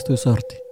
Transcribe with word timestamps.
esto 0.00 0.14
es. 0.14 0.69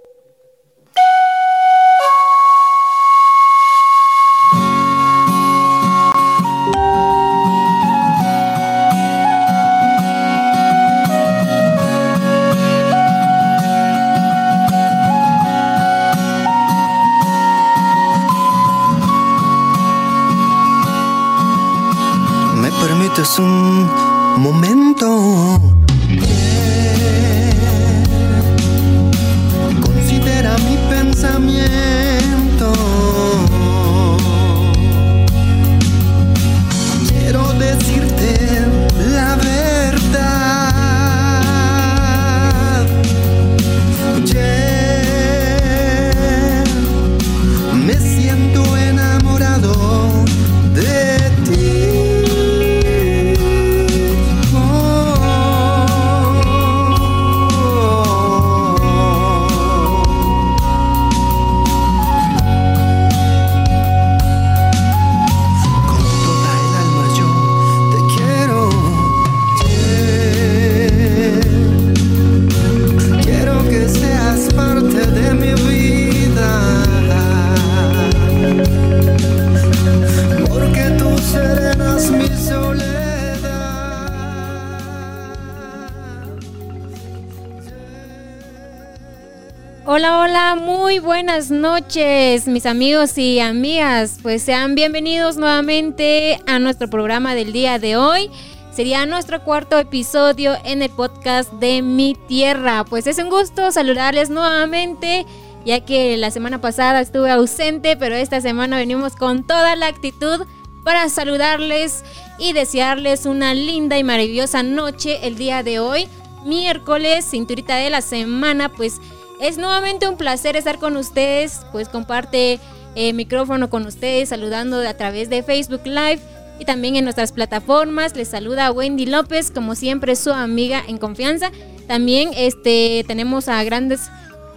Noches, 91.79 92.45
mis 92.45 92.65
amigos 92.65 93.17
y 93.17 93.39
amigas. 93.39 94.19
Pues 94.21 94.41
sean 94.41 94.75
bienvenidos 94.75 95.37
nuevamente 95.37 96.37
a 96.45 96.59
nuestro 96.59 96.89
programa 96.89 97.35
del 97.35 97.53
día 97.53 97.79
de 97.79 97.95
hoy. 97.95 98.29
Sería 98.73 99.05
nuestro 99.05 99.41
cuarto 99.45 99.79
episodio 99.79 100.57
en 100.65 100.81
el 100.81 100.89
podcast 100.89 101.53
de 101.53 101.81
Mi 101.81 102.17
Tierra. 102.27 102.83
Pues 102.83 103.07
es 103.07 103.17
un 103.17 103.29
gusto 103.29 103.71
saludarles 103.71 104.29
nuevamente, 104.29 105.25
ya 105.65 105.79
que 105.85 106.17
la 106.17 106.31
semana 106.31 106.59
pasada 106.59 106.99
estuve 106.99 107.31
ausente, 107.31 107.95
pero 107.95 108.15
esta 108.15 108.41
semana 108.41 108.75
venimos 108.75 109.15
con 109.15 109.47
toda 109.47 109.77
la 109.77 109.87
actitud 109.87 110.45
para 110.83 111.07
saludarles 111.07 112.03
y 112.39 112.51
desearles 112.51 113.25
una 113.25 113.53
linda 113.53 113.97
y 113.97 114.03
maravillosa 114.03 114.63
noche 114.63 115.25
el 115.25 115.37
día 115.37 115.63
de 115.63 115.79
hoy, 115.79 116.09
miércoles, 116.43 117.23
cinturita 117.23 117.77
de 117.77 117.89
la 117.89 118.01
semana, 118.01 118.67
pues 118.67 118.99
es 119.39 119.57
nuevamente 119.57 120.07
un 120.07 120.17
placer 120.17 120.55
estar 120.55 120.79
con 120.79 120.97
ustedes, 120.97 121.61
pues 121.71 121.87
comparte 121.87 122.59
eh, 122.95 123.13
micrófono 123.13 123.69
con 123.69 123.85
ustedes, 123.85 124.29
saludando 124.29 124.79
a 124.87 124.93
través 124.95 125.29
de 125.29 125.43
Facebook 125.43 125.81
Live 125.85 126.19
y 126.59 126.65
también 126.65 126.97
en 126.97 127.05
nuestras 127.05 127.31
plataformas. 127.31 128.15
Les 128.15 128.27
saluda 128.27 128.71
Wendy 128.71 129.05
López, 129.05 129.49
como 129.51 129.75
siempre 129.75 130.15
su 130.15 130.31
amiga 130.31 130.83
en 130.85 130.97
confianza. 130.97 131.51
También 131.87 132.31
este, 132.35 133.05
tenemos 133.07 133.47
a 133.47 133.63
grandes 133.63 134.09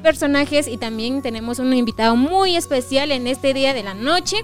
personajes 0.03 0.67
y 0.67 0.79
también 0.79 1.23
tenemos 1.23 1.61
un 1.61 1.73
invitado 1.73 2.17
muy 2.17 2.57
especial 2.57 3.13
en 3.13 3.29
este 3.29 3.55
día 3.55 3.73
de 3.73 3.85
la 3.85 3.95
noche 3.95 4.37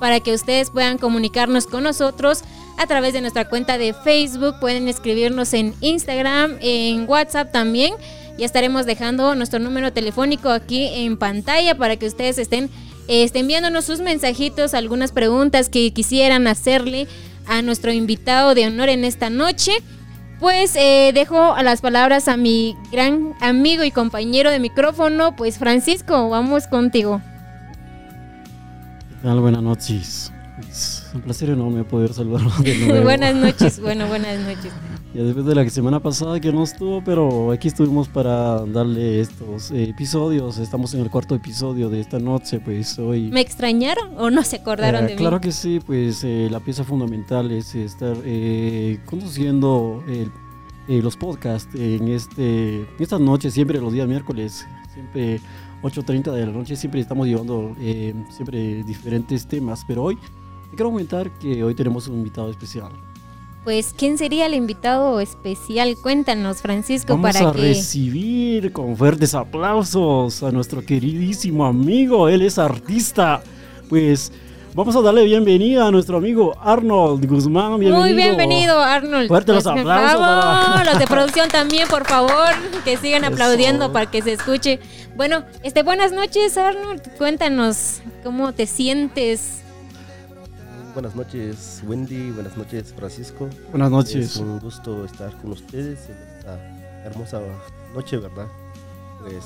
para 0.00 0.20
que 0.20 0.32
ustedes 0.32 0.70
puedan 0.70 0.96
comunicarnos 0.96 1.66
con 1.66 1.84
nosotros 1.84 2.42
a 2.78 2.86
través 2.86 3.12
de 3.12 3.20
nuestra 3.20 3.48
cuenta 3.48 3.76
de 3.76 3.92
Facebook. 3.92 4.56
Pueden 4.58 4.88
escribirnos 4.88 5.52
en 5.52 5.74
Instagram, 5.80 6.56
en 6.60 7.08
WhatsApp 7.08 7.52
también. 7.52 7.94
Ya 8.38 8.46
estaremos 8.46 8.86
dejando 8.86 9.34
nuestro 9.34 9.58
número 9.58 9.92
telefónico 9.92 10.48
aquí 10.50 10.88
en 10.92 11.16
pantalla 11.16 11.76
para 11.76 11.96
que 11.96 12.06
ustedes 12.06 12.38
estén, 12.38 12.70
estén 13.08 13.42
enviándonos 13.42 13.84
sus 13.84 14.00
mensajitos, 14.00 14.74
algunas 14.74 15.12
preguntas 15.12 15.68
que 15.68 15.92
quisieran 15.92 16.46
hacerle 16.46 17.06
a 17.46 17.62
nuestro 17.62 17.92
invitado 17.92 18.54
de 18.54 18.66
honor 18.66 18.88
en 18.88 19.04
esta 19.04 19.30
noche. 19.30 19.72
Pues 20.40 20.74
eh, 20.74 21.12
dejo 21.14 21.54
las 21.62 21.80
palabras 21.82 22.26
a 22.26 22.36
mi 22.36 22.76
gran 22.90 23.34
amigo 23.40 23.84
y 23.84 23.92
compañero 23.92 24.50
de 24.50 24.58
micrófono, 24.58 25.36
pues 25.36 25.58
Francisco, 25.58 26.28
vamos 26.30 26.66
contigo. 26.66 27.20
¿Qué 29.08 29.14
tal? 29.22 29.38
Buenas 29.40 29.62
noches. 29.62 30.32
Un 31.14 31.20
placer 31.20 31.50
enorme 31.50 31.84
poder 31.84 32.14
saludarlos 32.14 32.62
de 32.64 32.74
nuevo. 32.86 33.02
buenas 33.04 33.34
noches, 33.34 33.80
bueno, 33.82 34.06
buenas 34.06 34.40
noches. 34.40 34.72
Ya 35.14 35.22
después 35.22 35.44
de 35.44 35.54
la 35.54 35.68
semana 35.68 36.00
pasada 36.00 36.40
que 36.40 36.50
no 36.52 36.62
estuvo, 36.62 37.04
pero 37.04 37.52
aquí 37.52 37.68
estuvimos 37.68 38.08
para 38.08 38.64
darle 38.64 39.20
estos 39.20 39.70
eh, 39.70 39.84
episodios. 39.90 40.56
Estamos 40.56 40.94
en 40.94 41.00
el 41.00 41.10
cuarto 41.10 41.34
episodio 41.34 41.90
de 41.90 42.00
esta 42.00 42.18
noche, 42.18 42.60
pues 42.60 42.98
hoy... 42.98 43.30
¿Me 43.30 43.42
extrañaron 43.42 44.08
o 44.16 44.30
no 44.30 44.42
se 44.42 44.56
acordaron 44.56 45.04
Eh, 45.04 45.08
de 45.08 45.12
mí? 45.12 45.18
Claro 45.18 45.38
que 45.38 45.52
sí, 45.52 45.80
pues 45.84 46.24
eh, 46.24 46.48
la 46.50 46.60
pieza 46.60 46.82
fundamental 46.82 47.50
es 47.50 47.74
estar 47.74 48.16
eh, 48.24 49.00
conduciendo 49.04 50.02
el- 50.08 50.30
eh, 50.88 51.00
los 51.02 51.16
podcasts 51.16 51.72
en 51.76 52.08
este 52.08 52.84
estas 52.98 53.20
noches, 53.20 53.52
siempre 53.54 53.78
los 53.80 53.92
días 53.92 54.08
miércoles, 54.08 54.66
siempre 54.92 55.40
8.30 55.82 56.32
de 56.32 56.46
la 56.46 56.52
noche, 56.52 56.74
siempre 56.74 57.00
estamos 57.00 57.26
llevando 57.28 57.76
siempre 58.30 58.82
diferentes 58.82 59.46
temas, 59.46 59.82
pero 59.86 60.02
hoy 60.04 60.18
quiero 60.76 60.90
comentar 60.90 61.30
que 61.38 61.62
hoy 61.64 61.74
tenemos 61.74 62.08
un 62.08 62.16
invitado 62.16 62.50
especial. 62.50 62.90
Pues, 63.64 63.94
¿quién 63.96 64.18
sería 64.18 64.46
el 64.46 64.54
invitado 64.54 65.20
especial? 65.20 65.96
Cuéntanos, 66.02 66.60
Francisco, 66.62 67.12
Vamos 67.12 67.32
para 67.32 67.50
a 67.50 67.52
que... 67.52 67.58
recibir 67.60 68.72
con 68.72 68.96
fuertes 68.96 69.34
aplausos 69.34 70.42
a 70.42 70.50
nuestro 70.50 70.84
queridísimo 70.84 71.64
amigo, 71.64 72.28
él 72.28 72.42
es 72.42 72.58
artista, 72.58 73.42
pues... 73.88 74.32
Vamos 74.74 74.96
a 74.96 75.02
darle 75.02 75.24
bienvenida 75.26 75.86
a 75.86 75.90
nuestro 75.90 76.16
amigo 76.16 76.54
Arnold 76.58 77.26
Guzmán. 77.28 77.78
Bienvenido. 77.78 77.98
Muy 78.00 78.14
bienvenido, 78.14 78.80
Arnold. 78.80 79.28
Fuerte 79.28 79.52
los 79.52 79.64
Pues, 79.64 79.80
aplausos 79.80 80.18
para- 80.18 80.84
los 80.84 80.98
de 80.98 81.06
producción 81.06 81.48
también, 81.50 81.86
por 81.88 82.06
favor, 82.08 82.48
que 82.82 82.96
sigan 82.96 83.22
Eso. 83.22 83.34
aplaudiendo 83.34 83.92
para 83.92 84.10
que 84.10 84.22
se 84.22 84.32
escuche. 84.32 84.80
Bueno, 85.14 85.44
este, 85.62 85.82
buenas 85.82 86.12
noches, 86.12 86.56
Arnold. 86.56 87.02
Cuéntanos 87.18 88.00
cómo 88.24 88.54
te 88.54 88.64
sientes. 88.64 89.61
Buenas 90.94 91.14
noches 91.16 91.82
Wendy, 91.86 92.30
buenas 92.32 92.56
noches 92.56 92.92
Francisco. 92.94 93.48
Buenas 93.70 93.88
Es 93.88 93.92
noches. 93.92 94.36
un 94.36 94.58
gusto 94.58 95.04
estar 95.04 95.40
con 95.40 95.52
ustedes 95.52 96.08
en 96.10 96.16
esta 96.38 96.56
hermosa 97.04 97.40
noche, 97.94 98.18
¿verdad? 98.18 98.46
Pues 99.20 99.42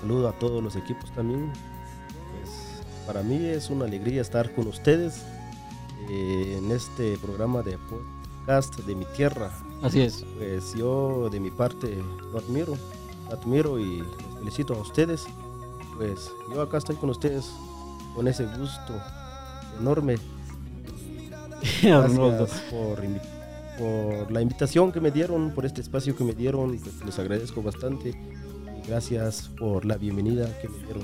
saludo 0.00 0.28
a 0.28 0.32
todos 0.32 0.62
los 0.62 0.74
equipos 0.74 1.12
también. 1.14 1.52
Pues 2.32 2.50
para 3.06 3.22
mí 3.22 3.44
es 3.46 3.70
una 3.70 3.84
alegría 3.84 4.20
estar 4.20 4.52
con 4.54 4.66
ustedes 4.66 5.22
eh, 6.08 6.56
en 6.58 6.70
este 6.72 7.16
programa 7.18 7.62
de 7.62 7.78
podcast 7.78 8.76
de 8.80 8.94
mi 8.96 9.04
tierra. 9.16 9.52
Así 9.82 10.00
es. 10.00 10.24
Pues 10.38 10.74
yo 10.74 11.28
de 11.30 11.38
mi 11.38 11.52
parte 11.52 11.96
lo 12.32 12.38
admiro, 12.38 12.74
admiro 13.30 13.78
y 13.78 13.98
los 13.98 14.38
felicito 14.40 14.74
a 14.74 14.78
ustedes. 14.80 15.26
Pues 15.96 16.32
yo 16.52 16.62
acá 16.62 16.78
estoy 16.78 16.96
con 16.96 17.10
ustedes 17.10 17.52
con 18.16 18.26
ese 18.26 18.44
gusto 18.46 18.94
enorme 19.78 20.16
Arnoldo. 21.84 22.46
Gracias 22.46 22.62
por 22.70 24.30
la 24.30 24.42
invitación 24.42 24.92
que 24.92 25.00
me 25.00 25.10
dieron, 25.10 25.52
por 25.52 25.64
este 25.64 25.80
espacio 25.80 26.14
que 26.16 26.24
me 26.24 26.32
dieron, 26.32 26.78
pues, 26.78 27.04
les 27.04 27.18
agradezco 27.18 27.62
bastante. 27.62 28.10
Y 28.10 28.88
gracias 28.88 29.50
por 29.58 29.84
la 29.84 29.96
bienvenida 29.96 30.46
que 30.60 30.68
me 30.68 30.78
dieron. 30.78 31.02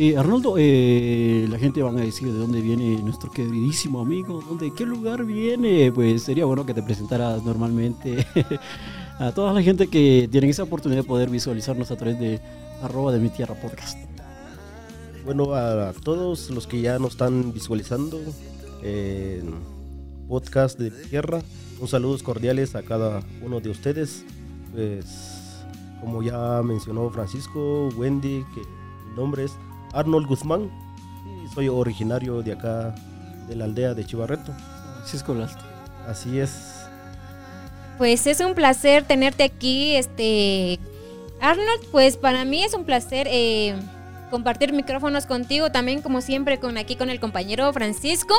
Eh, 0.00 0.16
Arnoldo, 0.16 0.54
eh, 0.58 1.46
la 1.50 1.58
gente 1.58 1.82
van 1.82 1.98
a 1.98 2.02
decir 2.02 2.32
de 2.32 2.38
dónde 2.38 2.60
viene 2.60 3.02
nuestro 3.02 3.32
queridísimo 3.32 4.00
amigo, 4.00 4.40
¿dónde, 4.48 4.72
qué 4.76 4.86
lugar 4.86 5.24
viene. 5.24 5.90
Pues 5.92 6.22
sería 6.22 6.44
bueno 6.44 6.64
que 6.64 6.74
te 6.74 6.82
presentaras 6.82 7.42
normalmente 7.42 8.24
a 9.18 9.32
toda 9.32 9.52
la 9.52 9.62
gente 9.62 9.88
que 9.88 10.28
tienen 10.30 10.50
esa 10.50 10.62
oportunidad 10.62 11.02
de 11.02 11.08
poder 11.08 11.30
visualizarnos 11.30 11.90
a 11.90 11.96
través 11.96 12.18
de 12.20 12.40
arroba 12.80 13.12
de 13.12 13.18
mi 13.18 13.28
tierra 13.28 13.56
podcast. 13.56 14.07
Bueno, 15.28 15.54
a, 15.54 15.92
todos 15.92 16.48
los 16.48 16.66
que 16.66 16.80
ya 16.80 16.98
nos 16.98 17.10
están 17.10 17.52
visualizando 17.52 18.18
en 18.82 19.56
podcast 20.26 20.78
de 20.78 20.90
tierra, 20.90 21.42
un 21.78 21.86
saludos 21.86 22.22
cordiales 22.22 22.74
a 22.74 22.82
cada 22.82 23.20
uno 23.42 23.60
de 23.60 23.68
ustedes. 23.68 24.24
Pues 24.72 25.04
como 26.00 26.22
ya 26.22 26.62
mencionó 26.62 27.10
Francisco, 27.10 27.90
Wendy, 27.98 28.42
que 28.54 28.62
mi 29.06 29.16
nombre 29.16 29.44
es 29.44 29.52
Arnold 29.92 30.26
Guzmán 30.26 30.70
y 31.44 31.54
soy 31.54 31.68
originario 31.68 32.40
de 32.40 32.52
acá, 32.52 32.94
de 33.50 33.54
la 33.54 33.66
aldea 33.66 33.92
de 33.92 34.06
Chivarreto. 34.06 34.54
Francisco 34.94 35.34
Lalto. 35.34 35.62
Así 36.06 36.38
es. 36.38 36.86
Pues 37.98 38.26
es 38.26 38.40
un 38.40 38.54
placer 38.54 39.04
tenerte 39.04 39.42
aquí, 39.44 39.94
este 39.94 40.80
Arnold. 41.42 41.84
Pues 41.92 42.16
para 42.16 42.46
mí 42.46 42.64
es 42.64 42.72
un 42.72 42.84
placer 42.84 43.28
eh, 43.30 43.74
compartir 44.28 44.72
micrófonos 44.72 45.26
contigo, 45.26 45.70
también 45.70 46.02
como 46.02 46.20
siempre 46.20 46.58
con 46.58 46.78
aquí 46.78 46.96
con 46.96 47.10
el 47.10 47.20
compañero 47.20 47.72
Francisco. 47.72 48.34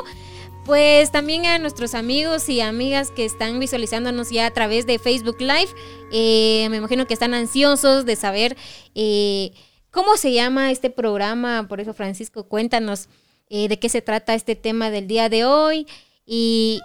Pues 0.66 1.12
también 1.12 1.46
a 1.46 1.58
nuestros 1.58 1.96
amigos 1.96 2.48
y 2.48 2.62
amigas 2.62 3.10
que 3.12 3.26
están 3.26 3.60
visualizándonos 3.60 4.30
ya 4.30 4.46
a 4.46 4.52
través 4.52 4.86
de 4.86 5.00
Facebook 5.00 5.38
Live. 5.40 5.70
Eh, 6.12 6.68
me 6.70 6.78
imagino 6.78 7.08
que 7.08 7.14
están 7.14 7.34
ansiosos 7.34 8.06
de 8.06 8.16
saber 8.16 8.56
eh, 8.94 9.52
cómo 9.90 10.16
se 10.18 10.32
llama 10.32 10.70
este 10.70 10.90
programa. 10.90 11.68
Por 11.68 11.80
eso, 11.80 11.94
Francisco, 11.94 12.44
cuéntanos 12.44 13.10
eh, 13.50 13.68
de 13.68 13.80
qué 13.80 13.90
se 13.90 14.02
trata 14.04 14.36
este 14.36 14.56
tema 14.56 14.92
del 14.92 15.08
día 15.08 15.28
de 15.28 15.44
hoy 15.44 15.88
y, 16.26 16.82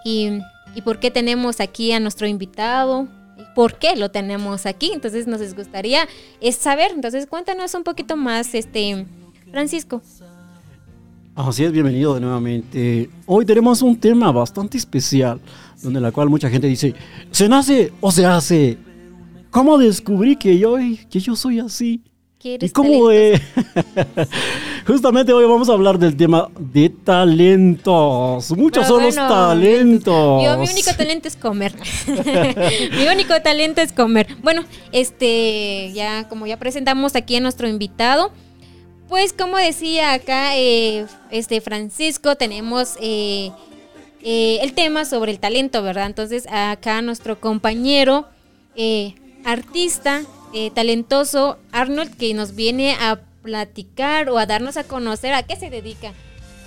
por 0.83 0.99
qué 0.99 1.11
tenemos 1.11 1.61
aquí 1.61 1.93
a 1.93 2.01
nuestro 2.01 2.27
invitado. 2.27 3.07
¿Por 3.55 3.79
qué 3.79 3.97
lo 3.97 4.11
tenemos 4.11 4.67
aquí? 4.67 4.91
Entonces 4.93 5.27
nos 5.27 5.55
gustaría 5.55 6.07
es 6.41 6.57
saber. 6.57 6.91
Entonces 6.93 7.27
cuéntanos 7.27 7.75
un 7.75 7.85
poquito 7.85 8.17
más, 8.17 8.55
este 8.55 9.07
Francisco. 9.51 10.03
Así 11.35 11.65
es, 11.65 11.73
bienvenido 11.73 12.19
nuevamente. 12.21 13.11
Hoy 13.27 13.45
tenemos 13.45 13.83
un 13.83 13.99
tema 13.99 14.31
bastante 14.31 14.79
especial, 14.79 15.41
donde 15.83 16.01
la 16.01 16.13
cual 16.13 16.29
mucha 16.29 16.49
gente 16.49 16.69
dice, 16.69 16.95
¿se 17.31 17.49
nace 17.49 17.93
o 18.01 18.13
se 18.13 18.25
hace? 18.25 18.79
¿Cómo 19.51 19.77
descubrí 19.79 20.37
que 20.37 20.59
yo, 20.59 20.77
que 21.11 21.21
yo 21.21 21.35
soy 21.35 21.59
así? 21.59 22.03
¿Qué 22.45 22.59
¿Y 22.61 22.69
cómo 22.69 23.11
es? 23.11 23.41
Justamente 24.87 25.33
hoy 25.33 25.47
vamos 25.47 25.71
a 25.71 25.73
hablar 25.73 25.99
del 25.99 26.15
tema 26.15 26.51
de 26.59 26.91
talentos. 26.91 28.51
Muchos 28.51 28.85
Pero 28.85 28.97
son 28.97 29.03
los 29.03 29.15
talentos. 29.15 30.45
Yo, 30.45 30.59
mi 30.59 30.69
único 30.69 30.95
talento 30.95 31.27
es 31.27 31.37
comer. 31.37 31.75
mi 32.99 33.07
único 33.11 33.41
talento 33.41 33.81
es 33.81 33.95
comer. 33.95 34.27
Bueno, 34.43 34.63
este, 34.93 35.91
ya 35.95 36.29
como 36.29 36.47
ya 36.47 36.59
presentamos 36.59 37.17
aquí 37.17 37.35
a 37.37 37.41
nuestro 37.41 37.67
invitado, 37.67 38.31
pues 39.09 39.33
como 39.33 39.57
decía 39.57 40.13
acá, 40.13 40.55
eh, 40.59 41.07
este 41.31 41.63
Francisco, 41.63 42.37
tenemos 42.37 42.99
eh, 43.01 43.53
eh, 44.23 44.59
el 44.61 44.75
tema 44.75 45.07
sobre 45.07 45.33
el 45.33 45.39
talento, 45.39 45.83
¿verdad? 45.83 46.05
Entonces 46.05 46.47
acá 46.51 47.01
nuestro 47.01 47.41
compañero 47.41 48.29
artista, 49.47 50.25
eh, 50.55 50.71
talentoso 50.75 51.59
Arnold, 51.73 52.17
que 52.17 52.33
nos 52.33 52.55
viene 52.55 52.95
a 52.95 53.21
platicar 53.43 54.31
o 54.31 54.39
a 54.39 54.47
darnos 54.47 54.77
a 54.77 54.85
conocer 54.85 55.35
a 55.35 55.43
qué 55.43 55.57
se 55.57 55.69
dedica. 55.69 56.13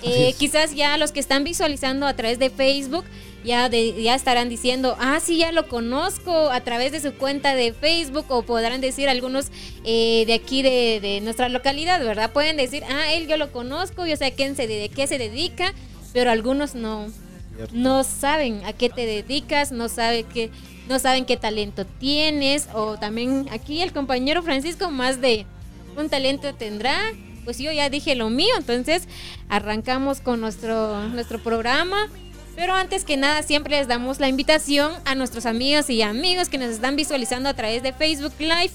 Eh, 0.04 0.32
quizás 0.38 0.74
ya 0.76 0.96
los 0.96 1.10
que 1.10 1.18
están 1.18 1.42
visualizando 1.42 2.06
a 2.06 2.14
través 2.14 2.38
de 2.38 2.50
Facebook 2.50 3.04
ya, 3.44 3.68
de- 3.68 4.00
ya 4.00 4.14
estarán 4.14 4.48
diciendo, 4.48 4.96
ah, 5.00 5.18
sí, 5.20 5.38
ya 5.38 5.50
lo 5.52 5.68
conozco 5.68 6.50
a 6.50 6.60
través 6.60 6.92
de 6.92 7.00
su 7.00 7.14
cuenta 7.14 7.54
de 7.54 7.72
Facebook 7.72 8.26
o 8.28 8.42
podrán 8.42 8.80
decir 8.80 9.08
algunos 9.08 9.46
eh, 9.84 10.24
de 10.26 10.34
aquí 10.34 10.62
de, 10.62 11.00
de 11.00 11.20
nuestra 11.20 11.48
localidad, 11.48 11.98
¿verdad? 12.04 12.32
Pueden 12.32 12.56
decir, 12.56 12.84
ah, 12.88 13.12
él 13.12 13.26
yo 13.26 13.36
lo 13.36 13.50
conozco, 13.50 14.06
yo 14.06 14.16
sé 14.16 14.26
a 14.26 14.30
quién 14.32 14.54
se, 14.54 14.66
de 14.68 14.88
qué 14.88 15.06
se 15.06 15.18
dedica, 15.18 15.72
pero 16.12 16.30
algunos 16.30 16.74
no, 16.76 17.06
no 17.72 18.04
saben 18.04 18.60
a 18.66 18.72
qué 18.72 18.88
te 18.88 19.04
dedicas, 19.06 19.72
no 19.72 19.88
saben 19.88 20.26
qué, 20.32 20.50
no 20.88 20.98
saben 20.98 21.24
qué 21.24 21.36
talento 21.36 21.84
tienes, 21.84 22.68
o 22.72 22.96
también 22.96 23.46
aquí 23.50 23.82
el 23.82 23.92
compañero 23.92 24.42
Francisco 24.42 24.90
más 24.90 25.20
de 25.20 25.46
un 25.96 26.08
talento 26.08 26.54
tendrá. 26.54 26.98
Pues 27.44 27.58
yo 27.58 27.72
ya 27.72 27.88
dije 27.88 28.14
lo 28.14 28.30
mío, 28.30 28.54
entonces 28.58 29.08
arrancamos 29.48 30.20
con 30.20 30.40
nuestro, 30.40 31.08
nuestro 31.08 31.42
programa. 31.42 32.08
Pero 32.56 32.74
antes 32.74 33.04
que 33.04 33.16
nada, 33.16 33.42
siempre 33.42 33.78
les 33.78 33.86
damos 33.86 34.18
la 34.18 34.28
invitación 34.28 34.92
a 35.04 35.14
nuestros 35.14 35.46
amigos 35.46 35.88
y 35.90 36.02
amigos 36.02 36.48
que 36.48 36.58
nos 36.58 36.70
están 36.70 36.96
visualizando 36.96 37.48
a 37.48 37.54
través 37.54 37.82
de 37.82 37.92
Facebook 37.92 38.34
Live. 38.38 38.72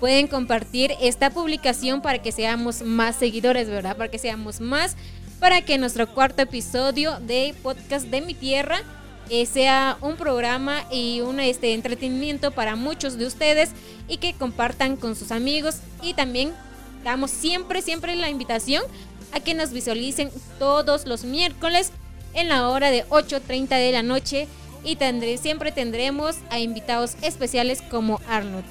Pueden 0.00 0.28
compartir 0.28 0.92
esta 1.00 1.30
publicación 1.30 2.00
para 2.00 2.20
que 2.20 2.30
seamos 2.30 2.82
más 2.82 3.16
seguidores, 3.16 3.68
¿verdad? 3.68 3.96
Para 3.96 4.10
que 4.10 4.18
seamos 4.18 4.60
más, 4.60 4.96
para 5.40 5.62
que 5.62 5.78
nuestro 5.78 6.06
cuarto 6.06 6.42
episodio 6.42 7.18
de 7.20 7.54
podcast 7.62 8.06
de 8.06 8.20
mi 8.20 8.34
tierra 8.34 8.82
eh, 9.30 9.46
sea 9.46 9.96
un 10.00 10.16
programa 10.16 10.84
y 10.90 11.20
un 11.20 11.40
este, 11.40 11.74
entretenimiento 11.74 12.50
para 12.50 12.76
muchos 12.76 13.16
de 13.18 13.26
ustedes 13.26 13.70
y 14.08 14.18
que 14.18 14.34
compartan 14.34 14.96
con 14.96 15.16
sus 15.16 15.30
amigos 15.32 15.76
y 16.02 16.14
también 16.14 16.52
damos 17.04 17.30
siempre, 17.30 17.82
siempre 17.82 18.14
la 18.16 18.28
invitación 18.30 18.82
a 19.32 19.40
que 19.40 19.54
nos 19.54 19.70
visualicen 19.72 20.30
todos 20.58 21.06
los 21.06 21.24
miércoles 21.24 21.90
en 22.34 22.48
la 22.48 22.68
hora 22.68 22.90
de 22.90 23.04
8.30 23.06 23.68
de 23.68 23.92
la 23.92 24.02
noche 24.02 24.46
y 24.84 24.96
tendré, 24.96 25.38
siempre 25.38 25.72
tendremos 25.72 26.36
a 26.50 26.58
invitados 26.60 27.14
especiales 27.22 27.80
como 27.90 28.20
Arnold. 28.28 28.64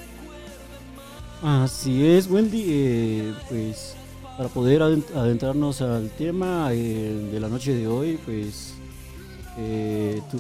Así 1.42 2.06
es, 2.06 2.28
Wendy. 2.30 2.64
eh, 2.68 3.34
pues 3.50 3.96
para 4.38 4.50
poder 4.50 4.82
adent- 4.82 5.16
adentrarnos 5.16 5.82
al 5.82 6.10
tema 6.12 6.70
eh, 6.72 7.30
de 7.32 7.40
la 7.40 7.50
noche 7.50 7.74
de 7.76 7.88
hoy, 7.88 8.20
pues 8.26 8.74
eh, 9.58 10.22
tú, 10.32 10.40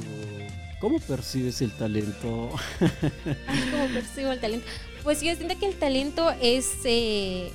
¿cómo 0.79 0.99
percibes 0.99 1.61
el 1.61 1.71
talento? 1.71 2.49
¿Cómo 2.79 3.87
percibo 3.93 4.31
el 4.31 4.39
talento? 4.39 4.65
Pues 5.03 5.21
yo 5.21 5.35
siento 5.35 5.57
que 5.59 5.67
el 5.67 5.75
talento 5.75 6.31
es, 6.41 6.71
eh, 6.85 7.51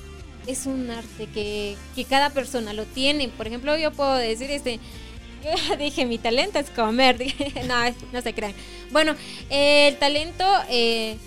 es 0.47 0.65
un 0.65 0.89
arte 0.89 1.27
que, 1.33 1.75
que 1.95 2.05
cada 2.05 2.29
persona 2.29 2.73
lo 2.73 2.85
tiene. 2.85 3.29
Por 3.29 3.47
ejemplo, 3.47 3.77
yo 3.77 3.91
puedo 3.91 4.15
decir, 4.15 4.51
este, 4.51 4.79
yo 5.69 5.75
dije, 5.77 6.05
mi 6.05 6.17
talento 6.17 6.59
es 6.59 6.69
comer. 6.69 7.17
No, 7.67 7.75
no 8.13 8.21
se 8.21 8.33
crean. 8.33 8.53
Bueno, 8.91 9.15
eh, 9.49 9.89
el 9.89 9.97
talento 9.97 10.45
eh, 10.69 11.17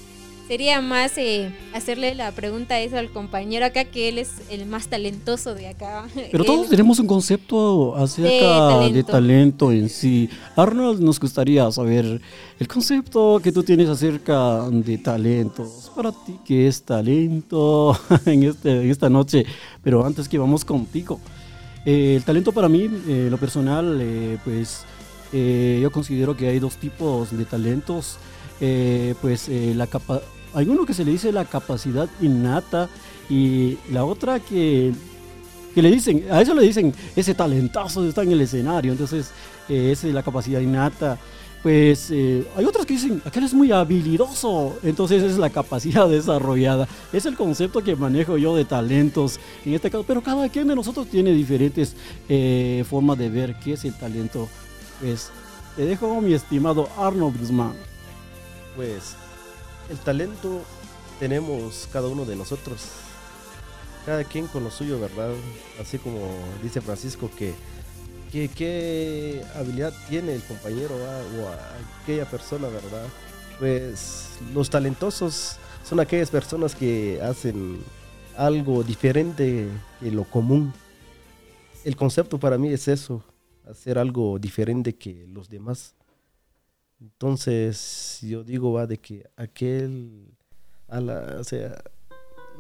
sería 0.53 0.83
más 0.83 1.17
eh, 1.17 1.51
hacerle 1.73 2.15
la 2.15 2.31
pregunta 2.31 2.75
a 2.75 2.81
eso 2.81 2.99
al 2.99 3.09
compañero 3.09 3.65
acá, 3.65 3.87
que 3.87 4.11
él 4.11 4.19
es 4.19 4.33
el 4.51 4.67
más 4.67 4.89
talentoso 4.89 5.55
de 5.55 5.69
acá. 5.69 6.05
Pero 6.31 6.45
todos 6.51 6.69
tenemos 6.69 6.99
un 6.99 7.07
concepto 7.07 7.97
acerca 7.97 8.81
de 8.81 9.03
talento. 9.03 9.13
talento. 9.13 9.73
en 9.73 9.89
sí. 9.89 10.29
Arnold, 10.55 11.01
nos 11.01 11.19
gustaría 11.19 11.73
saber 11.73 12.21
el 12.59 12.69
concepto 12.69 13.41
que 13.43 13.51
tú 13.51 13.63
tienes 13.63 13.89
acerca 13.89 14.69
de 14.69 14.99
talentos. 14.99 15.91
Para 15.97 16.13
ti, 16.13 16.39
¿qué 16.45 16.67
es 16.67 16.83
talento 16.83 17.99
en, 18.27 18.43
este, 18.43 18.83
en 18.83 18.91
esta 18.91 19.09
noche? 19.09 19.47
Pero 19.83 20.05
antes 20.05 20.29
que 20.29 20.37
vamos 20.37 20.67
contigo. 20.67 21.19
Eh, 21.87 22.17
el 22.17 22.25
talento 22.25 22.53
para 22.53 22.69
mí, 22.69 22.91
eh, 23.09 23.29
lo 23.31 23.39
personal, 23.39 23.99
eh, 24.03 24.37
pues 24.45 24.85
yo 25.33 25.91
considero 25.91 26.37
que 26.37 26.49
hay 26.49 26.59
dos 26.59 26.77
tipos 26.77 27.35
de 27.35 27.47
talentos. 27.47 28.19
Eh, 28.65 29.17
pues 29.21 29.49
eh, 29.49 29.73
la 29.75 29.89
capa 29.89 30.21
hay 30.55 30.69
uno 30.69 30.85
que 30.85 30.95
se 30.95 31.05
le 31.05 31.13
dice 31.13 31.33
la 31.33 31.45
capacidad 31.45 32.09
innata 32.21 32.89
y 33.29 33.79
la 33.91 34.05
otra 34.05 34.41
que 34.41 34.93
que 35.75 35.83
le 35.83 35.91
dicen, 35.91 36.25
a 36.31 36.41
eso 36.43 36.55
le 36.55 36.63
dicen, 36.63 36.93
ese 37.17 37.35
talentazo 37.35 38.07
está 38.07 38.23
en 38.23 38.33
el 38.33 38.41
escenario, 38.43 38.93
entonces 38.93 39.31
eh, 39.69 39.91
esa 39.93 40.07
es 40.07 40.15
la 40.15 40.23
capacidad 40.23 40.61
innata. 40.61 41.19
Pues 41.63 42.11
eh, 42.11 42.45
hay 42.57 42.65
otros 42.65 42.85
que 42.85 42.95
dicen, 42.95 43.23
aquel 43.25 43.45
es 43.45 43.55
muy 43.55 43.71
habilidoso, 43.71 44.79
entonces 44.83 45.23
es 45.23 45.39
la 45.39 45.49
capacidad 45.49 46.09
desarrollada. 46.11 46.89
Es 47.13 47.25
el 47.25 47.37
concepto 47.37 47.83
que 47.83 47.95
manejo 47.95 48.37
yo 48.37 48.57
de 48.57 48.65
talentos 48.65 49.39
en 49.65 49.75
este 49.75 49.91
caso, 49.91 50.05
pero 50.07 50.23
cada 50.23 50.49
quien 50.49 50.67
de 50.67 50.75
nosotros 50.75 51.07
tiene 51.07 51.33
diferentes 51.33 51.95
eh, 52.29 52.85
formas 52.89 53.17
de 53.17 53.31
ver 53.31 53.57
qué 53.63 53.75
es 53.75 53.85
el 53.85 53.95
talento. 53.95 54.49
Pues 55.01 55.31
te 55.77 55.85
dejo 55.85 56.21
mi 56.21 56.35
estimado 56.35 56.89
Arnold 56.99 57.39
Guzmán. 57.39 57.75
Pues 58.75 59.15
el 59.93 59.99
talento 59.99 60.63
tenemos 61.21 61.87
cada 61.93 62.09
uno 62.09 62.25
de 62.25 62.35
nosotros. 62.35 62.89
Cada 64.07 64.25
quien 64.25 64.47
con 64.47 64.65
lo 64.65 64.71
suyo, 64.71 64.99
¿verdad? 64.99 65.31
Así 65.81 65.99
como 65.99 66.19
dice 66.63 66.81
Francisco 66.81 67.31
que, 67.39 67.53
que 68.33 68.49
qué 68.49 69.45
habilidad 69.55 69.93
tiene 70.09 70.35
el 70.35 70.43
compañero 70.43 70.95
¿va? 70.99 71.19
o 71.19 72.03
aquella 72.03 72.25
persona, 72.25 72.69
¿verdad? 72.69 73.07
Pues 73.59 74.31
los 74.55 74.71
talentosos 74.71 75.59
son 75.85 76.01
aquellas 76.01 76.31
personas 76.31 76.75
que 76.75 77.21
hacen 77.23 77.79
algo 78.37 78.83
diferente 78.83 79.69
de 80.01 80.11
lo 80.11 80.25
común. 80.25 80.73
El 81.85 81.97
concepto 81.97 82.41
para 82.41 82.57
mí 82.57 82.73
es 82.73 82.89
eso, 82.89 83.23
hacer 83.69 83.99
algo 83.99 84.39
diferente 84.39 84.95
que 84.95 85.27
los 85.29 85.51
demás. 85.51 85.95
Entonces, 87.03 88.21
yo 88.23 88.45
digo, 88.45 88.73
va, 88.73 88.87
de 88.87 88.97
que 88.99 89.29
aquel, 89.37 90.37
a 90.87 91.01
la, 91.01 91.37
o 91.41 91.45
sea, 91.45 91.83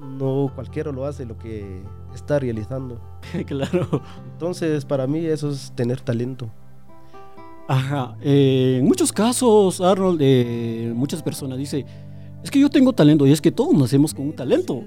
no 0.01 0.51
cualquiera 0.53 0.91
lo 0.91 1.05
hace 1.05 1.25
lo 1.25 1.39
que 1.39 1.81
está 2.13 2.41
realizando. 2.41 3.01
claro. 3.47 4.03
Entonces, 4.33 4.85
para 4.85 5.07
mí 5.07 5.25
eso 5.25 5.51
es 5.51 5.73
tener 5.77 6.01
talento. 6.01 6.51
Ajá. 7.69 8.17
eh, 8.21 8.79
en 8.81 8.85
muchos 8.85 9.13
casos, 9.13 9.81
Arnold, 9.81 10.19
eh, 10.21 10.93
muchas 10.93 11.23
personas 11.23 11.57
dicen, 11.57 11.87
es 12.43 12.51
que 12.51 12.59
yo 12.59 12.69
tengo 12.69 12.93
talento 12.93 13.25
y 13.29 13.31
es 13.31 13.41
que 13.41 13.53
todos 13.53 13.73
nacemos 13.75 14.13
con 14.13 14.27
un 14.27 14.33
talento. 14.33 14.83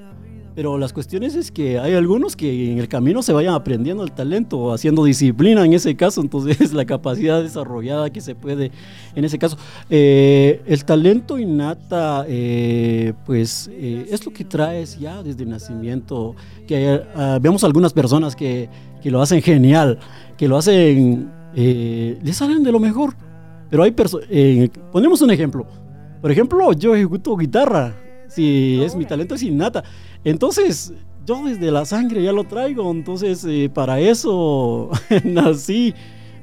Pero 0.55 0.77
las 0.77 0.93
cuestiones 0.93 1.35
es 1.35 1.51
que 1.51 1.79
hay 1.79 1.95
algunos 1.95 2.37
que 2.37 2.71
en 2.71 2.77
el 2.77 2.87
camino 2.87 3.21
se 3.21 3.33
vayan 3.33 3.53
aprendiendo 3.53 4.03
el 4.03 4.13
talento, 4.13 4.71
haciendo 4.73 5.03
disciplina 5.03 5.65
en 5.65 5.73
ese 5.73 5.95
caso, 5.97 6.21
entonces 6.21 6.71
la 6.73 6.85
capacidad 6.85 7.43
desarrollada 7.43 8.09
que 8.09 8.21
se 8.21 8.35
puede 8.35 8.71
en 9.15 9.25
ese 9.25 9.37
caso. 9.37 9.57
Eh, 9.89 10.61
el 10.65 10.85
talento 10.85 11.37
innata, 11.37 12.25
eh, 12.29 13.11
pues 13.25 13.69
eh, 13.73 14.07
es 14.09 14.25
lo 14.25 14.31
que 14.31 14.45
traes 14.45 14.97
ya 14.97 15.21
desde 15.21 15.45
nacimiento, 15.45 16.35
que 16.65 17.01
ah, 17.15 17.37
vemos 17.41 17.65
algunas 17.65 17.91
personas 17.91 18.33
que, 18.33 18.69
que, 19.03 19.11
lo 19.11 19.21
hacen 19.21 19.41
genial, 19.41 19.99
que 20.37 20.47
lo 20.47 20.57
hacen, 20.57 21.29
les 21.53 22.37
salen 22.37 22.63
de 22.63 22.71
lo 22.71 22.79
mejor, 22.79 23.13
pero 23.69 23.83
hay 23.83 23.91
personas, 23.91 24.27
ponemos 24.93 25.21
un 25.21 25.31
ejemplo, 25.31 25.67
por 26.21 26.31
ejemplo, 26.31 26.71
yo 26.71 26.95
ejecuto 26.95 27.35
guitarra, 27.35 27.93
si 28.29 28.81
es 28.83 28.95
mi 28.95 29.05
talento 29.05 29.35
es 29.35 29.43
innata. 29.43 29.83
Entonces, 30.25 30.91
yo 31.25 31.43
desde 31.45 31.71
la 31.71 31.85
sangre 31.85 32.21
ya 32.21 32.31
lo 32.31 32.43
traigo, 32.43 32.91
entonces 32.91 33.45
eh, 33.47 33.69
para 33.73 33.99
eso 33.99 34.89
nací. 35.23 35.93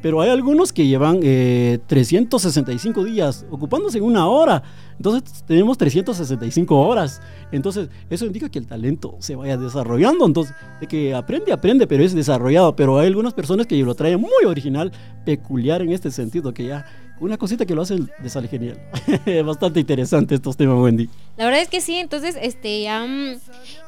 Pero 0.00 0.20
hay 0.20 0.30
algunos 0.30 0.72
que 0.72 0.84
llevan 0.84 1.20
365 1.20 3.00
eh, 3.00 3.04
días 3.04 3.46
ocupándose 3.50 3.98
en 3.98 4.04
una 4.04 4.26
hora. 4.26 4.60
Entonces 4.96 5.44
tenemos 5.46 5.78
365 5.78 6.76
horas. 6.76 7.22
Entonces 7.52 7.88
eso 8.10 8.26
indica 8.26 8.48
que 8.48 8.58
el 8.58 8.66
talento 8.66 9.14
se 9.20 9.36
vaya 9.36 9.56
desarrollando. 9.56 10.26
Entonces, 10.26 10.56
de 10.80 10.88
que 10.88 11.14
aprende, 11.14 11.52
aprende, 11.52 11.86
pero 11.86 12.02
es 12.02 12.16
desarrollado. 12.16 12.74
Pero 12.74 12.98
hay 12.98 13.06
algunas 13.06 13.32
personas 13.32 13.68
que 13.68 13.76
lo 13.76 13.94
traen 13.94 14.20
muy 14.20 14.44
original, 14.44 14.90
peculiar 15.24 15.82
en 15.82 15.92
este 15.92 16.10
sentido, 16.10 16.52
que 16.52 16.64
ya 16.64 16.84
una 17.22 17.38
cosita 17.38 17.64
que 17.64 17.74
lo 17.74 17.82
hace 17.82 17.98
le 17.98 18.28
sale 18.28 18.48
genial. 18.48 18.78
Bastante 19.44 19.80
interesante 19.80 20.34
estos 20.34 20.56
temas, 20.56 20.78
Wendy. 20.78 21.08
La 21.36 21.44
verdad 21.44 21.62
es 21.62 21.68
que 21.68 21.80
sí, 21.80 21.96
entonces, 21.96 22.36
este, 22.40 22.86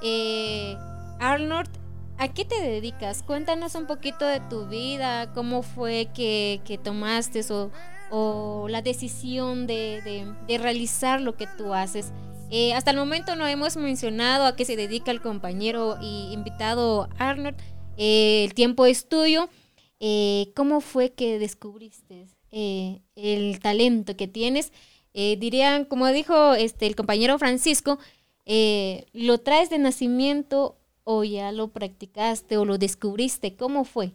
eh, 0.02 0.76
Arnold, 1.18 1.68
¿a 2.16 2.28
qué 2.28 2.44
te 2.44 2.60
dedicas? 2.60 3.22
Cuéntanos 3.24 3.74
un 3.74 3.86
poquito 3.86 4.24
de 4.24 4.40
tu 4.40 4.66
vida, 4.66 5.32
cómo 5.32 5.62
fue 5.62 6.08
que, 6.14 6.80
tomaste 6.82 7.40
o, 7.52 7.70
o, 8.10 8.68
la 8.68 8.82
decisión 8.82 9.66
de, 9.66 10.32
realizar 10.48 11.20
lo 11.20 11.36
que 11.36 11.48
tú 11.58 11.74
haces. 11.74 12.12
Eh, 12.50 12.72
hasta 12.72 12.92
el 12.92 12.96
momento 12.96 13.34
no 13.34 13.48
hemos 13.48 13.76
mencionado 13.76 14.44
a 14.44 14.54
qué 14.54 14.64
se 14.64 14.76
dedica 14.76 15.10
el 15.10 15.20
compañero 15.20 15.96
y 16.00 16.32
invitado 16.32 17.08
Arnold. 17.18 17.56
Eh, 17.96 18.44
el 18.44 18.54
tiempo 18.54 18.86
es 18.86 19.08
tuyo. 19.08 19.48
¿Cómo 20.54 20.82
fue 20.82 21.14
que 21.14 21.38
descubriste 21.38 22.33
eh, 22.56 23.00
el 23.16 23.58
talento 23.58 24.16
que 24.16 24.28
tienes. 24.28 24.72
Eh, 25.12 25.36
dirían, 25.36 25.84
como 25.84 26.06
dijo 26.06 26.54
este, 26.54 26.86
el 26.86 26.94
compañero 26.94 27.36
Francisco, 27.36 27.98
eh, 28.46 29.06
¿lo 29.12 29.38
traes 29.38 29.70
de 29.70 29.78
nacimiento 29.78 30.76
o 31.02 31.24
ya 31.24 31.50
lo 31.50 31.72
practicaste 31.72 32.56
o 32.56 32.64
lo 32.64 32.78
descubriste? 32.78 33.56
¿Cómo 33.56 33.84
fue? 33.84 34.12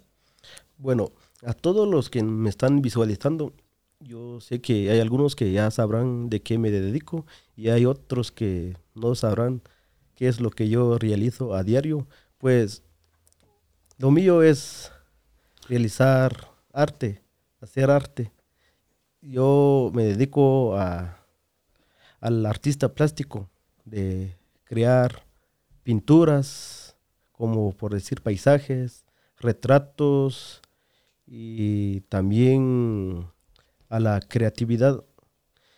Bueno, 0.78 1.12
a 1.44 1.54
todos 1.54 1.86
los 1.86 2.10
que 2.10 2.24
me 2.24 2.50
están 2.50 2.82
visualizando, 2.82 3.52
yo 4.00 4.40
sé 4.40 4.62
que 4.62 4.90
hay 4.90 5.02
algunos 5.02 5.36
que 5.36 5.52
ya 5.52 5.70
sabrán 5.70 6.30
de 6.30 6.42
qué 6.42 6.58
me 6.58 6.72
dedico 6.72 7.26
y 7.58 7.68
hay 7.68 7.86
otros 7.86 8.32
que 8.32 8.78
no 8.96 9.16
sabrán 9.16 9.62
qué 10.16 10.30
es 10.30 10.40
lo 10.40 10.50
que 10.50 10.70
yo 10.70 10.98
realizo 10.98 11.56
a 11.56 11.64
diario. 11.64 12.08
Pues 12.38 12.84
lo 13.98 14.12
mío 14.12 14.44
es 14.44 14.94
realizar 15.68 16.52
arte, 16.72 17.22
hacer 17.62 17.90
arte. 17.90 18.32
Yo 19.22 19.92
me 19.94 20.04
dedico 20.06 20.78
a, 20.78 21.26
al 22.20 22.46
artista 22.46 22.94
plástico, 22.94 23.50
de 23.86 24.38
crear 24.64 25.24
pinturas, 25.84 26.96
como 27.32 27.72
por 27.72 27.94
decir 27.94 28.22
paisajes, 28.22 29.06
retratos 29.38 30.62
y 31.26 32.02
también 32.02 33.28
a 33.90 34.00
la 34.00 34.20
creatividad. 34.20 35.04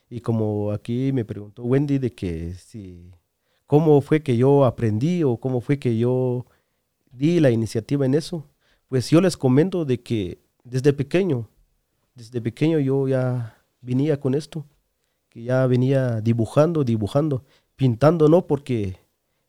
Y 0.10 0.22
como 0.22 0.72
aquí 0.72 1.12
me 1.14 1.24
preguntó 1.24 1.64
Wendy 1.64 1.98
de 1.98 2.12
que 2.12 2.54
si 2.56 3.12
cómo 3.66 4.02
fue 4.02 4.22
que 4.22 4.36
yo 4.36 4.66
aprendí 4.66 5.24
o 5.24 5.38
cómo 5.38 5.62
fue 5.62 5.80
que 5.80 5.98
yo 5.98 6.46
di 7.12 7.40
la 7.40 7.52
iniciativa 7.52 8.06
en 8.06 8.16
eso, 8.16 8.50
pues 8.90 9.10
yo 9.10 9.22
les 9.22 9.38
comento 9.38 9.86
de 9.86 10.02
que 10.02 10.40
desde 10.64 10.92
pequeño 10.92 11.48
desde 12.16 12.42
pequeño 12.42 12.80
yo 12.80 13.08
ya 13.08 13.58
venía 13.82 14.20
con 14.20 14.34
esto, 14.34 14.66
que 15.30 15.44
ya 15.44 15.66
venía 15.68 16.22
dibujando, 16.22 16.84
dibujando, 16.84 17.44
pintando, 17.76 18.28
no 18.28 18.48
porque 18.48 18.98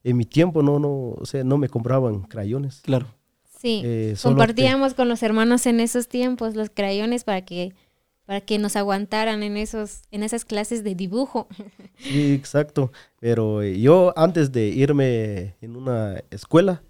en 0.04 0.16
mi 0.16 0.24
tiempo 0.24 0.62
no, 0.62 0.78
no, 0.78 1.10
o 1.10 1.24
sea, 1.24 1.44
no 1.44 1.58
me 1.58 1.68
compraban 1.68 2.22
crayones. 2.22 2.80
Claro. 2.82 3.06
Sí, 3.58 3.82
eh, 3.84 4.16
compartíamos 4.20 4.94
con 4.94 5.08
los 5.08 5.22
hermanos 5.22 5.66
en 5.66 5.78
esos 5.78 6.08
tiempos 6.08 6.56
los 6.56 6.70
crayones 6.70 7.22
para 7.22 7.44
que 7.44 7.74
para 8.24 8.40
que 8.40 8.58
nos 8.58 8.76
aguantaran 8.76 9.42
en 9.42 9.56
esos 9.56 10.02
en 10.10 10.22
esas 10.22 10.44
clases 10.44 10.82
de 10.82 10.94
dibujo. 10.94 11.46
Sí, 11.98 12.32
exacto. 12.32 12.90
Pero 13.20 13.62
eh, 13.62 13.78
yo 13.80 14.12
antes 14.16 14.50
de 14.50 14.66
irme 14.66 15.54
en 15.60 15.76
una 15.76 16.22
escuela 16.30 16.82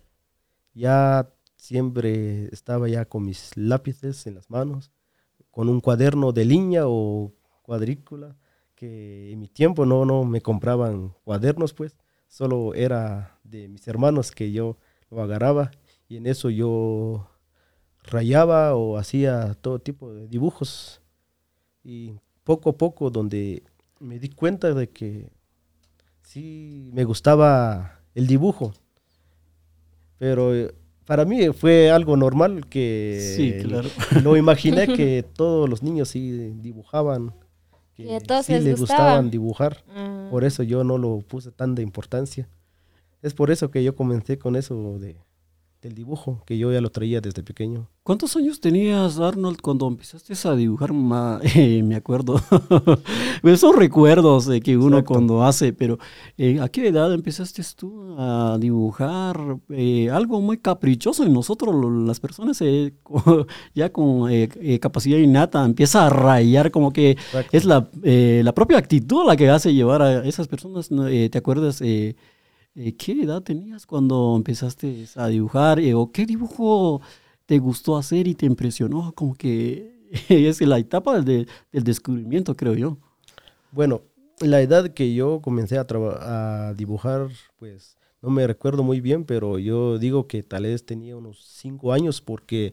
ya 0.72 1.28
siempre 1.56 2.46
estaba 2.52 2.88
ya 2.88 3.04
con 3.04 3.24
mis 3.26 3.50
lápices 3.54 4.26
en 4.26 4.36
las 4.36 4.48
manos 4.48 4.90
con 5.52 5.68
un 5.68 5.80
cuaderno 5.80 6.32
de 6.32 6.44
línea 6.44 6.88
o 6.88 7.32
cuadrícula, 7.62 8.37
que 8.75 9.30
en 9.30 9.38
mi 9.38 9.47
tiempo 9.47 9.87
no, 9.87 10.04
no 10.04 10.25
me 10.25 10.40
compraban 10.40 11.14
cuadernos, 11.23 11.73
pues, 11.73 11.97
solo 12.26 12.75
era 12.75 13.38
de 13.44 13.68
mis 13.68 13.87
hermanos 13.87 14.32
que 14.32 14.50
yo 14.50 14.78
lo 15.11 15.23
agarraba 15.23 15.71
y 16.09 16.16
en 16.16 16.26
eso 16.26 16.50
yo 16.50 17.28
rayaba 18.02 18.75
o 18.75 18.97
hacía 18.97 19.54
todo 19.54 19.78
tipo 19.78 20.12
de 20.12 20.26
dibujos. 20.26 21.00
Y 21.85 22.14
poco 22.44 22.71
a 22.71 22.76
poco 22.76 23.11
donde 23.11 23.62
me 24.00 24.18
di 24.18 24.30
cuenta 24.30 24.73
de 24.75 24.88
que 24.88 25.30
sí 26.23 26.90
me 26.92 27.04
gustaba 27.04 28.00
el 28.14 28.26
dibujo, 28.26 28.73
pero 30.18 30.52
para 31.06 31.25
mí 31.25 31.49
fue 31.52 31.90
algo 31.90 32.16
normal 32.16 32.66
que 32.68 33.35
sí, 33.37 33.54
claro. 33.62 33.88
no 34.23 34.37
imaginé 34.37 34.87
que 34.87 35.25
todos 35.35 35.68
los 35.68 35.82
niños 35.82 36.09
sí 36.09 36.52
dibujaban, 36.61 37.35
que 37.94 38.18
sí 38.44 38.52
les, 38.59 38.78
gustaban 38.78 39.30
dibujar. 39.30 39.85
Ah. 39.90 40.28
Por 40.30 40.44
eso 40.44 40.62
yo 40.62 40.85
no 40.85 40.99
lo 40.99 41.18
puse 41.21 41.50
tan 41.50 41.75
de 41.75 41.82
importancia. 41.82 42.49
Es 43.21 43.35
por 43.35 43.50
eso 43.50 43.71
que 43.71 43.85
yo 43.85 43.94
comencé 43.94 44.38
con 44.38 44.56
eso 44.56 44.99
de 44.99 45.16
del 45.82 45.96
dibujo, 45.96 46.42
que 46.46 46.56
yo 46.56 46.72
ya 46.72 46.80
lo 46.80 46.90
traía 46.90 47.20
desde 47.20 47.42
pequeño. 47.42 47.88
¿Cuántos 48.04 48.36
años 48.36 48.60
tenías, 48.60 49.18
Arnold, 49.18 49.60
cuando 49.60 49.88
empezaste 49.88 50.32
a 50.48 50.54
dibujar? 50.54 50.92
Eh, 51.54 51.82
me 51.82 51.96
acuerdo. 51.96 52.40
Esos 53.42 53.74
recuerdos 53.74 54.46
de 54.46 54.60
que 54.60 54.76
uno 54.76 55.04
cuando 55.04 55.42
hace, 55.44 55.72
pero 55.72 55.98
eh, 56.38 56.60
¿a 56.60 56.68
qué 56.68 56.88
edad 56.88 57.12
empezaste 57.12 57.62
tú 57.76 58.14
a 58.16 58.58
dibujar? 58.60 59.58
Eh, 59.70 60.08
algo 60.10 60.40
muy 60.40 60.58
caprichoso 60.58 61.24
en 61.24 61.32
nosotros, 61.32 61.74
las 62.06 62.20
personas 62.20 62.62
ya 63.74 63.92
con 63.92 64.30
capacidad 64.80 65.18
innata, 65.18 65.64
empieza 65.64 66.06
a 66.06 66.10
rayar 66.10 66.70
como 66.70 66.92
que 66.92 67.16
es 67.50 67.64
la, 67.64 67.88
la 68.02 68.52
propia 68.54 68.78
actitud 68.78 69.26
la 69.26 69.36
que 69.36 69.50
hace 69.50 69.74
llevar 69.74 70.02
a 70.02 70.24
esas 70.24 70.46
personas. 70.46 70.88
¿Te 70.88 71.38
acuerdas? 71.38 71.82
Eh, 72.74 72.96
¿qué 72.96 73.12
edad 73.12 73.42
tenías 73.42 73.84
cuando 73.84 74.34
empezaste 74.34 75.06
a 75.16 75.28
dibujar? 75.28 75.78
Eh, 75.78 75.94
¿O 75.94 76.10
qué 76.10 76.24
dibujo 76.24 77.02
te 77.44 77.58
gustó 77.58 77.96
hacer 77.98 78.26
y 78.26 78.34
te 78.34 78.46
impresionó? 78.46 79.12
Como 79.12 79.34
que 79.34 80.08
es 80.28 80.60
la 80.62 80.78
etapa 80.78 81.20
del, 81.20 81.48
descubrimiento, 81.70 82.56
creo 82.56 82.74
yo. 82.74 82.96
Bueno, 83.72 84.02
la 84.40 84.60
edad 84.62 84.88
que 84.88 85.12
yo 85.12 85.40
comencé 85.42 85.76
a, 85.78 85.86
a 85.88 86.74
dibujar, 86.74 87.28
pues 87.58 87.98
no 88.22 88.30
me 88.30 88.46
recuerdo 88.46 88.82
muy 88.82 89.00
bien, 89.00 89.24
pero 89.24 89.58
yo 89.58 89.98
digo 89.98 90.26
que 90.26 90.42
tal 90.42 90.62
vez 90.62 90.86
tenía 90.86 91.16
unos 91.16 91.44
cinco 91.44 91.92
años 91.92 92.22
porque 92.22 92.72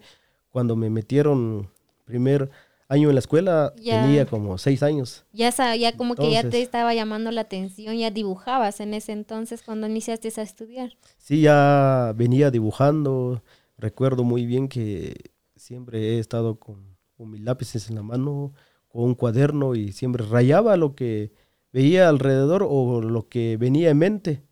cuando 0.49 0.77
me 0.77 0.89
metieron 0.89 1.69
primer 2.05 2.49
año 2.89 3.09
en 3.09 3.15
la 3.15 3.19
escuela, 3.19 3.71
tenía 3.75 4.25
como 4.25 4.57
seis 4.57 4.81
años. 4.81 5.23
Ya 5.31 5.51
sabía, 5.51 5.95
como 5.95 6.15
que 6.15 6.31
ya 6.31 6.49
te 6.49 6.61
estaba 6.61 6.93
llamando 6.95 7.31
la 7.31 7.41
atención, 7.41 7.95
ya 7.95 8.09
dibujabas 8.09 8.79
en 8.79 8.95
ese 8.95 9.11
entonces 9.11 9.61
cuando 9.61 9.87
iniciaste 9.87 10.33
a 10.35 10.41
estudiar. 10.41 10.97
Sí, 11.19 11.41
ya 11.41 12.13
venía 12.17 12.49
dibujando. 12.49 13.43
Recuerdo 13.77 14.23
muy 14.23 14.47
bien 14.47 14.67
que 14.67 15.31
siempre 15.55 16.15
he 16.15 16.19
estado 16.19 16.59
con, 16.59 16.97
mis 17.19 17.41
lápices 17.41 17.89
en 17.89 17.95
la 17.95 18.01
mano, 18.01 18.53
con 18.87 19.03
un 19.03 19.13
cuaderno 19.13 19.75
y 19.75 19.91
siempre 19.91 20.25
rayaba 20.25 20.75
lo 20.75 20.95
que 20.95 21.31
veía 21.71 22.09
alrededor 22.09 22.65
o 22.67 23.01
lo 23.01 23.29
que 23.29 23.55
venía 23.57 23.91
en 23.91 23.99
mente. 23.99 24.43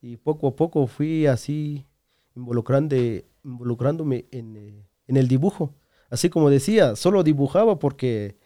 Y 0.00 0.16
poco 0.16 0.48
a 0.48 0.56
poco 0.56 0.88
fui 0.88 1.26
así 1.26 1.86
involucrándome 2.34 4.26
en, 4.32 4.56
eh, 4.56 4.84
en 5.06 5.16
el 5.16 5.28
dibujo 5.28 5.74
así 6.14 6.30
como 6.30 6.50
decía, 6.50 6.96
solo 6.96 7.22
dibujaba 7.22 7.78
porque 7.78 8.36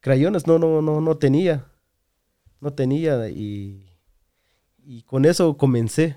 crayones 0.00 0.46
no, 0.46 0.58
no, 0.58 0.82
no, 0.82 1.00
no 1.00 1.16
tenía. 1.16 1.66
No 2.60 2.72
tenía 2.72 3.28
y 3.28 3.86
y 4.86 5.02
con 5.02 5.24
eso 5.24 5.56
comencé. 5.56 6.16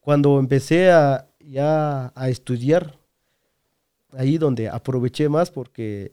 Cuando 0.00 0.40
empecé 0.40 0.90
a, 0.90 1.28
ya 1.38 2.12
a 2.14 2.28
estudiar, 2.28 2.98
ahí 4.12 4.36
donde 4.36 4.68
aproveché 4.68 5.28
más 5.28 5.50
porque 5.50 6.12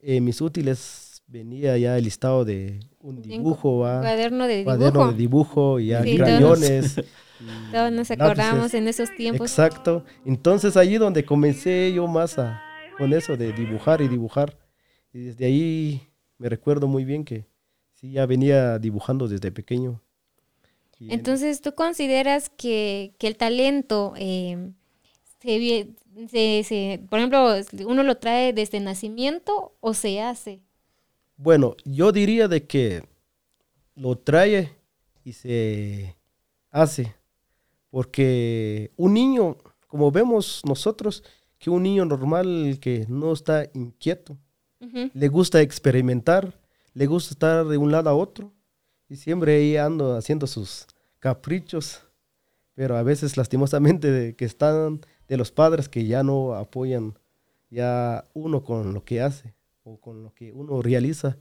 en 0.00 0.24
mis 0.24 0.40
útiles 0.40 1.22
venía 1.26 1.76
ya 1.76 1.98
el 1.98 2.04
listado 2.04 2.44
de 2.44 2.80
un 3.00 3.20
dibujo, 3.20 3.80
¿va? 3.80 4.00
Cuaderno 4.00 4.46
de 4.46 4.56
dibujo. 4.58 4.76
cuaderno 4.76 5.12
de 5.12 5.16
dibujo 5.18 5.80
y 5.80 5.88
ya 5.88 6.02
Sí, 6.02 6.16
crayones. 6.16 6.98
y 7.40 7.72
Todos 7.72 7.92
nos 7.92 8.08
lápices. 8.08 8.20
acordamos 8.20 8.74
en 8.74 8.88
esos 8.88 9.14
tiempos. 9.14 9.50
Exacto. 9.50 10.04
Entonces 10.24 10.76
allí 10.78 10.96
donde 10.96 11.24
comencé 11.24 11.92
yo 11.92 12.06
más 12.06 12.38
a, 12.38 12.62
con 13.02 13.12
eso 13.12 13.36
de 13.36 13.52
dibujar 13.52 14.00
y 14.00 14.06
dibujar. 14.06 14.56
Y 15.12 15.24
desde 15.24 15.44
ahí 15.46 16.00
me 16.38 16.48
recuerdo 16.48 16.86
muy 16.86 17.04
bien 17.04 17.24
que 17.24 17.46
sí, 17.94 18.12
ya 18.12 18.26
venía 18.26 18.78
dibujando 18.78 19.26
desde 19.26 19.50
pequeño. 19.50 20.00
Y 21.00 21.12
Entonces, 21.12 21.60
¿tú 21.60 21.74
consideras 21.74 22.48
que, 22.48 23.12
que 23.18 23.26
el 23.26 23.36
talento, 23.36 24.14
eh, 24.16 24.70
se, 25.40 25.88
se- 26.30 26.62
se- 26.62 27.00
por 27.10 27.18
ejemplo, 27.18 27.52
uno 27.88 28.04
lo 28.04 28.18
trae 28.18 28.52
desde 28.52 28.78
nacimiento 28.78 29.74
o 29.80 29.94
se 29.94 30.20
hace? 30.20 30.60
Bueno, 31.36 31.74
yo 31.84 32.12
diría 32.12 32.46
de 32.46 32.68
que 32.68 33.02
lo 33.96 34.16
trae 34.16 34.76
y 35.24 35.32
se 35.32 36.14
hace. 36.70 37.16
Porque 37.90 38.92
un 38.96 39.14
niño, 39.14 39.56
como 39.88 40.12
vemos 40.12 40.62
nosotros, 40.64 41.24
que 41.62 41.70
un 41.70 41.84
niño 41.84 42.04
normal 42.04 42.78
que 42.80 43.06
no 43.08 43.32
está 43.32 43.70
inquieto, 43.72 44.36
le 45.14 45.28
gusta 45.28 45.60
experimentar, 45.60 46.58
le 46.92 47.06
gusta 47.06 47.34
estar 47.34 47.64
de 47.64 47.78
un 47.78 47.92
lado 47.92 48.10
a 48.10 48.14
otro 48.14 48.52
y 49.08 49.14
siempre 49.14 49.54
ahí 49.54 49.76
ando 49.76 50.16
haciendo 50.16 50.48
sus 50.48 50.88
caprichos, 51.20 52.02
pero 52.74 52.96
a 52.96 53.04
veces 53.04 53.36
lastimosamente 53.36 54.10
de 54.10 54.34
que 54.34 54.44
están 54.44 55.02
de 55.28 55.36
los 55.36 55.52
padres 55.52 55.88
que 55.88 56.04
ya 56.04 56.24
no 56.24 56.54
apoyan 56.54 57.16
ya 57.70 58.24
uno 58.34 58.64
con 58.64 58.92
lo 58.92 59.04
que 59.04 59.20
hace 59.22 59.54
o 59.84 60.00
con 60.00 60.24
lo 60.24 60.34
que 60.34 60.52
uno 60.52 60.82
realiza. 60.82 61.36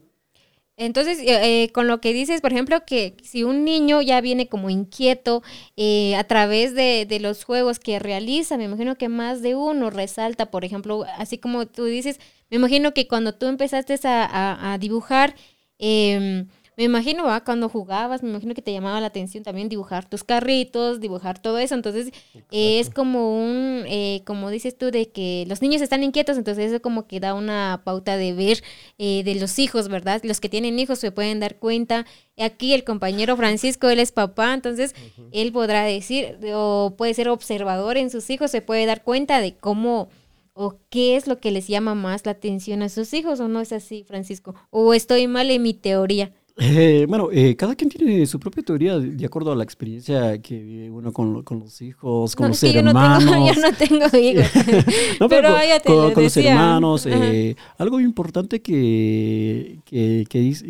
Entonces, 0.85 1.19
eh, 1.19 1.63
eh, 1.63 1.71
con 1.71 1.87
lo 1.87 2.01
que 2.01 2.13
dices, 2.13 2.41
por 2.41 2.51
ejemplo, 2.51 2.83
que 2.85 3.15
si 3.23 3.43
un 3.43 3.63
niño 3.65 4.01
ya 4.01 4.19
viene 4.21 4.47
como 4.47 4.69
inquieto 4.69 5.43
eh, 5.77 6.15
a 6.15 6.23
través 6.23 6.73
de, 6.75 7.05
de 7.07 7.19
los 7.19 7.43
juegos 7.43 7.79
que 7.79 7.99
realiza, 7.99 8.57
me 8.57 8.63
imagino 8.65 8.95
que 8.97 9.09
más 9.09 9.41
de 9.41 9.55
uno 9.55 9.89
resalta, 9.91 10.49
por 10.51 10.65
ejemplo, 10.65 11.05
así 11.17 11.37
como 11.37 11.67
tú 11.67 11.85
dices, 11.85 12.19
me 12.49 12.57
imagino 12.57 12.93
que 12.93 13.07
cuando 13.07 13.33
tú 13.33 13.45
empezaste 13.47 13.95
a, 14.07 14.25
a- 14.25 14.73
a 14.73 14.77
dibujar, 14.77 15.35
em, 15.79 16.47
me 16.77 16.85
imagino, 16.85 17.25
¿va? 17.25 17.43
cuando 17.43 17.67
jugabas, 17.67 18.23
me 18.23 18.29
imagino 18.29 18.53
que 18.53 18.61
te 18.61 18.71
llamaba 18.71 19.01
la 19.01 19.07
atención 19.07 19.43
también 19.43 19.67
dibujar 19.67 20.07
tus 20.07 20.23
carritos, 20.23 21.01
dibujar 21.01 21.39
todo 21.39 21.57
eso, 21.57 21.75
entonces 21.75 22.11
eh, 22.49 22.79
es 22.79 22.89
como 22.89 23.37
un, 23.37 23.83
eh, 23.87 24.21
como 24.25 24.49
dices 24.49 24.77
tú, 24.77 24.89
de 24.89 25.09
que 25.09 25.45
los 25.47 25.61
niños 25.61 25.81
están 25.81 26.01
inquietos, 26.03 26.37
entonces 26.37 26.71
eso 26.71 26.81
como 26.81 27.07
que 27.07 27.19
da 27.19 27.33
una 27.33 27.81
pauta 27.83 28.15
de 28.15 28.33
ver 28.33 28.63
eh, 28.97 29.23
de 29.23 29.35
los 29.35 29.59
hijos, 29.59 29.89
¿verdad? 29.89 30.21
Los 30.23 30.39
que 30.39 30.49
tienen 30.49 30.79
hijos 30.79 30.99
se 30.99 31.11
pueden 31.11 31.39
dar 31.39 31.57
cuenta. 31.57 32.05
Aquí 32.37 32.73
el 32.73 32.85
compañero 32.85 33.35
Francisco, 33.35 33.89
él 33.89 33.99
es 33.99 34.11
papá, 34.11 34.53
entonces 34.53 34.95
él 35.31 35.51
podrá 35.51 35.83
decir, 35.83 36.37
o 36.53 36.95
puede 36.97 37.13
ser 37.13 37.27
observador 37.27 37.97
en 37.97 38.09
sus 38.09 38.29
hijos, 38.29 38.49
se 38.49 38.61
puede 38.61 38.85
dar 38.85 39.03
cuenta 39.03 39.41
de 39.41 39.55
cómo 39.55 40.09
o 40.53 40.77
qué 40.89 41.15
es 41.15 41.27
lo 41.27 41.39
que 41.39 41.51
les 41.51 41.67
llama 41.67 41.95
más 41.95 42.25
la 42.25 42.33
atención 42.33 42.81
a 42.81 42.89
sus 42.89 43.13
hijos, 43.13 43.39
o 43.39 43.47
no 43.47 43.61
es 43.61 43.71
así, 43.71 44.03
Francisco, 44.03 44.55
o 44.69 44.93
estoy 44.93 45.27
mal 45.27 45.49
en 45.49 45.61
mi 45.61 45.73
teoría. 45.73 46.33
Eh, 46.63 47.07
bueno, 47.09 47.29
eh, 47.31 47.55
cada 47.55 47.73
quien 47.75 47.89
tiene 47.89 48.23
su 48.27 48.39
propia 48.39 48.61
teoría 48.61 48.99
de 48.99 49.25
acuerdo 49.25 49.51
a 49.51 49.55
la 49.55 49.63
experiencia 49.63 50.39
que 50.39 50.61
vive 50.61 50.91
uno 50.91 51.11
con, 51.11 51.33
lo- 51.33 51.43
con 51.43 51.59
los 51.59 51.81
hijos, 51.81 52.35
con 52.35 52.43
No, 52.43 52.49
los 52.49 52.61
yo 52.61 52.83
no 52.83 52.89
hermanos. 52.91 53.25
tengo, 53.31 53.47
yo 53.47 53.61
no 53.61 53.73
tengo 53.73 54.17
hijos. 54.19 54.45
No, 55.19 55.27
pero 55.27 55.49
con, 55.49 55.59
te 55.59 55.81
con- 55.85 56.13
con 56.13 56.23
los 56.23 56.37
hermanos. 56.37 57.05
Eh, 57.07 57.55
algo 57.79 57.99
importante 57.99 58.61
que, 58.61 59.79
que, 59.85 60.25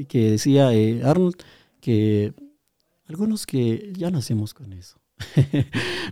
que, 0.08 0.30
decía 0.32 0.74
eh, 0.74 1.02
Arnold, 1.04 1.36
que 1.82 2.32
algunos 3.08 3.46
que 3.46 3.92
ya 3.98 4.10
nacemos 4.12 4.54
con 4.54 4.72
eso. 4.72 4.98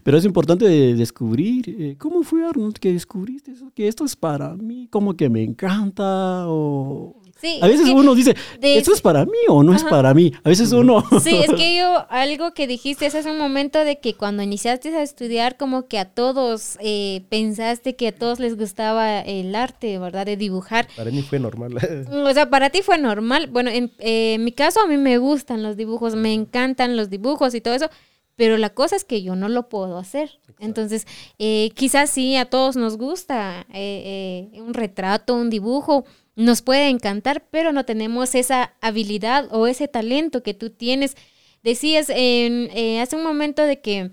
Pero 0.03 0.17
es 0.17 0.25
importante 0.25 0.65
de- 0.65 0.95
descubrir 0.95 1.95
cómo 1.97 2.23
fue 2.23 2.45
Arnold 2.45 2.75
que 2.79 2.91
descubriste 2.91 3.51
eso, 3.51 3.71
que 3.73 3.87
esto 3.87 4.03
es 4.03 4.15
para 4.17 4.55
mí, 4.55 4.87
como 4.91 5.13
que 5.15 5.29
me 5.29 5.41
encanta 5.41 6.45
o... 6.49 7.15
Sí, 7.41 7.59
A 7.61 7.67
es 7.67 7.71
veces 7.73 7.87
que 7.87 7.93
uno 7.93 8.15
dice, 8.15 8.35
de- 8.59 8.77
¿esto 8.77 8.93
es 8.93 9.01
para 9.01 9.25
mí 9.25 9.37
o 9.47 9.63
no 9.63 9.73
es 9.73 9.83
para 9.83 10.13
mí? 10.13 10.33
A 10.43 10.49
veces 10.49 10.71
uno... 10.73 11.03
Sí, 11.23 11.37
es 11.37 11.53
que 11.53 11.77
yo, 11.77 12.05
algo 12.09 12.53
que 12.53 12.67
dijiste 12.67 13.05
hace 13.05 13.29
un 13.31 13.37
momento 13.37 13.79
de 13.85 13.99
que 13.99 14.13
cuando 14.15 14.43
iniciaste 14.43 14.89
a 14.95 15.01
estudiar, 15.01 15.55
como 15.57 15.87
que 15.87 15.99
a 15.99 16.05
todos 16.05 16.77
eh, 16.81 17.21
pensaste 17.29 17.95
que 17.95 18.09
a 18.09 18.11
todos 18.15 18.39
les 18.39 18.57
gustaba 18.57 19.21
el 19.21 19.55
arte, 19.55 19.97
¿verdad? 19.99 20.25
De 20.25 20.35
dibujar. 20.37 20.87
Para 20.95 21.11
mí 21.11 21.21
fue 21.21 21.39
normal. 21.39 21.75
O 22.29 22.33
sea, 22.33 22.49
para 22.49 22.69
ti 22.69 22.81
fue 22.81 22.97
normal. 22.97 23.47
Bueno, 23.47 23.69
en, 23.69 23.91
eh, 23.99 24.33
en 24.35 24.43
mi 24.43 24.51
caso 24.51 24.81
a 24.81 24.87
mí 24.87 24.97
me 24.97 25.17
gustan 25.17 25.63
los 25.63 25.77
dibujos, 25.77 26.15
me 26.15 26.33
encantan 26.33 26.95
los 26.97 27.09
dibujos 27.09 27.55
y 27.55 27.61
todo 27.61 27.73
eso, 27.73 27.89
pero 28.35 28.57
la 28.57 28.69
cosa 28.69 28.95
es 28.95 29.03
que 29.03 29.21
yo 29.21 29.35
no 29.35 29.49
lo 29.49 29.67
puedo 29.69 29.97
hacer. 29.97 30.39
Entonces, 30.59 31.05
eh, 31.39 31.71
quizás 31.75 32.09
sí, 32.09 32.35
a 32.35 32.45
todos 32.45 32.75
nos 32.75 32.97
gusta 32.97 33.65
eh, 33.73 34.49
eh, 34.53 34.61
un 34.61 34.73
retrato, 34.73 35.35
un 35.35 35.49
dibujo, 35.49 36.05
nos 36.39 36.61
puede 36.61 36.87
encantar, 36.87 37.43
pero 37.51 37.73
no 37.73 37.83
tenemos 37.83 38.33
esa 38.33 38.73
habilidad 38.79 39.49
o 39.51 39.67
ese 39.67 39.89
talento 39.89 40.41
que 40.41 40.53
tú 40.53 40.69
tienes. 40.69 41.17
Decías 41.63 42.09
en, 42.09 42.69
eh, 42.73 43.01
hace 43.01 43.17
un 43.17 43.23
momento 43.23 43.63
de 43.63 43.81
que 43.81 44.11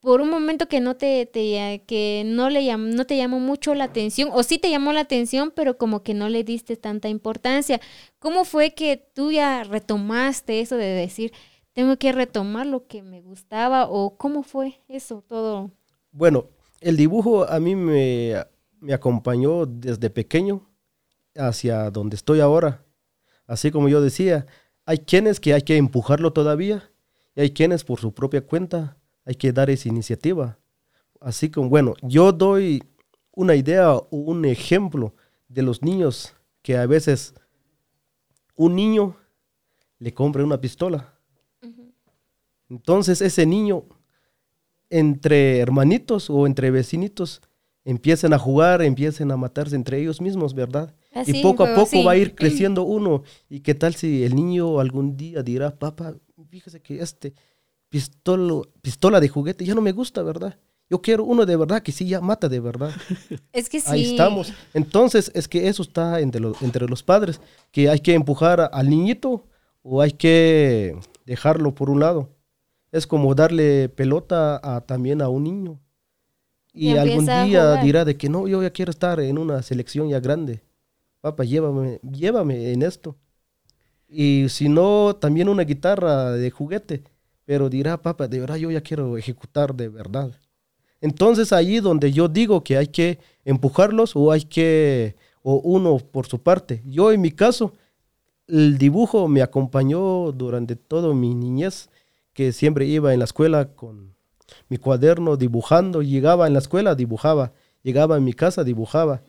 por 0.00 0.20
un 0.20 0.30
momento 0.30 0.66
que 0.66 0.80
no 0.80 0.96
te, 0.96 1.28
que 1.86 2.22
no 2.26 2.50
le 2.50 2.76
no 2.76 3.04
te 3.04 3.16
llamó 3.16 3.38
mucho 3.38 3.74
la 3.74 3.84
atención 3.84 4.30
o 4.32 4.42
sí 4.42 4.58
te 4.58 4.70
llamó 4.70 4.92
la 4.92 5.00
atención 5.00 5.52
pero 5.54 5.76
como 5.76 6.02
que 6.02 6.12
no 6.12 6.28
le 6.28 6.42
diste 6.42 6.76
tanta 6.76 7.08
importancia. 7.08 7.80
Cómo 8.18 8.44
fue 8.44 8.74
que 8.74 8.96
tú 8.96 9.30
ya 9.30 9.62
retomaste 9.62 10.60
eso 10.60 10.76
de 10.76 10.86
decir 10.86 11.32
tengo 11.72 11.96
que 11.98 12.10
retomar 12.10 12.66
lo 12.66 12.88
que 12.88 13.02
me 13.02 13.20
gustaba 13.20 13.88
o 13.88 14.16
cómo 14.16 14.42
fue 14.42 14.80
eso 14.88 15.22
todo 15.28 15.70
Bueno, 16.10 16.46
el 16.80 16.96
dibujo 16.96 17.44
a 17.48 17.60
mí 17.60 17.76
me, 17.76 18.34
me 18.80 18.92
acompañó 18.92 19.66
desde 19.66 20.10
pequeño 20.10 20.67
hacia 21.38 21.90
donde 21.90 22.16
estoy 22.16 22.40
ahora. 22.40 22.84
Así 23.46 23.70
como 23.70 23.88
yo 23.88 24.00
decía, 24.00 24.46
hay 24.84 24.98
quienes 24.98 25.40
que 25.40 25.54
hay 25.54 25.62
que 25.62 25.76
empujarlo 25.76 26.32
todavía 26.32 26.90
y 27.34 27.40
hay 27.40 27.50
quienes 27.52 27.84
por 27.84 28.00
su 28.00 28.12
propia 28.12 28.42
cuenta 28.42 28.96
hay 29.24 29.34
que 29.34 29.52
dar 29.52 29.70
esa 29.70 29.88
iniciativa. 29.88 30.58
Así 31.20 31.50
como, 31.50 31.68
bueno, 31.68 31.94
yo 32.02 32.32
doy 32.32 32.82
una 33.32 33.54
idea 33.54 33.94
o 33.94 34.08
un 34.10 34.44
ejemplo 34.44 35.14
de 35.48 35.62
los 35.62 35.82
niños 35.82 36.34
que 36.62 36.76
a 36.76 36.86
veces 36.86 37.34
un 38.54 38.74
niño 38.76 39.16
le 39.98 40.12
compra 40.12 40.44
una 40.44 40.60
pistola. 40.60 41.14
Entonces 42.68 43.22
ese 43.22 43.46
niño 43.46 43.84
entre 44.90 45.58
hermanitos 45.58 46.30
o 46.30 46.46
entre 46.46 46.70
vecinitos 46.70 47.40
empiecen 47.84 48.32
a 48.32 48.38
jugar, 48.38 48.82
empiecen 48.82 49.30
a 49.30 49.36
matarse 49.36 49.76
entre 49.76 49.98
ellos 50.00 50.20
mismos, 50.20 50.54
¿verdad? 50.54 50.94
Así, 51.12 51.38
y 51.38 51.42
poco 51.42 51.64
a 51.64 51.74
poco 51.74 51.90
sí. 51.90 52.04
va 52.04 52.12
a 52.12 52.16
ir 52.16 52.34
creciendo 52.34 52.82
uno. 52.84 53.22
¿Y 53.48 53.60
qué 53.60 53.74
tal 53.74 53.94
si 53.94 54.24
el 54.24 54.34
niño 54.34 54.80
algún 54.80 55.16
día 55.16 55.42
dirá, 55.42 55.76
papá, 55.76 56.14
fíjese 56.48 56.80
que 56.80 57.00
este 57.00 57.34
pistolo, 57.88 58.68
pistola 58.82 59.20
de 59.20 59.28
juguete 59.28 59.64
ya 59.64 59.74
no 59.74 59.80
me 59.80 59.92
gusta, 59.92 60.22
¿verdad? 60.22 60.58
Yo 60.90 61.02
quiero 61.02 61.24
uno 61.24 61.44
de 61.44 61.56
verdad 61.56 61.82
que 61.82 61.92
sí 61.92 62.06
ya 62.06 62.20
mata 62.20 62.48
de 62.48 62.60
verdad. 62.60 62.92
es 63.52 63.68
que 63.68 63.80
sí 63.80 63.90
Ahí 63.90 64.10
estamos. 64.10 64.52
Entonces, 64.72 65.30
es 65.34 65.46
que 65.46 65.68
eso 65.68 65.82
está 65.82 66.20
entre 66.20 66.40
los, 66.40 66.60
entre 66.62 66.88
los 66.88 67.02
padres, 67.02 67.40
que 67.70 67.90
hay 67.90 68.00
que 68.00 68.14
empujar 68.14 68.70
al 68.72 68.88
niñito 68.88 69.44
o 69.82 70.00
hay 70.00 70.12
que 70.12 70.98
dejarlo 71.26 71.74
por 71.74 71.90
un 71.90 72.00
lado. 72.00 72.30
Es 72.90 73.06
como 73.06 73.34
darle 73.34 73.90
pelota 73.90 74.60
a, 74.62 74.80
también 74.80 75.20
a 75.20 75.28
un 75.28 75.44
niño. 75.44 75.80
Y, 76.72 76.92
Y 76.92 76.96
algún 76.96 77.26
día 77.26 77.76
dirá 77.82 78.04
de 78.06 78.16
que 78.16 78.30
no, 78.30 78.48
yo 78.48 78.62
ya 78.62 78.70
quiero 78.70 78.90
estar 78.90 79.20
en 79.20 79.36
una 79.36 79.62
selección 79.62 80.08
ya 80.08 80.20
grande. 80.20 80.62
Papá, 81.20 81.44
llévame, 81.44 82.00
llévame 82.02 82.72
en 82.72 82.82
esto. 82.82 83.16
Y 84.08 84.46
si 84.48 84.68
no, 84.68 85.16
también 85.16 85.48
una 85.48 85.64
guitarra 85.64 86.32
de 86.32 86.50
juguete. 86.50 87.04
Pero 87.44 87.68
dirá, 87.70 88.00
papá, 88.02 88.28
de 88.28 88.40
verdad 88.40 88.56
yo 88.56 88.70
ya 88.70 88.82
quiero 88.82 89.16
ejecutar 89.16 89.74
de 89.74 89.88
verdad. 89.88 90.32
Entonces 91.00 91.52
ahí 91.52 91.80
donde 91.80 92.12
yo 92.12 92.28
digo 92.28 92.62
que 92.62 92.76
hay 92.76 92.88
que 92.88 93.20
empujarlos 93.44 94.16
o 94.16 94.32
hay 94.32 94.42
que, 94.42 95.16
o 95.42 95.56
uno 95.56 95.98
por 95.98 96.26
su 96.26 96.42
parte. 96.42 96.82
Yo 96.84 97.12
en 97.12 97.20
mi 97.20 97.30
caso, 97.30 97.72
el 98.46 98.78
dibujo 98.78 99.28
me 99.28 99.42
acompañó 99.42 100.32
durante 100.32 100.76
toda 100.76 101.14
mi 101.14 101.34
niñez, 101.34 101.90
que 102.32 102.52
siempre 102.52 102.86
iba 102.86 103.12
en 103.12 103.20
la 103.20 103.24
escuela 103.24 103.74
con 103.74 104.14
mi 104.68 104.76
cuaderno 104.78 105.36
dibujando, 105.36 106.02
llegaba 106.02 106.46
en 106.46 106.52
la 106.52 106.58
escuela, 106.60 106.94
dibujaba, 106.94 107.52
llegaba 107.82 108.16
en 108.16 108.24
mi 108.24 108.32
casa, 108.32 108.64
dibujaba. 108.64 109.22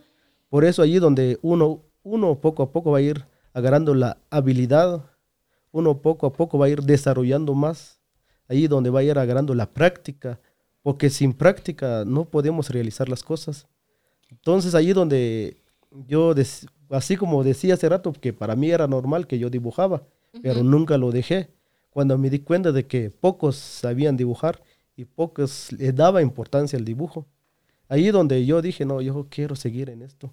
Por 0.50 0.66
eso 0.66 0.82
allí 0.82 1.00
donde 1.00 1.38
uno, 1.42 1.84
uno 2.04 2.40
poco 2.40 2.64
a 2.64 2.72
poco 2.72 2.92
va 2.92 2.98
a 2.98 3.02
ir 3.02 3.26
agarrando 3.54 3.94
la 3.94 4.18
habilidad, 4.30 5.06
uno 5.72 6.02
poco 6.02 6.28
a 6.28 6.34
poco 6.34 6.58
va 6.58 6.66
a 6.66 6.70
ir 6.70 6.82
desarrollando 6.82 7.54
más 7.54 8.00
ahí 8.50 8.68
donde 8.68 8.90
va 8.90 9.00
a 9.00 9.04
ir 9.04 9.18
agarrando 9.18 9.54
la 9.54 9.72
práctica, 9.72 10.40
porque 10.82 11.10
sin 11.10 11.34
práctica 11.34 12.04
no 12.06 12.26
podemos 12.26 12.70
realizar 12.70 13.08
las 13.08 13.24
cosas. 13.24 13.68
Entonces 14.30 14.76
ahí 14.76 14.92
donde 14.92 15.62
yo, 16.08 16.34
así 16.90 17.16
como 17.16 17.44
decía 17.44 17.76
hace 17.76 17.88
rato, 17.88 18.12
que 18.12 18.34
para 18.34 18.56
mí 18.56 18.72
era 18.72 18.88
normal 18.88 19.28
que 19.28 19.40
yo 19.40 19.50
dibujaba, 19.50 20.04
pero 20.42 20.64
nunca 20.64 20.98
lo 20.98 21.12
dejé. 21.12 21.50
Cuando 21.92 22.18
me 22.18 22.30
di 22.30 22.40
cuenta 22.40 22.72
de 22.72 22.86
que 22.86 23.10
pocos 23.10 23.56
sabían 23.56 24.18
dibujar 24.18 24.62
y 24.96 25.06
pocos 25.06 25.72
le 25.72 25.94
daba 25.94 26.22
importancia 26.22 26.78
al 26.78 26.86
dibujo. 26.86 27.26
Ahí 27.90 28.08
donde 28.12 28.46
yo 28.46 28.62
dije, 28.62 28.86
no, 28.86 29.02
yo 29.02 29.28
quiero 29.30 29.56
seguir 29.58 29.90
en 29.90 30.02
esto. 30.04 30.32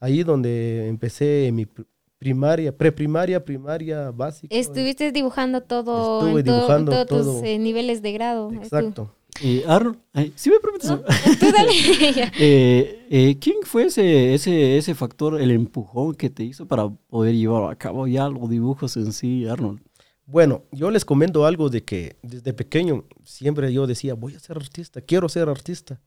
Ahí 0.00 0.22
donde 0.24 0.88
empecé 0.88 1.50
mi 1.52 1.64
pr- 1.66 1.86
primaria, 2.18 2.76
preprimaria, 2.76 3.44
primaria, 3.44 4.10
básica. 4.10 4.54
Estuviste 4.54 5.12
dibujando 5.12 5.60
todo 5.62 6.20
Estuve 6.22 6.40
en 6.40 6.46
dibujando 6.46 6.90
todos 6.92 7.06
tus 7.06 7.18
todo. 7.40 7.44
eh, 7.44 7.58
niveles 7.58 8.02
de 8.02 8.12
grado. 8.12 8.50
Exacto. 8.52 9.14
Eh, 9.40 9.62
Arnold, 9.68 9.98
ay, 10.14 10.32
si 10.34 10.50
me 10.50 10.58
permites. 10.58 10.90
Tú 11.38 11.46
dale. 11.52 11.70
Eh, 12.40 13.06
eh, 13.10 13.36
¿Quién 13.40 13.56
fue 13.62 13.84
ese, 13.84 14.34
ese, 14.34 14.76
ese 14.78 14.94
factor, 14.94 15.40
el 15.40 15.50
empujón 15.52 16.14
que 16.14 16.28
te 16.30 16.42
hizo 16.42 16.66
para 16.66 16.88
poder 16.88 17.36
llevar 17.36 17.70
a 17.70 17.76
cabo 17.76 18.06
ya 18.08 18.28
los 18.28 18.48
dibujos 18.50 18.96
en 18.96 19.12
sí, 19.12 19.46
Arnold? 19.46 19.80
Bueno, 20.26 20.64
yo 20.72 20.90
les 20.90 21.04
comento 21.04 21.46
algo 21.46 21.68
de 21.70 21.84
que 21.84 22.16
desde 22.22 22.52
pequeño 22.52 23.04
siempre 23.24 23.72
yo 23.72 23.86
decía, 23.86 24.14
voy 24.14 24.34
a 24.34 24.40
ser 24.40 24.56
artista, 24.56 25.00
quiero 25.00 25.28
ser 25.28 25.48
artista. 25.48 26.00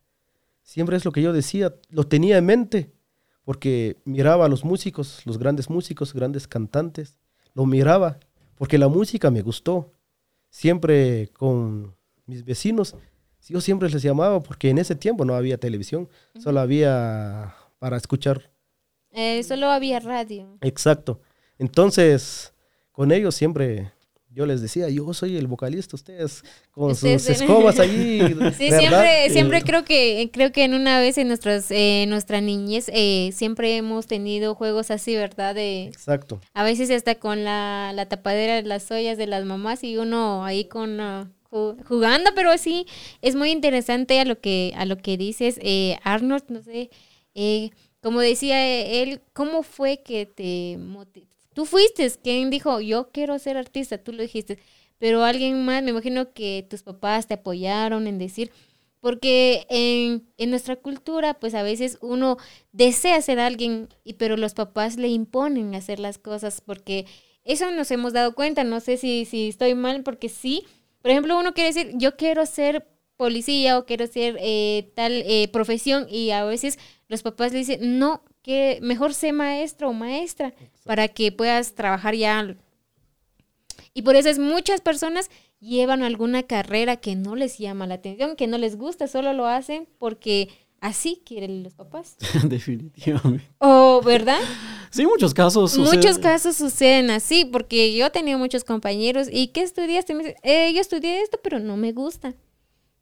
Siempre 0.71 0.95
es 0.95 1.03
lo 1.03 1.11
que 1.11 1.21
yo 1.21 1.33
decía, 1.33 1.75
lo 1.89 2.05
tenía 2.05 2.37
en 2.37 2.45
mente, 2.45 2.93
porque 3.43 3.97
miraba 4.05 4.45
a 4.45 4.47
los 4.47 4.63
músicos, 4.63 5.21
los 5.25 5.37
grandes 5.37 5.69
músicos, 5.69 6.13
grandes 6.13 6.47
cantantes, 6.47 7.19
lo 7.53 7.65
miraba, 7.65 8.21
porque 8.55 8.77
la 8.77 8.87
música 8.87 9.29
me 9.29 9.41
gustó. 9.41 9.91
Siempre 10.49 11.27
con 11.33 11.93
mis 12.25 12.45
vecinos, 12.45 12.95
yo 13.49 13.59
siempre 13.59 13.89
les 13.89 14.01
llamaba, 14.01 14.39
porque 14.39 14.69
en 14.69 14.77
ese 14.77 14.95
tiempo 14.95 15.25
no 15.25 15.35
había 15.35 15.57
televisión, 15.57 16.07
solo 16.39 16.61
había 16.61 17.53
para 17.77 17.97
escuchar 17.97 18.49
Eh, 19.09 19.43
solo 19.43 19.69
había 19.69 19.99
radio. 19.99 20.57
Exacto. 20.61 21.19
Entonces, 21.57 22.53
con 22.93 23.11
ellos 23.11 23.35
siempre 23.35 23.91
yo 24.33 24.45
les 24.45 24.61
decía, 24.61 24.87
yo 24.89 25.13
soy 25.13 25.35
el 25.37 25.47
vocalista, 25.47 25.95
ustedes 25.95 26.43
con 26.71 26.91
Ustedes 26.91 27.21
sus 27.23 27.41
escobas 27.41 27.79
allí. 27.79 28.19
Sí, 28.57 28.69
¿verdad? 28.69 28.79
siempre, 28.79 29.25
Eh, 29.25 29.29
siempre 29.29 29.61
creo 29.61 29.83
que 29.83 30.29
creo 30.31 30.51
que 30.51 30.63
en 30.63 30.73
una 30.73 30.99
vez 30.99 31.17
en 31.17 31.27
nuestras 31.27 31.69
eh, 31.71 32.05
nuestra 32.07 32.39
niñez 32.41 32.89
eh, 32.93 33.31
siempre 33.33 33.75
hemos 33.77 34.07
tenido 34.07 34.55
juegos 34.55 34.89
así, 34.91 35.15
¿verdad? 35.15 35.55
De 35.55 35.83
Exacto. 35.85 36.39
a 36.53 36.63
veces 36.63 36.89
hasta 36.91 37.15
con 37.15 37.43
la, 37.43 37.91
la 37.93 38.07
tapadera 38.07 38.55
de 38.55 38.63
las 38.63 38.89
ollas 38.91 39.17
de 39.17 39.27
las 39.27 39.43
mamás 39.45 39.83
y 39.83 39.97
uno 39.97 40.45
ahí 40.45 40.65
con 40.65 40.99
ah, 41.01 41.29
ju- 41.51 41.75
jugando, 41.85 42.31
pero 42.35 42.57
sí 42.57 42.85
es 43.21 43.35
muy 43.35 43.51
interesante 43.51 44.19
a 44.19 44.25
lo 44.25 44.39
que 44.39 44.73
a 44.77 44.85
lo 44.85 44.97
que 44.97 45.17
dices, 45.17 45.59
eh, 45.61 45.97
Arnold, 46.03 46.45
no 46.49 46.63
sé, 46.63 46.89
eh, 47.35 47.69
como 48.01 48.19
decía 48.21 48.65
eh, 48.65 49.03
él, 49.03 49.21
¿cómo 49.33 49.61
fue 49.61 50.01
que 50.03 50.25
te 50.25 50.77
Tú 51.53 51.65
fuiste 51.65 52.09
quien 52.23 52.49
dijo, 52.49 52.79
yo 52.79 53.11
quiero 53.11 53.37
ser 53.39 53.57
artista, 53.57 53.97
tú 53.97 54.13
lo 54.13 54.21
dijiste, 54.21 54.59
pero 54.97 55.23
alguien 55.23 55.65
más, 55.65 55.83
me 55.83 55.91
imagino 55.91 56.33
que 56.33 56.65
tus 56.69 56.83
papás 56.83 57.27
te 57.27 57.33
apoyaron 57.33 58.07
en 58.07 58.19
decir, 58.19 58.51
porque 59.01 59.65
en, 59.69 60.27
en 60.37 60.49
nuestra 60.51 60.75
cultura, 60.75 61.33
pues 61.39 61.55
a 61.55 61.63
veces 61.63 61.97
uno 62.01 62.37
desea 62.71 63.21
ser 63.21 63.39
alguien, 63.39 63.89
y, 64.03 64.13
pero 64.13 64.37
los 64.37 64.53
papás 64.53 64.97
le 64.97 65.07
imponen 65.09 65.75
hacer 65.75 65.99
las 65.99 66.17
cosas, 66.19 66.61
porque 66.61 67.05
eso 67.43 67.71
nos 67.71 67.89
hemos 67.91 68.13
dado 68.13 68.35
cuenta, 68.35 68.63
no 68.63 68.79
sé 68.79 68.97
si, 68.97 69.25
si 69.25 69.49
estoy 69.49 69.73
mal, 69.73 70.03
porque 70.03 70.29
sí, 70.29 70.63
por 71.01 71.11
ejemplo, 71.11 71.37
uno 71.37 71.53
quiere 71.53 71.73
decir, 71.73 71.91
yo 71.95 72.15
quiero 72.15 72.45
ser 72.45 72.87
policía 73.17 73.77
o 73.77 73.85
quiero 73.85 74.07
ser 74.07 74.37
eh, 74.39 74.91
tal 74.95 75.23
eh, 75.25 75.49
profesión, 75.51 76.05
y 76.09 76.29
a 76.29 76.45
veces 76.45 76.77
los 77.07 77.23
papás 77.23 77.51
le 77.51 77.59
dicen, 77.59 77.99
no, 77.99 78.23
que 78.41 78.79
mejor 78.81 79.13
sé 79.13 79.31
maestro 79.33 79.89
o 79.89 79.93
maestra, 79.93 80.53
para 80.83 81.07
que 81.07 81.31
puedas 81.31 81.73
trabajar 81.75 82.15
ya 82.15 82.55
y 83.93 84.01
por 84.03 84.15
eso 84.15 84.29
es 84.29 84.39
muchas 84.39 84.81
personas 84.81 85.29
llevan 85.59 86.01
alguna 86.03 86.43
carrera 86.43 86.97
que 86.97 87.15
no 87.15 87.35
les 87.35 87.57
llama 87.57 87.87
la 87.87 87.95
atención, 87.95 88.35
que 88.35 88.47
no 88.47 88.57
les 88.57 88.77
gusta, 88.77 89.07
solo 89.07 89.33
lo 89.33 89.45
hacen 89.47 89.87
porque 89.99 90.49
así 90.79 91.21
quieren 91.25 91.61
los 91.63 91.73
papás. 91.75 92.15
Definitivamente. 92.45 93.47
O, 93.59 94.01
¿verdad? 94.03 94.39
Sí, 94.93 95.05
muchos 95.05 95.33
casos. 95.33 95.71
sucede- 95.71 95.95
Muchos 95.95 96.17
casos 96.17 96.57
suceden 96.57 97.11
así, 97.11 97.45
porque 97.45 97.95
yo 97.95 98.07
he 98.07 98.09
tenido 98.09 98.37
muchos 98.37 98.65
compañeros, 98.65 99.29
¿y 99.31 99.47
qué 99.47 99.61
estudiaste? 99.61 100.13
Me 100.13 100.23
dice, 100.23 100.35
"Eh, 100.43 100.73
yo 100.73 100.81
estudié 100.81 101.21
esto, 101.21 101.39
pero 101.41 101.59
no 101.59 101.77
me 101.77 101.93
gusta. 101.93 102.33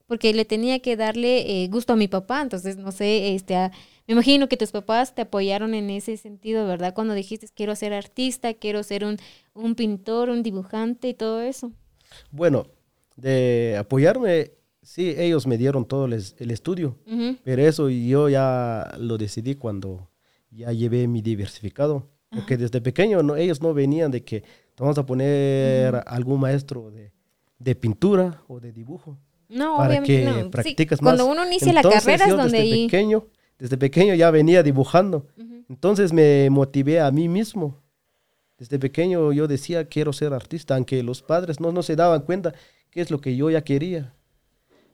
Porque 0.10 0.34
le 0.34 0.44
tenía 0.44 0.80
que 0.80 0.98
darle 0.98 1.64
eh, 1.64 1.68
gusto 1.70 1.94
a 1.94 1.96
mi 1.96 2.08
papá, 2.10 2.42
entonces, 2.42 2.76
no 2.76 2.92
sé, 2.92 3.36
este, 3.36 3.56
a- 3.56 3.72
me 4.08 4.14
imagino 4.14 4.50
que 4.50 4.58
tus 4.58 4.72
papás 4.72 5.14
te 5.16 5.22
apoyaron 5.22 5.74
en 5.76 5.90
ese 5.92 6.18
sentido, 6.18 6.66
¿verdad? 6.68 6.94
Cuando 6.96 7.14
dijiste, 7.14 7.48
quiero 7.56 7.76
ser 7.76 7.94
artista, 7.94 8.54
quiero 8.56 8.82
ser 8.84 9.06
un, 9.06 9.18
un 9.54 9.76
pintor, 9.76 10.30
un 10.32 10.42
dibujante 10.44 11.08
y 11.10 11.14
todo 11.14 11.42
eso. 11.42 11.72
Bueno, 12.32 12.66
de 13.16 13.76
apoyarme, 13.80 14.52
sí, 14.82 15.14
ellos 15.16 15.46
me 15.46 15.58
dieron 15.58 15.86
todo 15.86 16.06
el, 16.06 16.14
es- 16.14 16.36
el 16.40 16.52
estudio, 16.52 16.98
pero 17.44 17.62
eso 17.62 17.90
yo 17.90 18.30
ya 18.30 18.92
lo 18.98 19.18
decidí 19.18 19.54
cuando 19.56 20.10
ya 20.50 20.72
llevé 20.74 21.08
mi 21.08 21.22
diversificado. 21.22 22.10
Porque 22.32 22.58
desde 22.58 22.80
pequeño 22.80 23.24
no, 23.24 23.36
ellos 23.36 23.60
no 23.62 23.74
venían 23.74 24.12
de 24.12 24.24
que 24.24 24.44
vamos 24.78 24.98
a 25.00 25.06
poner 25.06 26.02
algún 26.06 26.40
maestro 26.40 26.92
de, 26.92 27.12
de 27.58 27.74
pintura 27.76 28.44
o 28.48 28.60
de 28.60 28.72
dibujo. 28.72 29.18
No, 29.50 29.78
para 29.78 29.90
obviamente 29.90 30.20
que 30.20 30.26
no. 30.26 30.64
Sí, 30.64 30.76
más. 30.90 31.00
Cuando 31.00 31.26
uno 31.26 31.46
inicia 31.46 31.74
la 31.74 31.82
carrera 31.82 32.26
es 32.26 32.32
donde 32.32 32.44
desde 32.44 32.58
ahí... 32.60 32.86
pequeño, 32.86 33.26
desde 33.58 33.78
pequeño 33.78 34.14
ya 34.14 34.32
venía 34.32 34.64
dibujando. 34.64 35.26
Entonces 35.68 36.14
me 36.14 36.50
motivé 36.50 37.00
a 37.00 37.12
mí 37.12 37.28
mismo. 37.28 37.78
Desde 38.58 38.78
pequeño 38.80 39.32
yo 39.34 39.48
decía 39.48 39.86
quiero 39.86 40.14
ser 40.14 40.34
artista, 40.34 40.76
aunque 40.76 41.02
los 41.04 41.22
padres 41.22 41.60
no, 41.60 41.72
no 41.72 41.82
se 41.82 41.96
daban 41.96 42.22
cuenta 42.22 42.54
qué 42.92 43.02
es 43.02 43.12
lo 43.12 43.20
que 43.22 43.36
yo 43.36 43.50
ya 43.50 43.64
quería. 43.64 44.14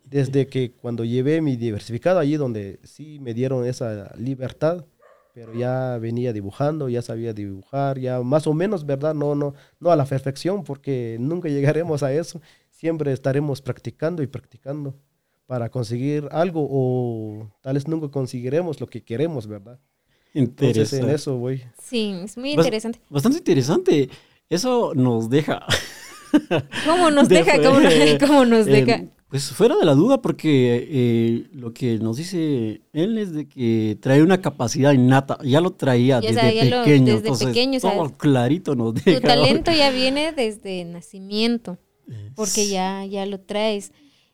Desde 0.03 0.47
que 0.47 0.71
cuando 0.71 1.03
llevé 1.03 1.41
mi 1.41 1.55
diversificado 1.55 2.19
allí 2.19 2.37
donde 2.37 2.79
sí 2.83 3.19
me 3.19 3.33
dieron 3.33 3.65
esa 3.65 4.13
libertad, 4.17 4.85
pero 5.33 5.53
ya 5.53 5.97
venía 5.97 6.31
dibujando, 6.31 6.87
ya 6.87 7.01
sabía 7.01 7.33
dibujar, 7.33 7.99
ya 7.99 8.21
más 8.21 8.47
o 8.47 8.53
menos, 8.53 8.85
¿verdad? 8.85 9.13
No, 9.13 9.35
no, 9.35 9.53
no 9.81 9.91
a 9.91 9.95
la 9.97 10.05
perfección, 10.05 10.63
porque 10.63 11.17
nunca 11.19 11.49
llegaremos 11.49 12.03
a 12.03 12.13
eso. 12.13 12.39
Siempre 12.77 13.11
estaremos 13.13 13.61
practicando 13.61 14.21
y 14.21 14.27
practicando 14.27 14.95
para 15.47 15.69
conseguir 15.69 16.27
algo 16.31 16.67
o 16.69 17.49
tal 17.61 17.75
vez 17.75 17.87
nunca 17.87 18.09
conseguiremos 18.09 18.81
lo 18.81 18.87
que 18.87 19.01
queremos, 19.03 19.47
¿verdad? 19.47 19.79
Entonces 20.33 20.91
en 20.91 20.99
Interesante. 20.99 21.15
eso 21.15 21.37
voy. 21.37 21.61
Sí, 21.81 22.13
es 22.23 22.37
muy 22.37 22.51
Bast- 22.55 22.57
interesante. 22.65 22.99
Bastante 23.09 23.37
interesante. 23.37 24.09
Eso 24.49 24.91
nos 24.93 25.29
deja. 25.29 25.65
¿Cómo 26.85 27.11
nos 27.11 27.29
de- 27.29 27.35
deja? 27.43 27.57
¿Cómo, 27.61 27.79
cómo 28.27 28.45
nos 28.45 28.67
eh, 28.67 28.71
deja? 28.85 29.03
pues 29.29 29.49
fuera 29.51 29.75
de 29.77 29.85
la 29.85 29.93
duda, 29.93 30.21
porque 30.21 30.87
eh, 30.91 31.47
lo 31.53 31.73
que 31.73 31.97
nos 31.99 32.17
dice 32.17 32.81
él 32.93 33.17
es 33.17 33.33
de 33.33 33.47
que 33.47 33.97
trae 34.01 34.21
una 34.21 34.41
capacidad 34.41 34.91
innata. 34.91 35.37
Ya 35.43 35.61
lo 35.61 35.71
traía 35.71 36.19
Ya 36.19 36.27
desde 36.29 36.41
sabía, 36.41 36.65
lo- 36.65 36.83
pequeño. 36.83 37.05
desde 37.05 37.17
entonces, 37.19 37.47
pequeño, 37.47 37.79
todo 37.79 38.09
clarito 38.17 38.75
nos 38.75 38.93
Tu 38.95 39.01
deja. 39.11 39.21
talento 39.21 39.71
ya 39.71 39.91
viene 39.91 40.33
desde 40.33 40.83
nacimiento, 40.85 41.77
porque 42.35 42.67
ya, 42.67 43.05
ya 43.05 43.25
lo 43.25 43.39
traes. 43.39 43.91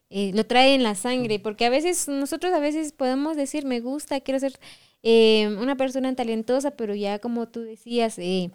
eh, 0.10 0.32
lo 0.34 0.46
trae 0.46 0.76
en 0.76 0.84
la 0.84 0.96
sangre, 0.96 1.40
porque 1.40 1.66
a 1.66 1.70
veces, 1.70 2.08
nosotros 2.08 2.54
a 2.54 2.60
veces 2.60 2.92
podemos 2.94 3.38
decir, 3.38 3.66
me 3.66 3.80
gusta, 3.80 4.20
quiero 4.22 4.40
ser 4.40 4.60
eh, 5.04 5.48
una 5.60 5.78
persona 5.78 6.14
talentosa, 6.16 6.72
pero 6.72 6.96
ya 6.96 7.20
como 7.20 7.48
tú 7.48 7.62
decías, 7.62 8.18
eh, 8.20 8.52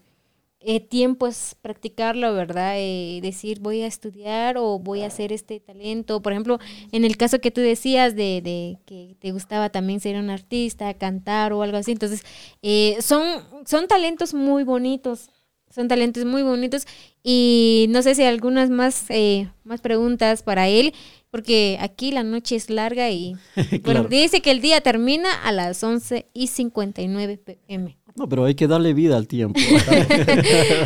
eh, 0.60 0.80
tiempo 0.80 1.26
es 1.28 1.56
practicarlo, 1.62 2.34
¿verdad? 2.34 2.74
Eh, 2.78 3.20
decir, 3.22 3.60
voy 3.60 3.82
a 3.82 3.86
estudiar 3.86 4.56
o 4.58 4.78
voy 4.78 5.02
a 5.02 5.06
hacer 5.08 5.32
este 5.32 5.60
talento. 5.60 6.22
Por 6.22 6.32
ejemplo, 6.32 6.58
en 6.92 7.04
el 7.04 7.16
caso 7.16 7.40
que 7.40 7.50
tú 7.50 7.60
decías 7.60 8.16
de, 8.16 8.40
de 8.42 8.78
que 8.86 9.16
te 9.20 9.32
gustaba 9.32 9.70
también 9.70 10.00
ser 10.00 10.16
un 10.16 10.30
artista, 10.30 10.92
cantar 10.94 11.52
o 11.52 11.62
algo 11.62 11.76
así. 11.76 11.92
Entonces, 11.92 12.22
eh, 12.62 12.96
son, 13.00 13.22
son 13.66 13.86
talentos 13.86 14.34
muy 14.34 14.64
bonitos. 14.64 15.30
Son 15.76 15.88
talentos 15.88 16.24
muy 16.24 16.42
bonitos. 16.42 16.86
Y 17.22 17.84
no 17.90 18.00
sé 18.00 18.14
si 18.14 18.22
algunas 18.22 18.70
más, 18.70 19.04
eh, 19.10 19.50
más 19.62 19.82
preguntas 19.82 20.42
para 20.42 20.68
él, 20.68 20.94
porque 21.30 21.76
aquí 21.82 22.12
la 22.12 22.22
noche 22.22 22.56
es 22.56 22.70
larga 22.70 23.10
y 23.10 23.36
bueno, 23.84 24.04
dice 24.04 24.40
que 24.40 24.52
el 24.52 24.62
día 24.62 24.80
termina 24.80 25.30
a 25.44 25.52
las 25.52 25.84
11 25.84 26.28
y 26.32 26.46
59 26.46 27.36
pm. 27.36 27.98
No, 28.14 28.26
pero 28.26 28.46
hay 28.46 28.54
que 28.54 28.66
darle 28.66 28.94
vida 28.94 29.18
al 29.18 29.28
tiempo. 29.28 29.60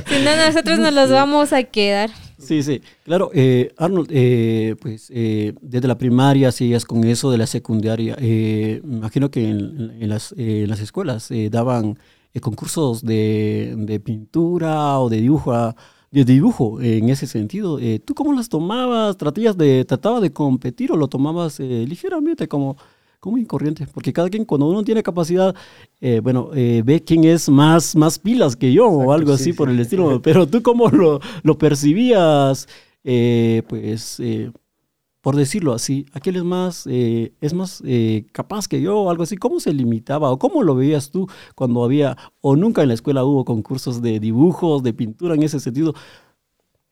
Si 0.08 0.24
no, 0.24 0.36
nosotros 0.44 0.80
nos 0.80 0.92
los 0.92 1.08
vamos 1.08 1.52
a 1.52 1.62
quedar. 1.62 2.10
Sí, 2.38 2.64
sí, 2.64 2.82
claro. 3.04 3.30
Eh, 3.32 3.72
Arnold, 3.76 4.08
eh, 4.10 4.74
pues 4.80 5.08
eh, 5.14 5.52
desde 5.60 5.86
la 5.86 5.98
primaria 5.98 6.50
sigues 6.50 6.84
con 6.84 7.04
eso 7.04 7.30
de 7.30 7.38
la 7.38 7.46
secundaria. 7.46 8.16
Eh, 8.20 8.80
imagino 8.82 9.30
que 9.30 9.48
en, 9.48 9.98
en 10.00 10.08
las, 10.08 10.32
eh, 10.32 10.62
en 10.64 10.68
las 10.68 10.80
escuelas 10.80 11.30
eh, 11.30 11.48
daban 11.48 11.96
eh, 12.34 12.40
concursos 12.40 13.02
de, 13.02 13.74
de 13.76 14.00
pintura 14.00 14.98
o 15.00 15.08
de 15.08 15.20
dibujo. 15.20 15.52
ah, 15.52 15.74
de 16.10 16.24
dibujo 16.24 16.80
en 16.80 17.08
ese 17.08 17.26
sentido. 17.28 17.78
Eh, 17.78 18.00
¿Tú 18.04 18.14
cómo 18.14 18.32
las 18.32 18.48
tomabas? 18.48 19.16
¿Tratabas 19.16 19.56
de, 19.56 19.84
trataba 19.84 20.20
de 20.20 20.32
competir 20.32 20.90
o 20.92 20.96
lo 20.96 21.06
tomabas 21.08 21.60
eh, 21.60 21.84
ligeramente 21.88 22.48
como, 22.48 22.76
como 23.20 23.38
incorriente? 23.38 23.86
Porque 23.92 24.12
cada 24.12 24.28
quien, 24.28 24.44
cuando 24.44 24.66
uno 24.68 24.82
tiene 24.82 25.02
capacidad, 25.04 25.54
eh, 26.00 26.20
bueno, 26.20 26.50
eh, 26.54 26.82
ve 26.84 27.02
quién 27.04 27.22
es 27.24 27.48
más, 27.48 27.94
más 27.94 28.18
pilas 28.18 28.56
que 28.56 28.72
yo 28.72 28.88
o 28.88 29.12
algo 29.12 29.28
sí, 29.28 29.34
así 29.34 29.44
sí. 29.44 29.52
por 29.52 29.70
el 29.70 29.78
estilo. 29.78 30.20
Pero 30.22 30.46
tú 30.48 30.62
cómo 30.62 30.88
lo, 30.88 31.20
lo 31.42 31.58
percibías, 31.58 32.66
Eh, 33.02 33.62
pues, 33.68 34.20
eh, 34.20 34.52
por 35.20 35.36
decirlo 35.36 35.74
así, 35.74 36.06
aquel 36.12 36.36
es 36.36 36.44
más, 36.44 36.86
eh, 36.86 37.34
es 37.40 37.52
más 37.52 37.82
eh, 37.84 38.26
capaz 38.32 38.68
que 38.68 38.80
yo 38.80 38.98
o 39.00 39.10
algo 39.10 39.22
así. 39.22 39.36
¿Cómo 39.36 39.60
se 39.60 39.72
limitaba 39.72 40.30
o 40.30 40.38
cómo 40.38 40.62
lo 40.62 40.74
veías 40.74 41.10
tú 41.10 41.28
cuando 41.54 41.84
había 41.84 42.16
o 42.40 42.56
nunca 42.56 42.82
en 42.82 42.88
la 42.88 42.94
escuela 42.94 43.24
hubo 43.24 43.44
concursos 43.44 44.00
de 44.00 44.18
dibujos, 44.18 44.82
de 44.82 44.94
pintura 44.94 45.34
en 45.34 45.42
ese 45.42 45.60
sentido? 45.60 45.94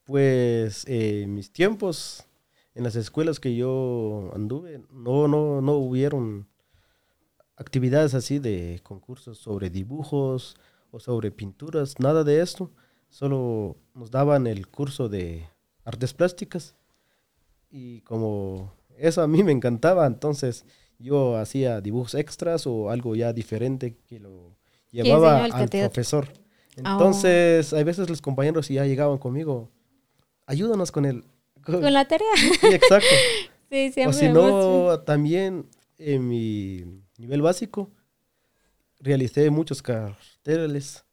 Pues 0.04 0.84
eh, 0.88 1.26
mis 1.28 1.52
tiempos, 1.52 2.26
en 2.74 2.84
las 2.84 2.96
escuelas 2.96 3.40
que 3.40 3.56
yo 3.56 4.30
anduve, 4.34 4.82
no, 4.92 5.26
no, 5.26 5.62
no 5.62 5.72
hubieron 5.72 6.48
actividades 7.56 8.14
así 8.14 8.38
de 8.38 8.80
concursos 8.82 9.38
sobre 9.38 9.70
dibujos 9.70 10.56
o 10.90 11.00
sobre 11.00 11.30
pinturas, 11.30 11.98
nada 11.98 12.24
de 12.24 12.40
esto. 12.42 12.70
Solo 13.08 13.76
nos 13.94 14.10
daban 14.10 14.46
el 14.46 14.68
curso 14.68 15.08
de 15.08 15.48
artes 15.84 16.12
plásticas 16.12 16.77
y 17.70 18.00
como 18.02 18.72
eso 18.96 19.22
a 19.22 19.26
mí 19.28 19.42
me 19.44 19.52
encantaba, 19.52 20.06
entonces 20.06 20.64
yo 20.98 21.36
hacía 21.36 21.80
dibujos 21.80 22.14
extras 22.14 22.66
o 22.66 22.90
algo 22.90 23.14
ya 23.14 23.32
diferente 23.32 23.96
que 24.08 24.18
lo 24.20 24.56
llevaba 24.90 25.44
al 25.44 25.68
profesor. 25.68 26.28
Ah, 26.82 26.96
oh. 26.96 27.00
Entonces, 27.00 27.72
a 27.72 27.82
veces 27.84 28.08
los 28.08 28.20
compañeros 28.22 28.68
ya 28.68 28.84
llegaban 28.84 29.18
conmigo, 29.18 29.70
ayúdanos 30.46 30.90
con 30.92 31.04
el... 31.04 31.24
con- 31.62 31.80
Con 31.82 31.92
la 31.92 32.06
tarea. 32.06 32.26
Sí, 32.60 32.66
exacto. 32.68 33.06
Sí, 33.70 33.88
o 33.88 33.92
siempre. 33.92 34.18
si 34.18 34.24
hemos- 34.24 34.34
no, 34.34 35.00
también 35.00 35.66
en 35.98 36.26
mi 36.26 36.84
nivel 37.18 37.42
básico 37.42 37.90
realicé 38.98 39.50
muchos 39.50 39.82
carteles 39.82 41.04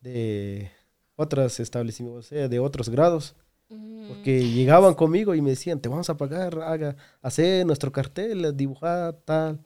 de 0.00 0.70
otros 1.16 1.58
establecimientos, 1.58 2.26
o 2.26 2.28
sea, 2.28 2.48
de 2.48 2.58
otros 2.60 2.88
grados. 2.90 3.34
Porque 3.68 4.48
llegaban 4.48 4.94
conmigo 4.94 5.34
y 5.34 5.42
me 5.42 5.50
decían, 5.50 5.80
te 5.80 5.88
vamos 5.88 6.08
a 6.08 6.16
pagar, 6.16 6.58
haga, 6.62 6.96
hacer 7.22 7.66
nuestro 7.66 7.90
cartel, 7.92 8.56
dibujar 8.56 9.14
tal 9.24 9.60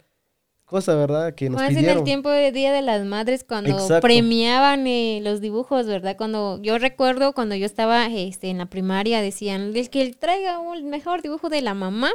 cosa, 0.71 0.95
¿verdad? 0.95 1.35
Que 1.35 1.51
nos 1.51 1.61
Más 1.61 1.71
en 1.71 1.77
el 1.79 1.83
pidieron. 1.83 2.05
tiempo 2.05 2.31
de 2.31 2.53
Día 2.53 2.73
de 2.73 2.81
las 2.81 3.05
Madres, 3.05 3.45
cuando 3.45 3.71
Exacto. 3.71 4.01
premiaban 4.01 4.87
eh, 4.87 5.21
los 5.23 5.41
dibujos, 5.41 5.87
¿verdad? 5.87 6.17
Cuando 6.17 6.63
yo 6.63 6.79
recuerdo 6.79 7.33
cuando 7.35 7.57
yo 7.57 7.67
estaba 7.67 8.07
este, 8.07 8.51
en 8.51 8.59
la 8.59 8.67
primaria, 8.67 9.21
decían, 9.21 9.77
el 9.77 9.91
que 9.91 10.15
traiga 10.15 10.61
un 10.61 10.89
mejor 10.89 11.23
dibujo 11.23 11.49
de 11.49 11.61
la 11.61 11.75
mamá, 11.75 12.13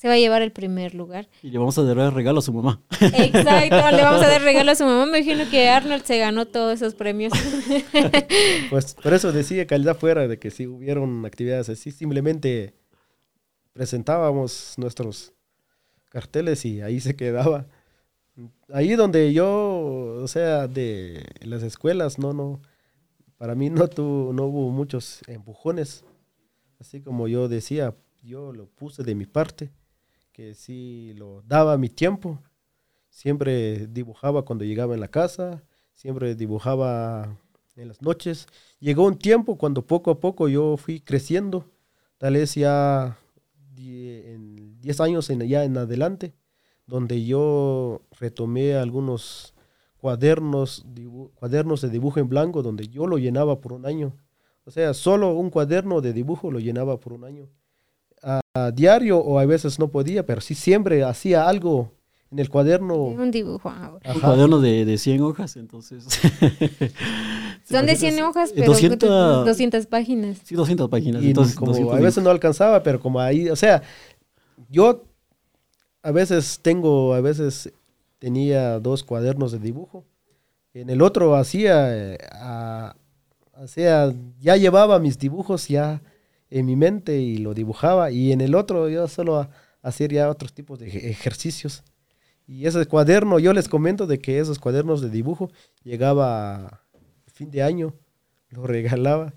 se 0.00 0.08
va 0.08 0.14
a 0.14 0.18
llevar 0.18 0.40
el 0.40 0.50
primer 0.50 0.94
lugar. 0.94 1.28
Y 1.42 1.50
le 1.50 1.58
vamos 1.58 1.76
a 1.76 1.82
dar 1.82 2.14
regalo 2.14 2.38
a 2.38 2.42
su 2.42 2.54
mamá. 2.54 2.80
Exacto, 3.02 3.90
le 3.94 4.02
vamos 4.02 4.22
a 4.22 4.28
dar 4.28 4.40
regalo 4.50 4.70
a 4.70 4.74
su 4.74 4.84
mamá. 4.84 5.04
Me 5.04 5.18
imagino 5.18 5.44
que 5.50 5.68
Arnold 5.68 6.04
se 6.04 6.16
ganó 6.16 6.46
todos 6.46 6.72
esos 6.76 6.94
premios. 6.94 7.34
Pues 8.70 8.94
por 8.94 9.12
eso 9.12 9.30
decía 9.30 9.66
allá 9.68 9.94
fuera 9.94 10.26
de 10.26 10.38
que 10.38 10.50
si 10.50 10.66
hubieron 10.66 11.26
actividades 11.26 11.68
así, 11.68 11.90
simplemente 11.90 12.72
presentábamos 13.74 14.74
nuestros 14.78 15.34
carteles 16.08 16.64
y 16.64 16.80
ahí 16.80 17.00
se 17.00 17.14
quedaba. 17.14 17.66
Ahí 18.72 18.94
donde 18.94 19.34
yo, 19.34 20.16
o 20.22 20.28
sea, 20.28 20.66
de 20.66 21.26
las 21.42 21.62
escuelas, 21.62 22.18
no, 22.18 22.32
no, 22.32 22.62
para 23.36 23.54
mí 23.54 23.68
no, 23.68 23.86
tu, 23.88 24.32
no 24.32 24.44
hubo 24.46 24.70
muchos 24.70 25.20
empujones. 25.26 26.04
Así 26.78 27.02
como 27.02 27.28
yo 27.28 27.48
decía, 27.48 27.94
yo 28.22 28.54
lo 28.54 28.66
puse 28.66 29.02
de 29.02 29.14
mi 29.14 29.26
parte, 29.26 29.70
que 30.40 30.54
sí 30.54 31.12
lo 31.18 31.42
daba 31.42 31.76
mi 31.76 31.90
tiempo. 31.90 32.38
Siempre 33.10 33.86
dibujaba 33.88 34.42
cuando 34.46 34.64
llegaba 34.64 34.94
en 34.94 35.00
la 35.00 35.08
casa, 35.08 35.62
siempre 35.92 36.34
dibujaba 36.34 37.36
en 37.76 37.88
las 37.88 38.00
noches. 38.00 38.46
Llegó 38.78 39.04
un 39.04 39.18
tiempo 39.18 39.58
cuando 39.58 39.86
poco 39.86 40.10
a 40.10 40.18
poco 40.18 40.48
yo 40.48 40.78
fui 40.78 41.00
creciendo, 41.00 41.66
tal 42.16 42.34
vez 42.34 42.54
ya 42.54 43.18
die- 43.74 44.32
en 44.32 44.80
10 44.80 45.00
años 45.02 45.28
en, 45.28 45.40
ya 45.46 45.62
en 45.64 45.76
adelante, 45.76 46.32
donde 46.86 47.22
yo 47.22 48.00
retomé 48.18 48.76
algunos 48.76 49.52
cuadernos, 49.98 50.86
cuadernos 51.34 51.82
de 51.82 51.90
dibujo 51.90 52.18
en 52.18 52.30
blanco, 52.30 52.62
donde 52.62 52.88
yo 52.88 53.06
lo 53.06 53.18
llenaba 53.18 53.60
por 53.60 53.74
un 53.74 53.84
año. 53.84 54.16
O 54.64 54.70
sea, 54.70 54.94
solo 54.94 55.34
un 55.34 55.50
cuaderno 55.50 56.00
de 56.00 56.14
dibujo 56.14 56.50
lo 56.50 56.60
llenaba 56.60 56.98
por 56.98 57.12
un 57.12 57.24
año. 57.24 57.50
A, 58.22 58.40
a 58.54 58.70
diario 58.70 59.18
o 59.18 59.38
a 59.38 59.46
veces 59.46 59.78
no 59.78 59.88
podía, 59.88 60.26
pero 60.26 60.40
sí 60.40 60.54
siempre 60.54 61.02
hacía 61.04 61.48
algo 61.48 61.92
en 62.30 62.38
el 62.38 62.48
cuaderno. 62.50 62.96
un 63.04 63.30
dibujo. 63.30 63.68
ah, 63.70 63.92
Un 64.14 64.20
cuaderno 64.20 64.60
de, 64.60 64.84
de 64.84 64.98
100 64.98 65.22
hojas, 65.22 65.56
entonces. 65.56 66.04
Son 67.70 67.86
de 67.86 67.96
100 67.96 68.22
hojas, 68.22 68.52
pero 68.54 68.66
200 68.72 69.44
200, 69.46 69.86
páginas. 69.86 70.38
Sí, 70.44 70.54
200 70.54 70.88
páginas. 70.88 71.22
Y 71.22 71.28
entonces, 71.28 71.54
como 71.54 71.72
200 71.72 71.96
a 71.96 72.00
veces 72.00 72.22
no 72.24 72.30
alcanzaba, 72.30 72.82
pero 72.82 73.00
como 73.00 73.20
ahí, 73.20 73.48
o 73.48 73.56
sea, 73.56 73.82
yo 74.68 75.04
a 76.02 76.10
veces 76.10 76.58
tengo, 76.62 77.14
a 77.14 77.20
veces 77.20 77.72
tenía 78.18 78.80
dos 78.80 79.02
cuadernos 79.04 79.52
de 79.52 79.58
dibujo. 79.58 80.04
En 80.74 80.90
el 80.90 81.02
otro 81.02 81.34
hacía, 81.36 81.96
eh, 81.96 82.18
a- 82.32 82.94
o 83.56 83.66
sea, 83.66 84.12
ya 84.40 84.56
llevaba 84.56 84.98
mis 84.98 85.18
dibujos 85.18 85.68
ya 85.68 86.00
en 86.50 86.66
mi 86.66 86.76
mente 86.76 87.18
y 87.18 87.38
lo 87.38 87.54
dibujaba. 87.54 88.10
Y 88.10 88.32
en 88.32 88.40
el 88.40 88.54
otro 88.54 88.88
yo 88.88 89.06
solo 89.08 89.36
a- 89.38 89.50
hacía 89.82 90.08
ya 90.08 90.30
otros 90.30 90.52
tipos 90.52 90.78
de 90.78 90.88
ej- 90.88 91.04
ejercicios. 91.10 91.82
Y 92.46 92.66
ese 92.66 92.84
cuaderno, 92.86 93.38
yo 93.38 93.52
les 93.52 93.68
comento 93.68 94.06
de 94.06 94.18
que 94.18 94.40
esos 94.40 94.58
cuadernos 94.58 95.00
de 95.00 95.08
dibujo 95.10 95.50
llegaba 95.84 96.66
a 96.66 96.82
fin 97.32 97.50
de 97.50 97.62
año, 97.62 97.94
lo 98.50 98.66
regalaba. 98.66 99.32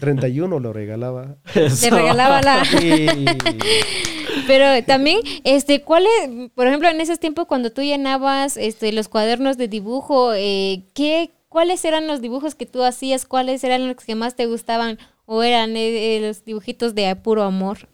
31 0.00 0.58
lo 0.60 0.72
regalaba. 0.74 1.36
Le 1.54 1.90
regalaba 1.90 2.42
la... 2.42 2.62
Pero 4.46 4.84
también, 4.84 5.20
este, 5.44 5.82
¿cuál 5.82 6.04
es, 6.04 6.50
por 6.54 6.66
ejemplo, 6.66 6.88
en 6.88 7.00
esos 7.00 7.18
tiempos 7.18 7.46
cuando 7.46 7.70
tú 7.72 7.82
llenabas 7.82 8.56
este, 8.56 8.92
los 8.92 9.08
cuadernos 9.08 9.56
de 9.56 9.68
dibujo, 9.68 10.32
eh, 10.34 10.84
¿qué, 10.94 11.30
¿cuáles 11.48 11.84
eran 11.84 12.06
los 12.06 12.20
dibujos 12.20 12.54
que 12.54 12.66
tú 12.66 12.82
hacías? 12.82 13.24
¿Cuáles 13.24 13.64
eran 13.64 13.86
los 13.88 13.96
que 14.04 14.14
más 14.14 14.36
te 14.36 14.46
gustaban? 14.46 14.98
¿O 15.30 15.42
eran 15.42 15.76
eh, 15.76 16.16
eh, 16.16 16.20
los 16.26 16.42
dibujitos 16.42 16.94
de 16.94 17.14
puro 17.16 17.42
amor? 17.42 17.86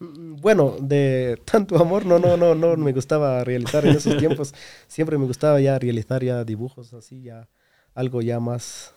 Mm, 0.00 0.34
Bueno, 0.40 0.76
de 0.80 1.38
tanto 1.44 1.76
amor 1.78 2.04
no, 2.04 2.18
no, 2.18 2.36
no, 2.36 2.54
no 2.56 2.76
me 2.76 2.92
gustaba 2.92 3.44
realizar 3.44 3.86
en 3.86 3.94
esos 3.94 4.16
tiempos. 4.16 4.52
Siempre 4.88 5.16
me 5.16 5.24
gustaba 5.26 5.60
ya 5.60 5.78
realizar 5.78 6.24
ya 6.24 6.44
dibujos 6.44 6.92
así, 6.92 7.22
ya 7.22 7.48
algo 7.94 8.22
ya 8.22 8.40
más, 8.40 8.92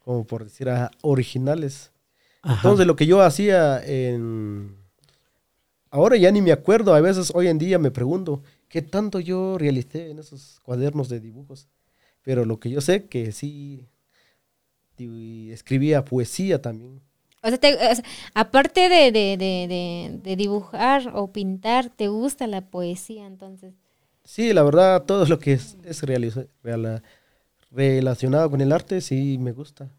como 0.00 0.26
por 0.26 0.42
decir, 0.42 0.68
originales. 1.02 1.92
Ajá. 2.42 2.56
Entonces 2.56 2.84
lo 2.86 2.96
que 2.96 3.06
yo 3.06 3.22
hacía 3.22 3.80
en... 3.84 4.76
Ahora 5.90 6.16
ya 6.16 6.32
ni 6.32 6.42
me 6.42 6.50
acuerdo, 6.50 6.94
a 6.94 7.00
veces 7.00 7.30
hoy 7.32 7.46
en 7.46 7.58
día 7.58 7.78
me 7.78 7.92
pregunto, 7.92 8.42
¿qué 8.68 8.82
tanto 8.82 9.20
yo 9.20 9.56
realicé 9.56 10.10
en 10.10 10.18
esos 10.18 10.58
cuadernos 10.64 11.08
de 11.08 11.20
dibujos? 11.20 11.68
Pero 12.22 12.44
lo 12.44 12.58
que 12.58 12.70
yo 12.70 12.80
sé 12.80 13.06
que 13.06 13.30
sí 13.30 13.86
di- 14.96 15.50
escribía 15.52 16.04
poesía 16.04 16.60
también. 16.62 17.00
O 17.42 17.48
sea, 17.48 17.58
te- 17.58 17.74
o 17.74 17.94
sea, 17.94 18.04
aparte 18.34 18.88
de, 18.88 19.12
de, 19.12 19.36
de, 19.36 19.66
de- 19.68 20.20
de 20.22 20.36
dibujar 20.36 21.10
o 21.14 21.30
pintar, 21.32 21.90
¿te 21.90 22.08
gusta 22.08 22.46
la 22.46 22.62
poesía 22.62 23.26
entonces? 23.26 23.74
Sí, 24.24 24.52
la 24.54 24.62
verdad, 24.62 25.02
todo 25.04 25.26
lo 25.26 25.38
que 25.38 25.52
es, 25.54 25.76
es 25.84 26.02
realiza- 26.02 26.46
reala- 26.62 27.02
relacionado 27.70 28.50
con 28.50 28.60
el 28.60 28.72
arte, 28.72 29.00
sí 29.00 29.38
me 29.38 29.52
gusta. 29.52 29.90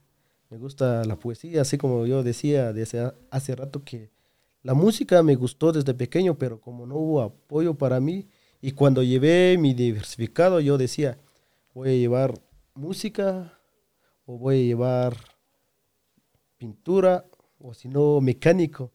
Me 0.50 0.58
gusta 0.58 1.04
la 1.06 1.16
poesía, 1.18 1.62
así 1.62 1.78
como 1.78 2.06
yo 2.06 2.24
decía 2.24 2.72
desde 2.72 3.12
hace 3.32 3.56
rato 3.56 3.84
que 3.84 4.10
la 4.62 4.74
música 4.74 5.22
me 5.24 5.36
gustó 5.36 5.72
desde 5.72 5.94
pequeño, 5.94 6.38
pero 6.38 6.62
como 6.62 6.86
no 6.86 6.96
hubo 6.96 7.22
apoyo 7.22 7.74
para 7.76 8.00
mí, 8.00 8.28
y 8.62 8.72
cuando 8.72 9.04
llevé 9.04 9.58
mi 9.60 9.74
diversificado, 9.74 10.60
yo 10.60 10.78
decía, 10.78 11.18
voy 11.74 11.90
a 11.90 11.94
llevar 11.94 12.34
música 12.74 13.55
o 14.26 14.38
voy 14.38 14.56
a 14.56 14.64
llevar 14.64 15.16
pintura 16.58 17.26
o 17.60 17.74
si 17.74 17.88
no 17.88 18.22
mecánico. 18.22 18.92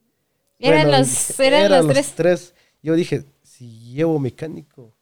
Eran 0.58 0.82
Bueno, 0.88 0.98
los- 0.98 1.40
eran 1.40 1.86
los 1.86 2.12
tres. 2.14 2.54
Yo 2.82 2.94
dije, 2.94 3.24
si 3.42 3.92
llevo 3.92 4.18
mecánico, 4.18 4.94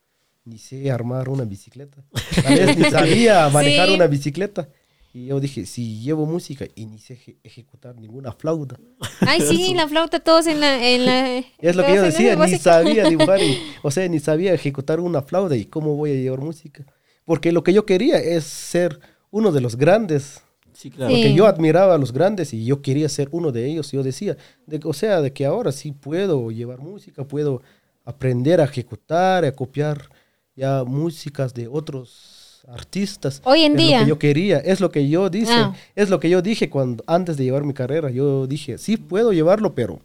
ni 0.45 0.59
sé 0.59 0.91
armar 0.91 1.29
una 1.29 1.45
bicicleta. 1.45 2.05
Tal 2.43 2.55
vez 2.59 2.77
ni 2.79 2.85
sabía 2.91 3.49
manejar 3.49 3.88
Sí. 3.88 3.95
una 3.95 4.07
bicicleta. 4.07 4.69
Y 5.14 5.27
yo 5.27 5.41
dije, 5.41 5.64
si 5.67 6.01
llevo 6.01 6.27
música 6.27 6.67
y 6.75 6.87
ni 6.87 6.99
sé 6.99 7.14
eje- 7.14 7.37
ejecutar 7.43 7.97
ninguna 7.97 8.33
flauta. 8.33 8.79
Ay, 9.21 9.41
sí, 9.41 9.75
la 9.75 9.88
flauta 9.88 10.21
todos 10.21 10.47
en 10.47 10.61
la... 10.61 10.87
En 10.87 11.07
la 11.07 11.38
Es 11.59 11.75
lo 11.77 11.85
que 11.85 11.95
yo 11.95 12.03
decía, 12.03 12.35
ni 12.37 12.43
música. 12.43 12.59
sabía 12.59 13.09
dibujar, 13.09 13.41
y- 13.43 13.59
o 13.83 13.91
sea, 13.91 14.07
ni 14.09 14.21
sabía 14.21 14.53
ejecutar 14.53 15.01
una 15.01 15.23
flauta 15.23 15.57
y 15.57 15.64
cómo 15.64 15.97
voy 15.97 16.11
a 16.12 16.14
llevar 16.14 16.41
música. 16.41 16.85
Porque 17.25 17.53
lo 17.53 17.62
que 17.64 17.73
yo 17.73 17.85
quería 17.87 18.19
es 18.19 18.45
ser 18.45 19.01
uno 19.31 19.53
de 19.53 19.61
los 19.61 19.77
grandes 19.77 20.43
Sí, 20.75 20.91
claro. 20.91 21.11
Porque 21.12 21.31
Sí. 21.31 21.35
yo 21.35 21.47
admiraba 21.47 21.95
a 21.97 21.99
los 21.99 22.12
grandes 22.12 22.55
y 22.55 22.64
yo 22.64 22.83
quería 22.83 23.09
ser 23.09 23.29
uno 23.33 23.51
de 23.51 23.67
ellos. 23.67 23.91
Yo 23.91 24.05
decía, 24.05 24.37
de, 24.64 24.79
que- 24.79 24.87
o 24.87 24.93
sea, 24.93 25.21
de 25.21 25.33
que 25.33 25.45
ahora 25.45 25.73
sí 25.73 25.91
puedo 25.91 26.53
llevar 26.53 26.79
música, 26.79 27.25
puedo 27.25 27.62
aprender 28.05 28.61
a 28.61 28.64
ejecutar, 28.64 29.45
a 29.45 29.51
copiar 29.51 30.09
ya 30.55 30.85
músicas 30.85 31.53
de 31.53 31.67
otros 31.67 32.62
artistas. 32.69 33.41
Hoy 33.45 33.62
en 33.62 33.73
es 33.73 33.79
día. 33.79 33.99
Lo 34.01 34.05
que 34.05 34.09
yo 34.11 34.19
quería, 34.21 34.59
es 34.59 34.79
lo 34.81 34.91
que 34.93 35.09
yo 35.09 35.29
dije, 35.31 35.51
Ah. 35.53 35.75
es 35.97 36.11
lo 36.11 36.21
que 36.21 36.31
yo 36.31 36.43
dije 36.43 36.71
cuando 36.71 37.03
antes 37.09 37.37
de 37.37 37.43
llevar 37.45 37.64
mi 37.64 37.75
carrera. 37.75 38.11
Yo 38.11 38.47
dije, 38.47 38.79
sí 38.79 38.97
puedo 38.99 39.33
llevarlo, 39.33 39.75
pero 39.75 40.01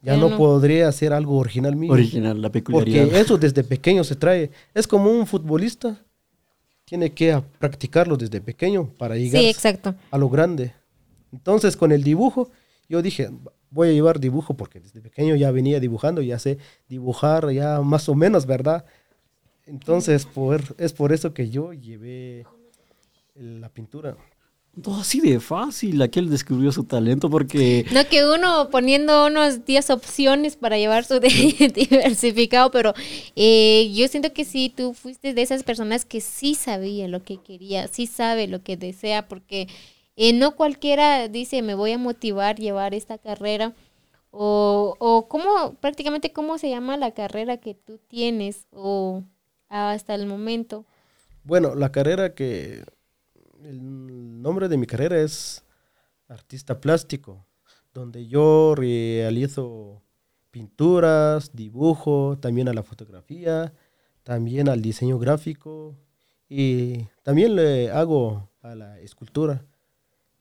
ya 0.00 0.14
Ya 0.14 0.16
no, 0.18 0.30
no. 0.30 0.36
podría 0.38 0.88
hacer 0.88 1.12
algo 1.12 1.36
original 1.36 1.76
mío. 1.76 1.92
Original, 1.92 2.40
la 2.40 2.50
peculiaridad. 2.50 3.04
Porque 3.04 3.20
eso 3.20 3.36
desde 3.36 3.64
pequeño 3.64 4.02
se 4.02 4.14
trae. 4.16 4.50
Es 4.72 4.86
como 4.86 5.10
un 5.10 5.26
futbolista. 5.26 6.00
Tiene 6.88 7.12
que 7.12 7.42
practicarlo 7.58 8.16
desde 8.16 8.40
pequeño 8.40 8.88
para 8.96 9.16
llegar 9.16 9.42
Sí, 9.42 9.48
exacto. 9.48 9.94
a 10.10 10.16
lo 10.18 10.28
grande. 10.30 10.72
Entonces, 11.32 11.76
con 11.76 11.92
el 11.92 12.02
dibujo, 12.02 12.50
yo 12.88 13.02
dije, 13.02 13.30
voy 13.70 13.88
a 13.88 13.92
llevar 13.92 14.18
dibujo 14.20 14.54
porque 14.54 14.80
desde 14.80 15.02
pequeño 15.02 15.36
ya 15.36 15.50
venía 15.50 15.80
dibujando, 15.80 16.22
ya 16.22 16.38
sé 16.38 16.56
dibujar 16.88 17.50
ya 17.50 17.82
más 17.82 18.08
o 18.08 18.14
menos, 18.14 18.46
¿verdad? 18.46 18.86
Entonces, 19.66 20.24
por, 20.24 20.62
es 20.78 20.94
por 20.94 21.12
eso 21.12 21.34
que 21.34 21.50
yo 21.50 21.74
llevé 21.74 22.46
la 23.34 23.68
pintura. 23.68 24.16
No, 24.86 24.96
así 25.00 25.20
de 25.20 25.40
fácil, 25.40 26.00
aquel 26.02 26.30
descubrió 26.30 26.70
su 26.70 26.84
talento 26.84 27.28
porque 27.28 27.84
No 27.92 28.06
que 28.08 28.24
uno 28.24 28.70
poniendo 28.70 29.26
unos 29.26 29.64
10 29.64 29.90
opciones 29.90 30.56
para 30.56 30.78
llevar 30.78 31.04
su 31.04 31.14
de- 31.20 31.72
diversificado, 31.74 32.70
pero 32.70 32.94
eh, 33.34 33.90
yo 33.94 34.06
siento 34.08 34.32
que 34.32 34.44
sí, 34.44 34.72
tú 34.74 34.94
fuiste 34.94 35.34
de 35.34 35.42
esas 35.42 35.64
personas 35.64 36.04
que 36.04 36.20
sí 36.20 36.54
sabía 36.54 37.08
lo 37.08 37.24
que 37.24 37.38
quería, 37.38 37.88
sí 37.88 38.06
sabe 38.06 38.46
lo 38.46 38.62
que 38.62 38.76
desea, 38.76 39.26
porque 39.26 39.66
eh, 40.16 40.32
no 40.32 40.54
cualquiera 40.54 41.28
dice 41.28 41.62
me 41.62 41.74
voy 41.74 41.92
a 41.92 41.98
motivar 41.98 42.56
a 42.56 42.58
llevar 42.58 42.94
esta 42.94 43.18
carrera. 43.18 43.74
O, 44.30 44.94
o 44.98 45.26
cómo, 45.26 45.74
prácticamente 45.80 46.32
cómo 46.32 46.58
se 46.58 46.68
llama 46.68 46.98
la 46.98 47.12
carrera 47.12 47.56
que 47.56 47.74
tú 47.74 47.98
tienes 48.08 48.66
o 48.72 49.22
hasta 49.70 50.14
el 50.14 50.26
momento. 50.26 50.84
Bueno, 51.44 51.74
la 51.74 51.90
carrera 51.90 52.34
que... 52.34 52.84
El 53.64 54.40
nombre 54.42 54.68
de 54.68 54.76
mi 54.76 54.86
carrera 54.86 55.20
es 55.20 55.64
artista 56.28 56.80
plástico, 56.80 57.44
donde 57.92 58.26
yo 58.26 58.74
realizo 58.76 60.02
pinturas, 60.50 61.50
dibujo, 61.54 62.38
también 62.40 62.68
a 62.68 62.72
la 62.72 62.82
fotografía, 62.82 63.72
también 64.22 64.68
al 64.68 64.82
diseño 64.82 65.18
gráfico 65.18 65.96
y 66.48 67.04
también 67.22 67.56
le 67.56 67.90
hago 67.90 68.48
a 68.62 68.74
la 68.74 68.98
escultura. 69.00 69.64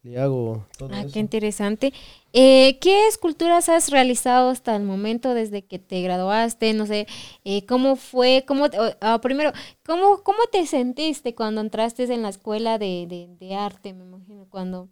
Le 0.04 0.20
hago 0.20 0.66
todo 0.78 0.90
Ah, 0.94 1.02
eso. 1.02 1.12
qué 1.14 1.20
interesante. 1.20 1.92
Eh, 2.40 2.78
¿Qué 2.82 3.08
esculturas 3.08 3.68
has 3.68 3.90
realizado 3.90 4.50
hasta 4.52 4.76
el 4.76 4.84
momento 4.84 5.34
desde 5.34 5.66
que 5.66 5.80
te 5.80 6.02
graduaste? 6.04 6.72
No 6.76 6.86
sé, 6.86 7.08
eh, 7.44 7.66
¿cómo 7.66 7.96
fue? 7.96 8.44
¿Cómo, 8.48 8.70
te- 8.70 8.78
ah, 9.02 9.20
primero, 9.22 9.52
¿cómo, 9.84 10.22
¿cómo 10.24 10.38
te 10.52 10.68
sentiste 10.68 11.34
cuando 11.34 11.62
entraste 11.62 12.04
en 12.14 12.22
la 12.22 12.30
escuela 12.30 12.78
de, 12.78 13.08
de- 13.10 13.28
de 13.40 13.56
arte? 13.56 13.94
Me 13.94 14.04
imagino, 14.04 14.46
cuando 14.50 14.88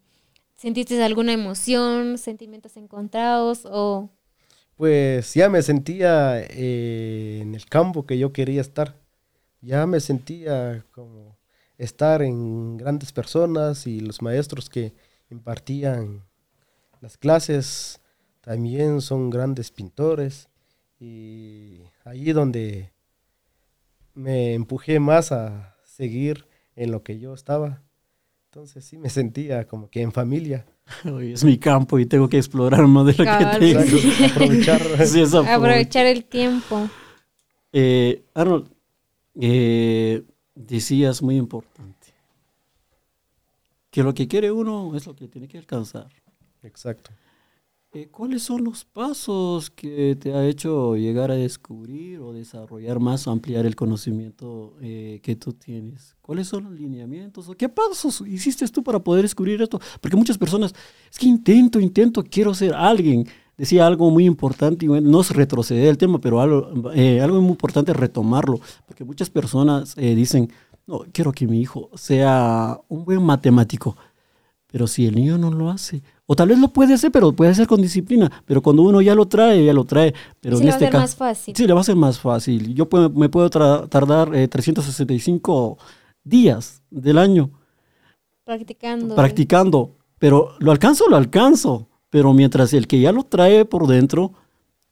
sentiste 0.56 1.02
alguna 1.04 1.34
emoción, 1.34 2.18
sentimientos 2.18 2.78
encontrados 2.78 3.66
o... 3.66 4.10
Pues 4.78 5.34
ya 5.34 5.50
me 5.50 5.62
sentía 5.62 6.42
eh, 6.42 7.40
en 7.42 7.56
el 7.56 7.66
campo 7.68 8.06
que 8.06 8.18
yo 8.18 8.34
quería 8.34 8.62
estar. 8.62 8.96
Ya 9.62 9.86
me 9.88 10.00
sentía 10.02 10.86
como 10.92 11.38
estar 11.78 12.22
en 12.22 12.78
grandes 12.78 13.12
personas 13.14 13.88
y 13.88 14.00
los 14.02 14.22
maestros 14.22 14.70
que 14.70 14.94
impartían 15.30 16.24
las 17.06 17.20
clases 17.20 18.02
también 18.42 19.00
son 19.00 19.30
grandes 19.30 19.70
pintores. 19.70 20.50
Y 21.00 21.82
ahí 22.04 22.32
donde 22.34 22.94
me 24.16 24.56
empujé 24.56 25.00
más 25.00 25.32
a 25.32 25.78
seguir 25.84 26.48
en 26.76 26.90
lo 26.90 27.04
que 27.04 27.20
yo 27.20 27.36
estaba. 27.36 27.84
Entonces 28.46 28.86
sí 28.86 28.98
me 28.98 29.12
sentía 29.12 29.68
como 29.68 29.88
que 29.88 30.02
en 30.02 30.12
familia. 30.12 30.66
"Oye, 31.06 31.34
es 31.34 31.44
mi 31.44 31.60
campo 31.60 32.00
y 32.00 32.08
tengo 32.08 32.28
que 32.28 32.38
explorar 32.38 32.88
más 32.88 33.06
de 33.06 33.14
lo 33.14 33.24
Cabal, 33.24 33.60
que 33.60 33.76
tengo. 33.76 33.84
Sí. 33.84 35.36
Aprovechar 35.48 36.08
el 36.08 36.26
tiempo. 36.26 36.90
Eh, 37.72 38.24
Arnold, 38.34 38.68
eh, 39.40 40.24
decías 40.56 41.22
muy 41.22 41.36
importante, 41.36 42.08
que 43.92 44.02
lo 44.02 44.16
que 44.16 44.28
quiere 44.28 44.52
uno 44.52 44.96
es 44.96 45.06
lo 45.06 45.16
que 45.16 45.28
tiene 45.28 45.48
que 45.48 45.60
alcanzar. 45.60 46.08
Exacto. 46.66 47.12
Eh, 47.96 48.10
¿Cuáles 48.12 48.44
son 48.44 48.66
los 48.66 48.84
pasos 48.84 49.70
que 49.70 50.18
te 50.20 50.34
ha 50.34 50.46
hecho 50.46 50.98
llegar 50.98 51.32
a 51.32 51.36
descubrir 51.36 52.20
o 52.20 52.34
desarrollar 52.34 53.00
más 53.00 53.26
o 53.26 53.32
ampliar 53.32 53.66
el 53.66 53.78
conocimiento 53.78 54.76
eh, 54.82 55.22
que 55.24 55.38
tú 55.38 55.54
tienes? 55.54 56.18
¿Cuáles 56.22 56.50
son 56.50 56.66
los 56.66 56.74
lineamientos? 56.74 57.48
¿O 57.48 57.56
qué 57.56 57.70
pasos 57.70 58.22
hiciste 58.28 58.68
tú 58.68 58.84
para 58.84 59.00
poder 59.00 59.22
descubrir 59.22 59.62
esto? 59.62 59.80
Porque 60.02 60.18
muchas 60.18 60.38
personas, 60.38 60.74
es 61.10 61.18
que 61.18 61.26
intento, 61.28 61.80
intento, 61.80 62.22
quiero 62.22 62.54
ser 62.54 62.74
alguien. 62.74 63.26
Decía 63.56 63.88
algo 63.88 64.12
muy 64.12 64.26
importante, 64.26 64.84
y 64.84 64.90
bueno, 64.90 65.10
no 65.10 65.22
es 65.22 65.30
retroceder 65.30 65.88
el 65.88 65.98
tema, 65.98 66.20
pero 66.20 66.42
algo, 66.42 66.92
eh, 66.94 67.22
algo 67.22 67.40
muy 67.40 67.52
importante 67.52 67.94
es 67.94 67.98
retomarlo, 67.98 68.60
porque 68.86 69.06
muchas 69.06 69.30
personas 69.30 69.94
eh, 69.96 70.14
dicen, 70.16 70.52
no, 70.86 71.06
quiero 71.14 71.32
que 71.32 71.48
mi 71.48 71.62
hijo 71.62 71.90
sea 71.96 72.78
un 72.90 73.06
buen 73.06 73.24
matemático, 73.24 73.96
pero 74.68 74.88
si 74.88 75.06
el 75.06 75.16
niño 75.16 75.38
no 75.38 75.50
lo 75.52 75.70
hace, 75.70 76.04
o 76.28 76.36
tal 76.36 76.48
vez 76.50 76.58
lo 76.60 76.70
puede 76.70 76.94
hacer, 76.96 77.12
pero 77.12 77.32
puede 77.34 77.52
hacer 77.52 77.68
con 77.68 77.82
disciplina, 77.82 78.32
pero 78.46 78.62
cuando 78.62 78.82
uno 78.82 79.00
ya 79.02 79.14
lo 79.16 79.28
trae, 79.28 79.64
ya 79.64 79.74
lo 79.74 79.84
trae. 79.86 80.14
Pero 80.42 80.58
Sí 80.58 80.64
en 80.64 80.66
le 80.68 80.72
va 80.72 80.76
a 80.76 80.78
este 80.80 80.86
ser 80.92 81.00
más 81.02 81.16
fácil. 81.16 81.56
Sí, 81.56 81.68
le 81.68 81.74
va 81.74 81.82
a 81.82 81.84
ser 81.84 81.96
más 81.96 82.20
fácil. 82.20 82.74
Yo 82.74 82.90
puedo- 82.90 83.10
me 83.12 83.30
puedo 83.30 83.50
tardar 83.50 84.34
eh, 84.36 84.48
365 84.48 85.78
días 86.24 86.82
del 86.90 87.18
año 87.20 87.52
Practicando. 88.44 89.16
practicando, 89.16 89.96
pero 90.20 90.50
lo 90.60 90.72
alcanzo, 90.72 91.08
lo 91.10 91.16
alcanzo. 91.16 91.88
Pero 92.10 92.34
mientras 92.34 92.74
el 92.74 92.88
que 92.88 93.00
ya 93.02 93.12
lo 93.12 93.24
trae 93.24 93.66
por 93.66 93.88
dentro, 93.88 94.32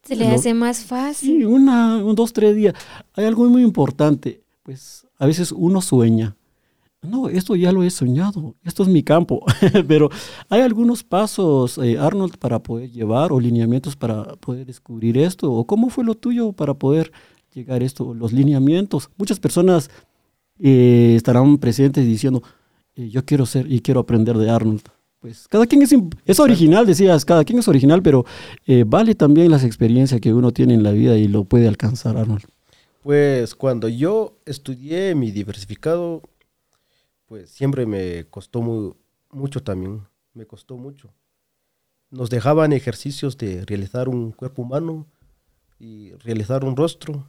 Se 0.04 0.16
le 0.16 0.28
lo- 0.30 0.36
hace 0.36 0.54
más 0.54 0.84
fácil. 0.84 1.38
Sí, 1.40 1.46
una, 1.46 1.98
un, 2.04 2.16
dos, 2.16 2.34
tres 2.34 2.56
días. 2.56 2.74
Hay 3.14 3.26
algo 3.26 3.46
muy 3.46 3.62
importante. 3.64 4.42
Pues 4.64 5.08
a 5.18 5.26
veces 5.26 5.52
uno 5.52 5.82
sueña. 5.82 6.36
No, 7.04 7.28
esto 7.28 7.56
ya 7.56 7.72
lo 7.72 7.84
he 7.84 7.90
soñado. 7.90 8.56
Esto 8.64 8.84
es 8.84 8.90
mi 8.90 9.04
campo. 9.04 9.46
Pero 9.88 10.10
hay 10.50 10.62
algunos 10.62 11.04
pasos, 11.04 11.78
eh, 11.78 11.98
Arnold, 12.00 12.38
para 12.38 12.60
poder 12.60 12.92
llevar 12.92 13.32
o 13.34 13.40
lineamientos 13.40 13.96
para 13.96 14.24
poder 14.38 14.66
descubrir 14.66 15.18
esto. 15.18 15.52
¿O 15.52 15.66
cómo 15.66 15.90
fue 15.90 16.06
lo 16.06 16.16
tuyo 16.16 16.54
para 16.54 16.74
poder 16.74 17.12
llegar 17.54 17.82
a 17.82 17.86
esto? 17.86 18.14
Los 18.14 18.32
lineamientos. 18.32 19.10
Muchas 19.18 19.40
personas 19.40 19.90
eh, 20.60 21.14
estarán 21.18 21.58
presentes 21.58 22.06
diciendo, 22.06 22.42
eh, 22.96 23.10
yo 23.10 23.26
quiero 23.26 23.46
ser 23.46 23.70
y 23.72 23.82
quiero 23.82 24.00
aprender 24.00 24.38
de 24.38 24.50
Arnold. 24.50 24.84
Pues 25.20 25.48
cada 25.48 25.66
quien 25.66 25.82
es, 25.82 25.94
es 26.26 26.40
original, 26.40 26.86
decías, 26.86 27.24
cada 27.26 27.44
quien 27.46 27.60
es 27.60 27.68
original, 27.70 28.02
pero 28.02 28.26
vale 28.88 29.16
también 29.16 29.52
las 29.52 29.64
experiencias 29.64 30.20
que 30.20 30.34
uno 30.34 30.52
tiene 30.52 30.74
en 30.74 30.84
la 30.84 30.92
vida 30.92 31.16
y 31.18 31.30
lo 31.30 31.46
puede 31.46 31.70
alcanzar, 31.70 32.18
Arnold. 32.18 32.44
Pues 33.04 33.54
cuando 33.56 33.90
yo 33.90 34.38
estudié 34.46 35.14
mi 35.14 35.32
diversificado, 35.32 36.22
pues 37.34 37.50
siempre 37.50 37.88
me 37.88 38.26
costó 38.30 38.62
mu- 38.62 38.94
mucho 39.32 39.64
también, 39.64 40.08
me 40.36 40.46
costó 40.46 40.78
mucho. 40.78 41.12
Nos 42.12 42.30
dejaban 42.30 42.74
ejercicios 42.74 43.40
de 43.40 43.66
realizar 43.66 44.08
un 44.08 44.32
cuerpo 44.34 44.62
humano 44.62 45.08
y 45.80 46.14
realizar 46.14 46.64
un 46.64 46.76
rostro, 46.76 47.28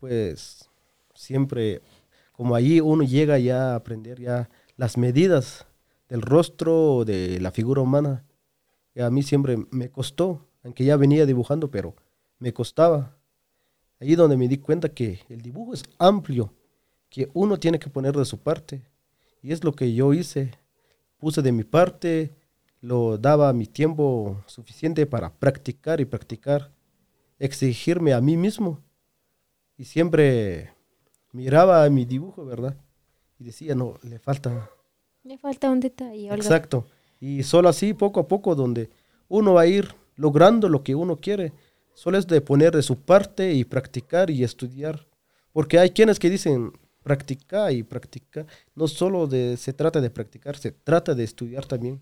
pues 0.00 0.68
siempre, 1.14 1.82
como 2.32 2.56
allí 2.56 2.80
uno 2.80 3.04
llega 3.04 3.38
ya 3.38 3.72
a 3.72 3.76
aprender 3.76 4.20
ya 4.20 4.50
las 4.76 4.98
medidas 4.98 5.66
del 6.08 6.22
rostro 6.22 7.04
de 7.04 7.40
la 7.40 7.52
figura 7.52 7.82
humana. 7.82 8.24
Y 8.94 9.02
a 9.02 9.10
mí 9.10 9.22
siempre 9.22 9.56
me 9.70 9.88
costó, 9.90 10.48
aunque 10.64 10.84
ya 10.84 10.96
venía 10.96 11.26
dibujando, 11.26 11.70
pero 11.70 11.94
me 12.40 12.52
costaba. 12.52 13.16
Ahí 14.00 14.16
donde 14.16 14.36
me 14.36 14.48
di 14.48 14.58
cuenta 14.58 14.88
que 14.88 15.20
el 15.28 15.42
dibujo 15.42 15.74
es 15.74 15.84
amplio, 15.98 16.52
que 17.10 17.30
uno 17.34 17.58
tiene 17.58 17.78
que 17.78 17.90
poner 17.90 18.16
de 18.16 18.24
su 18.24 18.38
parte. 18.38 18.82
Y 19.42 19.52
es 19.52 19.64
lo 19.64 19.72
que 19.72 19.94
yo 19.94 20.12
hice. 20.12 20.52
Puse 21.18 21.42
de 21.42 21.52
mi 21.52 21.64
parte, 21.64 22.34
lo 22.80 23.18
daba 23.18 23.52
mi 23.52 23.66
tiempo 23.66 24.42
suficiente 24.46 25.06
para 25.06 25.32
practicar 25.32 26.00
y 26.00 26.04
practicar, 26.04 26.70
exigirme 27.38 28.12
a 28.12 28.20
mí 28.20 28.36
mismo. 28.36 28.80
Y 29.76 29.84
siempre 29.84 30.72
miraba 31.32 31.88
mi 31.90 32.04
dibujo, 32.04 32.44
¿verdad? 32.44 32.76
Y 33.38 33.44
decía, 33.44 33.74
no, 33.74 33.98
le 34.02 34.18
falta. 34.18 34.70
Le 35.22 35.38
falta 35.38 35.70
un 35.70 35.80
detalle. 35.80 36.30
algo. 36.30 36.42
Exacto. 36.42 36.86
Y 37.20 37.42
solo 37.42 37.68
así, 37.68 37.94
poco 37.94 38.20
a 38.20 38.28
poco, 38.28 38.54
donde 38.54 38.90
uno 39.28 39.54
va 39.54 39.62
a 39.62 39.66
ir 39.66 39.94
logrando 40.16 40.68
lo 40.68 40.82
que 40.82 40.94
uno 40.94 41.16
quiere. 41.16 41.52
Solo 41.94 42.18
es 42.18 42.26
de 42.26 42.40
poner 42.40 42.74
de 42.74 42.82
su 42.82 43.00
parte 43.00 43.52
y 43.52 43.64
practicar 43.64 44.30
y 44.30 44.44
estudiar. 44.44 45.06
Porque 45.52 45.78
hay 45.78 45.90
quienes 45.90 46.18
que 46.18 46.30
dicen, 46.30 46.72
practicar 47.08 47.72
y 47.72 47.82
practicar. 47.82 48.46
No 48.74 48.86
solo 48.86 49.26
se 49.56 49.72
trata 49.72 49.98
de 50.00 50.10
practicar, 50.10 50.56
se 50.58 50.72
trata 50.72 51.14
de 51.14 51.24
estudiar 51.24 51.64
también. 51.64 52.00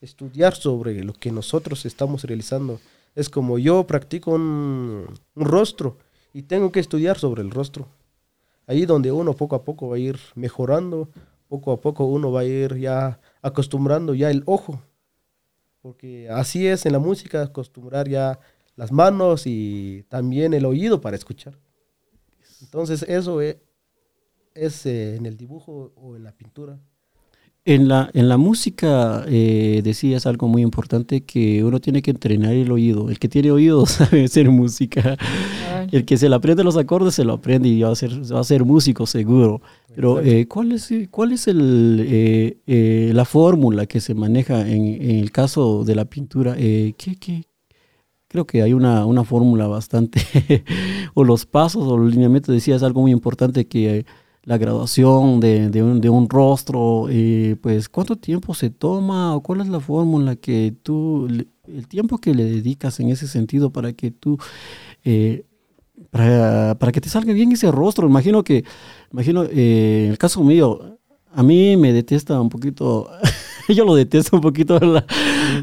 Estudiar 0.00 0.54
sobre 0.54 1.04
lo 1.04 1.12
que 1.12 1.30
nosotros 1.30 1.86
estamos 1.86 2.24
realizando. 2.24 2.80
Es 3.14 3.28
como 3.28 3.58
yo 3.58 3.86
practico 3.86 4.32
un, 4.32 5.06
un 5.34 5.44
rostro 5.44 5.98
y 6.34 6.42
tengo 6.42 6.72
que 6.72 6.80
estudiar 6.80 7.16
sobre 7.16 7.42
el 7.42 7.50
rostro. 7.50 7.86
Ahí 8.66 8.86
donde 8.86 9.12
uno 9.12 9.34
poco 9.34 9.54
a 9.54 9.62
poco 9.62 9.88
va 9.88 9.96
a 9.96 10.00
ir 10.00 10.18
mejorando, 10.34 11.08
poco 11.48 11.70
a 11.70 11.80
poco 11.80 12.06
uno 12.06 12.32
va 12.32 12.40
a 12.40 12.44
ir 12.44 12.76
ya 12.76 13.20
acostumbrando 13.42 14.14
ya 14.14 14.30
el 14.30 14.42
ojo. 14.46 14.82
Porque 15.80 16.28
así 16.28 16.66
es 16.66 16.86
en 16.86 16.92
la 16.92 16.98
música, 16.98 17.42
acostumbrar 17.42 18.08
ya 18.08 18.40
las 18.74 18.90
manos 18.90 19.46
y 19.46 20.04
también 20.08 20.54
el 20.54 20.64
oído 20.64 21.00
para 21.00 21.16
escuchar. 21.16 21.56
Entonces 22.62 23.02
eso 23.04 23.40
e- 23.40 23.60
es, 24.54 24.86
eh, 24.86 25.16
en 25.16 25.26
el 25.26 25.36
dibujo 25.36 25.92
o 25.96 26.16
en 26.16 26.24
la 26.24 26.32
pintura. 26.32 26.78
En 27.66 27.88
la, 27.88 28.10
en 28.14 28.28
la 28.28 28.38
música 28.38 29.24
eh, 29.28 29.82
decías 29.84 30.26
algo 30.26 30.48
muy 30.48 30.62
importante 30.62 31.20
que 31.22 31.62
uno 31.62 31.78
tiene 31.78 32.00
que 32.00 32.10
entrenar 32.10 32.54
el 32.54 32.72
oído. 32.72 33.10
El 33.10 33.18
que 33.18 33.28
tiene 33.28 33.50
oído 33.50 33.84
sabe 33.86 34.24
hacer 34.24 34.50
música. 34.50 35.16
El 35.92 36.04
que 36.04 36.16
se 36.16 36.28
le 36.28 36.36
aprende 36.36 36.64
los 36.64 36.76
acordes 36.76 37.14
se 37.14 37.24
lo 37.24 37.34
aprende 37.34 37.68
y 37.68 37.82
va 37.82 37.90
a 37.90 37.94
ser, 37.94 38.10
va 38.32 38.40
a 38.40 38.44
ser 38.44 38.64
músico 38.64 39.06
seguro. 39.06 39.60
Pero 39.94 40.20
eh, 40.20 40.46
¿cuál 40.46 40.72
es, 40.72 40.90
cuál 41.10 41.32
es 41.32 41.48
el, 41.48 42.04
eh, 42.06 42.58
eh, 42.66 43.10
la 43.12 43.24
fórmula 43.24 43.86
que 43.86 44.00
se 44.00 44.14
maneja 44.14 44.66
en, 44.68 44.86
en 44.86 45.16
el 45.16 45.32
caso 45.32 45.84
de 45.84 45.94
la 45.94 46.04
pintura? 46.04 46.54
Eh, 46.56 46.94
¿qué, 46.96 47.16
qué? 47.16 47.44
Creo 48.28 48.46
que 48.46 48.62
hay 48.62 48.72
una, 48.72 49.04
una 49.06 49.24
fórmula 49.24 49.66
bastante, 49.66 50.22
o 51.14 51.24
los 51.24 51.46
pasos 51.46 51.82
o 51.88 51.98
los 51.98 52.12
lineamientos, 52.12 52.54
decías 52.54 52.84
algo 52.84 53.00
muy 53.00 53.10
importante 53.10 53.66
que 53.66 54.06
la 54.50 54.58
graduación 54.58 55.38
de, 55.38 55.70
de, 55.70 55.80
un, 55.80 56.00
de 56.00 56.10
un 56.10 56.28
rostro, 56.28 57.06
eh, 57.08 57.54
pues 57.62 57.88
cuánto 57.88 58.16
tiempo 58.16 58.52
se 58.52 58.68
toma 58.68 59.36
o 59.36 59.42
cuál 59.44 59.60
es 59.60 59.68
la 59.68 59.78
fórmula 59.78 60.34
que 60.34 60.74
tú, 60.82 61.28
el 61.28 61.86
tiempo 61.86 62.18
que 62.18 62.34
le 62.34 62.42
dedicas 62.42 62.98
en 62.98 63.10
ese 63.10 63.28
sentido 63.28 63.70
para 63.70 63.92
que 63.92 64.10
tú, 64.10 64.38
eh, 65.04 65.44
para, 66.10 66.74
para 66.80 66.90
que 66.90 67.00
te 67.00 67.08
salga 67.08 67.32
bien 67.32 67.52
ese 67.52 67.70
rostro. 67.70 68.08
Imagino 68.08 68.42
que, 68.42 68.64
imagino, 69.12 69.44
eh, 69.44 70.08
el 70.10 70.18
caso 70.18 70.42
mío, 70.42 70.98
a 71.32 71.44
mí 71.44 71.76
me 71.76 71.92
detesta 71.92 72.40
un 72.40 72.48
poquito, 72.48 73.08
yo 73.74 73.84
lo 73.84 73.94
detesto 73.94 74.36
un 74.36 74.42
poquito 74.42 74.78
la- 74.80 75.04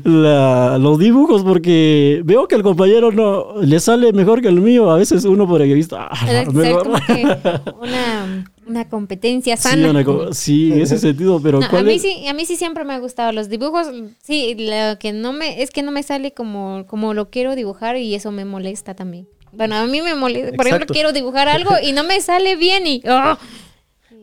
la- 0.04 0.78
los 0.78 0.98
dibujos 1.00 1.44
porque 1.44 2.22
veo 2.26 2.48
que 2.48 2.56
el 2.56 2.64
compañero 2.64 3.12
no 3.12 3.62
le 3.62 3.80
sale 3.80 4.14
mejor 4.14 4.42
que 4.42 4.48
el 4.48 4.62
mío. 4.62 4.90
A 4.92 4.98
veces 4.98 5.26
uno 5.26 5.48
por 5.48 5.62
ahí 5.62 5.74
visto, 5.74 5.98
ah, 6.00 6.10
una, 7.82 8.46
una 8.66 8.90
competencia 8.90 9.58
Sí, 9.58 9.64
sana. 9.70 9.90
una 9.92 10.34
sí, 10.34 10.72
en 10.74 10.82
ese 10.82 10.98
sentido, 11.00 11.40
pero 11.42 11.60
No, 11.60 11.66
a 11.66 11.70
¿cuál 11.70 11.86
mí 11.86 11.94
es? 11.94 12.02
sí, 12.02 12.28
a 12.28 12.34
mí 12.34 12.46
sí 12.46 12.56
siempre 12.56 12.84
me 12.84 12.94
ha 12.94 13.00
gustado 13.00 13.32
los 13.32 13.50
dibujos. 13.50 13.88
Sí, 14.24 14.56
lo 14.58 14.98
que 15.00 15.14
no 15.14 15.34
me 15.34 15.62
es 15.62 15.72
que 15.72 15.84
no 15.84 15.92
me 15.92 16.04
sale 16.04 16.34
como 16.34 16.86
como 16.88 17.14
lo 17.14 17.30
quiero 17.30 17.56
dibujar 17.56 17.98
y 17.98 18.14
eso 18.16 18.32
me 18.32 18.46
molesta 18.46 18.94
también. 18.96 19.28
Bueno, 19.54 19.76
a 19.76 19.86
mí 19.88 20.02
me 20.02 20.14
molesta. 20.14 20.56
Por 20.56 20.68
ejemplo, 20.68 20.88
quiero 20.94 21.14
dibujar 21.14 21.48
algo 21.48 21.72
y 21.82 21.92
no 21.94 22.04
me 22.04 22.20
sale 22.22 22.56
bien 22.58 22.86
y 22.86 23.02
¡ah! 23.08 23.38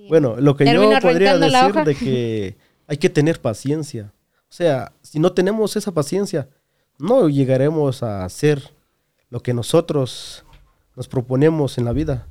Bueno, 0.08 0.36
lo 0.38 0.54
que 0.54 0.66
yo 0.66 0.90
podría 1.00 1.38
decir 1.38 1.72
de 1.84 1.94
que 1.94 2.56
hay 2.86 2.96
que 2.96 3.10
tener 3.10 3.40
paciencia. 3.40 4.12
O 4.48 4.52
sea, 4.56 4.92
si 5.02 5.18
no 5.18 5.32
tenemos 5.32 5.76
esa 5.76 5.92
paciencia, 5.92 6.48
no 6.98 7.28
llegaremos 7.28 8.02
a 8.02 8.24
hacer 8.24 8.70
lo 9.30 9.40
que 9.40 9.54
nosotros 9.54 10.44
nos 10.96 11.08
proponemos 11.08 11.78
en 11.78 11.84
la 11.84 11.92
vida. 11.92 12.28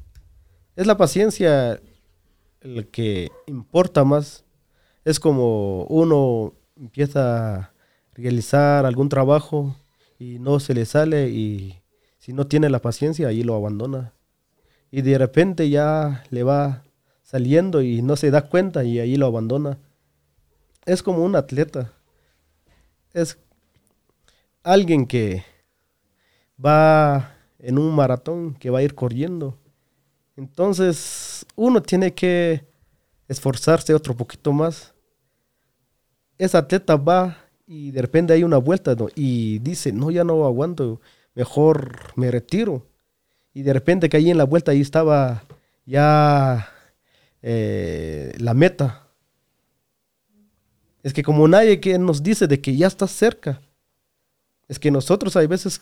Es 0.75 0.87
la 0.87 0.97
paciencia 0.97 1.81
el 2.61 2.87
que 2.87 3.29
importa 3.45 4.03
más. 4.03 4.45
Es 5.03 5.19
como 5.19 5.83
uno 5.85 6.53
empieza 6.77 7.55
a 7.55 7.73
realizar 8.13 8.85
algún 8.85 9.09
trabajo 9.09 9.75
y 10.17 10.39
no 10.39 10.59
se 10.59 10.73
le 10.73 10.85
sale 10.85 11.29
y 11.29 11.81
si 12.19 12.31
no 12.31 12.47
tiene 12.47 12.69
la 12.69 12.79
paciencia, 12.79 13.27
ahí 13.27 13.43
lo 13.43 13.55
abandona. 13.55 14.13
Y 14.91 15.01
de 15.01 15.17
repente 15.17 15.69
ya 15.69 16.23
le 16.29 16.43
va 16.43 16.83
saliendo 17.21 17.81
y 17.81 18.01
no 18.01 18.15
se 18.15 18.31
da 18.31 18.43
cuenta 18.43 18.83
y 18.83 18.99
ahí 18.99 19.17
lo 19.17 19.25
abandona. 19.25 19.79
Es 20.85 21.01
como 21.01 21.23
un 21.23 21.35
atleta. 21.35 21.93
Es 23.13 23.37
alguien 24.63 25.05
que 25.05 25.43
va 26.63 27.35
en 27.59 27.77
un 27.77 27.95
maratón, 27.95 28.55
que 28.55 28.69
va 28.69 28.79
a 28.79 28.83
ir 28.83 28.95
corriendo. 28.95 29.57
Entonces, 30.35 31.45
uno 31.55 31.81
tiene 31.81 32.13
que 32.13 32.67
esforzarse 33.27 33.93
otro 33.93 34.15
poquito 34.15 34.51
más. 34.51 34.93
Ese 36.37 36.57
atleta 36.57 36.95
va 36.95 37.37
y 37.65 37.91
de 37.91 38.01
repente 38.01 38.33
hay 38.33 38.43
una 38.43 38.57
vuelta 38.57 38.95
y 39.15 39.59
dice, 39.59 39.93
no, 39.93 40.11
ya 40.11 40.23
no 40.23 40.45
aguanto, 40.45 40.99
mejor 41.35 42.13
me 42.15 42.31
retiro. 42.31 42.85
Y 43.53 43.61
de 43.61 43.73
repente 43.73 44.09
que 44.09 44.17
ahí 44.17 44.29
en 44.29 44.37
la 44.37 44.43
vuelta 44.43 44.71
ahí 44.71 44.81
estaba 44.81 45.43
ya 45.85 46.69
eh, 47.41 48.33
la 48.39 48.53
meta. 48.53 49.02
Es 51.03 51.13
que 51.13 51.21
como 51.23 51.47
nadie 51.47 51.79
que 51.79 51.97
nos 51.99 52.23
dice 52.23 52.47
de 52.47 52.59
que 52.61 52.75
ya 52.75 52.87
está 52.87 53.07
cerca, 53.07 53.61
es 54.67 54.79
que 54.79 54.89
nosotros 54.89 55.35
hay 55.35 55.47
veces 55.47 55.81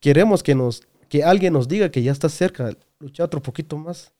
queremos 0.00 0.42
que 0.42 0.54
nos 0.54 0.82
que 1.08 1.22
alguien 1.22 1.52
nos 1.52 1.68
diga 1.68 1.90
que 1.90 2.02
ya 2.02 2.10
está 2.12 2.28
cerca, 2.28 2.72
luchar 2.98 3.26
otro 3.26 3.40
poquito 3.42 3.76
más. 3.76 4.12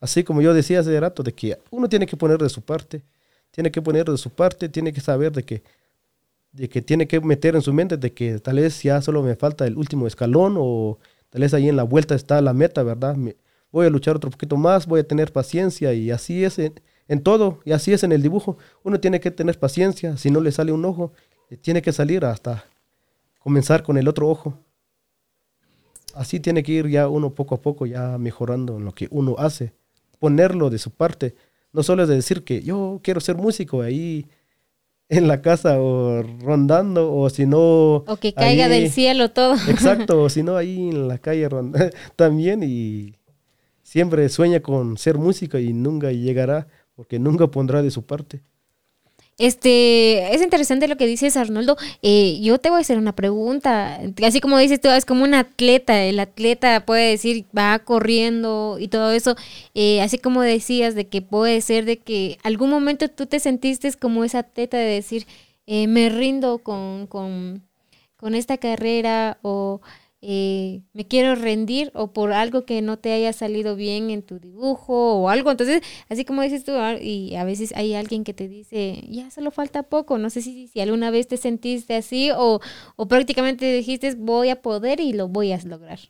Así 0.00 0.24
como 0.24 0.42
yo 0.42 0.54
decía 0.54 0.80
hace 0.80 0.98
rato, 0.98 1.22
de 1.22 1.32
que 1.32 1.58
uno 1.70 1.88
tiene 1.88 2.06
que 2.06 2.16
poner 2.16 2.38
de 2.38 2.48
su 2.48 2.62
parte, 2.62 3.02
tiene 3.50 3.70
que 3.70 3.82
poner 3.82 4.06
de 4.06 4.16
su 4.16 4.30
parte, 4.30 4.68
tiene 4.68 4.92
que 4.92 5.00
saber 5.00 5.32
de 5.32 5.44
que, 5.44 5.62
de 6.52 6.68
que 6.68 6.82
tiene 6.82 7.06
que 7.08 7.20
meter 7.20 7.56
en 7.56 7.62
su 7.62 7.72
mente 7.72 7.96
de 7.96 8.12
que 8.14 8.38
tal 8.40 8.56
vez 8.56 8.82
ya 8.82 9.02
solo 9.02 9.22
me 9.22 9.36
falta 9.36 9.66
el 9.66 9.76
último 9.76 10.06
escalón 10.06 10.56
o 10.58 10.98
tal 11.30 11.42
vez 11.42 11.54
ahí 11.54 11.68
en 11.68 11.76
la 11.76 11.84
vuelta 11.84 12.14
está 12.14 12.40
la 12.42 12.52
meta, 12.54 12.82
¿verdad? 12.82 13.16
Me- 13.16 13.36
voy 13.72 13.86
a 13.86 13.90
luchar 13.90 14.16
otro 14.16 14.30
poquito 14.30 14.56
más, 14.56 14.86
voy 14.86 15.00
a 15.00 15.08
tener 15.08 15.32
paciencia 15.32 15.92
y 15.94 16.10
así 16.10 16.44
es 16.44 16.58
en 17.08 17.22
todo 17.22 17.60
y 17.64 17.72
así 17.72 17.92
es 17.92 18.02
en 18.04 18.12
el 18.12 18.22
dibujo. 18.22 18.58
Uno 18.84 19.00
tiene 19.00 19.18
que 19.20 19.30
tener 19.30 19.58
paciencia, 19.58 20.16
si 20.16 20.30
no 20.30 20.40
le 20.40 20.52
sale 20.52 20.72
un 20.72 20.84
ojo, 20.84 21.12
tiene 21.62 21.82
que 21.82 21.92
salir 21.92 22.24
hasta 22.24 22.64
comenzar 23.40 23.82
con 23.82 23.96
el 23.98 24.06
otro 24.08 24.28
ojo. 24.28 24.54
Así 26.14 26.40
tiene 26.40 26.62
que 26.62 26.72
ir 26.72 26.88
ya 26.88 27.08
uno 27.08 27.34
poco 27.34 27.54
a 27.54 27.60
poco 27.60 27.86
ya 27.86 28.18
mejorando 28.18 28.76
en 28.78 28.84
lo 28.84 28.92
que 28.92 29.08
uno 29.10 29.36
hace, 29.38 29.72
ponerlo 30.18 30.70
de 30.70 30.78
su 30.78 30.90
parte. 30.90 31.34
No 31.72 31.82
solo 31.82 32.02
es 32.02 32.08
de 32.08 32.16
decir 32.16 32.44
que 32.44 32.62
yo 32.62 33.00
quiero 33.02 33.20
ser 33.20 33.36
músico 33.36 33.82
ahí 33.82 34.26
en 35.10 35.28
la 35.28 35.40
casa 35.40 35.80
o 35.80 36.22
rondando 36.22 37.14
o 37.14 37.30
si 37.30 37.46
no... 37.46 37.58
o 38.06 38.16
que 38.20 38.32
caiga 38.34 38.66
ahí- 38.66 38.70
del 38.82 38.90
cielo 38.90 39.30
todo. 39.30 39.54
Exacto, 39.68 40.22
o 40.22 40.28
si 40.30 40.42
no 40.42 40.56
ahí 40.56 40.88
en 40.88 41.08
la 41.08 41.18
calle 41.18 41.48
ronda- 41.48 41.90
también 42.16 42.62
y 42.62 43.14
siempre 43.82 44.28
sueña 44.28 44.60
con 44.60 44.96
ser 44.98 45.18
músico 45.18 45.58
y 45.58 45.72
nunca 45.72 46.10
llegará 46.10 46.68
porque 46.98 47.20
nunca 47.20 47.46
pondrá 47.46 47.80
de 47.80 47.92
su 47.92 48.02
parte. 48.02 48.42
Este, 49.38 50.34
es 50.34 50.42
interesante 50.42 50.88
lo 50.88 50.96
que 50.96 51.06
dices, 51.06 51.36
Arnoldo. 51.36 51.76
Eh, 52.02 52.40
yo 52.42 52.58
te 52.58 52.70
voy 52.70 52.78
a 52.78 52.80
hacer 52.80 52.98
una 52.98 53.14
pregunta. 53.14 54.00
Así 54.24 54.40
como 54.40 54.58
dices 54.58 54.80
tú, 54.80 54.88
es 54.88 55.04
como 55.04 55.22
un 55.22 55.32
atleta. 55.34 56.02
El 56.02 56.18
atleta 56.18 56.84
puede 56.84 57.10
decir, 57.10 57.44
va 57.56 57.78
corriendo 57.78 58.78
y 58.80 58.88
todo 58.88 59.12
eso. 59.12 59.36
Eh, 59.74 60.02
así 60.02 60.18
como 60.18 60.42
decías, 60.42 60.96
de 60.96 61.06
que 61.06 61.22
puede 61.22 61.60
ser 61.60 61.84
de 61.84 61.98
que 61.98 62.36
algún 62.42 62.68
momento 62.68 63.06
tú 63.06 63.26
te 63.26 63.38
sentiste 63.38 63.92
como 63.92 64.24
esa 64.24 64.40
atleta 64.40 64.76
de 64.76 64.86
decir, 64.86 65.24
eh, 65.68 65.86
me 65.86 66.08
rindo 66.08 66.58
con, 66.58 67.06
con, 67.06 67.62
con 68.16 68.34
esta 68.34 68.58
carrera 68.58 69.38
o 69.42 69.80
eh, 70.20 70.82
me 70.92 71.06
quiero 71.06 71.36
rendir 71.36 71.92
o 71.94 72.12
por 72.12 72.32
algo 72.32 72.64
que 72.64 72.82
no 72.82 72.98
te 72.98 73.12
haya 73.12 73.32
salido 73.32 73.76
bien 73.76 74.10
en 74.10 74.22
tu 74.22 74.40
dibujo 74.40 75.14
o 75.14 75.28
algo. 75.28 75.50
Entonces, 75.50 75.82
así 76.08 76.24
como 76.24 76.42
dices 76.42 76.64
tú, 76.64 76.72
ah, 76.74 76.94
y 77.00 77.36
a 77.36 77.44
veces 77.44 77.72
hay 77.76 77.94
alguien 77.94 78.24
que 78.24 78.34
te 78.34 78.48
dice, 78.48 79.04
ya 79.08 79.30
solo 79.30 79.50
falta 79.50 79.84
poco. 79.84 80.18
No 80.18 80.30
sé 80.30 80.42
si, 80.42 80.66
si 80.68 80.80
alguna 80.80 81.10
vez 81.10 81.28
te 81.28 81.36
sentiste 81.36 81.94
así 81.94 82.30
o, 82.36 82.60
o 82.96 83.08
prácticamente 83.08 83.72
dijiste, 83.72 84.14
voy 84.16 84.50
a 84.50 84.60
poder 84.60 85.00
y 85.00 85.12
lo 85.12 85.28
voy 85.28 85.52
a 85.52 85.58
lograr. 85.64 86.00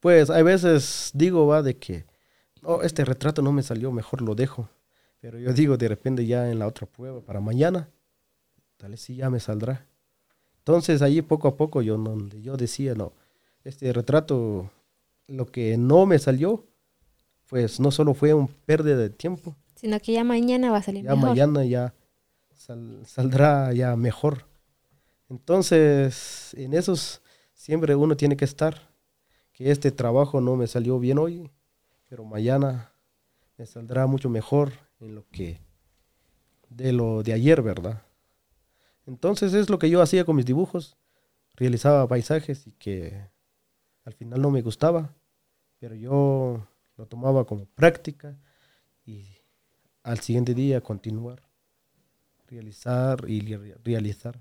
Pues 0.00 0.30
hay 0.30 0.42
veces 0.42 1.10
digo, 1.14 1.46
va, 1.46 1.62
de 1.62 1.78
que, 1.78 2.04
oh, 2.62 2.82
este 2.82 3.04
retrato 3.04 3.40
no 3.40 3.52
me 3.52 3.62
salió, 3.62 3.92
mejor 3.92 4.20
lo 4.20 4.34
dejo. 4.34 4.68
Pero 5.20 5.38
yo 5.38 5.52
digo, 5.54 5.76
de 5.78 5.88
repente 5.88 6.26
ya 6.26 6.50
en 6.50 6.58
la 6.58 6.66
otra 6.66 6.86
prueba, 6.86 7.22
para 7.22 7.40
mañana, 7.40 7.88
tal 8.76 8.90
vez 8.90 9.00
sí 9.00 9.16
ya 9.16 9.30
me 9.30 9.40
saldrá. 9.40 9.86
Entonces 10.58 11.00
ahí 11.02 11.22
poco 11.22 11.48
a 11.48 11.56
poco 11.56 11.80
yo, 11.82 11.96
no, 11.96 12.28
yo 12.28 12.56
decía, 12.56 12.94
no, 12.94 13.14
este 13.64 13.92
retrato, 13.92 14.70
lo 15.26 15.46
que 15.46 15.76
no 15.76 16.06
me 16.06 16.18
salió, 16.18 16.66
pues 17.46 17.80
no 17.80 17.90
solo 17.90 18.14
fue 18.14 18.34
un 18.34 18.48
pérdida 18.48 18.96
de 18.96 19.10
tiempo, 19.10 19.54
Sino 19.76 19.98
que 20.00 20.12
ya 20.12 20.24
mañana 20.24 20.70
va 20.70 20.78
a 20.78 20.82
salir 20.82 21.04
ya 21.04 21.14
mejor. 21.14 21.28
mañana 21.30 21.64
ya 21.64 21.94
sal- 22.54 23.02
saldrá 23.06 23.72
ya 23.72 23.96
mejor. 23.96 24.46
Entonces, 25.28 26.54
en 26.54 26.74
esos 26.74 27.20
siempre 27.54 27.94
uno 27.94 28.16
tiene 28.16 28.36
que 28.36 28.44
estar, 28.44 28.88
que 29.52 29.70
este 29.70 29.90
trabajo 29.90 30.40
no 30.40 30.56
me 30.56 30.66
salió 30.66 30.98
bien 30.98 31.18
hoy, 31.18 31.50
pero 32.08 32.24
mañana 32.24 32.92
me 33.58 33.66
saldrá 33.66 34.06
mucho 34.06 34.28
mejor 34.30 34.72
en 35.00 35.14
lo 35.14 35.24
que 35.30 35.60
de 36.70 36.92
lo 36.92 37.22
de 37.22 37.32
ayer, 37.32 37.62
¿verdad? 37.62 38.02
Entonces 39.06 39.52
es 39.54 39.68
lo 39.70 39.78
que 39.78 39.90
yo 39.90 40.00
hacía 40.00 40.24
con 40.24 40.36
mis 40.36 40.46
dibujos, 40.46 40.96
realizaba 41.56 42.08
paisajes 42.08 42.66
y 42.66 42.72
que 42.72 43.28
al 44.04 44.12
final 44.14 44.40
no 44.40 44.50
me 44.50 44.62
gustaba, 44.62 45.14
pero 45.78 45.94
yo 45.94 46.66
lo 46.96 47.06
tomaba 47.06 47.44
como 47.46 47.66
práctica 47.66 48.36
y 49.06 49.24
al 50.02 50.20
siguiente 50.20 50.54
día 50.54 50.80
continuar, 50.80 51.42
realizar 52.46 53.24
y 53.28 53.40
li- 53.40 53.74
realizar. 53.84 54.38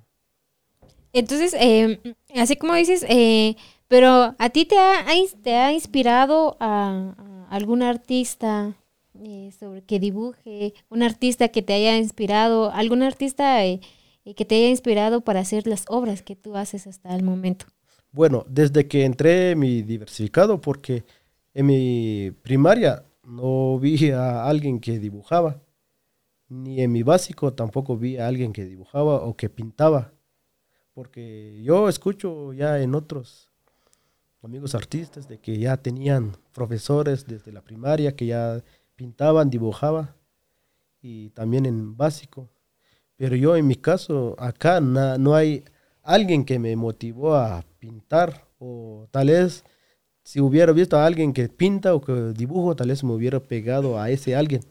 Entonces, 1.13 1.55
eh, 1.59 1.99
así 2.35 2.55
como 2.55 2.73
dices, 2.73 3.05
eh, 3.07 3.55
pero 3.87 4.35
a 4.37 4.49
ti 4.49 4.65
te 4.65 4.77
ha, 4.77 5.05
te 5.43 5.55
ha 5.55 5.71
inspirado 5.71 6.57
a, 6.59 7.15
algún 7.49 7.83
artista 7.83 8.75
eh, 9.23 9.51
sobre 9.59 9.83
que 9.83 9.99
dibuje, 9.99 10.73
un 10.89 11.03
artista 11.03 11.49
que 11.49 11.61
te 11.61 11.73
haya 11.73 11.97
inspirado, 11.97 12.71
algún 12.71 13.03
artista 13.03 13.63
eh, 13.63 13.79
que 14.35 14.45
te 14.45 14.55
haya 14.55 14.69
inspirado 14.69 15.21
para 15.21 15.41
hacer 15.41 15.67
las 15.67 15.85
obras 15.87 16.23
que 16.23 16.35
tú 16.35 16.55
haces 16.57 16.87
hasta 16.87 17.15
el 17.15 17.21
momento. 17.23 17.67
Bueno, 18.13 18.45
desde 18.47 18.87
que 18.87 19.05
entré 19.05 19.51
en 19.51 19.59
mi 19.59 19.81
diversificado, 19.81 20.61
porque 20.61 21.03
en 21.55 21.65
mi 21.65 22.31
primaria 22.43 23.03
no 23.23 23.79
vi 23.79 24.11
a 24.11 24.45
alguien 24.47 24.79
que 24.79 24.99
dibujaba, 24.99 25.59
ni 26.49 26.81
en 26.81 26.91
mi 26.91 27.03
básico 27.03 27.53
tampoco 27.53 27.97
vi 27.97 28.17
a 28.17 28.27
alguien 28.27 28.53
que 28.53 28.65
dibujaba 28.65 29.23
o 29.23 29.35
que 29.35 29.49
pintaba, 29.49 30.13
porque 30.93 31.61
yo 31.63 31.89
escucho 31.89 32.53
ya 32.53 32.79
en 32.81 32.95
otros 32.95 33.51
amigos 34.43 34.75
artistas 34.75 35.27
de 35.27 35.39
que 35.39 35.57
ya 35.57 35.77
tenían 35.77 36.37
profesores 36.53 37.25
desde 37.25 37.51
la 37.51 37.61
primaria 37.61 38.15
que 38.15 38.27
ya 38.27 38.63
pintaban, 38.95 39.49
dibujaban, 39.49 40.11
y 41.01 41.29
también 41.31 41.65
en 41.65 41.97
básico. 41.97 42.49
Pero 43.17 43.35
yo 43.35 43.55
en 43.57 43.67
mi 43.67 43.75
caso, 43.75 44.35
acá 44.39 44.81
na- 44.81 45.17
no 45.17 45.35
hay 45.35 45.63
alguien 46.03 46.45
que 46.45 46.59
me 46.59 46.75
motivó 46.75 47.35
a 47.35 47.65
pintar 47.83 48.47
o 48.59 49.07
tal 49.11 49.27
vez 49.27 49.65
si 50.23 50.39
hubiera 50.39 50.71
visto 50.71 50.95
a 50.95 51.05
alguien 51.05 51.33
que 51.33 51.49
pinta 51.49 51.93
o 51.93 51.99
que 51.99 52.13
dibujo, 52.33 52.77
tal 52.77 52.87
vez 52.87 53.03
me 53.03 53.11
hubiera 53.11 53.41
pegado 53.41 53.99
a 53.99 54.09
ese 54.09 54.37
alguien. 54.37 54.63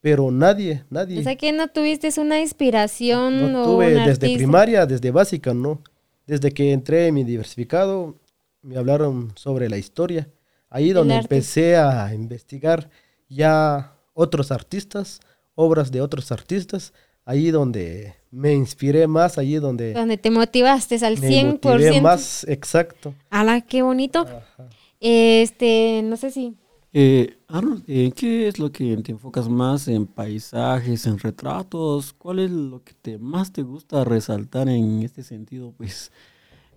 Pero 0.00 0.32
nadie, 0.32 0.84
nadie. 0.90 1.20
O 1.20 1.22
sea 1.22 1.36
que 1.36 1.52
no 1.52 1.68
tuviste 1.68 2.08
una 2.20 2.40
inspiración 2.40 3.52
no 3.52 3.62
o 3.62 3.64
tuve 3.64 3.88
un 3.88 3.94
desde 3.94 4.10
artista. 4.10 4.36
primaria, 4.36 4.84
desde 4.84 5.12
básica, 5.12 5.54
no. 5.54 5.80
Desde 6.26 6.50
que 6.50 6.72
entré 6.72 7.06
en 7.06 7.14
mi 7.14 7.22
diversificado, 7.22 8.16
me 8.62 8.76
hablaron 8.76 9.32
sobre 9.36 9.68
la 9.68 9.78
historia. 9.78 10.28
Ahí 10.68 10.92
donde 10.92 11.14
empecé 11.14 11.76
a 11.76 12.12
investigar 12.12 12.90
ya 13.28 13.96
otros 14.12 14.50
artistas, 14.50 15.20
obras 15.54 15.92
de 15.92 16.00
otros 16.00 16.32
artistas. 16.32 16.92
Ahí 17.26 17.50
donde 17.50 18.14
me 18.30 18.54
inspiré 18.54 19.06
más, 19.06 19.36
allí 19.36 19.56
donde 19.56 19.92
Donde 19.92 20.16
te 20.16 20.30
motivaste 20.30 20.94
al 21.04 21.18
me 21.18 21.28
100%. 21.28 21.46
motivé 21.76 22.00
más, 22.00 22.46
exacto. 22.48 23.14
¡Hala, 23.30 23.60
qué 23.60 23.82
bonito! 23.82 24.20
Ajá. 24.20 24.68
Este, 25.00 26.02
no 26.04 26.16
sé 26.16 26.30
si... 26.30 26.54
Eh, 26.92 27.36
Arnold, 27.48 27.82
¿en 27.88 28.12
qué 28.12 28.48
es 28.48 28.58
lo 28.58 28.72
que 28.72 28.96
te 28.98 29.12
enfocas 29.12 29.48
más? 29.48 29.86
¿En 29.88 30.06
paisajes, 30.06 31.04
en 31.06 31.18
retratos? 31.18 32.14
¿Cuál 32.14 32.38
es 32.38 32.50
lo 32.50 32.82
que 32.82 32.94
te 32.94 33.18
más 33.18 33.52
te 33.52 33.62
gusta 33.62 34.02
resaltar 34.04 34.68
en 34.70 35.02
este 35.02 35.22
sentido? 35.22 35.74
Pues, 35.76 36.10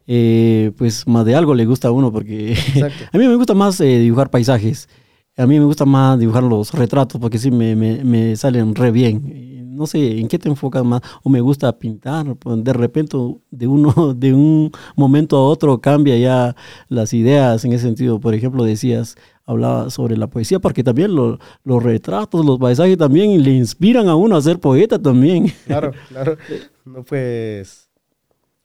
eh, 0.07 0.71
pues 0.77 1.07
más 1.07 1.25
de 1.25 1.35
algo 1.35 1.53
le 1.53 1.65
gusta 1.65 1.87
a 1.87 1.91
uno, 1.91 2.11
porque 2.11 2.51
Exacto. 2.53 3.05
a 3.13 3.17
mí 3.17 3.27
me 3.27 3.35
gusta 3.35 3.53
más 3.53 3.79
eh, 3.81 3.99
dibujar 3.99 4.29
paisajes. 4.29 4.89
A 5.37 5.45
mí 5.47 5.57
me 5.57 5.65
gusta 5.65 5.85
más 5.85 6.19
dibujar 6.19 6.43
los 6.43 6.73
retratos, 6.73 7.21
porque 7.21 7.37
sí 7.37 7.49
me, 7.51 7.75
me- 7.75 8.03
me 8.03 8.35
salen 8.35 8.75
re 8.75 8.91
bien. 8.91 9.21
No 9.79 9.87
sé, 9.87 10.19
¿en 10.19 10.27
qué 10.27 10.37
te 10.37 10.49
enfocas 10.49 10.83
más? 10.83 11.01
¿O 11.23 11.29
me 11.29 11.39
gusta 11.39 11.71
pintar? 11.79 12.35
Pues, 12.35 12.61
De 12.63 12.73
repente, 12.73 13.15
de, 13.49 13.65
uno, 13.65 14.13
de 14.13 14.33
un 14.33 14.71
momento 14.97 15.37
a 15.37 15.47
otro 15.47 15.79
cambia 15.79 16.17
ya 16.17 16.53
las 16.89 17.13
ideas 17.13 17.63
en 17.63 17.71
ese 17.71 17.85
sentido. 17.85 18.19
Por 18.19 18.33
ejemplo, 18.33 18.65
decías, 18.65 19.15
hablaba 19.45 19.89
sobre 19.89 20.17
la 20.17 20.27
poesía, 20.27 20.59
porque 20.59 20.83
también 20.83 21.15
lo- 21.15 21.39
los 21.63 21.81
retratos, 21.81 22.45
los 22.45 22.59
paisajes 22.59 22.97
también 22.97 23.41
le 23.41 23.51
inspiran 23.51 24.09
a 24.09 24.15
uno 24.15 24.35
a 24.35 24.41
ser 24.41 24.59
poeta 24.59 24.99
también. 25.01 25.45
Claro, 25.65 25.93
claro. 26.09 26.37
No, 26.83 27.03
pues 27.03 27.89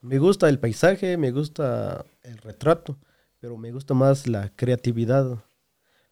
me 0.00 0.18
gusta 0.18 0.48
el 0.48 0.58
paisaje, 0.58 1.16
me 1.16 1.30
gusta 1.30 2.04
el 2.24 2.38
retrato, 2.38 2.96
pero 3.38 3.56
me 3.56 3.70
gusta 3.70 3.94
más 3.94 4.26
la 4.26 4.50
creatividad. 4.56 5.38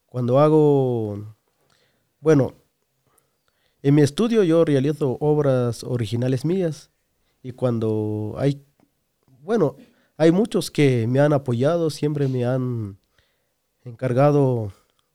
Cuando 0.07 0.39
hago, 0.39 1.35
bueno, 2.21 2.53
en 3.83 3.95
mi 3.95 4.03
estudio 4.03 4.45
yo 4.45 4.65
realizo 4.65 5.17
obras 5.21 5.83
originales 5.85 6.45
mías 6.45 6.91
y 7.43 7.53
cuando 7.53 8.35
hay, 8.39 8.65
bueno, 9.41 9.77
hay 10.17 10.31
muchos 10.31 10.71
que 10.71 11.07
me 11.09 11.19
han 11.19 11.33
apoyado, 11.33 11.91
siempre 11.91 12.29
me 12.29 12.45
han 12.45 12.99
encargado 13.85 14.73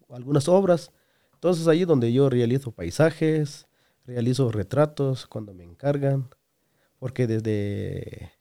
algunas 0.10 0.50
obras. 0.50 0.92
Entonces 1.34 1.68
ahí 1.68 1.86
donde 1.86 2.12
yo 2.12 2.30
realizo 2.30 2.72
paisajes, 2.72 3.68
realizo 4.06 4.52
retratos 4.52 5.28
cuando 5.28 5.54
me 5.54 5.64
encargan, 5.64 6.30
porque 7.00 7.28
desde 7.28 8.34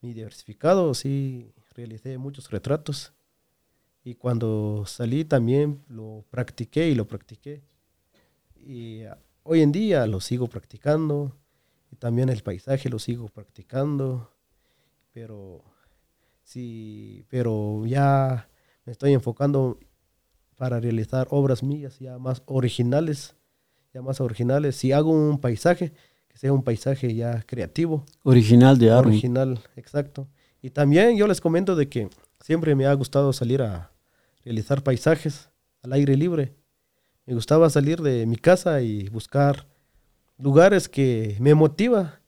mi 0.00 0.12
diversificado 0.12 0.92
sí 0.94 1.52
realicé 1.74 2.18
muchos 2.18 2.50
retratos 2.50 3.12
y 4.02 4.14
cuando 4.14 4.84
salí 4.86 5.24
también 5.24 5.84
lo 5.88 6.24
practiqué 6.30 6.88
y 6.88 6.94
lo 6.94 7.06
practiqué. 7.06 7.62
Y 8.56 9.02
hoy 9.46 9.62
en 9.62 9.72
día 9.72 10.06
lo 10.06 10.20
sigo 10.20 10.48
practicando 10.48 11.36
y 11.90 11.96
también 11.96 12.28
el 12.28 12.42
paisaje 12.42 12.88
lo 12.88 12.98
sigo 12.98 13.28
practicando, 13.28 14.30
pero 15.12 15.64
sí, 16.42 17.24
pero 17.28 17.86
ya 17.86 18.48
me 18.84 18.92
estoy 18.92 19.12
enfocando 19.12 19.78
para 20.56 20.80
realizar 20.80 21.26
obras 21.30 21.62
mías 21.62 21.98
ya 21.98 22.18
más 22.18 22.42
originales, 22.46 23.36
ya 23.92 24.02
más 24.02 24.20
originales. 24.20 24.76
Si 24.76 24.92
hago 24.92 25.10
un 25.10 25.38
paisaje, 25.40 25.92
que 26.28 26.38
sea 26.38 26.52
un 26.52 26.62
paisaje 26.62 27.14
ya 27.14 27.42
creativo, 27.42 28.04
Original 28.22 28.78
de 28.78 28.90
Arnold. 28.90 29.08
original, 29.08 29.60
exacto. 29.76 30.28
Y 30.62 30.70
también 30.70 31.16
yo 31.16 31.26
les 31.26 31.40
comento 31.40 31.76
de 31.76 31.88
que 31.88 32.08
siempre 32.40 32.74
me 32.74 32.86
ha 32.86 32.94
gustado 32.94 33.32
salir 33.32 33.62
a 33.62 33.92
realizar 34.44 34.82
paisajes 34.82 35.50
al 35.82 35.92
aire 35.92 36.16
libre. 36.16 36.54
Me 37.26 37.34
gustaba 37.34 37.68
salir 37.68 38.00
de 38.00 38.24
mi 38.24 38.36
casa 38.36 38.80
y 38.82 39.08
buscar 39.08 39.66
lugares 40.38 40.88
que 40.88 41.36
me 41.40 41.54
motiva. 41.54 42.20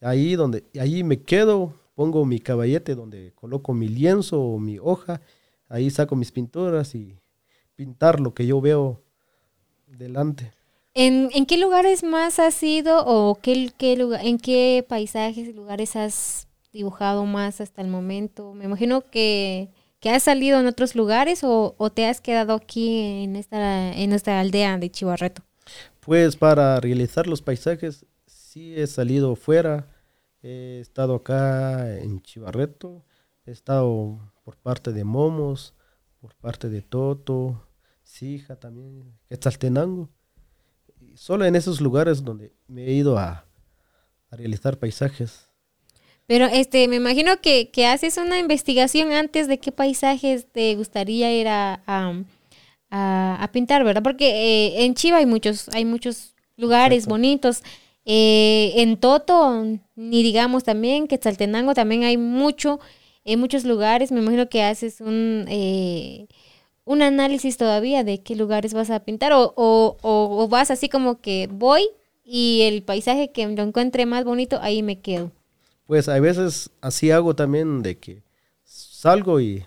Ahí 0.00 0.36
donde, 0.36 0.64
ahí 0.80 1.02
me 1.02 1.20
quedo, 1.22 1.74
pongo 1.96 2.24
mi 2.24 2.38
caballete 2.38 2.94
donde 2.94 3.32
coloco 3.34 3.74
mi 3.74 3.88
lienzo 3.88 4.40
o 4.40 4.60
mi 4.60 4.78
hoja, 4.78 5.20
ahí 5.68 5.90
saco 5.90 6.14
mis 6.14 6.30
pinturas 6.30 6.94
y 6.94 7.18
pintar 7.74 8.20
lo 8.20 8.32
que 8.32 8.46
yo 8.46 8.60
veo 8.60 9.02
delante. 9.88 10.52
¿En, 10.94 11.30
en 11.32 11.44
qué 11.44 11.58
lugares 11.58 12.04
más 12.04 12.38
has 12.38 12.62
ido 12.62 13.04
o 13.06 13.34
qué, 13.40 13.72
qué 13.76 13.96
lugar, 13.96 14.24
en 14.24 14.38
qué 14.38 14.84
paisajes 14.88 15.48
y 15.48 15.52
lugares 15.52 15.96
has 15.96 16.46
dibujado 16.72 17.24
más 17.24 17.60
hasta 17.60 17.82
el 17.82 17.88
momento? 17.88 18.54
Me 18.54 18.66
imagino 18.66 19.02
que, 19.10 19.70
que 20.00 20.10
has 20.10 20.22
salido 20.22 20.60
en 20.60 20.66
otros 20.66 20.94
lugares 20.94 21.40
o, 21.42 21.92
te 21.94 22.06
has 22.06 22.20
quedado 22.20 22.54
aquí 22.54 23.22
en 23.24 23.36
esta, 23.36 23.92
en 23.92 24.10
nuestra 24.10 24.40
aldea 24.40 24.78
de 24.78 24.90
Chivarreto. 24.90 25.42
Pues 26.00 26.36
para 26.36 26.80
realizar 26.80 27.26
los 27.26 27.42
paisajes 27.42 28.06
sí 28.26 28.74
he 28.76 28.86
salido 28.86 29.36
fuera, 29.36 29.88
he 30.42 30.78
estado 30.80 31.16
acá 31.16 31.98
en 31.98 32.20
Chivarreto, 32.22 33.04
he 33.44 33.50
estado 33.50 34.32
por 34.44 34.56
parte 34.56 34.92
de 34.92 35.04
Momos, 35.04 35.74
por 36.20 36.34
parte 36.34 36.68
de 36.68 36.82
Toto, 36.82 37.68
Sija 38.02 38.56
también, 38.56 39.18
Quetzaltenango. 39.28 40.08
Solo 41.14 41.44
en 41.44 41.56
esos 41.56 41.80
lugares 41.80 42.24
donde 42.24 42.54
me 42.66 42.86
he 42.86 42.92
ido 42.92 43.18
a, 43.18 43.44
a 44.30 44.36
realizar 44.36 44.78
paisajes. 44.78 45.47
Pero 46.28 46.46
este, 46.46 46.88
me 46.88 46.96
imagino 46.96 47.40
que, 47.42 47.70
que 47.72 47.86
haces 47.88 48.18
una 48.18 48.38
investigación 48.38 49.12
antes 49.12 49.48
de 49.48 49.58
qué 49.58 49.72
paisajes 49.72 50.46
te 50.52 50.76
gustaría 50.76 51.32
ir 51.34 51.48
a, 51.48 51.82
a, 51.88 52.14
a- 52.90 53.42
a 53.42 53.52
pintar, 53.52 53.84
¿verdad? 53.84 54.02
Porque 54.04 54.28
eh, 54.68 54.84
en 54.84 54.94
Chiva 54.94 55.18
hay 55.18 55.26
muchos, 55.26 55.68
hay 55.74 55.84
muchos 55.86 56.34
lugares 56.56 56.98
Exacto. 57.04 57.10
bonitos. 57.14 57.62
Eh, 58.04 58.74
en 58.76 58.98
Toto, 58.98 59.64
ni 59.96 60.22
digamos 60.22 60.64
también, 60.64 61.08
Quetzaltenango 61.08 61.74
también 61.74 62.04
hay 62.04 62.18
mucho, 62.18 62.80
en 63.24 63.40
muchos 63.40 63.64
lugares. 63.64 64.12
Me 64.12 64.20
imagino 64.20 64.48
que 64.50 64.62
haces 64.64 65.00
un, 65.00 65.46
eh, 65.48 66.28
un 66.84 67.02
análisis 67.02 67.56
todavía 67.58 68.04
de 68.04 68.22
qué 68.22 68.36
lugares 68.36 68.74
vas 68.74 68.90
a 68.90 69.00
pintar 69.04 69.32
o, 69.34 69.54
o, 69.56 69.98
o- 70.02 70.44
o 70.44 70.48
vas 70.48 70.70
así 70.72 70.88
como 70.90 71.20
que 71.22 71.48
voy 71.52 71.88
y 72.24 72.62
el 72.64 72.82
paisaje 72.84 73.32
que 73.32 73.46
lo 73.48 73.62
encuentre 73.64 74.06
más 74.06 74.24
bonito, 74.24 74.58
ahí 74.62 74.82
me 74.82 75.00
quedo. 75.00 75.32
Pues 75.88 76.06
a 76.10 76.20
veces 76.20 76.70
así 76.82 77.10
hago 77.10 77.34
también 77.34 77.80
de 77.80 77.96
que 77.96 78.22
salgo 78.62 79.40
y 79.40 79.64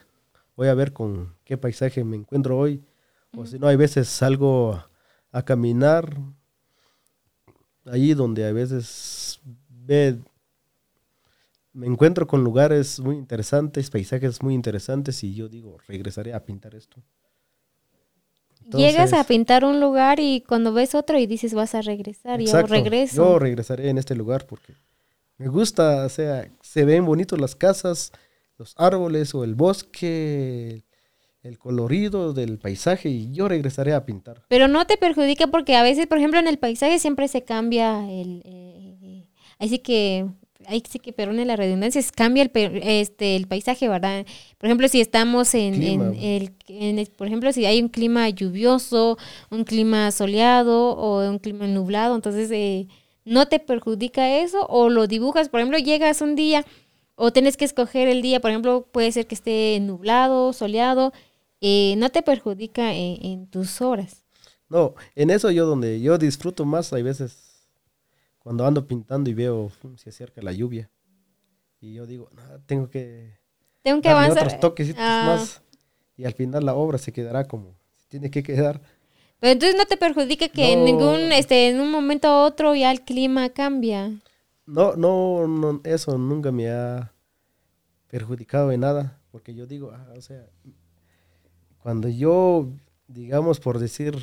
voy 0.56 0.68
a 0.68 0.76
ver 0.76 0.94
con 0.94 1.34
qué 1.44 1.58
paisaje 1.58 2.04
me 2.04 2.16
encuentro 2.16 2.60
hoy. 2.60 2.84
O 3.36 3.44
si 3.48 3.58
no, 3.58 3.66
hay 3.66 3.76
veces 3.76 4.08
salgo 4.08 4.80
a 5.32 5.42
caminar 5.42 6.16
allí 7.88 8.14
donde 8.14 8.46
a 8.46 8.54
veces 8.54 9.42
ve, 9.68 10.20
me 11.74 11.88
encuentro 11.88 12.28
con 12.28 12.44
lugares 12.44 13.00
muy 13.00 13.16
interesantes, 13.16 13.90
paisajes 13.90 14.44
muy 14.44 14.54
interesantes 14.54 15.24
y 15.24 15.34
yo 15.34 15.50
digo, 15.50 15.80
regresaré 15.88 16.36
a 16.36 16.46
pintar 16.46 16.76
esto. 16.76 17.02
Llegas 18.78 19.14
a 19.14 19.24
pintar 19.24 19.66
un 19.66 19.80
lugar 19.80 20.20
y 20.20 20.42
cuando 20.48 20.72
ves 20.72 20.94
otro 20.94 21.18
y 21.18 21.26
dices 21.26 21.56
vas 21.56 21.74
a 21.74 21.82
regresar, 21.82 22.40
yo 22.40 22.46
exacto, 22.46 22.68
regreso. 22.68 23.16
Yo 23.16 23.40
regresaré 23.40 23.90
en 23.90 23.98
este 23.98 24.14
lugar 24.14 24.46
porque 24.46 24.76
me 25.42 25.48
gusta, 25.50 26.06
o 26.06 26.10
sea, 26.10 26.48
se 26.62 26.86
ven 26.86 27.06
bonitos 27.06 27.40
las 27.40 27.56
casas, 27.56 28.12
los 28.58 28.74
árboles 28.78 29.34
o 29.34 29.44
el 29.44 29.56
bosque, 29.56 30.84
el 31.42 31.58
colorido 31.58 32.34
del 32.34 32.60
paisaje 32.60 33.10
y 33.10 33.32
yo 33.32 33.48
regresaré 33.48 33.94
a 33.94 34.06
pintar. 34.06 34.44
Pero 34.48 34.68
no 34.68 34.86
te 34.86 34.98
perjudica 34.98 35.48
porque 35.48 35.76
a 35.76 35.82
veces, 35.84 36.06
por 36.06 36.20
ejemplo, 36.20 36.40
en 36.40 36.48
el 36.48 36.60
paisaje 36.60 37.00
siempre 37.00 37.28
se 37.28 37.44
cambia 37.44 38.08
el... 38.10 38.42
eh, 38.46 39.26
ahí 39.60 39.70
sí 39.70 39.80
que... 39.80 40.28
Ahí 40.68 40.84
sí 40.88 41.00
que 41.00 41.12
perdone 41.12 41.44
la 41.44 41.56
redundancia, 41.56 42.00
cambia 42.16 42.44
el, 42.44 42.52
este, 42.84 43.36
el 43.36 43.48
paisaje, 43.48 43.90
¿verdad? 43.90 44.28
Por 44.60 44.68
ejemplo, 44.68 44.88
si 44.88 45.02
estamos 45.02 45.56
en, 45.56 45.82
en 45.82 46.02
el, 46.22 46.54
en 46.68 47.00
el- 47.00 47.08
Por 47.08 47.26
ejemplo, 47.26 47.52
si 47.52 47.66
hay 47.66 47.82
un 47.82 47.90
clima 47.90 48.30
lluvioso, 48.30 49.18
un 49.50 49.64
clima 49.64 50.12
soleado 50.12 50.92
o 50.96 51.28
un 51.28 51.40
clima 51.40 51.66
nublado, 51.66 52.14
entonces 52.14 52.52
eh, 52.52 52.88
no 53.26 53.48
te 53.48 53.60
perjudica 53.60 54.38
eso 54.40 54.66
o 54.68 54.90
lo 54.90 55.08
dibujas, 55.08 55.50
por 55.50 55.60
ejemplo, 55.60 55.78
llegas 55.78 56.22
un 56.22 56.36
día 56.36 56.66
o 57.16 57.32
tienes 57.32 57.58
que 57.58 57.66
escoger 57.66 58.08
el 58.08 58.22
día, 58.22 58.40
por 58.40 58.50
ejemplo, 58.52 58.88
puede 58.92 59.12
ser 59.12 59.28
que 59.28 59.36
esté 59.36 59.80
nublado, 59.82 60.54
soleado, 60.54 61.14
eh, 61.62 61.96
no 61.98 62.10
te 62.10 62.24
perjudica 62.24 62.94
en, 62.94 63.24
en 63.26 63.48
tus 63.48 63.82
obras. 63.82 64.24
No, 64.70 64.96
en 65.16 65.30
eso 65.30 65.52
yo 65.52 65.66
donde 65.66 66.00
yo 66.02 66.18
disfruto 66.18 66.66
más, 66.66 66.92
hay 66.94 67.04
veces 67.04 67.68
cuando 68.40 68.66
ando 68.66 68.88
pintando 68.88 69.30
y 69.30 69.34
veo 69.34 69.70
fum, 69.70 69.98
se 69.98 70.10
acerca 70.10 70.42
la 70.42 70.52
lluvia. 70.52 70.90
Y 71.80 71.94
yo 71.94 72.06
digo, 72.08 72.30
"No, 72.32 72.42
tengo 72.66 72.90
que 72.90 73.38
Tengo 73.84 74.02
que 74.02 74.10
avanzar. 74.10 74.46
otros 74.46 74.60
toquecitos 74.60 75.02
Ah, 75.04 75.24
más. 75.28 75.62
Y 76.16 76.26
al 76.26 76.34
final 76.34 76.66
la 76.66 76.74
obra 76.76 76.98
se 76.98 77.12
quedará 77.12 77.46
como 77.48 77.76
tiene 78.08 78.30
que 78.32 78.44
quedar. 78.44 78.82
Pero 79.42 79.54
entonces 79.54 79.76
no 79.78 79.86
te 79.86 79.98
perjudica 79.98 80.48
que 80.50 80.72
en 80.72 80.80
No. 80.80 80.86
ningún, 80.86 81.32
este, 81.34 81.68
en 81.70 81.82
un 81.82 81.92
momento 81.92 82.28
a 82.28 82.46
otro 82.46 82.74
ya 82.76 82.92
el 82.92 83.02
clima 83.02 83.50
cambia. 83.50 84.12
No, 84.68 84.96
no, 84.96 85.48
no, 85.48 85.82
eso 85.84 86.18
nunca 86.18 86.52
me 86.52 86.70
ha 86.70 87.12
perjudicado 88.08 88.72
en 88.72 88.82
nada. 88.82 89.18
Porque 89.32 89.54
yo 89.56 89.66
digo, 89.66 89.92
ah, 89.94 90.08
o 90.16 90.22
sea, 90.22 90.46
cuando 91.80 92.08
yo, 92.08 92.68
digamos, 93.08 93.60
por 93.60 93.80
decir, 93.80 94.16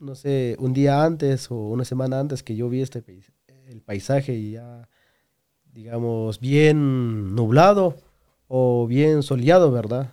no 0.00 0.14
sé, 0.14 0.56
un 0.58 0.72
día 0.72 1.04
antes 1.04 1.50
o 1.50 1.54
una 1.56 1.84
semana 1.84 2.18
antes 2.20 2.42
que 2.42 2.56
yo 2.56 2.68
vi 2.68 2.82
este 2.82 3.04
el 3.68 3.82
paisaje 3.82 4.34
y 4.34 4.52
ya, 4.52 4.88
digamos, 5.72 6.40
bien 6.40 7.34
nublado 7.34 7.96
o 8.48 8.86
bien 8.86 9.22
soleado, 9.22 9.70
¿verdad? 9.70 10.12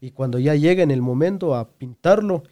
Y 0.00 0.10
cuando 0.12 0.38
ya 0.38 0.54
llega 0.54 0.82
en 0.82 0.90
el 0.90 1.02
momento 1.02 1.54
a 1.54 1.68
pintarlo, 1.68 2.42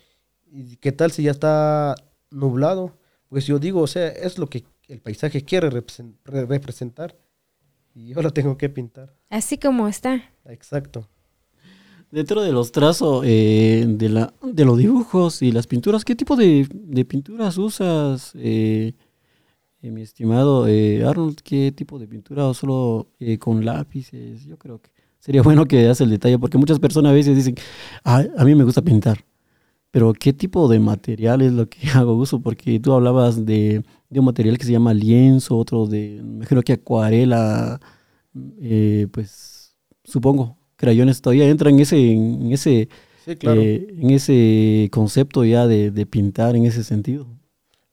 ¿y 0.55 0.77
qué 0.77 0.93
tal 0.93 1.11
si 1.11 1.25
ya 1.25 1.33
está 1.33 1.95
nublado? 2.31 2.97
Pues 3.29 3.47
yo 3.47 3.59
digo, 3.59 3.81
o 3.81 3.87
sea, 3.87 4.09
es 4.09 4.39
lo 4.39 4.49
que 4.49 4.65
el 4.89 5.01
paisaje 5.01 5.43
quiere 5.45 5.69
represen- 5.71 6.15
re- 6.25 6.47
representar 6.47 7.17
y 7.95 8.09
yo 8.09 8.23
lo 8.23 8.31
tengo 8.33 8.57
que 8.57 8.69
pintar. 8.69 9.15
Así 9.31 9.59
como 9.59 9.89
está. 9.89 10.23
Exacto. 10.47 11.09
Dentro 12.11 12.43
de 12.43 12.53
los 12.53 12.71
trazos 12.71 13.25
eh, 13.27 13.85
de, 13.89 14.09
la, 14.09 14.33
de 14.43 14.65
los 14.65 14.79
dibujos 14.79 15.43
y 15.43 15.51
las 15.51 15.67
pinturas, 15.67 16.05
¿qué 16.05 16.15
tipo 16.15 16.37
de, 16.37 16.69
de 16.73 17.05
pinturas 17.05 17.59
usas, 17.59 18.33
eh, 18.37 18.93
eh, 19.83 19.91
mi 19.91 20.03
estimado 20.03 20.69
eh, 20.69 21.05
Arnold? 21.05 21.41
¿Qué 21.43 21.73
tipo 21.73 21.99
de 21.99 22.07
pintura 22.07 22.47
o 22.47 22.55
solo 22.55 23.09
eh, 23.19 23.39
con 23.39 23.65
lápices? 23.65 24.45
Yo 24.45 24.57
creo 24.59 24.81
que 24.81 24.91
sería 25.19 25.43
bueno 25.43 25.65
que 25.67 25.83
das 25.83 26.01
el 26.03 26.11
detalle, 26.11 26.39
porque 26.39 26.57
muchas 26.59 26.79
personas 26.79 27.11
a 27.11 27.15
veces 27.15 27.35
dicen, 27.35 27.57
"Ah, 28.05 28.23
a 28.37 28.45
mí 28.45 28.55
me 28.55 28.63
gusta 28.63 28.83
pintar, 28.83 29.25
pero 29.95 30.13
¿qué 30.13 30.33
tipo 30.33 30.67
de 30.67 30.81
material 30.81 31.41
es 31.41 31.53
lo 31.53 31.69
que 31.69 31.79
hago 31.95 32.15
uso? 32.17 32.41
Porque 32.41 32.81
tú 32.81 32.93
hablabas 32.93 33.47
de, 33.47 33.85
de 34.11 34.19
un 34.19 34.27
material 34.27 34.59
que 34.59 34.65
se 34.65 34.73
llama 34.73 34.93
lienzo, 34.93 35.57
otro 35.57 35.87
de, 35.87 36.21
me 36.21 36.45
creo 36.47 36.63
que 36.63 36.73
acuarela, 36.73 37.79
eh, 38.61 39.07
pues 39.13 39.77
supongo, 40.03 40.59
crayones 40.75 41.21
todavía 41.23 41.47
entra 41.49 41.71
en 41.71 41.79
ese, 41.79 42.13
en 42.13 42.51
ese, 42.51 42.89
Sí, 43.25 43.37
claro. 43.37 43.61
eh, 43.63 43.87
en 44.01 44.11
ese 44.11 44.89
concepto 44.91 45.45
ya 45.45 45.69
de, 45.69 45.93
de 45.93 46.07
pintar 46.07 46.57
en 46.57 46.65
ese 46.67 46.83
sentido. 46.83 47.29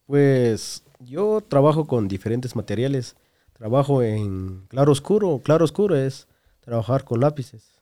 Pues 0.08 0.84
yo 0.99 1.41
trabajo 1.47 1.86
con 1.86 2.08
diferentes 2.08 2.56
materiales. 2.56 3.16
Trabajo 3.54 4.02
en 4.02 4.64
claro 4.70 4.91
oscuro. 4.91 5.39
Claro 5.43 5.66
oscuro 5.66 5.95
es 5.95 6.28
trabajar 6.62 7.04
con 7.04 7.20
lápices. 7.20 7.80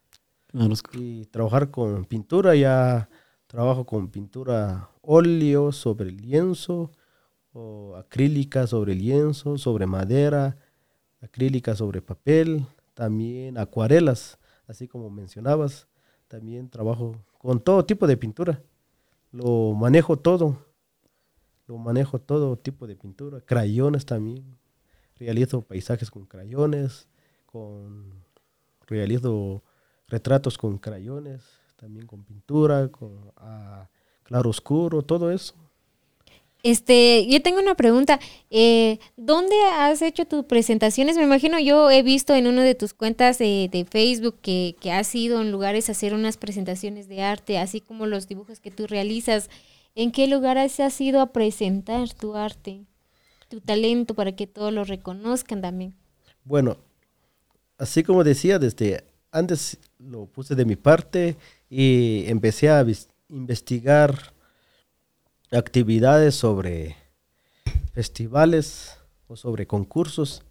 Claro, 0.48 0.74
es- 0.74 0.84
Y 0.94 1.26
trabajar 1.28 1.72
con 1.72 2.04
pintura, 2.06 2.54
ya 2.56 3.08
trabajo 3.50 3.84
con 3.84 4.10
pintura 4.10 4.92
óleo 5.02 5.72
sobre 5.72 6.12
lienzo, 6.12 6.92
o 7.52 7.96
acrílica 7.96 8.68
sobre 8.68 8.94
lienzo, 8.94 9.58
sobre 9.58 9.88
madera, 9.88 10.56
acrílica 11.20 11.76
sobre 11.76 12.00
papel, 12.00 12.68
también 12.94 13.58
acuarelas, 13.58 14.38
así 14.68 14.88
como 14.88 15.10
mencionabas. 15.10 15.88
También 16.28 16.70
trabajo 16.70 17.16
con 17.40 17.60
todo 17.60 17.84
tipo 17.86 18.06
de 18.06 18.18
pintura. 18.18 18.62
Lo 19.32 19.74
manejo 19.74 20.18
todo. 20.18 20.64
Lo 21.66 21.80
manejo 21.80 22.20
todo 22.20 22.56
tipo 22.56 22.86
de 22.86 22.96
pintura. 22.96 23.42
Crayones 23.42 24.06
también. 24.06 24.60
Realizo 25.16 25.64
paisajes 25.64 26.12
con 26.12 26.28
crayones, 26.28 27.08
con 27.48 28.14
realizo 28.86 29.64
retratos 30.08 30.58
con 30.58 30.78
crayones, 30.78 31.59
también 31.80 32.06
con 32.06 32.24
pintura, 32.24 32.90
con 32.90 33.32
ah, 33.38 33.88
claro 34.24 34.50
oscuro, 34.50 35.02
todo 35.02 35.32
eso. 35.32 35.56
Este, 36.62 37.26
yo 37.28 37.42
tengo 37.42 37.60
una 37.60 37.76
pregunta. 37.76 38.20
Eh, 38.50 39.00
¿Dónde 39.16 39.56
has 39.78 40.02
hecho 40.02 40.26
tus 40.26 40.44
presentaciones? 40.44 41.16
Me 41.16 41.24
imagino 41.24 41.58
yo 41.58 41.90
he 41.90 42.04
visto 42.04 42.36
en 42.36 42.48
una 42.48 42.64
de 42.64 42.76
tus 42.76 42.94
cuentas 42.94 43.40
eh, 43.40 43.70
de 43.72 43.86
Facebook 43.86 44.36
que, 44.42 44.76
que 44.82 44.92
has 44.92 45.16
ido 45.16 45.42
en 45.42 45.54
lugares 45.54 45.88
a 45.88 45.94
hacer 45.94 46.14
unas 46.14 46.36
presentaciones 46.36 47.08
de 47.08 47.22
arte, 47.24 47.58
así 47.58 47.80
como 47.80 48.06
los 48.08 48.28
dibujos 48.28 48.60
que 48.60 48.72
tú 48.72 48.88
realizas. 48.88 49.50
¿En 49.96 50.12
qué 50.12 50.28
lugares 50.28 50.80
has 50.82 51.00
ido 51.00 51.22
a 51.22 51.32
presentar 51.32 52.14
tu 52.14 52.36
arte, 52.36 52.84
tu 53.48 53.62
talento, 53.62 54.14
para 54.14 54.34
que 54.34 54.48
todos 54.48 54.74
lo 54.74 54.84
reconozcan 54.84 55.62
también? 55.62 55.96
Bueno, 56.44 56.78
así 57.78 58.04
como 58.04 58.24
decía, 58.24 58.60
desde 58.60 59.06
antes 59.32 59.78
lo 59.98 60.26
puse 60.26 60.56
de 60.56 60.66
mi 60.66 60.76
parte 60.76 61.38
y 61.70 62.24
empecé 62.28 62.70
a 62.70 62.86
investigar 63.30 64.34
actividades 65.52 66.36
sobre 66.36 66.96
festivales 67.94 68.98
o 69.28 69.36
sobre 69.36 69.68
concursos. 69.68 70.44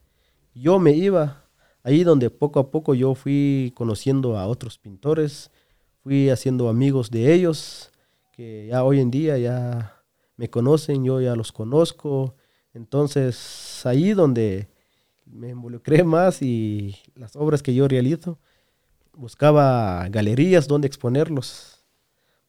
Yo 0.54 0.78
me 0.78 0.92
iba 0.92 1.44
ahí 1.82 2.04
donde 2.04 2.30
poco 2.30 2.60
a 2.60 2.70
poco 2.70 2.94
yo 2.94 3.14
fui 3.14 3.72
conociendo 3.74 4.38
a 4.38 4.46
otros 4.46 4.78
pintores, 4.78 5.50
fui 6.02 6.30
haciendo 6.30 6.68
amigos 6.68 7.10
de 7.10 7.32
ellos, 7.32 7.90
que 8.32 8.68
ya 8.70 8.84
hoy 8.84 9.00
en 9.00 9.10
día 9.10 9.38
ya 9.38 10.02
me 10.36 10.48
conocen, 10.48 11.04
yo 11.04 11.20
ya 11.20 11.34
los 11.34 11.50
conozco. 11.52 12.36
Entonces, 12.72 13.84
ahí 13.84 14.12
donde 14.12 14.68
me 15.26 15.50
involucré 15.50 16.04
más 16.04 16.42
y 16.42 16.96
las 17.14 17.34
obras 17.34 17.62
que 17.62 17.74
yo 17.74 17.88
realizo, 17.88 18.38
buscaba 19.18 20.08
galerías 20.08 20.68
donde 20.68 20.86
exponerlos. 20.86 21.84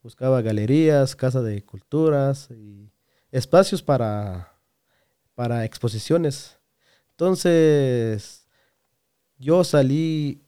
Buscaba 0.04 0.42
galerías, 0.42 1.16
casa 1.16 1.42
de 1.42 1.66
culturas 1.66 2.50
y 2.52 2.92
espacios 3.32 3.82
para, 3.82 4.54
para 5.34 5.66
exposiciones. 5.66 6.58
Entonces, 7.10 8.48
yo 9.38 9.64
salí 9.64 10.42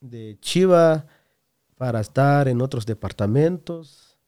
de 0.00 0.38
Chiva 0.40 1.06
para 1.76 2.00
estar 2.00 2.46
en 2.46 2.60
otros 2.60 2.84
departamentos. 2.86 4.18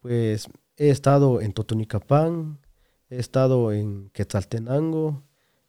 Pues 0.00 0.48
he 0.76 0.90
estado 0.90 1.40
en 1.40 1.52
Totonicapán, 1.54 2.60
he 3.08 3.18
estado 3.18 3.72
en 3.72 4.10
Quetzaltenango, 4.10 5.24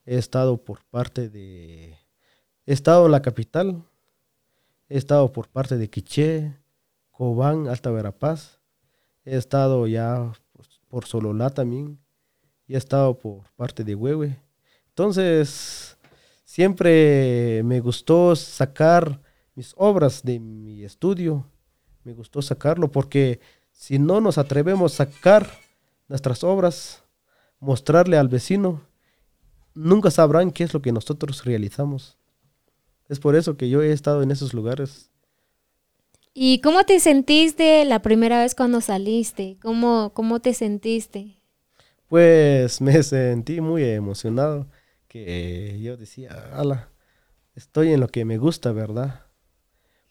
he 0.06 0.18
estado 0.18 0.64
por 0.64 0.84
parte 0.86 1.30
de... 1.30 1.98
He 2.66 2.74
estado 2.74 3.06
en 3.06 3.14
la 3.14 3.22
capital, 3.22 3.86
he 4.90 4.98
estado 4.98 5.32
por 5.32 5.48
parte 5.48 5.78
de 5.78 5.90
Quiché, 5.90 6.58
Cobán, 7.12 7.68
Alta 7.68 7.92
Verapaz, 7.92 8.60
he 9.26 9.36
estado 9.38 9.88
ya 9.88 10.32
por, 10.54 10.66
por 10.88 11.06
Sololá 11.06 11.50
también, 11.50 12.00
y 12.68 12.76
he 12.76 12.78
estado 12.78 13.18
por 13.18 13.44
parte 13.56 13.84
de 13.84 13.96
Huehue. 13.96 14.38
Entonces, 14.90 15.98
siempre 16.44 17.62
me 17.64 17.80
gustó 17.80 18.36
sacar 18.36 19.22
mis 19.56 19.74
obras 19.78 20.24
de 20.24 20.40
mi 20.40 20.84
estudio, 20.84 21.46
me 22.04 22.14
gustó 22.14 22.42
sacarlo 22.42 22.90
porque 22.90 23.40
si 23.72 24.00
no 24.00 24.22
nos 24.22 24.38
atrevemos 24.38 24.94
a 24.94 25.06
sacar 25.06 25.50
nuestras 26.08 26.44
obras, 26.44 27.04
mostrarle 27.60 28.18
al 28.18 28.28
vecino, 28.28 28.82
nunca 29.74 30.10
sabrán 30.10 30.52
qué 30.52 30.64
es 30.64 30.74
lo 30.74 30.82
que 30.82 30.92
nosotros 30.92 31.44
realizamos. 31.44 32.18
Es 33.10 33.20
por 33.20 33.36
eso 33.36 33.58
que 33.58 33.70
yo 33.70 33.82
he 33.82 33.92
estado 33.92 34.22
en 34.22 34.32
esos 34.32 34.54
lugares. 34.54 35.10
¿Y 36.34 36.62
cómo 36.62 36.84
te 36.84 37.00
sentiste 37.00 37.84
la 37.86 38.02
primera 38.02 38.42
vez 38.42 38.54
cuando 38.54 38.80
saliste? 38.82 39.58
¿Cómo, 39.62 40.12
cómo 40.14 40.40
te 40.40 40.54
sentiste? 40.54 41.42
Pues 42.08 42.80
me 42.82 43.02
sentí 43.04 43.60
muy 43.62 43.84
emocionado, 43.84 44.68
que 45.08 45.80
yo 45.82 45.98
decía, 45.98 46.52
ala, 46.54 46.92
estoy 47.56 47.92
en 47.92 48.02
lo 48.02 48.08
que 48.08 48.24
me 48.24 48.38
gusta, 48.38 48.72
¿verdad? 48.72 49.26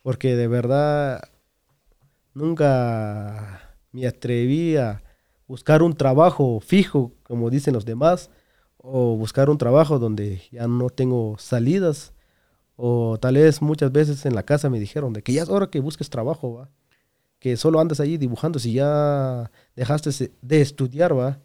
Porque 0.02 0.34
de 0.34 0.48
verdad 0.48 1.28
nunca 2.34 3.78
me 3.92 4.06
atreví 4.06 4.76
a 4.76 5.02
buscar 5.46 5.82
un 5.82 5.94
trabajo 5.94 6.60
fijo, 6.60 7.12
como 7.22 7.50
dicen 7.50 7.74
los 7.74 7.84
demás, 7.84 8.30
o 8.78 9.16
buscar 9.16 9.48
un 9.48 9.58
trabajo 9.58 9.98
donde 9.98 10.42
ya 10.50 10.66
no 10.66 10.90
tengo 10.90 11.36
salidas, 11.38 12.12
o 12.76 13.18
tal 13.18 13.34
vez 13.34 13.62
muchas 13.62 13.90
veces 13.90 14.26
en 14.26 14.34
la 14.34 14.42
casa 14.42 14.70
me 14.70 14.78
dijeron 14.78 15.12
de 15.12 15.22
que 15.22 15.32
ya 15.32 15.42
es 15.42 15.48
hora 15.48 15.68
que 15.68 15.80
busques 15.80 16.10
trabajo, 16.10 16.54
¿va? 16.54 16.70
que 17.38 17.56
solo 17.56 17.80
andas 17.80 18.00
ahí 18.00 18.16
dibujando 18.16 18.58
si 18.58 18.72
ya 18.72 19.50
dejaste 19.74 20.30
de 20.42 20.60
estudiar, 20.60 21.16
¿va? 21.16 21.38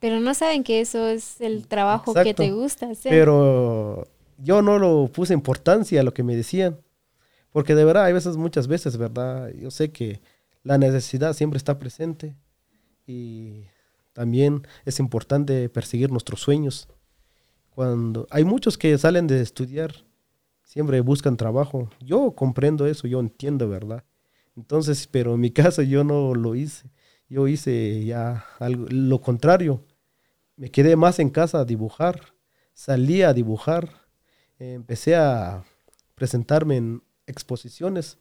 Pero 0.00 0.18
no 0.20 0.34
saben 0.34 0.64
que 0.64 0.80
eso 0.80 1.06
es 1.06 1.40
el 1.40 1.68
trabajo 1.68 2.12
que 2.14 2.34
te 2.34 2.50
gusta 2.50 2.90
hacer. 2.90 3.12
Pero 3.12 4.08
yo 4.38 4.62
no 4.62 4.78
lo 4.78 5.08
puse 5.12 5.32
importancia 5.32 6.00
a 6.00 6.02
lo 6.02 6.12
que 6.12 6.24
me 6.24 6.34
decían. 6.34 6.80
Porque 7.52 7.74
de 7.74 7.84
verdad, 7.84 8.06
hay 8.06 8.12
veces, 8.12 8.36
muchas 8.36 8.66
veces, 8.66 8.96
¿verdad? 8.96 9.50
Yo 9.50 9.70
sé 9.70 9.92
que 9.92 10.20
la 10.64 10.78
necesidad 10.78 11.34
siempre 11.34 11.58
está 11.58 11.78
presente. 11.78 12.34
Y 13.06 13.66
también 14.12 14.66
es 14.84 14.98
importante 14.98 15.68
perseguir 15.68 16.10
nuestros 16.10 16.40
sueños. 16.40 16.88
Cuando 17.70 18.26
hay 18.30 18.44
muchos 18.44 18.76
que 18.76 18.96
salen 18.98 19.28
de 19.28 19.40
estudiar, 19.40 19.94
siempre 20.72 21.02
buscan 21.02 21.36
trabajo. 21.36 21.90
Yo 22.00 22.32
comprendo 22.32 22.86
eso, 22.86 23.06
yo 23.06 23.20
entiendo, 23.20 23.68
¿verdad? 23.68 24.04
Entonces, 24.56 25.06
pero 25.06 25.34
en 25.34 25.40
mi 25.40 25.50
caso 25.50 25.82
yo 25.82 26.02
no 26.02 26.34
lo 26.34 26.54
hice. 26.54 26.90
Yo 27.28 27.46
hice 27.46 28.02
ya 28.06 28.46
algo, 28.58 28.86
lo 28.88 29.20
contrario. 29.20 29.84
Me 30.56 30.70
quedé 30.70 30.96
más 30.96 31.18
en 31.18 31.28
casa 31.28 31.60
a 31.60 31.66
dibujar. 31.66 32.32
Salí 32.72 33.20
a 33.20 33.34
dibujar. 33.34 34.00
empecé 34.58 35.14
a 35.14 35.62
presentarme 36.14 36.78
en 36.78 37.02
exposiciones. 37.26 38.16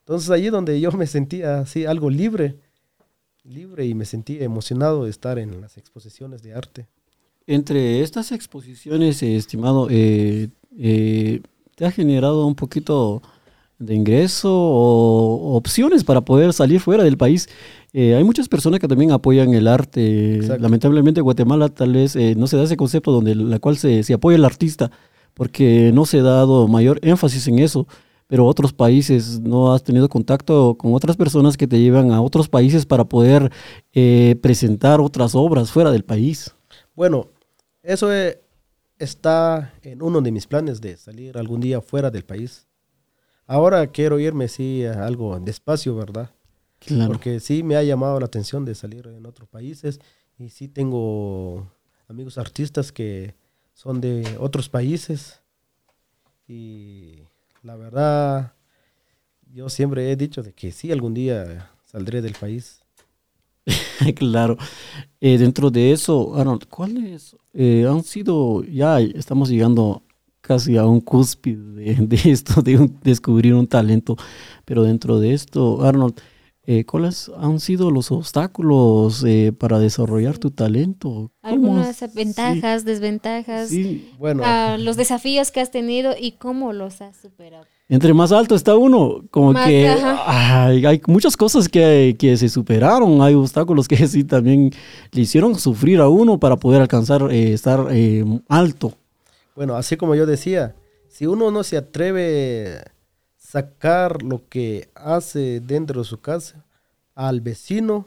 Entonces 0.00 0.28
allí 0.28 0.50
donde 0.50 0.78
yo 0.78 0.92
me 0.92 1.06
sentía 1.06 1.60
así 1.60 1.86
algo 1.86 2.10
libre, 2.10 2.58
libre 3.44 3.86
y 3.86 3.94
me 3.94 4.04
sentí 4.04 4.42
emocionado 4.42 5.04
de 5.04 5.10
estar 5.10 5.38
en 5.38 5.62
las 5.62 5.78
exposiciones 5.78 6.42
de 6.42 6.52
arte. 6.52 6.86
Entre 7.46 8.02
estas 8.02 8.30
exposiciones, 8.32 9.22
eh, 9.22 9.36
estimado, 9.36 9.88
eh, 9.90 10.50
eh, 10.76 11.40
¿te 11.78 11.86
ha 11.86 11.92
generado 11.92 12.44
un 12.44 12.56
poquito 12.56 13.22
de 13.78 13.94
ingreso 13.94 14.50
o 14.52 15.54
opciones 15.56 16.02
para 16.02 16.22
poder 16.22 16.52
salir 16.52 16.80
fuera 16.80 17.04
del 17.04 17.16
país? 17.16 17.48
Eh, 17.92 18.16
hay 18.16 18.24
muchas 18.24 18.48
personas 18.48 18.80
que 18.80 18.88
también 18.88 19.12
apoyan 19.12 19.54
el 19.54 19.68
arte. 19.68 20.34
Exacto. 20.34 20.60
Lamentablemente 20.60 21.20
en 21.20 21.24
Guatemala 21.24 21.68
tal 21.68 21.92
vez 21.92 22.16
eh, 22.16 22.34
no 22.36 22.48
se 22.48 22.56
da 22.56 22.64
ese 22.64 22.76
concepto 22.76 23.12
donde 23.12 23.36
la 23.36 23.60
cual 23.60 23.76
se, 23.76 24.02
se 24.02 24.12
apoya 24.12 24.36
el 24.36 24.44
artista, 24.44 24.90
porque 25.34 25.92
no 25.94 26.04
se 26.04 26.18
ha 26.18 26.24
dado 26.24 26.66
mayor 26.66 26.98
énfasis 27.02 27.46
en 27.46 27.60
eso. 27.60 27.86
Pero 28.26 28.44
otros 28.44 28.72
países 28.72 29.38
no 29.40 29.72
has 29.72 29.84
tenido 29.84 30.08
contacto 30.08 30.74
con 30.76 30.94
otras 30.94 31.16
personas 31.16 31.56
que 31.56 31.68
te 31.68 31.78
llevan 31.78 32.10
a 32.10 32.20
otros 32.20 32.48
países 32.48 32.86
para 32.86 33.04
poder 33.04 33.52
eh, 33.94 34.36
presentar 34.42 35.00
otras 35.00 35.36
obras 35.36 35.70
fuera 35.70 35.92
del 35.92 36.04
país. 36.04 36.52
Bueno, 36.96 37.28
eso 37.84 38.12
eh, 38.12 38.40
está 38.98 39.74
en 39.82 40.02
uno 40.02 40.20
de 40.20 40.32
mis 40.32 40.46
planes 40.46 40.80
de 40.80 40.96
salir 40.96 41.38
algún 41.38 41.60
día 41.60 41.80
fuera 41.80 42.10
del 42.10 42.24
país. 42.24 42.66
Ahora 43.46 43.86
quiero 43.86 44.18
irme, 44.18 44.48
sí, 44.48 44.84
a 44.84 45.06
algo 45.06 45.38
despacio, 45.40 45.94
¿verdad? 45.94 46.30
Claro. 46.80 47.12
Porque 47.12 47.40
sí 47.40 47.62
me 47.62 47.76
ha 47.76 47.82
llamado 47.82 48.20
la 48.20 48.26
atención 48.26 48.64
de 48.64 48.74
salir 48.74 49.06
en 49.06 49.26
otros 49.26 49.48
países 49.48 50.00
y 50.38 50.50
sí 50.50 50.68
tengo 50.68 51.66
amigos 52.08 52.38
artistas 52.38 52.92
que 52.92 53.34
son 53.72 54.00
de 54.00 54.36
otros 54.38 54.68
países 54.68 55.40
y 56.46 57.22
la 57.62 57.76
verdad 57.76 58.54
yo 59.52 59.68
siempre 59.68 60.10
he 60.10 60.16
dicho 60.16 60.42
de 60.42 60.52
que 60.52 60.72
sí 60.72 60.92
algún 60.92 61.14
día 61.14 61.70
saldré 61.84 62.22
del 62.22 62.34
país. 62.34 62.82
claro. 64.16 64.56
Eh, 65.20 65.38
dentro 65.38 65.70
de 65.70 65.92
eso, 65.92 66.36
Arnold, 66.36 66.66
¿cuáles 66.68 67.36
eh, 67.54 67.86
han 67.88 68.02
sido, 68.04 68.64
ya 68.64 69.00
estamos 69.00 69.48
llegando 69.50 70.02
casi 70.40 70.76
a 70.76 70.86
un 70.86 71.00
cúspide 71.00 71.58
de, 71.74 72.06
de 72.06 72.30
esto, 72.32 72.62
de 72.62 72.78
un- 72.78 72.98
descubrir 73.02 73.54
un 73.54 73.66
talento, 73.66 74.16
pero 74.64 74.84
dentro 74.84 75.18
de 75.20 75.34
esto, 75.34 75.82
Arnold, 75.84 76.20
eh, 76.70 76.84
¿cuáles 76.84 77.30
han 77.38 77.60
sido 77.60 77.90
los 77.90 78.12
obstáculos 78.12 79.24
eh, 79.26 79.54
para 79.58 79.78
desarrollar 79.78 80.36
tu 80.36 80.50
talento? 80.50 81.32
¿Cómo 81.40 81.54
Algunas 81.78 82.14
ventajas, 82.14 82.84
desventajas, 82.84 83.70
sí. 83.70 84.10
Bueno, 84.18 84.42
ah, 84.44 84.76
los 84.78 84.98
desafíos 84.98 85.50
que 85.50 85.62
has 85.62 85.70
tenido 85.70 86.12
y 86.20 86.32
cómo 86.32 86.74
los 86.74 87.00
has 87.00 87.16
superado. 87.16 87.64
Entre 87.88 88.12
más 88.12 88.32
alto 88.32 88.54
está 88.54 88.76
uno, 88.76 89.24
como 89.30 89.54
Más, 89.54 89.66
que 89.66 89.88
ay, 90.26 90.84
hay 90.84 91.00
muchas 91.06 91.38
cosas 91.38 91.70
que, 91.70 92.14
que 92.18 92.36
se 92.36 92.50
superaron, 92.50 93.22
hay 93.22 93.32
obstáculos 93.32 93.88
que 93.88 93.96
sí 94.06 94.24
también 94.24 94.70
le 95.12 95.22
hicieron 95.22 95.54
sufrir 95.54 96.00
a 96.00 96.10
uno 96.10 96.38
para 96.38 96.56
poder 96.56 96.82
alcanzar 96.82 97.32
eh, 97.32 97.54
estar 97.54 97.86
eh, 97.92 98.26
alto. 98.46 98.92
Bueno, 99.56 99.74
así 99.74 99.96
como 99.96 100.14
yo 100.14 100.26
decía, 100.26 100.76
si 101.08 101.24
uno 101.24 101.50
no 101.50 101.62
se 101.62 101.78
atreve 101.78 102.82
a 102.84 102.97
sacar 103.48 104.22
lo 104.22 104.46
que 104.46 104.90
hace 104.94 105.60
dentro 105.60 106.02
de 106.02 106.06
su 106.06 106.20
casa 106.20 106.66
al 107.14 107.40
vecino, 107.40 108.06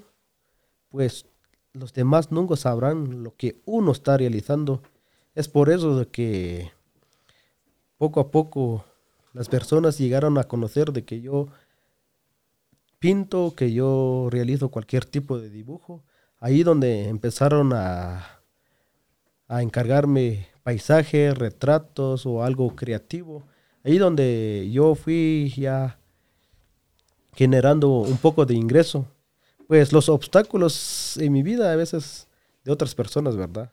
pues 0.89 1.25
los 1.73 1.93
demás 1.93 2.31
nunca 2.31 2.55
sabrán 2.55 3.23
lo 3.23 3.35
que 3.35 3.59
uno 3.65 3.91
está 3.91 4.17
realizando. 4.17 4.83
Es 5.33 5.47
por 5.47 5.71
eso 5.71 5.97
de 5.97 6.07
que 6.09 6.71
poco 7.97 8.19
a 8.19 8.29
poco 8.29 8.85
las 9.33 9.49
personas 9.49 9.97
llegaron 9.97 10.37
a 10.37 10.43
conocer 10.43 10.91
de 10.91 11.05
que 11.05 11.21
yo 11.21 11.47
pinto, 12.99 13.55
que 13.55 13.73
yo 13.73 14.27
realizo 14.29 14.69
cualquier 14.69 15.05
tipo 15.05 15.39
de 15.39 15.49
dibujo. 15.49 16.03
Ahí 16.39 16.61
donde 16.61 17.07
empezaron 17.07 17.73
a, 17.73 18.41
a 19.47 19.63
encargarme 19.63 20.49
paisajes, 20.61 21.35
retratos 21.35 22.27
o 22.27 22.43
algo 22.43 22.75
creativo. 22.75 23.47
Ahí 23.84 23.97
donde 23.97 24.69
yo 24.71 24.95
fui 24.95 25.53
ya 25.57 25.97
generando 27.34 27.89
un 27.89 28.17
poco 28.17 28.45
de 28.45 28.53
ingreso. 28.53 29.07
Pues 29.67 29.93
los 29.93 30.09
obstáculos 30.09 31.17
en 31.17 31.32
mi 31.32 31.43
vida 31.43 31.71
a 31.71 31.75
veces 31.75 32.27
de 32.63 32.71
otras 32.71 32.93
personas, 32.93 33.36
¿verdad? 33.36 33.71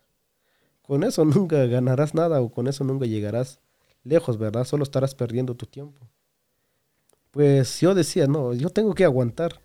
Con 0.82 1.02
eso 1.04 1.24
nunca 1.24 1.66
ganarás 1.66 2.14
nada 2.14 2.40
o 2.40 2.50
con 2.50 2.68
eso 2.68 2.84
nunca 2.84 3.06
llegarás 3.06 3.60
lejos, 4.04 4.38
¿verdad? 4.38 4.64
Solo 4.64 4.84
estarás 4.84 5.14
perdiendo 5.14 5.54
tu 5.54 5.66
tiempo. 5.66 6.06
Pues 7.30 7.80
yo 7.80 7.94
decía, 7.94 8.26
no, 8.26 8.54
yo 8.54 8.70
tengo 8.70 8.94
que 8.94 9.04
aguantar, 9.04 9.60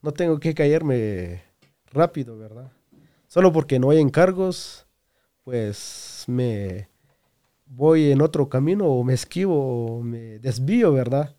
no 0.00 0.12
tengo 0.12 0.40
que 0.40 0.54
caerme 0.54 1.42
rápido, 1.90 2.38
¿verdad? 2.38 2.72
Solo 3.28 3.52
porque 3.52 3.78
no 3.78 3.90
hay 3.90 3.98
encargos, 3.98 4.86
pues 5.44 6.24
me 6.26 6.88
voy 7.74 8.12
en 8.12 8.20
otro 8.20 8.48
camino 8.48 8.86
o 8.86 9.02
me 9.02 9.14
esquivo 9.14 9.96
o 9.96 10.02
me 10.02 10.38
desvío, 10.38 10.92
¿verdad? 10.92 11.34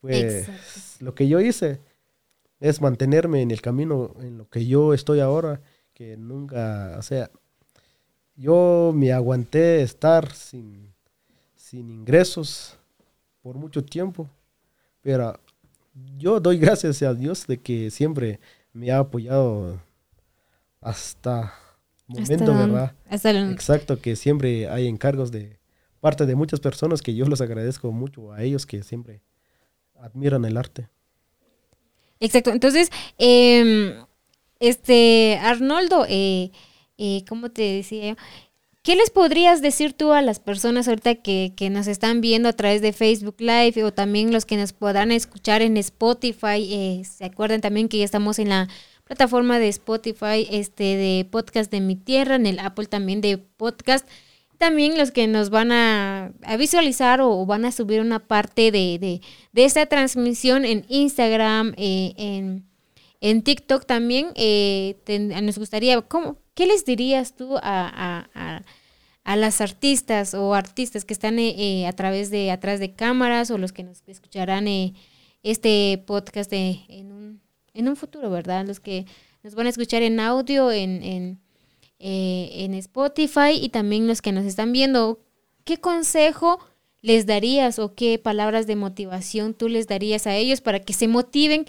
Pues 0.00 0.48
Exacto. 0.48 1.04
lo 1.04 1.14
que 1.14 1.28
yo 1.28 1.40
hice 1.40 1.80
es 2.60 2.80
mantenerme 2.80 3.42
en 3.42 3.50
el 3.50 3.60
camino 3.60 4.14
en 4.20 4.38
lo 4.38 4.48
que 4.48 4.66
yo 4.66 4.94
estoy 4.94 5.20
ahora, 5.20 5.60
que 5.94 6.16
nunca, 6.16 6.94
o 6.98 7.02
sea, 7.02 7.30
yo 8.34 8.92
me 8.94 9.12
aguanté 9.12 9.82
estar 9.82 10.32
sin, 10.32 10.92
sin 11.54 11.90
ingresos 11.90 12.78
por 13.42 13.56
mucho 13.56 13.82
tiempo, 13.84 14.28
pero 15.00 15.38
yo 16.18 16.38
doy 16.38 16.58
gracias 16.60 17.02
a 17.02 17.14
Dios 17.14 17.46
de 17.46 17.58
que 17.58 17.90
siempre 17.90 18.40
me 18.72 18.90
ha 18.90 18.98
apoyado 18.98 19.80
hasta 20.80 21.54
momento, 22.06 22.52
Hasta- 22.52 22.66
¿verdad? 22.66 22.92
hasta 23.08 23.30
el- 23.30 23.50
Exacto, 23.52 24.00
que 24.00 24.16
siempre 24.16 24.68
hay 24.68 24.86
encargos 24.86 25.30
de 25.32 25.58
parte 26.00 26.26
de 26.26 26.34
muchas 26.34 26.60
personas 26.60 27.02
que 27.02 27.14
yo 27.14 27.26
los 27.26 27.40
agradezco 27.40 27.90
mucho 27.92 28.32
a 28.32 28.42
ellos 28.42 28.66
que 28.66 28.82
siempre 28.82 29.22
admiran 29.98 30.44
el 30.44 30.56
arte. 30.56 30.88
Exacto. 32.20 32.50
Entonces, 32.50 32.90
em, 33.18 33.94
este, 34.60 35.38
Arnoldo, 35.42 36.06
eh, 36.08 36.50
eh, 36.98 37.24
¿cómo 37.28 37.50
te 37.50 37.62
decía 37.62 38.10
yo? 38.10 38.16
¿Qué 38.86 38.94
les 38.94 39.10
podrías 39.10 39.62
decir 39.62 39.94
tú 39.94 40.12
a 40.12 40.22
las 40.22 40.38
personas 40.38 40.86
ahorita 40.86 41.16
que, 41.16 41.52
que, 41.56 41.70
nos 41.70 41.88
están 41.88 42.20
viendo 42.20 42.48
a 42.48 42.52
través 42.52 42.80
de 42.82 42.92
Facebook 42.92 43.34
Live 43.40 43.82
o 43.82 43.92
también 43.92 44.32
los 44.32 44.46
que 44.46 44.56
nos 44.56 44.72
podrán 44.72 45.10
escuchar 45.10 45.60
en 45.60 45.76
Spotify? 45.76 46.72
Eh, 46.72 47.02
Se 47.04 47.24
acuerdan 47.24 47.60
también 47.60 47.88
que 47.88 47.98
ya 47.98 48.04
estamos 48.04 48.38
en 48.38 48.50
la 48.50 48.68
plataforma 49.02 49.58
de 49.58 49.66
Spotify, 49.70 50.46
este 50.52 50.84
de 50.84 51.26
podcast 51.28 51.68
de 51.68 51.80
mi 51.80 51.96
tierra, 51.96 52.36
en 52.36 52.46
el 52.46 52.60
Apple 52.60 52.86
también 52.86 53.20
de 53.20 53.38
podcast. 53.38 54.06
También 54.56 54.96
los 54.96 55.10
que 55.10 55.26
nos 55.26 55.50
van 55.50 55.72
a, 55.72 56.32
visualizar 56.56 57.20
o, 57.20 57.44
van 57.44 57.64
a 57.64 57.72
subir 57.72 58.00
una 58.00 58.20
parte 58.20 58.70
de, 58.70 59.00
de, 59.00 59.20
de 59.52 59.64
esta 59.64 59.84
transmisión 59.86 60.64
en 60.64 60.84
Instagram, 60.88 61.74
eh, 61.76 62.14
en, 62.18 62.64
en, 63.20 63.42
TikTok 63.42 63.84
también. 63.84 64.28
Eh, 64.36 64.94
nos 65.42 65.58
gustaría, 65.58 66.00
¿cómo, 66.02 66.38
¿qué 66.56 66.66
les 66.66 66.84
dirías 66.84 67.36
tú 67.36 67.56
a, 67.58 68.26
a 68.34 68.62
a 69.26 69.34
las 69.34 69.60
artistas 69.60 70.34
o 70.34 70.54
artistas 70.54 71.04
que 71.04 71.12
están 71.12 71.40
eh, 71.40 71.54
eh, 71.58 71.86
a 71.88 71.92
través 71.92 72.30
de 72.30 72.52
atrás 72.52 72.78
de 72.78 72.92
cámaras 72.92 73.50
o 73.50 73.58
los 73.58 73.72
que 73.72 73.82
nos 73.82 74.00
escucharán 74.06 74.68
eh, 74.68 74.94
este 75.42 76.00
podcast 76.06 76.52
en, 76.52 77.10
un, 77.10 77.40
en 77.74 77.88
un 77.88 77.96
futuro, 77.96 78.30
¿verdad? 78.30 78.64
Los 78.64 78.78
que 78.78 79.04
nos 79.42 79.56
van 79.56 79.66
a 79.66 79.70
escuchar 79.70 80.04
en 80.04 80.20
audio, 80.20 80.70
en, 80.70 81.02
en, 81.02 81.40
en 81.98 82.74
Spotify 82.74 83.50
y 83.60 83.68
también 83.70 84.06
los 84.06 84.22
que 84.22 84.30
nos 84.30 84.44
están 84.44 84.72
viendo. 84.72 85.18
¿Qué 85.64 85.78
consejo 85.78 86.60
les 87.02 87.26
darías 87.26 87.80
o 87.80 87.96
qué 87.96 88.20
palabras 88.20 88.68
de 88.68 88.76
motivación 88.76 89.54
tú 89.54 89.68
les 89.68 89.88
darías 89.88 90.28
a 90.28 90.36
ellos 90.36 90.60
para 90.60 90.78
que 90.78 90.92
se 90.92 91.08
motiven 91.08 91.66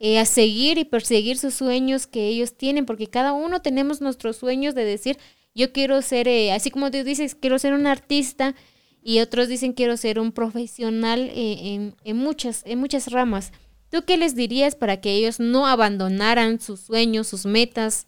a 0.00 0.24
seguir 0.24 0.78
y 0.78 0.84
perseguir 0.84 1.38
sus 1.38 1.54
sueños 1.54 2.06
que 2.06 2.26
ellos 2.28 2.54
tienen? 2.56 2.86
Porque 2.86 3.06
cada 3.06 3.32
uno 3.32 3.60
tenemos 3.60 4.00
nuestros 4.00 4.36
sueños 4.36 4.74
de 4.74 4.84
decir, 4.84 5.18
yo 5.54 5.72
quiero 5.72 6.00
ser, 6.02 6.28
eh, 6.28 6.52
así 6.52 6.70
como 6.70 6.90
tú 6.90 7.04
dices, 7.04 7.34
quiero 7.34 7.58
ser 7.58 7.74
un 7.74 7.86
artista 7.86 8.54
y 9.02 9.20
otros 9.20 9.48
dicen 9.48 9.72
quiero 9.72 9.96
ser 9.96 10.18
un 10.18 10.32
profesional 10.32 11.30
eh, 11.34 11.74
en, 11.74 11.96
en, 12.04 12.16
muchas, 12.16 12.62
en 12.66 12.78
muchas 12.78 13.10
ramas. 13.10 13.52
¿Tú 13.90 14.04
qué 14.06 14.16
les 14.16 14.34
dirías 14.34 14.76
para 14.76 15.00
que 15.00 15.12
ellos 15.12 15.40
no 15.40 15.66
abandonaran 15.66 16.60
sus 16.60 16.80
sueños, 16.80 17.26
sus 17.26 17.44
metas? 17.44 18.06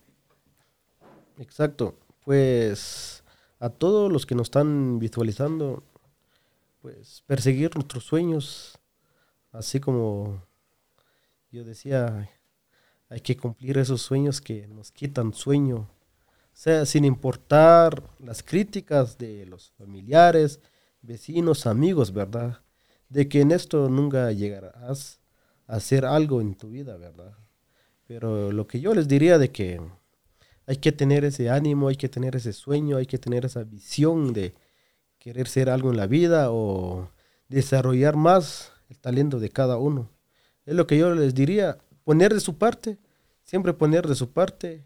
Exacto, 1.38 1.98
pues 2.24 3.24
a 3.58 3.68
todos 3.68 4.12
los 4.12 4.26
que 4.26 4.34
nos 4.34 4.46
están 4.46 4.98
visualizando, 4.98 5.82
pues 6.80 7.22
perseguir 7.26 7.74
nuestros 7.74 8.04
sueños, 8.04 8.78
así 9.50 9.80
como 9.80 10.42
yo 11.52 11.64
decía, 11.64 12.28
hay 13.08 13.20
que 13.20 13.36
cumplir 13.36 13.78
esos 13.78 14.02
sueños 14.02 14.40
que 14.40 14.66
nos 14.66 14.90
quitan 14.90 15.32
sueño 15.32 15.88
sea, 16.52 16.86
sin 16.86 17.04
importar 17.04 18.02
las 18.18 18.42
críticas 18.42 19.18
de 19.18 19.46
los 19.46 19.72
familiares, 19.72 20.60
vecinos, 21.00 21.66
amigos, 21.66 22.12
¿verdad? 22.12 22.60
De 23.08 23.28
que 23.28 23.40
en 23.40 23.50
esto 23.50 23.88
nunca 23.88 24.30
llegarás 24.32 25.20
a 25.66 25.76
hacer 25.76 26.04
algo 26.04 26.40
en 26.40 26.54
tu 26.54 26.70
vida, 26.70 26.96
¿verdad? 26.96 27.36
Pero 28.06 28.52
lo 28.52 28.66
que 28.66 28.80
yo 28.80 28.94
les 28.94 29.08
diría 29.08 29.38
de 29.38 29.50
que 29.50 29.80
hay 30.66 30.76
que 30.76 30.92
tener 30.92 31.24
ese 31.24 31.50
ánimo, 31.50 31.88
hay 31.88 31.96
que 31.96 32.08
tener 32.08 32.36
ese 32.36 32.52
sueño, 32.52 32.96
hay 32.96 33.06
que 33.06 33.18
tener 33.18 33.44
esa 33.44 33.64
visión 33.64 34.32
de 34.32 34.54
querer 35.18 35.48
ser 35.48 35.70
algo 35.70 35.90
en 35.90 35.96
la 35.96 36.06
vida 36.06 36.52
o 36.52 37.10
desarrollar 37.48 38.16
más 38.16 38.72
el 38.88 38.98
talento 38.98 39.40
de 39.40 39.50
cada 39.50 39.78
uno. 39.78 40.10
Es 40.72 40.76
lo 40.76 40.86
que 40.86 40.96
yo 40.96 41.14
les 41.14 41.34
diría, 41.34 41.76
poner 42.02 42.32
de 42.32 42.40
su 42.40 42.56
parte, 42.56 42.96
siempre 43.42 43.74
poner 43.74 44.08
de 44.08 44.14
su 44.14 44.32
parte 44.32 44.82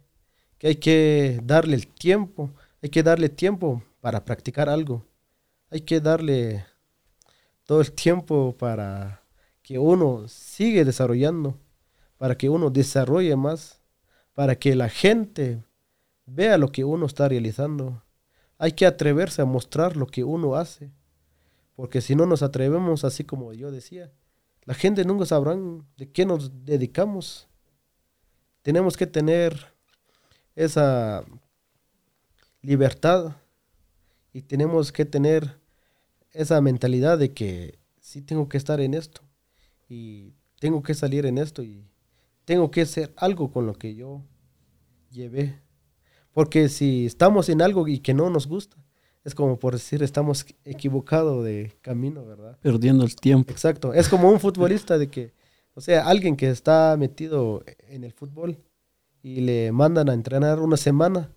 que 0.59 0.67
hay 0.67 0.75
que 0.75 1.39
darle 1.45 1.77
el 1.77 1.87
tiempo, 1.87 2.51
hay 2.83 2.89
que 2.89 3.05
darle 3.05 3.29
tiempo 3.29 3.85
para 4.01 4.25
practicar 4.25 4.69
algo, 4.69 5.07
hay 5.71 5.83
que 5.83 6.01
darle 6.01 6.67
todo 7.63 7.81
el 7.83 7.93
tiempo 7.93 8.57
para 8.59 9.23
que 9.63 9.79
uno 9.79 10.27
siga 10.27 10.83
desarrollando, 10.83 11.57
para 12.19 12.37
que 12.37 12.49
uno 12.49 12.71
desarrolle 12.71 13.37
más, 13.37 13.81
para 14.35 14.59
que 14.59 14.75
la 14.75 14.89
gente 14.89 15.63
vea 16.25 16.59
lo 16.59 16.73
que 16.73 16.83
uno 16.83 17.07
está 17.07 17.29
realizando. 17.29 18.03
Hay 18.59 18.73
que 18.73 18.87
atreverse 18.87 19.41
a 19.41 19.45
mostrar 19.45 19.97
lo 19.97 20.09
que 20.09 20.25
uno 20.25 20.57
hace, 20.57 20.91
porque 21.77 22.01
si 22.01 22.17
no 22.17 22.27
nos 22.27 22.43
atrevemos, 22.43 23.05
así 23.05 23.23
como 23.23 23.53
yo 23.53 23.71
decía, 23.71 24.11
la 24.67 24.75
gente 24.75 25.05
nunca 25.05 25.25
sabrá 25.25 25.57
de 25.97 26.11
qué 26.11 26.27
nos 26.27 26.65
dedicamos. 26.65 27.49
Tenemos 28.63 28.97
que 28.97 29.07
tener 29.07 29.75
esa 30.57 31.25
libertad 32.63 33.37
y 34.33 34.43
tenemos 34.43 34.91
que 34.91 35.05
tener 35.05 35.61
esa 36.33 36.61
mentalidad 36.61 37.17
de 37.17 37.33
que 37.33 37.79
sí 38.01 38.23
tengo 38.23 38.49
que 38.49 38.59
estar 38.59 38.81
en 38.81 38.95
esto 38.95 39.23
y 39.89 40.35
tengo 40.59 40.83
que 40.83 40.95
salir 40.95 41.27
en 41.27 41.39
esto 41.39 41.63
y 41.63 41.89
tengo 42.45 42.71
que 42.73 42.83
hacer 42.83 43.15
algo 43.17 43.53
con 43.53 43.67
lo 43.67 43.75
que 43.75 43.95
yo 43.95 44.25
llevé. 45.11 45.61
Porque 46.33 46.69
si 46.69 47.07
estamos 47.07 47.49
en 47.49 47.63
algo 47.63 47.87
y 47.87 48.01
que 48.01 48.15
no 48.15 48.31
nos 48.31 48.49
gusta, 48.49 48.77
es 49.27 49.35
como 49.35 49.59
por 49.59 49.73
decir, 49.73 50.05
estamos 50.05 50.47
equivocados 50.65 51.45
de 51.45 51.73
camino, 51.83 52.25
¿verdad? 52.25 52.57
Perdiendo 52.63 53.05
el 53.05 53.17
tiempo. 53.17 53.51
Exacto. 53.51 53.93
Es 53.93 54.09
como 54.09 54.31
un 54.31 54.39
futbolista 54.39 54.99
de 54.99 55.09
que, 55.09 55.35
o 55.75 55.81
sea, 55.81 56.07
alguien 56.07 56.37
que 56.37 56.49
está 56.49 56.97
metido 56.97 57.65
en 57.89 58.05
el 58.05 58.13
fútbol 58.13 58.57
y 59.25 59.41
le 59.41 59.73
mandan 59.73 60.09
a 60.11 60.15
entrenar 60.15 60.61
una 60.61 60.77
semana 60.77 61.33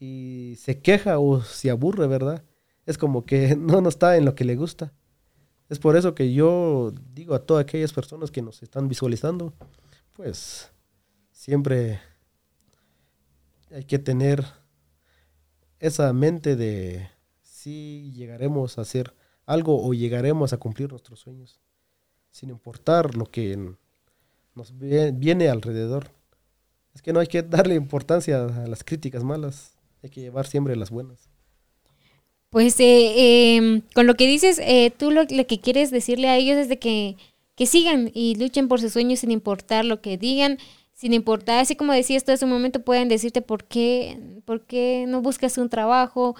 y 0.00 0.56
se 0.58 0.80
queja 0.80 1.20
o 1.20 1.40
se 1.40 1.70
aburre, 1.70 2.08
¿verdad? 2.08 2.42
Es 2.84 2.98
como 2.98 3.24
que 3.24 3.54
no, 3.56 3.80
no 3.80 3.88
está 3.88 4.16
en 4.16 4.24
lo 4.24 4.34
que 4.34 4.44
le 4.44 4.56
gusta. 4.56 4.92
Es 5.68 5.78
por 5.78 5.96
eso 5.96 6.16
que 6.16 6.34
yo 6.34 6.92
digo 7.14 7.36
a 7.36 7.46
todas 7.46 7.62
aquellas 7.62 7.92
personas 7.92 8.32
que 8.32 8.42
nos 8.42 8.60
están 8.60 8.88
visualizando, 8.88 9.54
pues 10.14 10.72
siempre 11.30 12.00
hay 13.70 13.84
que 13.84 14.00
tener 14.00 14.44
esa 15.86 16.10
mente 16.14 16.56
de 16.56 17.10
si 17.42 18.10
llegaremos 18.12 18.78
a 18.78 18.82
hacer 18.82 19.14
algo 19.44 19.86
o 19.86 19.92
llegaremos 19.92 20.54
a 20.54 20.56
cumplir 20.56 20.90
nuestros 20.90 21.20
sueños, 21.20 21.60
sin 22.30 22.48
importar 22.48 23.14
lo 23.14 23.26
que 23.26 23.74
nos 24.54 24.72
viene 24.78 25.50
alrededor. 25.50 26.10
Es 26.94 27.02
que 27.02 27.12
no 27.12 27.20
hay 27.20 27.26
que 27.26 27.42
darle 27.42 27.74
importancia 27.74 28.46
a 28.46 28.66
las 28.66 28.82
críticas 28.82 29.24
malas, 29.24 29.74
hay 30.02 30.08
que 30.08 30.22
llevar 30.22 30.46
siempre 30.46 30.74
las 30.74 30.90
buenas. 30.90 31.28
Pues 32.48 32.80
eh, 32.80 33.56
em, 33.56 33.82
con 33.94 34.06
lo 34.06 34.14
que 34.14 34.26
dices, 34.26 34.58
eh, 34.60 34.90
tú 34.96 35.10
lo, 35.10 35.26
que 35.26 35.60
quieres 35.60 35.90
decirle 35.90 36.28
a 36.28 36.38
ellos 36.38 36.56
es 36.56 36.68
de 36.70 36.78
que, 36.78 37.16
que 37.56 37.66
sigan 37.66 38.10
y 38.14 38.36
luchen 38.36 38.68
por 38.68 38.80
sus 38.80 38.92
sueños 38.92 39.20
sin 39.20 39.32
importar 39.32 39.84
lo 39.84 40.00
que 40.00 40.16
digan, 40.16 40.58
sin 40.94 41.12
importar, 41.12 41.60
así 41.60 41.76
como 41.76 41.92
decías 41.92 42.24
tú 42.24 42.32
hace 42.32 42.46
momento, 42.46 42.82
pueden 42.82 43.08
decirte 43.08 43.42
por 43.42 43.64
qué, 43.64 44.40
por 44.44 44.64
qué 44.64 45.04
no 45.06 45.20
buscas 45.20 45.58
un 45.58 45.68
trabajo, 45.68 46.36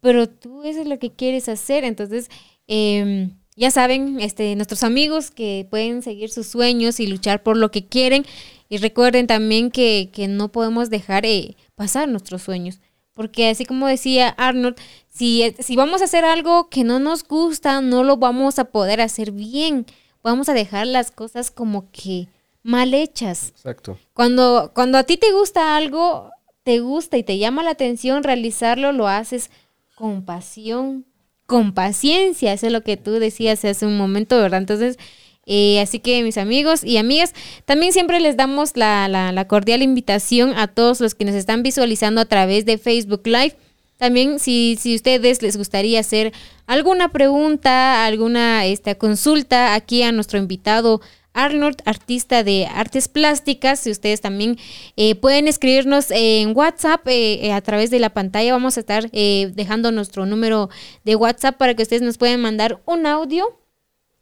pero 0.00 0.28
tú 0.28 0.64
eso 0.64 0.80
es 0.80 0.86
lo 0.88 0.98
que 0.98 1.12
quieres 1.12 1.48
hacer, 1.48 1.84
entonces... 1.84 2.30
Eh, 2.66 3.30
ya 3.54 3.70
saben, 3.70 4.18
este, 4.20 4.56
nuestros 4.56 4.82
amigos 4.82 5.30
que 5.30 5.66
pueden 5.68 6.02
seguir 6.02 6.30
sus 6.30 6.46
sueños 6.46 7.00
y 7.00 7.06
luchar 7.06 7.42
por 7.42 7.56
lo 7.56 7.70
que 7.70 7.84
quieren. 7.84 8.24
Y 8.68 8.78
recuerden 8.78 9.26
también 9.26 9.70
que, 9.70 10.08
que 10.12 10.28
no 10.28 10.50
podemos 10.50 10.88
dejar 10.88 11.26
eh, 11.26 11.56
pasar 11.74 12.08
nuestros 12.08 12.42
sueños. 12.42 12.80
Porque 13.12 13.50
así 13.50 13.66
como 13.66 13.86
decía 13.86 14.30
Arnold, 14.30 14.76
si, 15.08 15.54
si 15.58 15.76
vamos 15.76 16.00
a 16.00 16.06
hacer 16.06 16.24
algo 16.24 16.70
que 16.70 16.82
no 16.82 16.98
nos 16.98 17.24
gusta, 17.24 17.82
no 17.82 18.04
lo 18.04 18.16
vamos 18.16 18.58
a 18.58 18.64
poder 18.64 19.02
hacer 19.02 19.32
bien. 19.32 19.84
Vamos 20.22 20.48
a 20.48 20.54
dejar 20.54 20.86
las 20.86 21.10
cosas 21.10 21.50
como 21.50 21.90
que 21.90 22.28
mal 22.62 22.94
hechas. 22.94 23.48
Exacto. 23.48 23.98
Cuando, 24.14 24.72
cuando 24.74 24.98
a 24.98 25.04
ti 25.04 25.16
te 25.16 25.32
gusta 25.32 25.76
algo, 25.76 26.30
te 26.62 26.80
gusta 26.80 27.16
y 27.18 27.22
te 27.22 27.38
llama 27.38 27.62
la 27.62 27.70
atención 27.70 28.22
realizarlo, 28.22 28.92
lo 28.92 29.08
haces 29.08 29.50
con 29.94 30.24
pasión, 30.24 31.04
con 31.46 31.74
paciencia. 31.74 32.52
Eso 32.52 32.66
es 32.66 32.72
lo 32.72 32.82
que 32.82 32.96
tú 32.96 33.12
decías 33.12 33.64
hace 33.64 33.86
un 33.86 33.96
momento, 33.96 34.38
¿verdad? 34.38 34.60
Entonces, 34.60 34.98
eh, 35.44 35.80
así 35.80 35.98
que 35.98 36.22
mis 36.22 36.38
amigos 36.38 36.84
y 36.84 36.98
amigas, 36.98 37.34
también 37.64 37.92
siempre 37.92 38.20
les 38.20 38.36
damos 38.36 38.76
la, 38.76 39.08
la, 39.08 39.48
cordial 39.48 39.82
invitación 39.82 40.54
a 40.56 40.68
todos 40.68 41.00
los 41.00 41.14
que 41.16 41.24
nos 41.24 41.34
están 41.34 41.64
visualizando 41.64 42.20
a 42.20 42.26
través 42.26 42.64
de 42.64 42.78
Facebook 42.78 43.22
Live. 43.24 43.56
También 43.96 44.38
si, 44.38 44.76
si 44.80 44.94
ustedes 44.94 45.42
les 45.42 45.56
gustaría 45.56 46.00
hacer 46.00 46.32
alguna 46.66 47.10
pregunta, 47.10 48.04
alguna 48.04 48.66
esta, 48.66 48.94
consulta 48.94 49.74
aquí 49.74 50.02
a 50.02 50.12
nuestro 50.12 50.38
invitado 50.38 51.00
Arnold, 51.34 51.82
artista 51.84 52.44
de 52.44 52.66
artes 52.66 53.08
plásticas. 53.08 53.80
Si 53.80 53.90
ustedes 53.90 54.20
también 54.20 54.58
eh, 54.96 55.14
pueden 55.14 55.48
escribirnos 55.48 56.10
en 56.10 56.56
WhatsApp 56.56 57.06
eh, 57.06 57.52
a 57.52 57.60
través 57.60 57.90
de 57.90 57.98
la 57.98 58.10
pantalla, 58.10 58.52
vamos 58.52 58.76
a 58.76 58.80
estar 58.80 59.10
dejando 59.10 59.92
nuestro 59.92 60.26
número 60.26 60.70
de 61.04 61.16
WhatsApp 61.16 61.56
para 61.56 61.74
que 61.74 61.82
ustedes 61.82 62.02
nos 62.02 62.18
puedan 62.18 62.40
mandar 62.40 62.80
un 62.86 63.06
audio, 63.06 63.58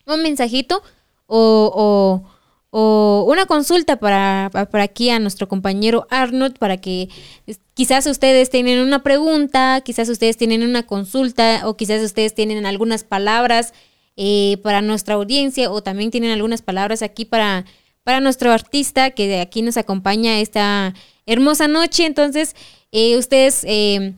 un 0.06 0.22
mensajito 0.22 0.82
o, 1.26 2.22
una 2.72 3.46
consulta 3.46 3.96
para, 3.96 4.50
para 4.52 4.84
aquí 4.84 5.10
a 5.10 5.18
nuestro 5.18 5.48
compañero 5.48 6.06
Arnold 6.10 6.58
para 6.58 6.76
que 6.76 7.08
quizás 7.74 8.06
ustedes 8.06 8.50
tienen 8.50 8.80
una 8.80 9.02
pregunta, 9.02 9.80
quizás 9.84 10.08
ustedes 10.08 10.36
tienen 10.36 10.62
una 10.62 10.84
consulta 10.84 11.62
o 11.64 11.76
quizás 11.76 12.02
ustedes 12.02 12.34
tienen 12.34 12.66
algunas 12.66 13.04
palabras 13.04 13.72
eh, 14.22 14.58
para 14.62 14.82
nuestra 14.82 15.14
audiencia 15.14 15.70
o 15.70 15.82
también 15.82 16.10
tienen 16.10 16.30
algunas 16.30 16.60
palabras 16.62 17.00
aquí 17.02 17.24
para, 17.24 17.64
para 18.04 18.20
nuestro 18.20 18.52
artista 18.52 19.10
que 19.10 19.26
de 19.26 19.40
aquí 19.40 19.62
nos 19.62 19.76
acompaña 19.76 20.40
esta 20.40 20.94
hermosa 21.24 21.66
noche. 21.68 22.04
Entonces, 22.04 22.54
eh, 22.92 23.16
ustedes... 23.16 23.64
eh, 23.66 24.12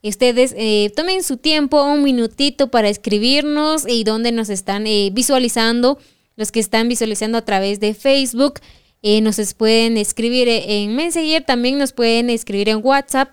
Ustedes 0.00 0.54
eh, 0.56 0.92
tomen 0.94 1.24
su 1.24 1.38
tiempo, 1.38 1.82
un 1.82 2.04
minutito 2.04 2.68
para 2.68 2.88
escribirnos 2.88 3.84
y 3.86 4.04
donde 4.04 4.30
nos 4.30 4.48
están 4.48 4.86
eh, 4.86 5.10
visualizando, 5.12 5.98
los 6.36 6.52
que 6.52 6.60
están 6.60 6.88
visualizando 6.88 7.36
a 7.36 7.44
través 7.44 7.80
de 7.80 7.94
Facebook, 7.94 8.60
eh, 9.02 9.20
nos 9.20 9.54
pueden 9.54 9.96
escribir 9.96 10.46
en 10.48 10.94
Messenger, 10.94 11.42
también 11.44 11.78
nos 11.78 11.92
pueden 11.92 12.30
escribir 12.30 12.68
en 12.68 12.80
WhatsApp 12.80 13.32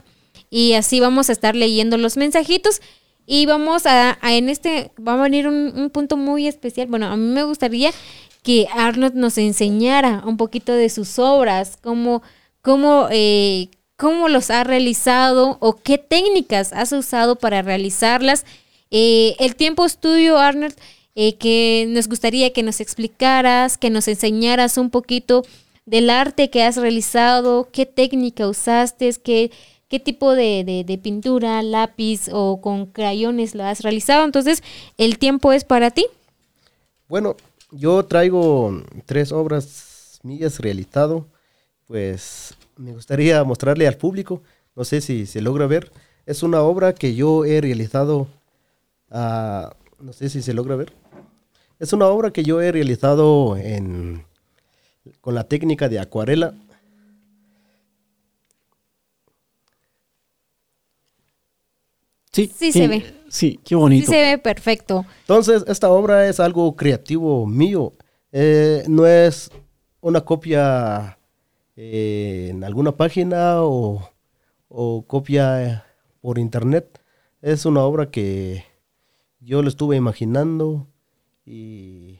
y 0.50 0.74
así 0.74 1.00
vamos 1.00 1.30
a 1.30 1.34
estar 1.34 1.56
leyendo 1.56 1.98
los 1.98 2.18
mensajitos 2.18 2.82
y 3.26 3.46
vamos 3.46 3.86
a, 3.86 4.18
a 4.22 4.34
en 4.34 4.50
este, 4.50 4.92
va 5.06 5.14
a 5.14 5.22
venir 5.24 5.48
un, 5.48 5.74
un 5.76 5.90
punto 5.90 6.18
muy 6.18 6.48
especial. 6.48 6.88
Bueno, 6.88 7.08
a 7.08 7.18
mí 7.18 7.28
me 7.28 7.44
gustaría 7.44 7.92
que 8.46 8.68
Arnold 8.72 9.16
nos 9.16 9.40
enseñara 9.40 10.22
un 10.26 10.38
poquito 10.38 10.72
de 10.72 10.90
sus 10.90 11.18
obras, 11.18 11.78
cómo, 11.82 12.22
cómo, 12.62 13.08
eh, 13.10 13.70
cómo 13.98 14.30
los 14.30 14.52
ha 14.52 14.64
realizado 14.64 15.58
o 15.60 15.78
qué 15.78 15.98
técnicas 15.98 16.72
has 16.72 16.92
usado 16.92 17.38
para 17.38 17.64
realizarlas. 17.64 18.46
Eh, 18.92 19.36
el 19.40 19.56
tiempo 19.56 19.84
estudio, 19.84 20.38
Arnold, 20.38 20.76
eh, 21.16 21.36
que 21.38 21.86
nos 21.90 22.08
gustaría 22.08 22.54
que 22.54 22.62
nos 22.62 22.82
explicaras, 22.82 23.80
que 23.80 23.90
nos 23.90 24.08
enseñaras 24.08 24.78
un 24.78 24.92
poquito 24.92 25.44
del 25.88 26.12
arte 26.12 26.52
que 26.52 26.62
has 26.62 26.78
realizado, 26.78 27.70
qué 27.72 27.88
técnica 27.88 28.48
usaste, 28.48 29.12
qué, 29.24 29.50
qué 29.96 30.00
tipo 30.02 30.36
de, 30.36 31.00
pintura, 31.02 31.64
lápiz 31.64 32.28
o 32.34 32.60
con 32.60 32.86
crayones 32.88 33.56
lo 33.56 33.64
has 33.64 33.80
realizado. 33.82 34.26
Entonces, 34.26 34.62
el 34.98 35.18
tiempo 35.18 35.54
es 35.54 35.64
para 35.64 35.90
ti. 35.90 36.06
Bueno, 37.08 37.38
yo 37.72 38.04
traigo 38.04 38.84
tres 39.06 39.32
obras 39.32 40.20
mías 40.24 40.60
realizado. 40.60 41.28
Pues 41.88 42.56
me 42.76 42.92
gustaría 42.92 43.42
mostrarle 43.46 43.88
al 43.88 43.96
público. 43.96 44.42
No 44.76 44.84
sé 44.84 45.00
si 45.00 45.26
se 45.26 45.40
logra 45.40 45.66
ver. 45.66 45.94
Es 46.26 46.44
una 46.44 46.62
obra 46.62 46.94
que 46.94 47.16
yo 47.16 47.46
he 47.46 47.62
realizado. 47.62 48.28
ah, 49.12 49.74
no 50.02 50.12
sé 50.12 50.28
si 50.28 50.42
se 50.42 50.54
logra 50.54 50.76
ver. 50.76 50.92
Es 51.80 51.94
una 51.94 52.08
obra 52.08 52.32
que 52.32 52.44
yo 52.44 52.60
he 52.60 52.70
realizado 52.74 53.56
en, 53.56 54.26
con 55.22 55.36
la 55.36 55.46
técnica 55.46 55.88
de 55.88 56.00
acuarela. 56.00 56.54
Sí, 62.36 62.52
Sí 62.56 62.72
se 62.72 62.88
ve. 62.88 63.14
Sí, 63.30 63.60
qué 63.64 63.70
Sí 63.70 63.76
bonito. 63.76 64.12
se 64.12 64.22
ve 64.22 64.38
perfecto. 64.38 65.06
Entonces, 65.22 65.64
esta 65.68 65.90
obra 65.90 66.28
es 66.28 66.40
algo 66.40 66.76
creativo 66.76 67.46
mío. 67.46 67.94
Eh, 68.32 68.84
no 68.88 69.06
es 69.08 69.50
una 70.02 70.22
copia 70.22 71.18
eh, 71.76 72.48
en 72.52 72.64
alguna 72.64 72.92
página 72.92 73.64
o, 73.64 74.10
o 74.68 75.04
copia 75.08 75.64
eh, 75.64 75.82
por 76.22 76.38
internet. 76.38 77.00
Es 77.42 77.66
una 77.66 77.82
obra 77.84 78.10
que 78.12 78.64
yo 79.40 79.62
lo 79.62 79.70
estuve 79.70 79.96
imaginando 79.96 80.88
y 81.46 82.20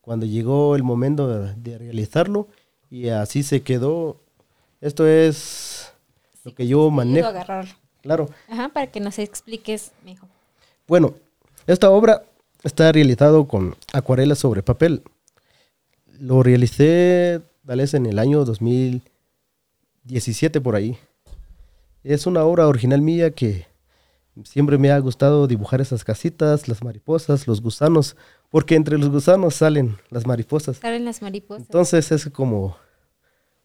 cuando 0.00 0.26
llegó 0.26 0.76
el 0.76 0.82
momento 0.82 1.26
de, 1.28 1.54
de 1.56 1.78
realizarlo 1.78 2.48
y 2.90 3.08
así 3.08 3.42
se 3.42 3.62
quedó. 3.62 4.20
Esto 4.80 5.06
es 5.06 5.92
lo 6.44 6.54
que 6.54 6.66
yo 6.66 6.78
Puedo 6.78 6.90
manejo. 6.90 7.28
agarrarlo. 7.28 7.72
Claro. 8.02 8.28
Ajá, 8.48 8.68
para 8.68 8.88
que 8.88 9.00
nos 9.00 9.18
expliques 9.18 9.92
mejor. 10.04 10.28
Bueno, 10.86 11.14
esta 11.66 11.90
obra 11.90 12.24
está 12.64 12.92
realizado 12.92 13.46
con 13.46 13.76
acuarelas 13.92 14.38
sobre 14.38 14.62
papel. 14.62 15.02
Lo 16.18 16.42
realicé 16.42 17.40
tal 17.66 17.78
vez 17.78 17.94
en 17.94 18.06
el 18.06 18.18
año 18.18 18.44
2017 18.44 20.60
por 20.60 20.76
ahí. 20.76 20.98
Es 22.04 22.26
una 22.26 22.44
obra 22.44 22.66
original 22.66 23.00
mía 23.00 23.30
que 23.30 23.66
siempre 24.44 24.78
me 24.78 24.90
ha 24.90 24.98
gustado 24.98 25.46
dibujar 25.46 25.80
esas 25.80 26.04
casitas, 26.04 26.68
las 26.68 26.82
mariposas, 26.82 27.46
los 27.46 27.62
gusanos, 27.62 28.16
porque 28.50 28.74
entre 28.74 28.98
los 28.98 29.10
gusanos 29.10 29.54
salen 29.54 29.96
las 30.10 30.26
mariposas. 30.26 30.78
Salen 30.78 31.04
las 31.04 31.22
mariposas. 31.22 31.66
Entonces 31.66 32.10
es 32.10 32.28
como 32.30 32.76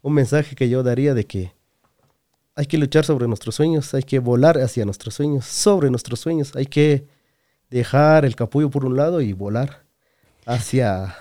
un 0.01 0.13
mensaje 0.13 0.55
que 0.55 0.69
yo 0.69 0.83
daría 0.83 1.13
de 1.13 1.25
que 1.25 1.53
hay 2.57 2.65
que 2.65 2.77
luchar 2.77 3.05
sobre 3.05 3.27
nuestros 3.27 3.55
sueños, 3.55 3.93
hay 3.93 4.03
que 4.03 4.19
volar 4.19 4.57
hacia 4.57 4.83
nuestros 4.83 5.13
sueños, 5.13 5.45
sobre 5.45 5.89
nuestros 5.89 6.19
sueños, 6.19 6.55
hay 6.55 6.65
que 6.65 7.05
dejar 7.69 8.25
el 8.25 8.35
capullo 8.35 8.69
por 8.69 8.83
un 8.83 8.97
lado 8.97 9.21
y 9.21 9.31
volar 9.33 9.83
hacia, 10.45 11.15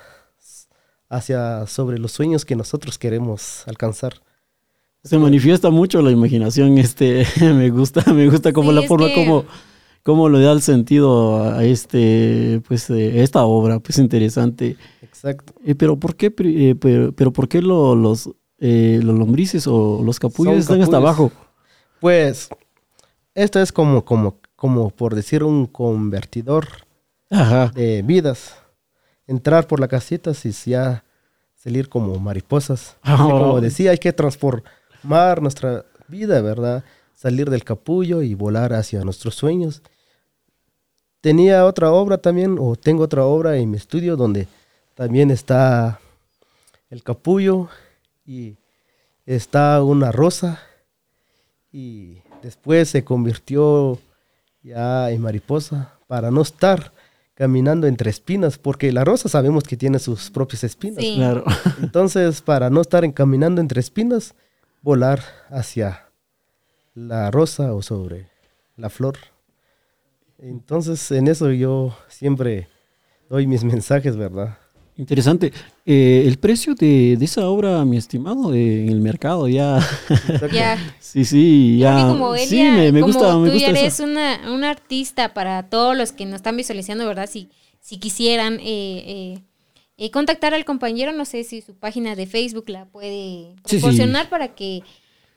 hacia 1.09 1.67
sobre 1.67 1.99
los 1.99 2.13
sueños 2.13 2.45
que 2.45 2.57
nosotros 2.57 2.99
queremos 2.99 3.63
alcanzar. 3.67 4.15
Se 5.05 5.19
manifiesta 5.19 5.71
mucho 5.71 6.03
la 6.03 6.11
imaginación, 6.11 6.79
este, 6.79 7.27
me 7.41 7.71
gusta, 7.71 8.13
me 8.13 8.29
gusta 8.29 8.53
como 8.53 8.71
Sí, 8.71 8.77
la 8.77 8.83
forma 8.83 9.07
que- 9.09 9.15
como, 9.15 9.45
como 10.03 10.29
le 10.29 10.41
da 10.41 10.53
el 10.53 10.63
sentido 10.63 11.43
a 11.45 11.65
este, 11.65 12.61
pues, 12.67 12.89
eh, 12.91 13.23
esta 13.23 13.45
obra, 13.45 13.79
pues 13.79 13.99
interesante. 13.99 14.77
Exacto. 15.03 15.53
Eh, 15.65 15.75
pero 15.75 15.97
¿por 15.99 16.17
qué, 16.17 16.33
eh, 16.39 16.75
pero, 16.81 17.13
pero 17.13 17.33
por 17.33 17.49
qué 17.49 17.61
lo- 17.63 17.95
los, 17.95 18.31
eh, 18.59 19.01
los 19.03 19.17
lombrices 19.19 19.67
o 19.67 20.03
los 20.03 20.19
capullos 20.19 20.57
están 20.57 20.83
hasta 20.83 20.97
abajo? 20.97 21.31
Pues 22.01 22.49
esto 23.35 23.61
es 23.61 23.73
como, 23.73 24.05
como, 24.05 24.39
como 24.55 24.91
por 24.91 25.15
decir 25.15 25.45
un 25.45 25.67
convertidor 25.67 26.69
Ajá. 27.31 27.69
de 27.75 28.03
vidas. 28.03 28.57
Entrar 29.27 29.67
por 29.67 29.81
la 29.81 29.89
casita 29.89 30.33
y 30.45 30.51
ya 30.53 31.05
salir 31.55 31.89
como 31.89 32.19
mariposas. 32.19 32.97
Así 33.03 33.23
Oh. 33.23 33.31
como 33.31 33.61
decía, 33.61 33.91
hay 33.91 33.99
que 33.99 34.13
transformar 34.13 35.43
nuestra 35.43 35.85
vida, 36.09 36.41
¿verdad? 36.41 36.85
Salir 37.15 37.51
del 37.51 37.65
capullo 37.65 38.23
y 38.23 38.35
volar 38.35 38.73
hacia 38.73 39.03
nuestros 39.05 39.35
sueños. 39.35 39.83
Tenía 41.21 41.65
otra 41.65 41.91
obra 41.91 42.19
también, 42.19 42.57
o 42.61 42.77
tengo 42.77 43.03
otra 43.03 43.25
obra 43.25 43.57
en 43.57 43.71
mi 43.71 43.77
estudio 43.77 44.17
donde 44.17 44.47
también 44.95 45.31
está 45.31 45.99
el 46.89 47.03
capullo 47.03 47.69
y 48.27 48.57
está 49.25 49.83
una 49.83 50.13
rosa 50.13 50.61
y 51.73 52.19
después 52.43 52.89
se 52.91 53.05
convirtió 53.05 53.99
ya 54.63 55.11
en 55.11 55.21
mariposa 55.21 55.95
para 56.07 56.31
no 56.31 56.43
estar 56.43 56.93
caminando 57.35 57.87
entre 57.87 58.11
espinas, 58.11 58.57
porque 58.57 58.91
la 58.93 59.05
rosa 59.05 59.29
sabemos 59.29 59.65
que 59.65 59.77
tiene 59.77 59.99
sus 59.99 60.31
propias 60.31 60.65
espinas. 60.65 61.05
Sí. 61.05 61.17
Claro. 61.17 61.45
Entonces, 61.83 62.41
para 62.41 62.71
no 62.71 62.81
estar 62.81 63.13
caminando 63.13 63.61
entre 63.61 63.81
espinas, 63.81 64.35
volar 64.81 65.23
hacia 65.51 66.09
la 66.95 67.31
rosa 67.31 67.75
o 67.75 67.83
sobre 67.83 68.31
la 68.77 68.89
flor. 68.89 69.19
Entonces, 70.39 71.11
en 71.11 71.29
eso 71.29 71.51
yo 71.53 71.97
siempre 72.09 72.69
doy 73.29 73.47
mis 73.47 73.65
mensajes, 73.73 74.17
¿verdad? 74.17 74.59
Interesante. 74.99 75.53
Eh, 75.85 76.25
el 76.27 76.39
precio 76.39 76.75
de, 76.75 77.17
de 77.19 77.25
esa 77.27 77.47
obra, 77.49 77.85
mi 77.85 77.99
estimado, 77.99 78.55
eh, 78.55 78.81
en 78.85 78.89
el 78.89 79.01
mercado 79.01 79.47
ya. 79.49 79.79
Ya. 80.53 80.79
sí, 81.01 81.25
sí, 81.25 81.79
ya. 81.79 81.93
creo 81.95 82.07
que 82.07 82.13
como 82.19 82.37
sí, 82.37 82.61
Elia, 82.61 82.73
me, 82.73 82.93
me 82.93 83.01
como 83.01 83.13
gusta, 83.13 83.37
me 83.39 83.51
tú 83.51 83.57
ya 83.59 83.69
eres 83.69 84.01
una, 84.01 84.41
un 84.53 84.65
artista 84.65 85.35
para 85.35 85.69
todos 85.69 85.97
los 85.97 86.13
que 86.13 86.25
nos 86.25 86.37
están 86.37 86.57
visualizando, 86.57 87.07
¿verdad? 87.07 87.29
Si, 87.31 87.49
si 87.81 87.99
quisieran 87.99 88.55
eh, 88.55 88.63
eh, 88.65 89.39
eh, 89.99 90.11
contactar 90.11 90.55
al 90.55 90.65
compañero, 90.65 91.13
no 91.13 91.27
sé 91.27 91.45
si 91.45 91.61
su 91.61 91.75
página 91.75 92.17
de 92.17 92.27
Facebook 92.27 92.69
la 92.69 92.87
puede 92.87 93.55
Sí, 93.67 93.77
sí. 93.77 93.77
proporcionar 93.79 94.31
para 94.31 94.55
que 94.55 94.83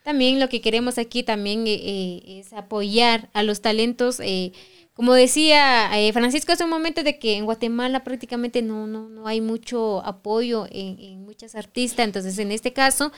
también 0.03 0.39
lo 0.39 0.47
que 0.47 0.61
queremos 0.61 0.97
aquí 0.97 1.23
también 1.23 1.67
eh, 1.67 1.73
eh, 1.83 2.39
es 2.39 2.53
apoyar 2.53 3.29
a 3.33 3.43
los 3.43 3.59
talentos. 3.61 4.21
eh, 4.21 4.53
como 4.99 5.13
decía 5.13 5.97
eh, 5.97 6.11
Francisco 6.11 6.51
hace 6.51 6.65
un 6.65 6.69
momento 6.69 7.03
de 7.03 7.19
que 7.19 7.37
en 7.37 7.45
Guatemala 7.45 8.03
prácticamente 8.03 8.61
no, 8.61 8.85
no, 8.85 9.07
no 9.07 9.27
hay 9.27 9.39
mucho 9.39 10.05
apoyo 10.05 10.65
en, 10.69 10.99
en 10.99 11.23
muchas 11.23 11.55
artistas, 11.55 12.05
entonces 12.05 12.37
en 12.37 12.51
este 12.51 12.73
caso 12.73 13.13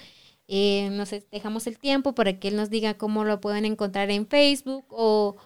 eh, 0.48 0.92
nos 0.92 1.10
dejamos 1.32 1.66
el 1.66 1.80
tiempo 1.80 2.14
para 2.14 2.40
que 2.40 2.50
él 2.50 2.56
nos 2.56 2.70
diga 2.70 3.00
cómo 3.00 3.24
lo 3.24 3.42
pueden 3.42 3.66
encontrar 3.66 4.12
en 4.12 4.28
Facebook 4.28 4.86
o, 4.90 5.38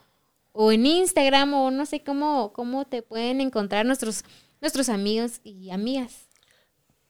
o 0.52 0.74
en 0.74 0.86
Instagram 0.86 1.54
o 1.54 1.72
no 1.72 1.86
sé 1.86 2.04
cómo, 2.04 2.52
cómo 2.52 2.84
te 2.84 3.02
pueden 3.02 3.40
encontrar 3.40 3.86
nuestros, 3.86 4.26
nuestros 4.60 4.90
amigos 4.90 5.40
y 5.42 5.70
amigas. 5.70 6.28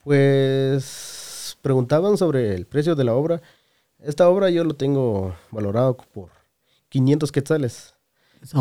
Pues 0.03 1.57
preguntaban 1.63 2.15
sobre 2.19 2.53
el 2.53 2.67
precio 2.67 2.93
de 2.93 3.03
la 3.05 3.15
obra. 3.15 3.41
Esta 3.97 4.29
obra 4.29 4.51
yo 4.51 4.63
lo 4.63 4.75
tengo 4.75 5.35
valorado 5.49 5.97
por 5.97 6.29
500 6.89 7.31
quetzales. 7.31 7.94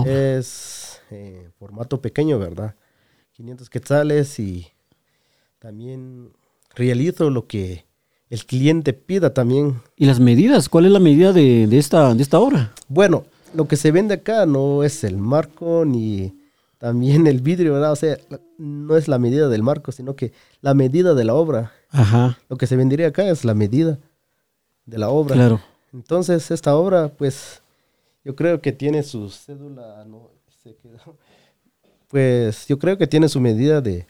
Es 0.07 1.01
eh, 1.11 1.51
formato 1.59 2.01
pequeño, 2.01 2.39
¿verdad? 2.39 2.75
500 3.33 3.68
quetzales 3.70 4.39
y 4.39 4.68
también 5.59 6.33
realizo 6.75 7.31
lo 7.31 7.47
que 7.47 7.87
el 8.31 8.45
cliente 8.47 8.93
pida 8.93 9.33
también. 9.35 9.81
¿Y 9.97 10.07
las 10.07 10.20
medidas? 10.20 10.68
¿Cuál 10.68 10.87
es 10.87 10.93
la 10.93 11.01
medida 11.01 11.33
de, 11.33 11.66
de 11.66 11.79
esta, 11.79 12.14
de 12.14 12.22
esta 12.22 12.39
obra? 12.39 12.72
Bueno, 12.89 13.25
lo 13.55 13.68
que 13.68 13.77
se 13.77 13.91
vende 13.91 14.14
acá 14.14 14.47
no 14.47 14.83
es 14.83 15.05
el 15.05 15.16
marco 15.16 15.85
ni 15.85 16.35
también 16.79 17.27
el 17.27 17.41
vidrio, 17.41 17.75
¿verdad? 17.75 17.93
O 17.93 17.97
sea, 17.97 18.18
no 18.59 18.97
es 18.97 19.09
la 19.09 19.18
medida 19.18 19.49
del 19.49 19.62
marco, 19.62 19.93
sino 19.93 20.16
que 20.16 20.33
la 20.61 20.75
medida 20.75 21.14
de 21.14 21.25
la 21.25 21.35
obra. 21.35 21.72
Ajá, 21.91 22.39
Lo 22.49 22.57
que 22.57 22.66
se 22.66 22.77
vendería 22.77 23.09
acá 23.09 23.29
es 23.29 23.45
la 23.45 23.55
medida 23.55 23.99
de 24.85 24.99
la 24.99 25.09
obra. 25.11 25.35
claro. 25.35 25.61
Entonces, 25.93 26.51
esta 26.51 26.75
obra, 26.75 27.09
pues, 27.09 27.62
yo 28.25 28.35
creo 28.35 28.61
que 28.61 28.72
tiene 28.72 29.03
su 29.03 29.31
cédula, 29.31 30.05
no, 30.05 30.31
se 30.62 30.77
quedó. 30.77 31.18
Pues, 32.09 32.68
yo 32.68 32.79
creo 32.79 32.97
que 32.97 33.09
tiene 33.09 33.29
su 33.29 33.41
medida 33.41 33.81
de 33.81 34.07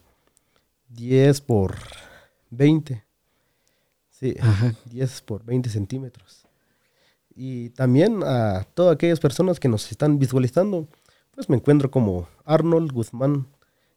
10 0.91 1.41
por 1.41 1.77
20. 2.51 3.03
Sí, 4.11 4.37
Ajá. 4.39 4.75
10 4.91 5.23
por 5.23 5.43
20 5.43 5.71
centímetros. 5.71 6.45
Y 7.35 7.71
también 7.71 8.23
a 8.23 8.67
todas 8.75 8.95
aquellas 8.95 9.21
personas 9.21 9.59
que 9.59 9.69
nos 9.69 9.91
están 9.91 10.19
visualizando, 10.19 10.87
pues 11.31 11.49
me 11.49 11.57
encuentro 11.57 11.91
como 11.91 12.29
Arnold 12.45 12.93
Guzmán 12.93 13.47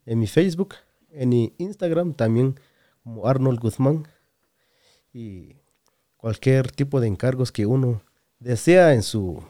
en 0.06 0.20
mi 0.20 0.28
Facebook, 0.28 0.76
en 1.12 1.30
mi 1.30 1.54
Instagram 1.58 2.14
también 2.14 2.60
como 3.04 3.28
Arnold 3.28 3.60
Guzmán. 3.60 4.08
Y 5.14 5.56
cualquier 6.16 6.72
tipo 6.72 7.00
de 7.00 7.08
encargos 7.08 7.52
que 7.52 7.66
uno 7.66 8.02
desea 8.40 8.94
en 8.94 9.04
su, 9.04 9.44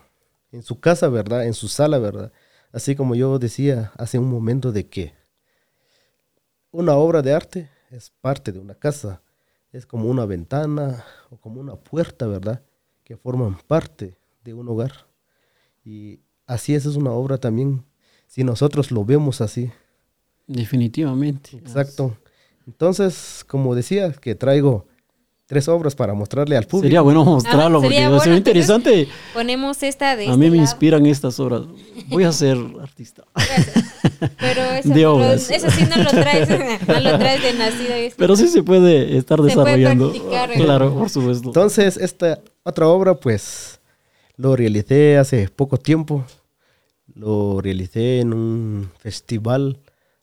en 0.58 0.64
su 0.64 0.80
casa, 0.80 1.08
¿verdad? 1.10 1.45
En 1.45 1.53
su 1.53 1.68
sala, 1.68 1.99
¿verdad? 1.99 2.32
Así 2.72 2.95
como 2.95 3.16
yo 3.16 3.38
decía 3.39 3.91
hace 3.97 4.18
un 4.18 4.30
momento 4.30 4.72
de 4.72 4.88
que 4.88 5.14
una 6.72 6.95
obra 6.95 7.22
de 7.22 7.34
arte 7.34 7.70
es 7.91 8.12
parte 8.22 8.51
de 8.51 8.60
una 8.60 8.76
casa, 8.76 9.22
es 9.72 9.86
como 9.86 10.10
una 10.10 10.26
ventana 10.26 11.05
o 11.30 11.38
como 11.38 11.62
una 11.62 11.76
puerta, 11.76 12.28
¿verdad? 12.28 12.64
Que 13.03 13.16
forman 13.16 13.58
parte 13.68 14.18
de 14.43 14.53
un 14.53 14.68
hogar. 14.68 15.08
Y 15.86 16.20
así 16.47 16.74
es, 16.74 16.86
es 16.86 16.95
una 16.95 17.12
obra 17.12 17.38
también, 17.38 17.86
si 18.26 18.43
nosotros 18.43 18.91
lo 18.91 19.05
vemos 19.05 19.41
así. 19.41 19.72
Definitivamente. 20.47 21.55
Exacto. 21.58 22.18
Entonces, 22.66 23.45
como 23.47 23.76
decía, 23.76 24.12
que 24.12 24.36
traigo 24.36 24.88
tres 25.47 25.67
obras 25.69 25.95
para 25.95 26.13
mostrarle 26.13 26.57
al 26.57 26.65
público. 26.65 26.83
Sería 26.83 27.01
bueno 27.01 27.23
mostrarlo 27.25 27.79
Ah, 27.79 27.81
porque 27.81 27.95
sería 27.95 28.09
bueno, 28.09 28.35
interesante. 28.37 29.07
Ponemos 29.33 29.81
esta 29.81 30.15
de 30.15 30.23
A 30.23 30.25
este 30.31 30.37
mí 30.37 30.49
me 30.49 30.57
lado. 30.57 30.61
inspiran 30.69 31.05
estas 31.05 31.39
obras. 31.39 31.61
Voy 32.09 32.25
a 32.25 32.31
ser 32.33 32.57
artista. 32.81 33.23
Pero 34.39 34.61
eso, 34.77 34.89
De 34.89 35.01
lo- 35.01 35.15
obras. 35.15 35.49
eso 35.49 35.69
sí 35.71 35.85
no 35.89 36.03
lo 36.03 36.09
traes, 36.09 36.49
no 36.87 36.99
lo 36.99 37.17
traes 37.17 37.41
de 37.43 37.53
nacido. 37.53 37.93
Pero 38.17 38.35
sí 38.35 38.47
se 38.49 38.61
puede 38.61 39.17
estar 39.17 39.39
Se 39.39 39.45
desarrollando. 39.45 40.13
Claro, 40.55 40.93
por 40.93 41.09
supuesto. 41.09 41.47
Entonces, 41.47 41.95
esta 41.97 42.39
otra 42.63 42.87
obra, 42.87 43.15
pues, 43.15 43.79
lo 44.35 44.55
realicé 44.55 45.17
hace 45.17 45.47
poco 45.49 45.77
tiempo. 45.77 46.25
Lo 47.15 47.61
realicé 47.61 48.19
en 48.19 48.33
un 48.33 48.91
festival 48.99 49.79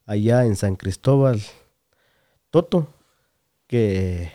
allá 0.06 0.44
en 0.44 0.54
San 0.54 0.76
Cristóbal, 0.76 1.40
Toto, 2.50 2.86
que 3.66 4.30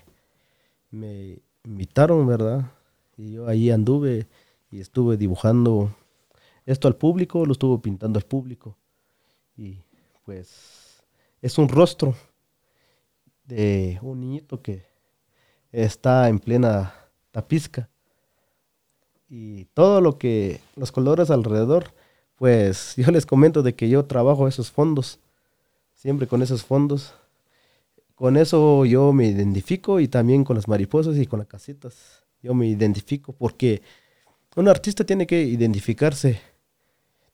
me 0.91 1.39
invitaron, 1.63 2.25
¿verdad? 2.27 2.71
Y 3.17 3.33
yo 3.33 3.47
ahí 3.47 3.69
anduve 3.69 4.27
y 4.71 4.79
estuve 4.79 5.17
dibujando 5.17 5.93
esto 6.65 6.87
al 6.87 6.95
público, 6.95 7.45
lo 7.45 7.53
estuve 7.53 7.79
pintando 7.79 8.19
al 8.19 8.25
público. 8.25 8.77
Y 9.57 9.77
pues 10.23 11.03
es 11.41 11.57
un 11.57 11.69
rostro 11.69 12.15
de 13.45 13.99
un 14.01 14.21
niñito 14.21 14.61
que 14.61 14.85
está 15.71 16.29
en 16.29 16.39
plena 16.39 16.93
tapizca. 17.31 17.89
Y 19.29 19.65
todo 19.73 20.01
lo 20.01 20.17
que, 20.17 20.59
los 20.75 20.91
colores 20.91 21.29
alrededor, 21.29 21.93
pues 22.35 22.95
yo 22.97 23.11
les 23.11 23.25
comento 23.25 23.63
de 23.63 23.75
que 23.75 23.89
yo 23.89 24.05
trabajo 24.05 24.47
esos 24.47 24.71
fondos, 24.71 25.19
siempre 25.93 26.27
con 26.27 26.41
esos 26.41 26.63
fondos. 26.63 27.13
Con 28.19 28.35
eso 28.35 28.83
yo 28.83 29.13
me 29.13 29.27
identifico 29.27 30.01
y 30.01 30.09
también 30.09 30.43
con 30.43 30.57
las 30.57 30.67
mariposas 30.67 31.15
y 31.15 31.25
con 31.25 31.39
las 31.39 31.47
casitas. 31.47 32.25
Yo 32.43 32.53
me 32.53 32.67
identifico 32.67 33.31
porque 33.31 33.81
un 34.57 34.67
artista 34.67 35.05
tiene 35.05 35.25
que 35.25 35.41
identificarse, 35.41 36.41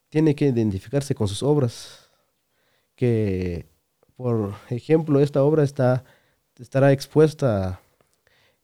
tiene 0.09 0.36
que 0.36 0.45
identificarse 0.45 1.15
con 1.15 1.27
sus 1.27 1.41
obras. 1.41 2.11
Que, 2.95 3.65
por 4.15 4.53
ejemplo, 4.69 5.19
esta 5.19 5.41
obra 5.41 5.63
está, 5.63 6.03
estará 6.59 6.91
expuesta 6.91 7.81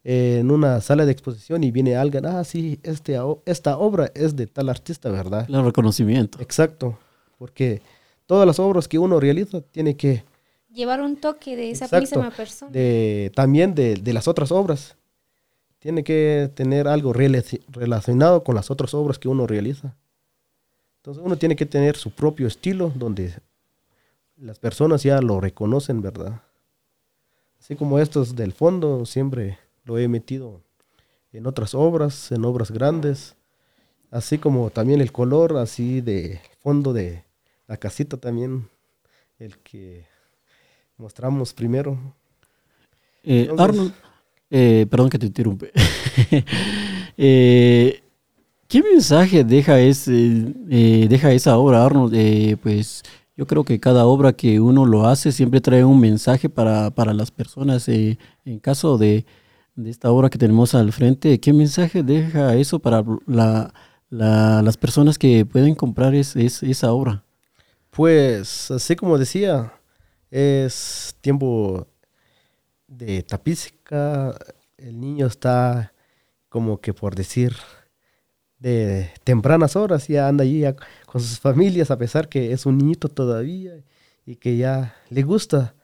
en 0.04 0.52
una 0.52 0.80
sala 0.80 1.08
de 1.08 1.14
exposición 1.14 1.64
y 1.64 1.72
viene 1.72 1.96
alguien, 1.96 2.28
ah, 2.28 2.44
sí, 2.44 2.80
este, 2.84 3.18
esta 3.48 3.80
obra 3.80 4.12
es 4.14 4.36
de 4.36 4.46
tal 4.46 4.70
artista, 4.70 5.10
¿verdad? 5.10 5.48
El 5.50 5.66
reconocimiento. 5.66 6.40
Exacto, 6.40 7.00
porque 7.40 7.82
todas 8.28 8.46
las 8.46 8.60
obras 8.60 8.88
que 8.88 9.00
uno 9.00 9.20
realiza 9.20 9.62
tiene 9.62 9.98
que, 9.98 10.24
Llevar 10.74 11.02
un 11.02 11.18
toque 11.18 11.56
de 11.56 11.72
esa 11.72 11.86
Exacto. 11.86 12.20
misma 12.20 12.32
persona. 12.32 12.72
de, 12.72 13.32
también 13.36 13.76
de, 13.76 13.96
de 13.96 14.14
las 14.14 14.28
otras 14.28 14.52
obras, 14.52 14.96
tiene 15.80 16.04
que 16.04 16.50
tener 16.54 16.88
algo 16.88 17.14
relaci- 17.14 17.62
relacionado 17.70 18.44
con 18.44 18.56
las 18.56 18.70
otras 18.72 18.94
obras 18.94 19.18
que 19.20 19.28
uno 19.28 19.48
realiza. 19.48 19.96
Entonces 20.98 21.24
uno 21.26 21.36
tiene 21.38 21.56
que 21.56 21.66
tener 21.66 21.98
su 21.98 22.12
propio 22.12 22.48
estilo 22.48 22.92
donde 22.96 23.34
las 24.38 24.60
personas 24.60 25.04
ya 25.04 25.20
lo 25.22 25.42
reconocen, 25.42 26.02
¿verdad? 26.02 26.42
Así 27.60 27.76
como 27.76 28.00
estos 28.00 28.36
del 28.36 28.54
fondo, 28.54 29.06
siempre 29.06 29.58
lo 29.84 29.98
he 29.98 30.08
metido 30.08 30.62
en 31.34 31.48
otras 31.48 31.74
obras, 31.74 32.32
en 32.32 32.46
obras 32.46 32.72
grandes, 32.72 33.36
así 34.12 34.38
como 34.38 34.70
también 34.70 35.02
el 35.02 35.12
color, 35.12 35.58
así 35.58 36.02
de 36.02 36.40
fondo 36.60 36.94
de 36.94 37.24
la 37.68 37.78
casita 37.78 38.18
también, 38.18 38.70
el 39.40 39.58
que 39.60 40.06
mostramos 41.02 41.54
primero. 41.54 41.98
Eh, 43.24 43.48
Entonces- 43.50 43.60
Arnold, 43.70 43.94
eh, 44.50 44.86
perdón 44.90 45.10
que 45.10 45.20
te 45.20 45.26
interrumpe. 45.26 45.72
Eh, 47.18 48.02
¿Qué 48.68 48.82
mensaje 48.82 49.44
deja, 49.44 49.80
ese, 49.80 50.46
eh, 50.70 51.06
deja 51.10 51.32
esa 51.34 51.58
obra, 51.58 51.86
Arnold? 51.86 52.58
Pues 52.64 53.04
yo 53.36 53.46
creo 53.46 53.64
que 53.66 53.80
cada 53.80 54.06
obra 54.06 54.32
que 54.34 54.60
uno 54.60 54.86
lo 54.86 55.06
hace 55.08 55.32
siempre 55.34 55.60
trae 55.62 55.84
un 55.84 56.00
mensaje 56.00 56.48
para, 56.50 56.90
para 56.90 57.14
las 57.14 57.30
personas. 57.30 57.88
en 57.90 58.18
caso 58.62 58.98
de, 58.98 59.26
de 59.76 59.90
esta 59.90 60.10
obra 60.10 60.30
que 60.30 60.38
tenemos 60.38 60.74
al 60.74 60.92
frente, 60.94 61.40
¿qué 61.40 61.52
mensaje 61.54 62.02
deja 62.02 62.56
eso 62.56 62.80
para 62.80 63.04
la- 63.28 63.74
la- 64.10 64.62
las 64.64 64.78
personas 64.78 65.18
que 65.20 65.46
pueden 65.46 65.76
comprar 65.76 66.16
es- 66.16 66.36
es- 66.38 66.64
esa 66.64 66.94
obra? 66.94 67.24
Pues, 67.92 68.72
así 68.72 68.96
como 68.96 69.18
decía, 69.18 69.74
es 70.32 71.16
tiempo 71.22 71.88
de 72.88 73.22
tapizca. 73.22 74.36
El 74.78 75.00
niño 75.00 75.28
está 75.28 75.94
como 76.50 76.82
que 76.82 76.94
por 76.94 77.14
decir 77.16 77.56
de 78.58 79.12
tempranas 79.24 79.76
horas, 79.76 80.08
ya 80.08 80.28
anda 80.28 80.44
allí 80.44 80.60
ya 80.60 80.76
con 81.06 81.22
sus 81.22 81.40
familias, 81.40 81.92
a 81.92 81.98
pesar 81.98 82.30
que 82.30 82.52
es 82.54 82.66
un 82.66 82.78
niñito 82.78 83.10
todavía 83.10 83.74
y 84.26 84.36
que 84.36 84.58
ya 84.58 84.96
le 85.10 85.24
gusta 85.24 85.76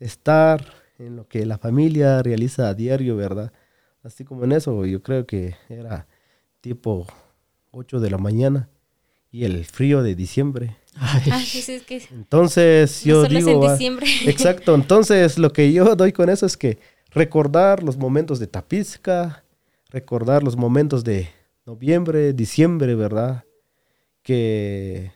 estar 0.00 0.64
en 0.98 1.16
lo 1.16 1.28
que 1.28 1.44
la 1.44 1.58
familia 1.58 2.22
realiza 2.22 2.68
a 2.68 2.74
diario, 2.74 3.16
¿verdad? 3.16 3.52
Así 4.02 4.24
como 4.24 4.44
en 4.44 4.52
eso, 4.52 4.86
yo 4.86 5.02
creo 5.02 5.26
que 5.26 5.56
era 5.68 6.06
tipo 6.60 7.06
8 7.70 8.00
de 8.00 8.10
la 8.10 8.18
mañana 8.18 8.68
y 9.36 9.44
el 9.44 9.66
frío 9.66 10.02
de 10.02 10.14
diciembre. 10.14 10.78
Ay, 10.94 11.20
Ay, 11.30 11.46
pues 11.52 11.68
es 11.68 11.82
que 11.82 12.02
Entonces 12.10 13.02
no 13.04 13.08
yo 13.10 13.22
solo 13.22 13.38
es 13.38 13.44
digo, 13.44 13.62
en 13.62 13.68
ah, 13.68 13.72
diciembre. 13.72 14.06
exacto, 14.24 14.74
entonces 14.74 15.36
lo 15.36 15.52
que 15.52 15.74
yo 15.74 15.94
doy 15.94 16.12
con 16.12 16.30
eso 16.30 16.46
es 16.46 16.56
que 16.56 16.78
recordar 17.10 17.82
los 17.82 17.98
momentos 17.98 18.38
de 18.38 18.46
tapizca, 18.46 19.44
recordar 19.90 20.42
los 20.42 20.56
momentos 20.56 21.04
de 21.04 21.28
noviembre, 21.66 22.32
diciembre, 22.32 22.94
¿verdad? 22.94 23.44
Que 24.22 25.12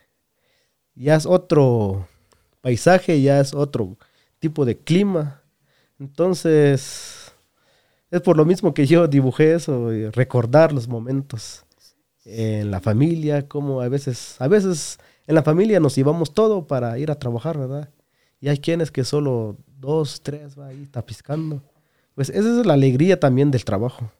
ya 0.93 1.15
es 1.15 1.25
otro 1.25 2.07
paisaje, 2.61 3.19
ya 3.23 3.39
es 3.39 3.55
otro 3.55 3.97
tipo 4.37 4.65
de 4.65 4.77
clima. 4.77 5.41
Entonces, 5.99 7.33
es 8.11 8.21
por 8.21 8.37
lo 8.37 8.45
mismo 8.45 8.75
que 8.75 8.85
yo 8.85 9.07
dibujé 9.07 9.55
eso, 9.55 9.89
recordar 10.11 10.73
los 10.73 10.87
momentos 10.87 11.65
en 12.25 12.71
la 12.71 12.79
familia, 12.79 13.47
como 13.47 13.81
a 13.81 13.89
veces, 13.89 14.35
a 14.39 14.47
veces 14.47 14.99
en 15.27 15.35
la 15.35 15.43
familia 15.43 15.79
nos 15.79 15.95
llevamos 15.95 16.33
todo 16.33 16.67
para 16.67 16.97
ir 16.99 17.11
a 17.11 17.15
trabajar, 17.15 17.57
¿verdad? 17.57 17.89
Y 18.39 18.49
hay 18.49 18.57
quienes 18.57 18.91
que 18.91 19.03
solo 19.03 19.57
dos, 19.79 20.21
tres 20.21 20.57
va 20.57 20.67
ahí 20.67 20.85
tapizcando. 20.87 21.61
Pues 22.15 22.29
esa 22.29 22.59
es 22.59 22.65
la 22.65 22.73
alegría 22.73 23.19
también 23.19 23.51
del 23.51 23.63
trabajo. 23.65 24.11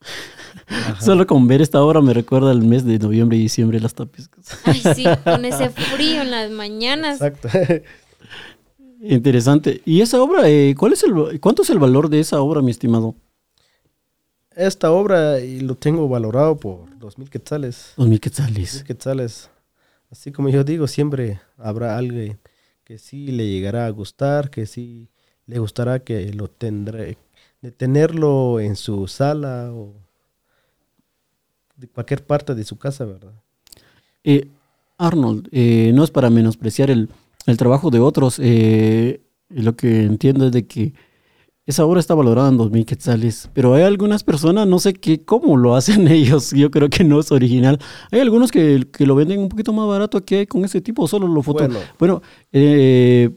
Solo 1.00 1.26
con 1.26 1.46
ver 1.46 1.60
esta 1.60 1.82
obra 1.82 2.00
me 2.00 2.14
recuerda 2.14 2.50
el 2.52 2.62
mes 2.62 2.84
de 2.84 2.98
noviembre 2.98 3.36
y 3.36 3.42
diciembre 3.42 3.80
las 3.80 3.94
tapizcas. 3.94 4.46
Ay, 4.64 4.82
sí, 4.94 5.04
con 5.24 5.44
ese 5.44 5.70
frío 5.70 6.22
en 6.22 6.30
las 6.30 6.50
mañanas. 6.50 7.20
Exacto. 7.20 7.48
Interesante. 9.02 9.82
¿Y 9.84 10.00
esa 10.00 10.22
obra, 10.22 10.48
eh, 10.48 10.74
cuál 10.78 10.94
es 10.94 11.02
el, 11.04 11.40
cuánto 11.40 11.62
es 11.62 11.70
el 11.70 11.78
valor 11.78 12.08
de 12.08 12.20
esa 12.20 12.40
obra, 12.40 12.62
mi 12.62 12.70
estimado? 12.70 13.14
Esta 14.56 14.92
obra 14.92 15.40
y 15.40 15.60
lo 15.60 15.74
tengo 15.74 16.08
valorado 16.08 16.56
por 16.56 16.96
dos 16.98 17.18
mil 17.18 17.28
quetzales. 17.28 17.92
Dos 17.96 18.06
mil 18.06 18.10
Mil 18.12 18.20
quetzales. 18.20 18.84
quetzales. 18.84 19.50
Así 20.10 20.30
como 20.30 20.48
yo 20.48 20.62
digo, 20.62 20.86
siempre 20.86 21.40
habrá 21.58 21.96
alguien 21.98 22.38
que 22.84 22.98
sí 22.98 23.28
le 23.28 23.48
llegará 23.48 23.86
a 23.86 23.90
gustar, 23.90 24.50
que 24.50 24.66
sí 24.66 25.08
le 25.46 25.58
gustará 25.58 25.98
que 25.98 26.32
lo 26.32 26.48
tendré, 26.48 27.16
de 27.62 27.72
tenerlo 27.72 28.60
en 28.60 28.76
su 28.76 29.08
sala 29.08 29.70
o 29.72 29.92
de 31.76 31.88
cualquier 31.88 32.24
parte 32.24 32.54
de 32.54 32.64
su 32.64 32.78
casa, 32.78 33.04
¿verdad? 33.04 33.32
Eh, 34.22 34.46
Arnold, 34.98 35.48
eh, 35.50 35.90
no 35.94 36.04
es 36.04 36.10
para 36.12 36.30
menospreciar 36.30 36.90
el, 36.90 37.08
el 37.46 37.56
trabajo 37.56 37.90
de 37.90 37.98
otros. 37.98 38.38
eh, 38.40 39.20
lo 39.48 39.76
que 39.76 40.04
entiendo 40.04 40.46
es 40.46 40.52
de 40.52 40.66
que 40.66 40.94
esa 41.66 41.84
obra 41.86 41.98
está 42.00 42.14
valorada 42.14 42.48
en 42.50 42.58
dos 42.58 42.70
mil 42.70 42.84
quetzales, 42.84 43.48
pero 43.54 43.74
hay 43.74 43.82
algunas 43.84 44.22
personas, 44.22 44.66
no 44.66 44.78
sé 44.78 44.92
qué, 44.94 45.24
cómo 45.24 45.56
lo 45.56 45.74
hacen 45.76 46.06
ellos. 46.08 46.50
Yo 46.52 46.70
creo 46.70 46.90
que 46.90 47.04
no 47.04 47.20
es 47.20 47.32
original. 47.32 47.78
Hay 48.10 48.20
algunos 48.20 48.50
que, 48.52 48.86
que 48.92 49.06
lo 49.06 49.14
venden 49.14 49.40
un 49.40 49.48
poquito 49.48 49.72
más 49.72 49.88
barato 49.88 50.24
que 50.24 50.46
con 50.46 50.64
ese 50.64 50.80
tipo, 50.80 51.08
solo 51.08 51.26
lo 51.26 51.42
foto. 51.42 51.64
Bueno. 51.64 51.78
Bueno, 51.98 52.22
eh, 52.52 53.30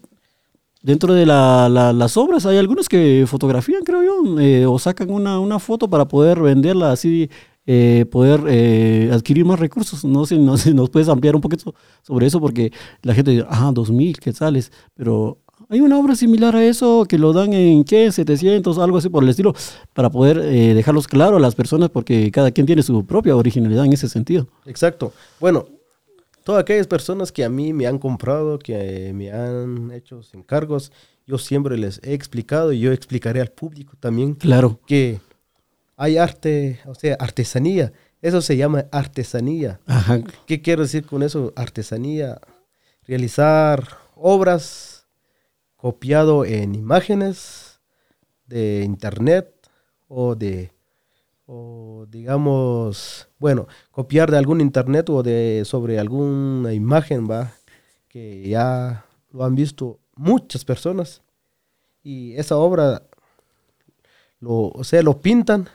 dentro 0.81 1.13
de 1.13 1.25
la- 1.25 1.69
la- 1.69 1.93
las 1.93 2.17
obras 2.17 2.45
hay 2.45 2.57
algunos 2.57 2.87
que 2.89 3.25
fotografían, 3.27 3.83
creo 3.83 4.03
yo, 4.03 4.39
eh, 4.39 4.65
o 4.65 4.77
sacan 4.79 5.09
una, 5.09 5.39
una 5.39 5.59
foto 5.59 5.89
para 5.89 6.07
poder 6.07 6.39
venderla 6.41 6.91
así, 6.91 7.29
eh, 7.65 8.05
poder 8.11 8.43
eh, 8.47 9.09
adquirir 9.11 9.43
más 9.45 9.59
recursos. 9.59 10.05
No 10.05 10.25
sé, 10.25 10.37
no 10.37 10.57
sé, 10.57 10.73
nos 10.73 10.89
puedes 10.89 11.09
ampliar 11.09 11.35
un 11.35 11.41
poquito 11.41 11.73
sobre 12.01 12.27
eso 12.27 12.39
porque 12.39 12.71
la 13.03 13.13
gente 13.13 13.31
dice, 13.31 13.45
ah, 13.49 13.71
2000 13.73 14.17
quetzales, 14.19 14.71
pero 14.93 15.39
hay 15.69 15.81
una 15.81 15.97
obra 15.99 16.15
similar 16.15 16.55
a 16.55 16.63
eso 16.63 17.05
que 17.07 17.17
lo 17.17 17.33
dan 17.33 17.53
en, 17.53 17.83
¿qué? 17.83 18.11
700, 18.11 18.77
algo 18.77 18.97
así 18.97 19.09
por 19.09 19.23
el 19.23 19.29
estilo, 19.29 19.53
para 19.93 20.09
poder 20.09 20.37
eh, 20.39 20.73
dejarlos 20.73 21.07
claro 21.07 21.37
a 21.37 21.39
las 21.39 21.55
personas 21.55 21.89
porque 21.89 22.31
cada 22.31 22.51
quien 22.51 22.65
tiene 22.65 22.83
su 22.83 23.05
propia 23.05 23.35
originalidad 23.35 23.85
en 23.85 23.93
ese 23.93 24.07
sentido. 24.09 24.47
Exacto. 24.65 25.13
Bueno, 25.39 25.67
todas 26.43 26.61
aquellas 26.61 26.87
personas 26.87 27.31
que 27.31 27.43
a 27.43 27.49
mí 27.49 27.73
me 27.73 27.87
han 27.87 27.97
comprado, 27.99 28.59
que 28.59 29.11
me 29.13 29.31
han 29.31 29.91
hecho 29.91 30.21
encargos, 30.33 30.91
yo 31.25 31.37
siempre 31.37 31.77
les 31.77 31.99
he 32.03 32.13
explicado 32.13 32.71
y 32.71 32.79
yo 32.79 32.93
explicaré 32.93 33.41
al 33.41 33.49
público 33.49 33.93
también 33.99 34.35
Claro, 34.35 34.79
que 34.87 35.19
hay 35.97 36.17
arte, 36.17 36.79
o 36.85 36.95
sea, 36.95 37.15
artesanía. 37.19 37.91
Eso 38.21 38.41
se 38.41 38.55
llama 38.55 38.85
artesanía. 38.91 39.79
ajá, 39.85 40.21
¿Qué 40.45 40.61
quiero 40.61 40.83
decir 40.83 41.05
con 41.05 41.23
eso? 41.23 41.53
Artesanía. 41.55 42.39
Realizar 43.05 43.85
obras 44.15 44.96
copiado 45.77 46.43
en 46.43 46.75
imágenes 46.75 47.79
de 48.45 48.83
internet 48.83 49.53
o 50.07 50.35
de, 50.35 50.71
o 51.45 52.05
digamos, 52.09 53.29
bueno, 53.39 53.67
copiar 53.91 54.31
de 54.31 54.37
algún 54.37 54.59
internet 54.59 55.09
o 55.09 55.23
de 55.23 55.63
sobre 55.65 55.99
alguna 55.99 56.73
imagen, 56.73 57.29
va, 57.29 57.53
que 58.07 58.49
ya 58.49 59.05
lo 59.31 59.45
han 59.45 59.55
visto 59.55 59.99
muchas 60.15 60.65
personas. 60.65 61.21
Y 62.03 62.33
esa 62.35 62.57
obra, 62.57 63.03
lo, 64.39 64.69
o 64.69 64.83
sea, 64.83 65.01
lo 65.03 65.21
pintan 65.21 65.69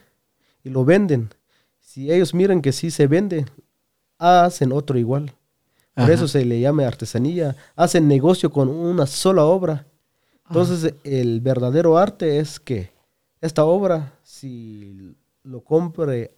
y 0.64 0.70
lo 0.70 0.84
venden. 0.84 1.30
Si 1.80 2.10
ellos 2.10 2.34
miran 2.34 2.62
que 2.62 2.72
sí 2.72 2.90
se 2.90 3.06
vende, 3.06 3.44
hacen 4.18 4.72
otro 4.72 4.98
igual. 4.98 5.32
Por 5.94 6.04
Ajá. 6.04 6.12
eso 6.14 6.26
se 6.26 6.44
le 6.44 6.58
llama 6.58 6.86
artesanía. 6.86 7.56
Hacen 7.76 8.08
negocio 8.08 8.50
con 8.50 8.68
una 8.68 9.06
sola 9.06 9.44
obra. 9.44 9.86
Entonces, 10.60 10.94
el 11.04 11.40
verdadero 11.40 11.96
arte 11.98 12.38
es 12.38 12.60
que 12.60 12.90
esta 13.40 13.64
obra, 13.64 14.12
si 14.22 15.14
lo 15.42 15.62
compre 15.62 16.32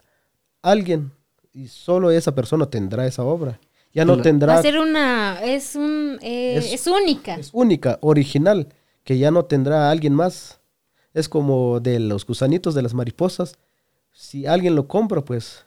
alguien, 0.63 1.11
y 1.53 1.69
solo 1.69 2.11
esa 2.11 2.35
persona 2.35 2.67
tendrá 2.67 3.07
esa 3.07 3.23
obra. 3.23 3.61
Ya 3.93 4.05
no 4.05 4.15
Claro. 4.15 4.19
Va 4.19 4.23
tendrá, 4.25 4.59
a 4.59 4.63
ser 4.63 4.79
una, 4.79 5.41
es 5.45 5.77
un, 5.77 6.19
eh, 6.21 6.57
Es- 6.57 6.73
es, 6.73 6.87
única. 6.87 7.37
es 7.37 7.51
única, 7.53 7.99
original, 8.01 8.69
que 9.05 9.19
ya 9.19 9.31
no 9.31 9.45
tendrá 9.45 9.91
alguien 9.91 10.15
más. 10.15 10.59
Es 11.13 11.29
como 11.29 11.79
de 11.81 12.01
los 12.01 12.27
gusanitos 12.27 12.75
de 12.75 12.83
las 12.83 12.93
mariposas. 12.95 13.55
Si 14.11 14.47
alguien 14.47 14.75
lo 14.75 14.89
compra, 14.89 15.21
pues 15.25 15.65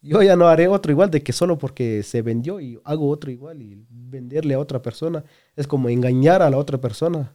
yo 0.00 0.22
ya 0.22 0.36
no 0.36 0.46
haré 0.46 0.68
otro 0.68 0.92
igual 0.92 1.10
de 1.10 1.22
que 1.24 1.32
solo 1.32 1.58
porque 1.58 2.04
se 2.04 2.22
vendió 2.22 2.60
y 2.60 2.78
hago 2.84 3.08
otro 3.10 3.32
igual 3.32 3.62
y 3.62 3.84
venderle 3.90 4.54
a 4.54 4.60
otra 4.60 4.80
persona. 4.80 5.24
Es 5.56 5.66
como 5.66 5.88
engañar 5.88 6.42
a 6.42 6.50
la 6.50 6.58
otra 6.58 6.78
persona. 6.80 7.32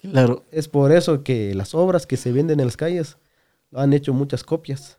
Claro. 0.00 0.44
Es 0.50 0.68
por 0.68 0.92
eso 0.92 1.22
que 1.22 1.54
las 1.54 1.74
obras 1.74 2.06
que 2.06 2.16
se 2.16 2.32
venden 2.32 2.60
en 2.60 2.66
las 2.66 2.76
calles 2.76 3.16
han 3.74 3.92
hecho 3.92 4.12
muchas 4.14 4.44
copias. 4.44 4.98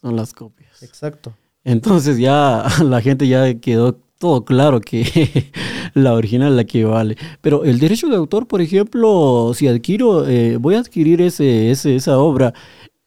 Son 0.00 0.16
las 0.16 0.32
copias. 0.32 0.82
Exacto. 0.82 1.34
Entonces 1.64 2.18
ya 2.18 2.64
la 2.84 3.00
gente 3.00 3.28
ya 3.28 3.54
quedó 3.54 3.94
todo 4.18 4.44
claro 4.44 4.80
que 4.80 5.50
la 5.94 6.14
original 6.14 6.52
es 6.52 6.56
la 6.56 6.64
que 6.64 6.84
vale. 6.84 7.16
Pero 7.40 7.64
el 7.64 7.78
derecho 7.78 8.08
de 8.08 8.16
autor, 8.16 8.46
por 8.46 8.60
ejemplo, 8.60 9.52
si 9.54 9.68
adquiero, 9.68 10.28
eh, 10.28 10.56
voy 10.58 10.74
a 10.74 10.80
adquirir 10.80 11.20
ese, 11.22 11.70
ese, 11.70 11.96
esa 11.96 12.18
obra 12.18 12.52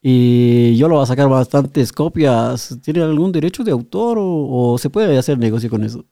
y 0.02 0.76
yo 0.76 0.90
lo 0.90 0.96
voy 0.96 1.04
a 1.04 1.08
sacar 1.08 1.30
bastantes 1.30 1.94
copias, 1.94 2.78
¿tiene 2.84 3.02
algún 3.02 3.32
derecho 3.32 3.64
de 3.64 3.72
autor 3.72 4.18
o, 4.20 4.74
o 4.74 4.78
se 4.78 4.90
puede 4.90 5.18
hacer 5.18 5.38
negocio 5.38 5.70
con 5.70 5.84
eso? 5.84 6.04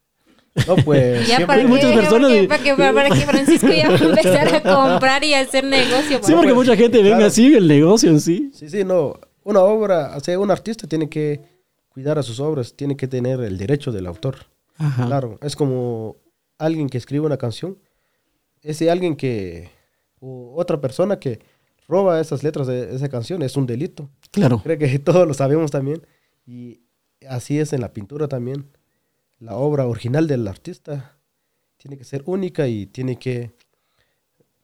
No, 0.67 0.75
pues 0.77 1.19
Ya 1.27 1.37
siempre- 1.37 1.47
para 1.47 1.59
hay 1.61 1.65
que, 1.65 1.71
muchas 1.71 1.93
personas 1.93 2.31
para, 2.31 2.47
para, 2.47 2.63
que, 2.63 2.75
para 2.75 3.09
que 3.09 3.25
Francisco 3.25 3.67
ya 3.67 3.89
va 3.89 3.95
a 3.95 4.03
empezar 4.03 4.55
a 4.55 4.61
comprar 4.91 5.23
y 5.23 5.33
a 5.33 5.39
hacer 5.39 5.63
negocio. 5.63 6.19
Sí, 6.21 6.33
porque 6.33 6.53
mucha 6.53 6.75
gente 6.75 6.97
venga 6.97 7.17
claro. 7.17 7.27
así 7.27 7.53
el 7.55 7.67
negocio 7.67 8.09
en 8.09 8.19
sí. 8.19 8.51
Sí, 8.53 8.69
sí, 8.69 8.83
no. 8.83 9.19
Una 9.43 9.61
obra, 9.61 10.13
o 10.15 10.19
sea, 10.19 10.37
un 10.37 10.51
artista 10.51 10.87
tiene 10.87 11.09
que 11.09 11.41
cuidar 11.89 12.19
a 12.19 12.23
sus 12.23 12.39
obras, 12.39 12.73
tiene 12.75 12.95
que 12.97 13.07
tener 13.07 13.39
el 13.41 13.57
derecho 13.57 13.91
del 13.91 14.07
autor. 14.07 14.45
Ajá. 14.77 15.05
Claro, 15.05 15.39
es 15.41 15.55
como 15.55 16.17
alguien 16.57 16.89
que 16.89 16.97
escribe 16.97 17.25
una 17.25 17.37
canción, 17.37 17.77
ese 18.61 18.91
alguien 18.91 19.15
que, 19.15 19.69
o 20.19 20.53
otra 20.55 20.79
persona 20.79 21.17
que 21.17 21.39
roba 21.87 22.19
esas 22.21 22.43
letras 22.43 22.67
de 22.67 22.95
esa 22.95 23.09
canción, 23.09 23.41
es 23.41 23.55
un 23.57 23.65
delito. 23.65 24.09
Claro. 24.31 24.61
Creo 24.63 24.77
que 24.77 24.99
todos 25.03 25.27
lo 25.27 25.33
sabemos 25.33 25.71
también. 25.71 26.05
Y 26.45 26.81
así 27.27 27.59
es 27.59 27.73
en 27.73 27.81
la 27.81 27.93
pintura 27.93 28.27
también. 28.27 28.65
La 29.41 29.55
obra 29.55 29.87
original 29.87 30.27
del 30.27 30.47
artista 30.47 31.17
tiene 31.77 31.97
que 31.97 32.03
ser 32.03 32.21
única 32.27 32.67
y 32.67 32.85
tiene 32.85 33.17
que 33.17 33.51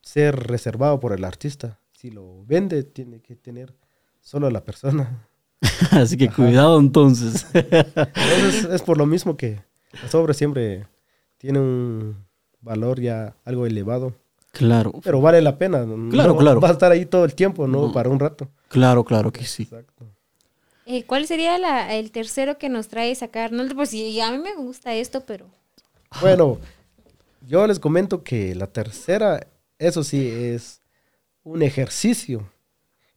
ser 0.03 0.35
reservado 0.35 0.99
por 0.99 1.13
el 1.13 1.23
artista. 1.23 1.79
Si 1.93 2.11
lo 2.11 2.45
vende, 2.45 2.83
tiene 2.83 3.19
que 3.19 3.35
tener 3.35 3.73
solo 4.21 4.51
la 4.51 4.63
persona. 4.63 5.27
Así 5.91 6.15
que 6.15 6.29
cuidado 6.29 6.79
entonces. 6.79 7.47
Entonces 7.55 8.65
es 8.71 8.83
por 8.83 8.99
lo 8.99 9.07
mismo 9.07 9.35
que 9.35 9.63
las 10.03 10.13
obras 10.13 10.37
siempre 10.37 10.85
tienen 11.39 11.63
un 11.63 12.25
valor 12.61 13.01
ya 13.01 13.35
algo 13.45 13.65
elevado. 13.65 14.13
claro. 14.51 14.93
Pero 15.03 15.21
vale 15.21 15.41
la 15.41 15.57
pena. 15.57 15.87
no 15.87 16.11
Claro, 16.11 16.37
claro. 16.37 16.61
Va 16.61 16.69
a 16.69 16.73
estar 16.73 16.91
ahí 16.91 17.07
todo 17.07 17.25
el 17.25 17.33
tiempo, 17.33 17.67
no 17.67 17.91
para 17.91 18.09
un 18.09 18.19
rato. 18.19 18.47
Claro, 18.67 19.03
claro 19.03 19.31
que 19.31 19.43
sí. 19.43 19.63
Exacto. 19.63 20.05
Eh, 20.89 21.03
¿Cuál 21.03 21.27
sería 21.27 21.57
la- 21.57 21.93
el 21.95 22.11
tercero 22.11 22.57
que 22.57 22.69
nos 22.69 22.88
trae 22.88 23.14
sacar? 23.14 23.51
No, 23.51 23.68
pues 23.76 23.89
sí, 23.89 24.19
a 24.22 24.31
mí 24.31 24.38
me 24.38 24.55
gusta 24.55 24.93
esto, 24.93 25.26
pero 25.26 25.45
Bueno, 26.22 26.59
yo 27.45 27.68
les 27.68 27.77
comento 27.80 28.23
que 28.23 28.55
la 28.55 28.68
tercera, 28.68 29.45
eso 29.77 30.01
sí, 30.03 30.26
es 30.26 30.80
un 31.43 31.61
ejercicio 31.61 32.49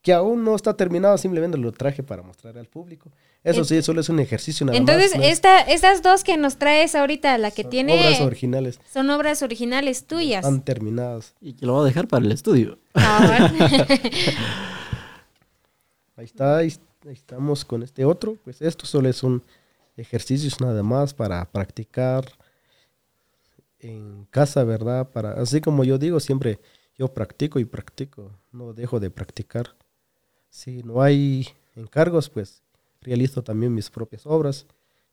que 0.02 0.12
aún 0.12 0.42
no 0.44 0.56
está 0.56 0.74
terminado, 0.74 1.16
simplemente 1.18 1.58
lo 1.58 1.70
traje 1.72 2.02
para 2.02 2.22
mostrar 2.22 2.58
al 2.58 2.66
público. 2.66 3.10
Eso 3.44 3.64
sí, 3.64 3.80
solo 3.82 4.00
es 4.00 4.08
un 4.08 4.18
ejercicio 4.18 4.66
nada 4.66 4.76
entonces 4.76 5.10
más. 5.12 5.18
no 5.20 5.24
es- 5.24 5.32
esta, 5.34 5.60
estas 5.60 6.02
dos 6.02 6.24
que 6.24 6.36
nos 6.36 6.56
traes 6.56 6.94
ahorita, 6.96 7.38
la 7.38 7.50
que 7.52 7.62
son 7.62 7.70
tiene 7.70 7.94
obras 7.94 8.20
originales, 8.20 8.80
son 8.92 9.08
obras 9.10 9.42
originales 9.42 10.06
tuyas. 10.06 10.44
están 10.44 10.62
terminadas. 10.62 11.34
Y 11.40 11.52
que 11.54 11.66
lo 11.66 11.74
va 11.74 11.82
a 11.82 11.84
dejar 11.84 12.08
para 12.08 12.24
el 12.24 12.32
estudio. 12.32 12.78
Ah, 12.94 13.48
bueno. 13.52 13.68
Ahí 16.16 16.24
está, 16.26 16.58
ahí, 16.58 16.66
ahí 16.66 16.72
estamos 17.08 17.64
con 17.64 17.82
este 17.82 18.04
otro. 18.04 18.36
Pues 18.44 18.60
esto 18.62 18.86
solo 18.86 19.08
es 19.08 19.22
un 19.22 19.42
ejercicio 19.96 20.50
nada 20.60 20.82
más 20.82 21.14
para 21.14 21.44
practicar 21.50 22.24
en 23.78 24.26
casa, 24.30 24.64
¿verdad? 24.64 25.08
Para, 25.10 25.32
así 25.32 25.60
como 25.60 25.84
yo 25.84 25.98
digo, 25.98 26.20
siempre 26.20 26.60
yo 26.96 27.08
practico 27.08 27.58
y 27.58 27.64
practico, 27.64 28.30
no 28.52 28.72
dejo 28.72 29.00
de 29.00 29.10
practicar. 29.10 29.74
Si 30.50 30.82
no 30.82 31.02
hay 31.02 31.48
encargos, 31.74 32.28
pues 32.28 32.62
realizo 33.00 33.42
también 33.42 33.74
mis 33.74 33.88
propias 33.88 34.26
obras 34.26 34.66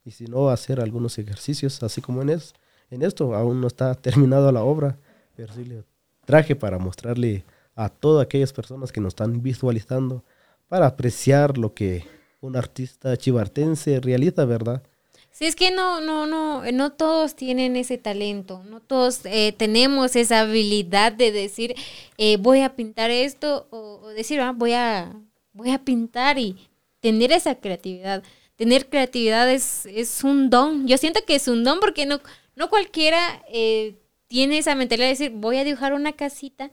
y 0.04 0.12
si 0.12 0.26
no, 0.26 0.50
hacer 0.50 0.80
algunos 0.80 1.18
ejercicios, 1.18 1.82
así 1.84 2.02
como 2.02 2.22
en, 2.22 2.30
es, 2.30 2.54
en 2.90 3.04
esto, 3.04 3.36
aún 3.36 3.62
no 3.62 3.68
está 3.68 3.96
terminada 4.02 4.52
la 4.52 4.64
obra, 4.64 4.98
pero 5.36 5.54
sí 5.54 5.64
le 5.64 5.84
traje 6.26 6.56
para 6.56 6.78
mostrarle 6.78 7.46
a 7.76 7.90
todas 7.90 8.26
aquellas 8.26 8.52
personas 8.52 8.92
que 8.92 9.00
nos 9.00 9.12
están 9.12 9.42
visualizando 9.42 10.24
para 10.68 10.88
apreciar 10.88 11.58
lo 11.58 11.74
que 11.74 12.06
un 12.42 12.56
artista 12.56 13.18
chivartense 13.18 14.00
realiza, 14.00 14.46
¿verdad? 14.46 14.84
Sí, 15.32 15.46
es 15.46 15.56
que 15.56 15.70
no, 15.70 16.02
no, 16.02 16.26
no, 16.26 16.64
no 16.72 16.92
todos 16.94 17.36
tienen 17.36 17.76
ese 17.76 17.98
talento, 18.00 18.64
no 18.64 18.80
todos 18.80 19.22
eh, 19.26 19.54
tenemos 19.56 20.16
esa 20.16 20.40
habilidad 20.42 21.12
de 21.12 21.32
decir, 21.32 21.76
eh, 22.18 22.38
voy 22.38 22.62
a 22.62 22.76
pintar 22.76 23.12
esto, 23.12 23.68
o, 23.70 24.00
o 24.04 24.08
decir, 24.10 24.40
ah, 24.40 24.52
voy 24.52 24.74
a, 24.74 25.14
voy 25.54 25.70
a 25.70 25.78
pintar 25.78 26.40
y 26.40 26.56
tener 27.00 27.32
esa 27.32 27.56
creatividad. 27.56 28.24
Tener 28.56 28.90
creatividad 28.90 29.50
es, 29.52 29.86
es 29.86 30.24
un 30.24 30.50
don. 30.50 30.88
Yo 30.88 30.98
siento 30.98 31.24
que 31.26 31.36
es 31.36 31.48
un 31.48 31.64
don 31.64 31.80
porque 31.80 32.08
no, 32.08 32.20
no 32.56 32.70
cualquiera 32.70 33.44
eh, 33.50 33.96
tiene 34.28 34.58
esa 34.58 34.74
mentalidad 34.74 35.06
de 35.06 35.12
decir, 35.12 35.32
voy 35.36 35.58
a 35.58 35.64
dibujar 35.64 35.94
una 35.94 36.14
casita 36.14 36.72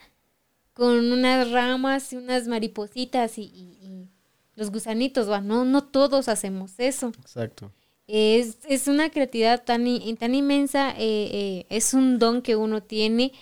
con 0.74 1.12
unas 1.12 1.50
ramas 1.50 2.12
y 2.12 2.16
unas 2.16 2.46
maripositas 2.48 3.38
y, 3.38 3.42
y- 3.44 3.78
y 3.82 4.08
los 4.56 4.70
gusanitos. 4.70 5.30
¿va? 5.30 5.40
No, 5.40 5.64
no 5.64 5.84
todos 5.84 6.28
hacemos 6.28 6.72
eso. 6.78 7.12
Exacto. 7.20 7.70
Es, 8.06 8.58
es 8.68 8.86
una 8.86 9.08
creatividad 9.08 9.64
tan, 9.64 9.86
tan 10.18 10.34
inmensa, 10.34 10.90
eh, 10.90 11.30
eh, 11.32 11.66
es 11.70 11.94
un 11.94 12.18
don 12.18 12.42
que 12.42 12.54
uno 12.56 12.82
tiene. 12.82 13.32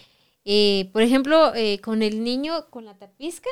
Eh, 0.44 0.88
por 0.92 1.02
ejemplo, 1.02 1.52
con 1.82 2.02
el 2.02 2.22
niño, 2.22 2.66
con 2.70 2.84
la 2.84 2.94
tapizca, 2.94 3.50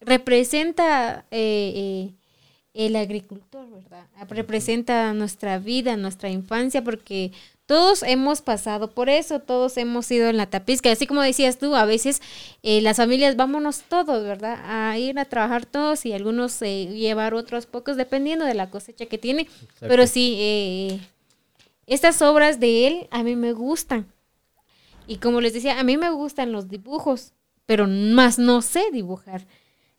representa 0.00 1.26
el 1.30 2.96
agricultor, 2.96 3.68
¿verdad? 3.70 4.06
Representa 4.28 5.12
nuestra 5.14 5.58
vida, 5.58 5.96
nuestra 5.96 6.30
infancia, 6.30 6.82
porque 6.82 7.32
todos 7.72 8.02
hemos 8.02 8.42
pasado 8.42 8.90
por 8.90 9.08
eso, 9.08 9.40
todos 9.40 9.78
hemos 9.78 10.10
ido 10.10 10.28
en 10.28 10.36
la 10.36 10.44
tapizca. 10.44 10.92
Así 10.92 11.06
como 11.06 11.22
decías 11.22 11.58
tú, 11.58 11.74
a 11.74 11.86
veces 11.86 12.20
eh, 12.62 12.82
las 12.82 12.98
familias 12.98 13.34
vámonos 13.34 13.84
todos, 13.88 14.24
¿verdad? 14.24 14.58
A 14.66 14.98
ir 14.98 15.18
a 15.18 15.24
trabajar 15.24 15.64
todos 15.64 16.04
y 16.04 16.12
algunos 16.12 16.60
eh, 16.60 16.88
llevar 16.88 17.32
otros 17.32 17.64
pocos, 17.64 17.96
dependiendo 17.96 18.44
de 18.44 18.52
la 18.52 18.68
cosecha 18.68 19.06
que 19.06 19.16
tiene. 19.16 19.48
Pero 19.80 20.06
sí, 20.06 20.36
eh, 20.38 21.00
estas 21.86 22.20
obras 22.20 22.60
de 22.60 22.88
él 22.88 23.08
a 23.10 23.22
mí 23.22 23.36
me 23.36 23.54
gustan. 23.54 24.06
Y 25.06 25.16
como 25.16 25.40
les 25.40 25.54
decía, 25.54 25.80
a 25.80 25.82
mí 25.82 25.96
me 25.96 26.10
gustan 26.10 26.52
los 26.52 26.68
dibujos, 26.68 27.32
pero 27.64 27.86
más 27.86 28.38
no 28.38 28.60
sé 28.60 28.90
dibujar. 28.92 29.46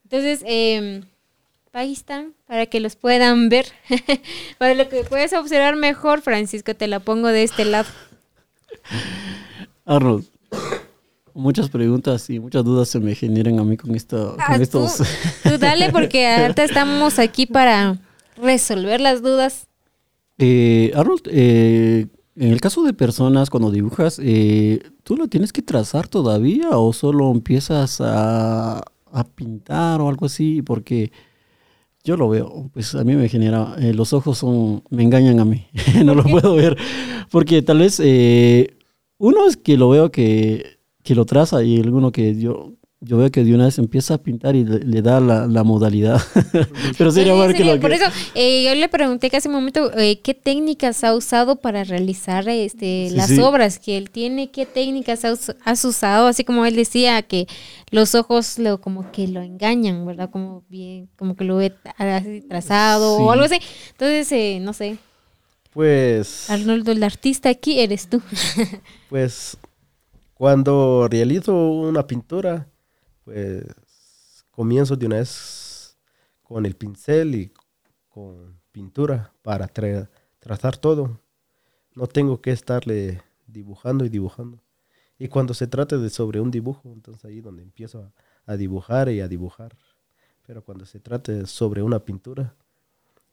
Entonces, 0.04 0.44
eh, 0.45 1.02
ahí 1.74 1.91
están, 1.91 2.34
para 2.48 2.66
que 2.68 2.80
los 2.80 2.95
puedan 2.95 3.50
ver. 3.50 3.66
para 4.58 4.76
lo 4.76 4.88
que 4.90 5.04
puedes 5.04 5.34
observar 5.34 5.76
mejor, 5.76 6.22
Francisco, 6.22 6.74
te 6.76 6.88
la 6.88 7.00
pongo 7.00 7.28
de 7.28 7.44
este 7.44 7.66
lado. 7.66 7.90
Arnold, 9.86 10.26
muchas 11.34 11.70
preguntas 11.70 12.30
y 12.30 12.40
muchas 12.40 12.64
dudas 12.64 12.90
se 12.90 13.00
me 13.00 13.16
generan 13.16 13.60
a 13.60 13.64
mí 13.64 13.76
con, 13.76 13.95
esta, 13.95 14.34
Ah, 14.38 14.48
con 14.48 14.58
tú, 14.58 14.62
estos. 14.86 15.08
tú 15.44 15.58
dale, 15.58 15.91
porque 15.91 16.28
ahorita 16.38 16.64
estamos 16.64 17.20
aquí 17.20 17.45
para 17.45 17.98
resolver 18.38 19.02
las 19.02 19.22
dudas. 19.22 19.68
Eh, 20.38 20.91
Arnold, 20.95 21.22
eh, 21.28 22.08
en 22.36 22.52
el 22.52 22.62
caso 22.62 22.84
de 22.84 22.94
personas, 22.94 23.50
cuando 23.50 23.72
dibujas, 23.72 24.20
eh, 24.22 24.82
¿tú 25.04 25.16
lo 25.16 25.28
tienes 25.28 25.54
que 25.54 25.62
trazar 25.62 26.08
todavía 26.08 26.70
o 26.72 26.94
solo 26.94 27.32
empiezas 27.32 28.02
a, 28.02 28.80
a 29.12 29.24
pintar 29.36 30.02
o 30.02 30.10
algo 30.10 30.26
así? 30.26 30.62
Porque 30.64 31.12
yo 32.03 32.17
lo 32.17 32.27
veo, 32.30 32.69
pues 32.73 32.95
a 32.95 33.03
mí 33.03 33.15
me 33.15 33.30
genera, 33.30 33.75
eh, 33.80 33.93
los 33.93 34.11
ojos 34.11 34.38
son, 34.39 34.84
me 34.89 35.03
engañan 35.03 35.39
a 35.39 35.45
mí, 35.45 35.65
no 36.03 36.15
lo 36.15 36.23
puedo 36.23 36.55
ver. 36.55 36.77
Porque 37.31 37.61
tal 37.61 37.80
vez 37.80 37.99
eh, 38.03 38.75
uno 39.17 39.47
es 39.47 39.55
que 39.55 39.77
lo 39.77 39.89
veo 39.89 40.11
que, 40.11 40.80
que 41.03 41.15
lo 41.15 41.25
traza 41.25 41.63
y 41.63 41.80
alguno 41.80 42.11
que 42.11 42.35
yo, 42.39 42.73
yo 43.05 43.17
veo 43.17 43.30
que 43.31 43.43
de 43.43 43.53
una 43.53 43.65
vez 43.65 43.77
empieza 43.80 44.13
a 44.15 44.17
pintar 44.17 44.55
y 44.55 44.63
le, 44.63 44.80
le 44.80 45.01
da 45.01 45.19
la, 45.19 45.45
la 45.47 45.63
modalidad. 45.63 46.21
Pero 46.97 47.11
sería 47.11 47.34
Sí, 47.34 47.39
ver 47.39 47.53
que 47.53 47.63
lo 47.65 47.80
Por 47.80 47.89
que... 47.89 47.97
eso, 47.97 48.05
eh, 48.35 48.63
yo 48.65 48.75
le 48.75 48.88
pregunté 48.89 49.30
que 49.30 49.38
hace 49.38 49.49
un 49.49 49.55
momento 49.55 49.91
eh, 49.97 50.19
qué 50.21 50.34
técnicas 50.34 51.03
ha 51.03 51.13
usado 51.15 51.57
para 51.57 51.84
realizar 51.84 52.47
este, 52.49 53.09
Sí, 53.09 53.15
las 53.15 53.27
sí. 53.27 53.39
obras 53.39 53.80
que 53.80 53.97
él 53.97 54.09
tiene, 54.09 54.51
qué 54.51 54.65
técnicas 54.65 55.25
has, 55.25 55.55
has 55.65 55.84
usado, 55.85 56.27
así 56.27 56.43
como 56.43 56.65
él 56.65 56.75
decía 56.75 57.21
que 57.23 57.47
los 57.91 58.15
ojos 58.15 58.57
lo 58.59 58.80
como 58.81 59.11
que 59.11 59.27
lo 59.27 59.41
engañan, 59.41 60.05
¿verdad? 60.05 60.30
Como 60.31 60.63
bien, 60.69 61.09
como 61.17 61.35
que 61.35 61.43
lo 61.43 61.57
ve 61.57 61.73
así 61.97 62.41
trazado 62.41 63.17
o 63.17 63.31
algo 63.31 63.45
así. 63.45 63.57
Entonces, 63.91 64.31
eh, 64.31 64.59
no 64.61 64.73
sé, 64.73 64.97
Pues, 65.71 66.49
Arnoldo, 66.49 66.91
el 66.91 67.03
artista 67.03 67.49
aquí 67.49 67.80
eres 67.80 68.07
tú. 68.07 68.21
pues 69.09 69.57
cuando 70.34 71.07
realizo 71.09 71.53
una 71.71 72.05
pintura, 72.07 72.67
pues 73.24 73.64
comienzo 74.52 74.95
de 74.95 75.06
una 75.06 75.18
vez 75.18 75.98
con 76.41 76.66
el 76.66 76.76
pincel 76.76 77.36
y 77.36 77.54
con 78.10 78.60
pintura 78.72 79.34
para 79.41 79.68
tra- 79.72 80.10
trazar 80.40 80.78
todo. 80.78 81.20
No 81.95 82.08
tengo 82.08 82.41
que 82.41 82.52
estarle 82.52 83.22
dibujando 83.48 84.06
y 84.06 84.10
dibujando. 84.10 84.60
Y 85.18 85.28
cuando 85.28 85.54
se 85.54 85.68
trata 85.68 85.98
de 85.98 86.10
sobre 86.10 86.40
un 86.41 86.52
dibujo, 86.52 86.91
entonces 86.91 87.24
ahí 87.26 87.40
donde 87.40 87.64
empiezo 87.64 88.12
a, 88.45 88.52
a 88.52 88.58
dibujar 88.58 89.10
y 89.10 89.22
a 89.22 89.28
dibujar. 89.28 89.76
Pero 90.45 90.64
cuando 90.64 90.86
se 90.86 91.00
trata 91.00 91.45
sobre 91.45 91.82
una 91.82 92.00
pintura, 92.00 92.56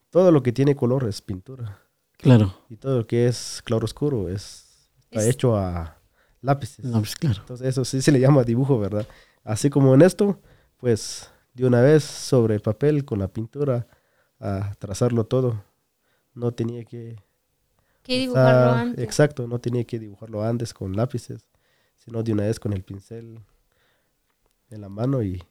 todo 0.09 0.31
lo 0.31 0.41
que 0.43 0.51
tiene 0.53 0.75
color 0.75 1.07
es 1.07 1.21
pintura. 1.21 1.79
Claro, 2.17 2.53
Y 2.69 2.77
todo 2.77 2.99
lo 2.99 3.07
que 3.07 3.27
es 3.27 3.61
claro 3.65 3.83
oscuro 3.85 4.29
es, 4.29 4.89
está 5.01 5.21
Es- 5.21 5.35
hecho 5.35 5.57
a 5.57 5.97
lápices. 6.41 6.85
no, 6.85 6.99
pues 6.99 7.15
claro. 7.15 7.39
Entonces 7.41 7.67
eso 7.67 7.83
sí 7.83 8.01
se 8.01 8.11
le 8.11 8.19
llama 8.19 8.43
dibujo, 8.43 8.79
¿verdad? 8.79 9.07
Así 9.43 9.69
como 9.69 9.93
en 9.95 10.01
esto, 10.01 10.39
pues 10.77 11.29
de 11.53 11.65
una 11.65 11.81
vez 11.81 12.03
sobre 12.03 12.55
el 12.55 12.61
papel 12.61 13.05
con 13.05 13.19
la 13.19 13.27
pintura 13.27 13.87
a 14.39 14.73
trazarlo 14.79 15.25
todo. 15.25 15.63
No 16.33 16.51
tenía 16.53 16.83
que... 16.85 17.17
¿Qué 18.03 18.13
usar- 18.13 18.21
dibujarlo 18.21 18.71
antes? 18.71 19.03
Exacto, 19.03 19.47
no 19.47 19.59
tenía 19.59 19.83
que 19.83 19.99
dibujarlo 19.99 20.43
antes 20.43 20.73
con 20.73 20.95
lápices, 20.95 21.47
sino 21.97 22.23
de 22.23 22.33
una 22.33 22.43
vez 22.43 22.59
con 22.59 22.73
el 22.73 22.83
pincel 22.83 23.39
en 24.69 24.81
la 24.81 24.89
mano 24.89 25.21
y 25.21 25.43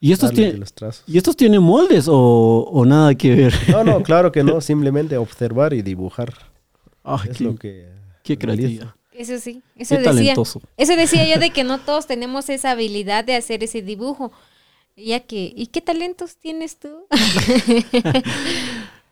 ¿Y 0.00 0.12
estos, 0.12 0.30
tiene- 0.32 0.54
los 0.58 0.72
trazos. 0.72 1.04
¿Y 1.08 1.18
estos 1.18 1.36
tienen 1.36 1.60
moldes 1.62 2.06
o, 2.08 2.14
o 2.70 2.84
nada 2.86 3.14
que 3.14 3.34
ver? 3.34 3.54
No, 3.68 3.84
no, 3.84 4.02
claro 4.02 4.30
que 4.32 4.42
no, 4.44 4.60
simplemente 4.62 5.16
observar 5.16 5.72
y 5.74 5.82
dibujar. 5.82 6.32
Ay, 7.02 7.28
es 7.30 7.38
qué, 7.38 7.44
lo 7.44 7.54
que... 7.56 7.88
qué 8.22 8.36
realizo. 8.36 8.94
Eso 9.18 9.38
sí, 9.40 9.62
eso 9.76 9.96
Qué 9.96 10.02
decía. 10.02 10.12
talentoso. 10.12 10.62
Eso 10.76 10.94
decía 10.94 11.26
yo 11.28 11.40
de 11.40 11.50
que 11.50 11.64
no 11.64 11.78
todos 11.84 12.06
tenemos 12.06 12.48
esa 12.48 12.70
habilidad 12.70 13.24
de 13.24 13.34
hacer 13.34 13.64
ese 13.64 13.82
dibujo. 13.82 14.30
Ya 14.96 15.20
que, 15.20 15.52
¿y 15.56 15.66
qué 15.68 15.80
talentos 15.80 16.36
tienes 16.36 16.78
tú? 16.78 16.88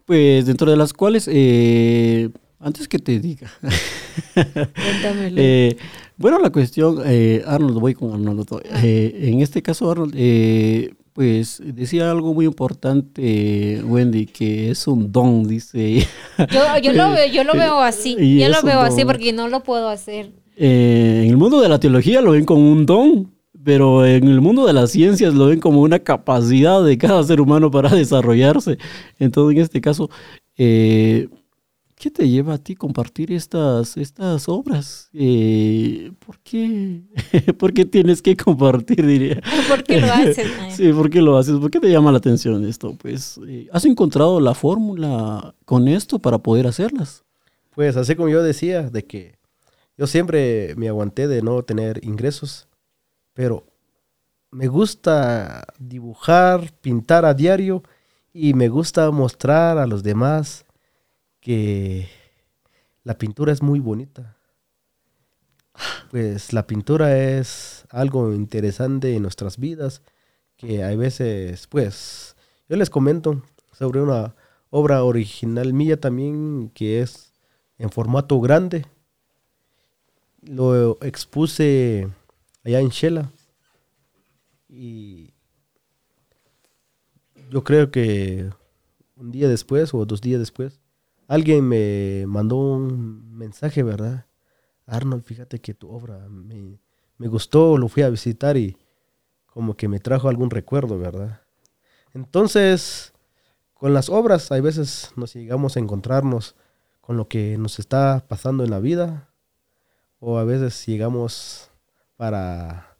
Pues 0.04 0.46
dentro 0.46 0.70
de 0.70 0.76
las 0.76 0.92
cuales, 0.92 1.28
eh, 1.32 2.28
antes 2.60 2.86
que 2.86 3.00
te 3.00 3.18
diga, 3.18 3.50
Cuéntamelo. 4.34 5.36
eh, 5.36 5.76
bueno, 6.16 6.38
la 6.38 6.50
cuestión, 6.50 7.02
eh, 7.04 7.42
Arnold, 7.44 7.78
voy 7.80 7.94
con 7.94 8.12
Arnold. 8.12 8.46
eh, 8.84 9.18
en 9.22 9.40
este 9.42 9.62
caso, 9.62 9.90
Arnold, 9.90 10.14
eh, 10.16 10.94
pues 11.16 11.62
decía 11.64 12.10
algo 12.10 12.34
muy 12.34 12.44
importante, 12.44 13.80
Wendy, 13.82 14.26
que 14.26 14.70
es 14.70 14.86
un 14.86 15.10
don, 15.10 15.48
dice. 15.48 16.06
Yo, 16.50 16.78
yo 16.82 16.92
lo 16.92 17.10
veo, 17.10 17.26
yo 17.32 17.42
lo 17.42 17.52
veo 17.54 17.80
así. 17.80 18.14
Y 18.18 18.38
Yo 18.38 18.50
lo 18.50 18.60
veo 18.60 18.80
así 18.80 19.02
porque 19.06 19.32
no 19.32 19.48
lo 19.48 19.62
puedo 19.62 19.88
hacer. 19.88 20.30
Eh, 20.58 21.22
en 21.24 21.30
el 21.30 21.38
mundo 21.38 21.62
de 21.62 21.70
la 21.70 21.80
teología 21.80 22.20
lo 22.20 22.32
ven 22.32 22.44
como 22.44 22.70
un 22.70 22.84
don, 22.84 23.32
pero 23.64 24.04
en 24.04 24.28
el 24.28 24.42
mundo 24.42 24.66
de 24.66 24.74
las 24.74 24.90
ciencias 24.90 25.32
lo 25.32 25.46
ven 25.46 25.58
como 25.58 25.80
una 25.80 26.00
capacidad 26.00 26.84
de 26.84 26.98
cada 26.98 27.24
ser 27.24 27.40
humano 27.40 27.70
para 27.70 27.88
desarrollarse. 27.94 28.76
Entonces, 29.18 29.56
en 29.56 29.62
este 29.62 29.80
caso, 29.80 30.10
eh, 30.58 31.28
¿qué 31.96 32.10
te 32.10 32.28
lleva 32.28 32.54
a 32.54 32.58
ti 32.58 32.76
compartir 32.76 33.32
estas, 33.32 33.96
estas 33.96 34.48
obras? 34.48 35.08
Eh, 35.12 36.12
¿Por 36.24 36.38
qué? 36.40 37.02
¿Por 37.58 37.72
qué 37.72 37.84
tienes 37.84 38.22
que 38.22 38.36
compartir, 38.36 39.04
diría? 39.04 39.40
¿Por 39.68 39.82
qué 39.82 40.00
lo 40.00 40.12
haces? 40.12 40.46
Ay. 40.60 40.70
Sí, 40.76 40.92
¿por 40.92 41.08
qué 41.08 41.22
lo 41.22 41.38
haces? 41.38 41.56
¿Por 41.58 41.70
qué 41.70 41.80
te 41.80 41.90
llama 41.90 42.12
la 42.12 42.18
atención 42.18 42.64
esto? 42.66 42.94
Pues, 43.00 43.40
eh, 43.48 43.66
¿has 43.72 43.86
encontrado 43.86 44.40
la 44.40 44.54
fórmula 44.54 45.54
con 45.64 45.88
esto 45.88 46.18
para 46.18 46.38
poder 46.38 46.66
hacerlas? 46.66 47.24
Pues 47.74 47.96
así 47.96 48.14
como 48.14 48.28
yo 48.28 48.42
decía, 48.42 48.82
de 48.82 49.04
que 49.04 49.38
yo 49.96 50.06
siempre 50.06 50.74
me 50.76 50.88
aguanté 50.88 51.28
de 51.28 51.40
no 51.40 51.62
tener 51.62 52.04
ingresos, 52.04 52.68
pero 53.32 53.64
me 54.50 54.68
gusta 54.68 55.66
dibujar, 55.78 56.72
pintar 56.82 57.24
a 57.24 57.32
diario 57.32 57.82
y 58.34 58.52
me 58.52 58.68
gusta 58.68 59.10
mostrar 59.10 59.78
a 59.78 59.86
los 59.86 60.02
demás 60.02 60.65
que 61.46 62.08
la 63.04 63.18
pintura 63.18 63.52
es 63.52 63.62
muy 63.62 63.78
bonita. 63.78 64.36
Pues 66.10 66.52
la 66.52 66.66
pintura 66.66 67.16
es 67.16 67.84
algo 67.90 68.32
interesante 68.32 69.14
en 69.14 69.22
nuestras 69.22 69.56
vidas 69.56 70.02
que 70.56 70.82
hay 70.82 70.96
veces, 70.96 71.68
pues, 71.68 72.34
yo 72.68 72.74
les 72.74 72.90
comento 72.90 73.44
sobre 73.70 74.02
una 74.02 74.34
obra 74.70 75.04
original 75.04 75.72
mía 75.72 76.00
también 76.00 76.72
que 76.74 77.00
es 77.00 77.32
en 77.78 77.90
formato 77.90 78.40
grande. 78.40 78.84
Lo 80.42 80.98
expuse 81.00 82.08
allá 82.64 82.80
en 82.80 82.88
Shela. 82.88 83.30
Y 84.68 85.32
yo 87.50 87.62
creo 87.62 87.92
que 87.92 88.50
un 89.14 89.30
día 89.30 89.48
después 89.48 89.94
o 89.94 90.04
dos 90.06 90.20
días 90.20 90.40
después 90.40 90.80
alguien 91.28 91.68
me 91.68 92.24
mandó 92.26 92.56
un 92.56 93.36
mensaje, 93.36 93.82
¿verdad? 93.82 94.26
Arnold, 94.86 95.24
fíjate 95.24 95.60
que 95.60 95.74
tu 95.74 95.90
obra 95.90 96.28
me, 96.28 96.80
me 97.18 97.28
gustó, 97.28 97.76
lo 97.78 97.88
fui 97.88 98.02
a 98.02 98.10
visitar 98.10 98.56
y 98.56 98.76
como 99.46 99.76
que 99.76 99.88
me 99.88 100.00
trajo 100.00 100.28
algún 100.28 100.50
recuerdo, 100.50 100.98
¿verdad? 100.98 101.40
Entonces, 102.14 103.12
con 103.74 103.94
las 103.94 104.08
obras, 104.08 104.52
hay 104.52 104.60
veces 104.60 105.12
nos 105.16 105.34
llegamos 105.34 105.76
a 105.76 105.80
encontrarnos 105.80 106.56
con 107.00 107.16
lo 107.16 107.28
que 107.28 107.56
nos 107.58 107.78
está 107.78 108.24
pasando 108.28 108.64
en 108.64 108.70
la 108.70 108.80
vida, 108.80 109.30
o 110.18 110.38
a 110.38 110.44
veces 110.44 110.86
llegamos 110.86 111.70
para 112.16 112.96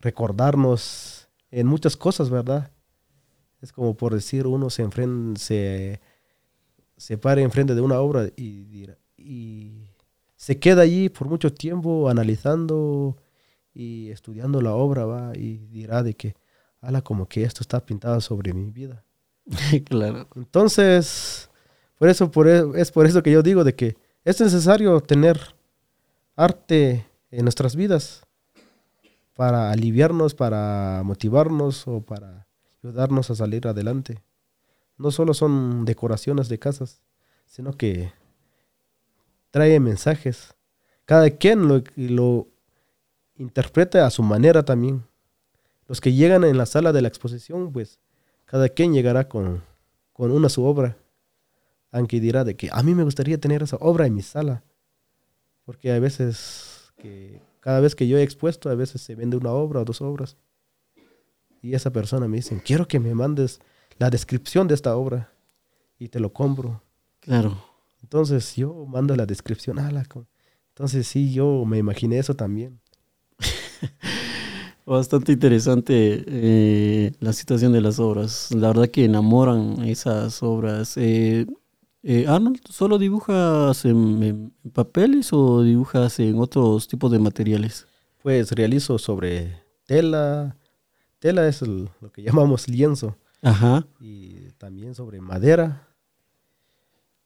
recordarnos 0.00 1.28
en 1.50 1.66
muchas 1.66 1.96
cosas, 1.96 2.30
¿verdad? 2.30 2.72
Es 3.60 3.72
como 3.72 3.96
por 3.96 4.14
decir, 4.14 4.46
uno 4.46 4.70
se, 4.70 4.86
enfren- 4.86 5.36
se, 5.36 6.00
se 6.96 7.18
para 7.18 7.40
enfrente 7.42 7.74
de 7.74 7.80
una 7.80 8.00
obra 8.00 8.28
y, 8.36 8.64
dirá- 8.64 8.98
y 9.16 9.84
se 10.36 10.58
queda 10.58 10.82
allí 10.82 11.08
por 11.08 11.28
mucho 11.28 11.52
tiempo 11.52 12.08
analizando 12.08 13.16
y 13.74 14.10
estudiando 14.10 14.60
la 14.60 14.74
obra, 14.74 15.04
¿va? 15.04 15.32
Y 15.36 15.58
dirá 15.68 16.02
de 16.02 16.14
que, 16.14 16.34
ala, 16.80 17.02
como 17.02 17.28
que 17.28 17.42
esto 17.44 17.62
está 17.62 17.84
pintado 17.84 18.20
sobre 18.20 18.52
mi 18.54 18.70
vida. 18.70 19.04
claro. 19.84 20.26
Entonces, 20.34 21.50
por 21.98 22.08
eso, 22.08 22.30
por 22.30 22.48
e- 22.48 22.64
es 22.80 22.90
por 22.90 23.06
eso 23.06 23.22
que 23.22 23.32
yo 23.32 23.42
digo 23.42 23.64
de 23.64 23.74
que 23.74 23.96
es 24.24 24.40
necesario 24.40 25.00
tener 25.00 25.38
arte 26.36 27.06
en 27.30 27.44
nuestras 27.44 27.76
vidas 27.76 28.22
para 29.34 29.70
aliviarnos, 29.70 30.34
para 30.34 31.02
motivarnos 31.04 31.86
o 31.86 32.00
para 32.00 32.46
ayudarnos 32.82 33.30
a 33.30 33.34
salir 33.34 33.66
adelante. 33.66 34.22
No 34.98 35.10
solo 35.10 35.34
son 35.34 35.84
decoraciones 35.84 36.48
de 36.48 36.58
casas, 36.58 37.02
sino 37.46 37.72
que 37.76 38.12
trae 39.50 39.78
mensajes. 39.80 40.54
Cada 41.04 41.30
quien 41.30 41.68
lo, 41.96 42.48
interpreta 43.36 44.06
a 44.06 44.10
su 44.10 44.22
manera 44.22 44.64
también. 44.64 45.04
Los 45.86 46.00
que 46.00 46.12
llegan 46.12 46.44
en 46.44 46.58
la 46.58 46.66
sala 46.66 46.92
de 46.92 47.02
la 47.02 47.08
exposición, 47.08 47.72
pues 47.72 48.00
cada 48.44 48.68
quien 48.68 48.92
llegará 48.92 49.28
con, 49.28 49.62
con 50.12 50.30
una 50.30 50.48
su 50.48 50.64
obra. 50.64 50.96
Aunque 51.92 52.20
dirá 52.20 52.44
de 52.44 52.56
que 52.56 52.68
a 52.72 52.82
mí 52.82 52.94
me 52.94 53.04
gustaría 53.04 53.38
tener 53.38 53.62
esa 53.62 53.76
obra 53.76 54.06
en 54.06 54.14
mi 54.14 54.22
sala. 54.22 54.64
Porque 55.64 55.92
a 55.92 55.98
veces, 55.98 56.92
que 56.98 57.40
cada 57.60 57.80
vez 57.80 57.94
que 57.94 58.08
yo 58.08 58.18
he 58.18 58.22
expuesto, 58.22 58.68
a 58.70 58.74
veces 58.74 59.02
se 59.02 59.14
vende 59.14 59.36
una 59.36 59.52
obra 59.52 59.80
o 59.80 59.84
dos 59.84 60.00
obras. 60.00 60.36
Y 61.62 61.74
esa 61.74 61.90
persona 61.90 62.28
me 62.28 62.36
dice, 62.36 62.60
quiero 62.64 62.86
que 62.86 63.00
me 63.00 63.14
mandes 63.14 63.60
la 63.98 64.10
descripción 64.10 64.68
de 64.68 64.74
esta 64.74 64.96
obra. 64.96 65.32
Y 65.98 66.08
te 66.08 66.20
lo 66.20 66.32
compro. 66.32 66.82
Claro. 67.20 67.56
Entonces 68.02 68.54
yo 68.56 68.84
mando 68.86 69.16
la 69.16 69.26
descripción. 69.26 69.78
ala, 69.78 70.04
co- 70.04 70.26
Entonces 70.68 71.06
sí, 71.06 71.32
yo 71.32 71.64
me 71.64 71.78
imaginé 71.78 72.18
eso 72.18 72.34
también. 72.34 72.78
Bastante 74.86 75.32
interesante 75.32 76.24
eh, 76.28 77.12
la 77.18 77.32
situación 77.32 77.72
de 77.72 77.80
las 77.80 77.98
obras. 77.98 78.52
La 78.54 78.68
verdad 78.68 78.88
que 78.88 79.04
enamoran 79.04 79.82
esas 79.84 80.42
obras. 80.44 80.96
Eh, 80.96 81.46
eh, 82.04 82.26
Arnold, 82.28 82.60
¿solo 82.70 82.96
dibujas 82.98 83.84
en, 83.84 84.22
en 84.22 84.52
papeles 84.72 85.32
o 85.32 85.62
dibujas 85.62 86.20
en 86.20 86.38
otros 86.38 86.86
tipos 86.86 87.10
de 87.10 87.18
materiales? 87.18 87.86
Pues 88.22 88.52
realizo 88.52 88.96
sobre 88.98 89.60
tela. 89.86 90.56
Tela 91.18 91.48
es 91.48 91.62
el- 91.62 91.88
lo 92.00 92.12
que 92.12 92.22
llamamos 92.22 92.68
lienzo. 92.68 93.16
Ajá. 93.48 93.86
y 94.00 94.50
también 94.58 94.94
sobre 94.94 95.20
madera 95.20 95.88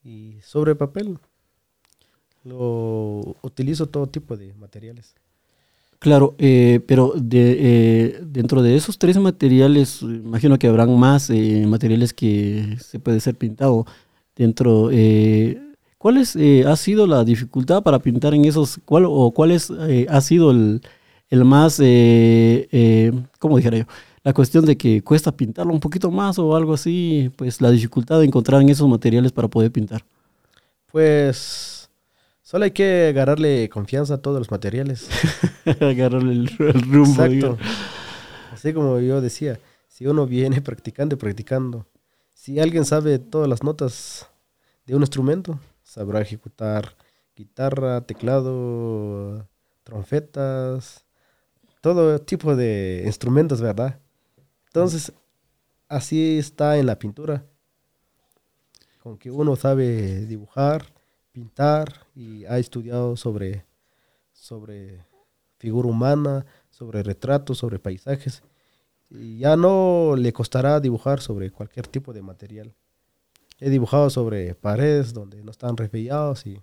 y 0.05 0.37
sobre 0.43 0.75
papel. 0.75 1.19
Lo 2.45 3.37
utilizo 3.43 3.87
todo 3.87 4.07
tipo 4.07 4.37
de 4.37 4.55
materiales. 4.55 5.15
Claro, 5.99 6.35
eh, 6.39 6.81
pero 6.87 7.13
de, 7.15 7.57
eh, 7.59 8.21
dentro 8.23 8.63
de 8.63 8.75
esos 8.75 8.97
tres 8.99 9.19
materiales, 9.19 10.01
imagino 10.01 10.59
que 10.59 10.67
habrán 10.67 10.99
más 10.99 11.29
eh, 11.29 11.67
materiales 11.67 12.15
que 12.15 12.77
se 12.81 12.99
puede 12.99 13.21
ser 13.21 13.35
pintado 13.35 13.85
dentro. 14.35 14.89
Eh, 14.91 15.61
¿Cuál 15.99 16.17
es, 16.17 16.35
eh, 16.37 16.65
ha 16.67 16.77
sido 16.77 17.07
la 17.07 17.23
dificultad 17.25 17.83
para 17.83 17.99
pintar 17.99 18.33
en 18.35 18.47
esos, 18.47 18.81
cuál, 18.87 19.05
o 19.07 19.31
cuál 19.33 19.51
es, 19.51 19.71
eh, 19.71 20.07
ha 20.09 20.23
sido 20.23 20.51
el, 20.51 20.81
el 21.29 21.45
más, 21.45 21.77
¿cómo 23.39 23.57
dijera 23.59 23.77
yo? 23.79 23.85
La 24.23 24.35
cuestión 24.35 24.67
de 24.67 24.77
que 24.77 25.03
cuesta 25.03 25.33
pintarlo 25.33 25.73
un 25.73 25.81
poquito 25.81 26.11
más 26.11 26.39
o 26.39 26.55
algo 26.55 26.75
así, 26.75 27.33
pues 27.37 27.61
la 27.61 27.71
dificultad 27.71 28.19
de 28.19 28.27
encontrar 28.27 28.61
en 28.61 28.69
esos 28.69 28.89
materiales 28.89 29.33
para 29.33 29.49
poder 29.49 29.73
pintar. 29.73 30.05
Pues 30.93 31.89
solo 32.43 32.65
hay 32.65 32.73
que 32.73 33.09
agarrarle 33.09 33.69
confianza 33.71 34.15
a 34.15 34.19
todos 34.19 34.39
los 34.39 34.51
materiales. 34.51 35.09
Agarrarle 35.81 36.33
el, 36.33 36.51
el 36.59 36.83
rumbo. 36.83 37.25
Exacto. 37.25 37.59
Así 38.53 38.75
como 38.75 38.99
yo 39.01 39.23
decía, 39.23 39.59
si 39.89 40.07
uno 40.07 40.27
viene 40.27 40.61
practicando 40.63 41.15
y 41.15 41.19
practicando, 41.19 41.87
si 42.35 42.61
alguien 42.61 42.85
sabe 42.85 43.19
todas 43.19 43.49
las 43.49 43.63
notas 43.63 44.27
de 44.85 44.95
un 44.95 45.03
instrumento, 45.03 45.59
sabrá 45.83 46.21
ejecutar 46.21 46.95
guitarra, 47.37 48.03
teclado, 48.03 49.47
trompetas, 49.83 51.07
todo 51.81 52.19
tipo 52.19 52.55
de 52.55 53.03
instrumentos, 53.07 53.61
¿verdad? 53.63 53.99
Entonces, 54.71 55.13
así 55.89 56.39
está 56.39 56.79
en 56.79 56.87
la 56.87 56.99
pintura. 56.99 57.45
Con 59.03 59.19
que 59.19 59.31
uno 59.31 59.57
sabe 59.57 60.27
dibujar, 60.27 60.85
pintar 61.33 62.07
y 62.15 62.45
ha 62.45 62.59
estudiado 62.59 63.17
sobre, 63.17 63.65
sobre 64.33 65.05
figura 65.59 65.89
humana, 65.89 66.47
sobre 66.71 67.03
retratos, 67.03 67.59
sobre 67.59 67.81
paisajes. 67.81 68.43
Y 69.11 69.39
ya 69.39 69.57
no 69.57 70.15
le 70.17 70.33
costará 70.33 70.79
dibujar 70.79 71.21
sobre 71.21 71.51
cualquier 71.51 71.89
tipo 71.89 72.13
de 72.13 72.23
material. 72.23 72.73
He 73.59 73.71
dibujado 73.71 74.09
sobre 74.09 74.55
paredes 74.55 75.13
donde 75.13 75.43
no 75.43 75.51
están 75.51 75.77
resbellados 75.77 76.47
y 76.47 76.63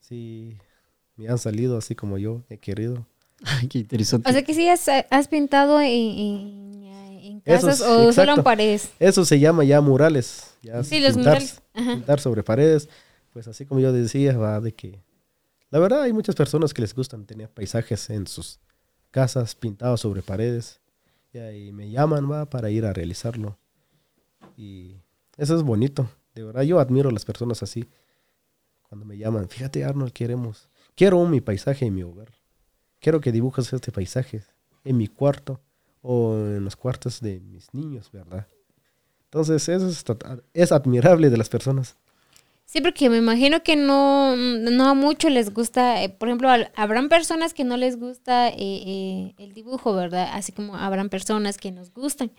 sí 0.00 0.58
me 1.14 1.28
han 1.28 1.38
salido 1.38 1.78
así 1.78 1.94
como 1.94 2.18
yo 2.18 2.42
he 2.48 2.58
querido. 2.58 3.06
Ay, 3.44 3.68
qué 3.68 3.78
interesante. 3.78 4.28
O 4.28 4.32
sea 4.32 4.42
que 4.42 4.54
sí 4.54 4.68
has, 4.68 4.88
has 4.88 5.28
pintado 5.28 5.80
en, 5.80 6.65
casas 7.46 7.80
es, 7.80 7.86
o 7.86 8.12
solo 8.12 8.34
en 8.34 8.42
paredes. 8.42 8.90
Eso 8.98 9.24
se 9.24 9.38
llama 9.38 9.64
ya 9.64 9.80
murales. 9.80 10.54
Ya 10.62 10.82
Sí, 10.82 11.00
los 11.00 11.14
pintar, 11.14 11.34
murales. 11.34 11.62
Ajá. 11.74 11.94
pintar 11.94 12.20
sobre 12.20 12.42
paredes. 12.42 12.88
Pues 13.32 13.48
así 13.48 13.64
como 13.64 13.80
yo 13.80 13.92
decía, 13.92 14.36
va 14.36 14.60
de 14.60 14.72
que 14.72 15.00
la 15.70 15.78
verdad 15.78 16.02
hay 16.02 16.12
muchas 16.12 16.34
personas 16.34 16.72
que 16.72 16.82
les 16.82 16.94
gustan 16.94 17.26
tener 17.26 17.50
paisajes 17.50 18.08
en 18.10 18.26
sus 18.26 18.60
casas 19.10 19.54
pintados 19.54 20.00
sobre 20.00 20.22
paredes. 20.22 20.80
Y 21.32 21.38
ahí 21.38 21.72
me 21.72 21.90
llaman, 21.90 22.30
va, 22.30 22.48
para 22.48 22.70
ir 22.70 22.84
a 22.84 22.92
realizarlo. 22.92 23.58
Y 24.56 24.96
eso 25.36 25.56
es 25.56 25.62
bonito. 25.62 26.08
De 26.34 26.44
verdad, 26.44 26.62
yo 26.62 26.78
admiro 26.78 27.08
a 27.08 27.12
las 27.12 27.24
personas 27.24 27.62
así. 27.62 27.88
Cuando 28.88 29.04
me 29.04 29.18
llaman, 29.18 29.48
fíjate 29.48 29.84
Arnold, 29.84 30.12
queremos, 30.12 30.68
quiero 30.94 31.24
mi 31.26 31.40
paisaje 31.40 31.86
en 31.86 31.94
mi 31.94 32.02
hogar. 32.02 32.32
Quiero 33.00 33.20
que 33.20 33.32
dibujes 33.32 33.72
este 33.72 33.92
paisaje 33.92 34.42
en 34.84 34.96
mi 34.96 35.08
cuarto 35.08 35.60
o 36.08 36.34
en 36.36 36.64
los 36.64 36.76
cuartos 36.76 37.20
de 37.20 37.40
mis 37.40 37.72
niños, 37.74 38.10
¿verdad? 38.12 38.46
Entonces, 39.24 39.68
eso 39.68 39.88
es, 39.88 40.04
tota- 40.04 40.40
es 40.54 40.70
admirable 40.72 41.30
de 41.30 41.36
las 41.36 41.48
personas. 41.48 41.96
Sí, 42.64 42.80
porque 42.80 43.08
me 43.10 43.18
imagino 43.18 43.62
que 43.62 43.76
no, 43.76 44.34
no 44.36 44.88
a 44.88 44.94
muchos 44.94 45.30
les 45.30 45.52
gusta, 45.52 46.02
eh, 46.02 46.08
por 46.08 46.28
ejemplo, 46.28 46.48
al- 46.48 46.70
habrán 46.74 47.08
personas 47.08 47.54
que 47.54 47.64
no 47.64 47.76
les 47.76 47.98
gusta 47.98 48.48
eh, 48.48 48.54
eh, 48.58 49.34
el 49.38 49.52
dibujo, 49.52 49.94
¿verdad? 49.94 50.28
Así 50.32 50.52
como 50.52 50.76
habrán 50.76 51.08
personas 51.08 51.58
que 51.58 51.70
nos 51.72 51.92
gustan. 51.92 52.30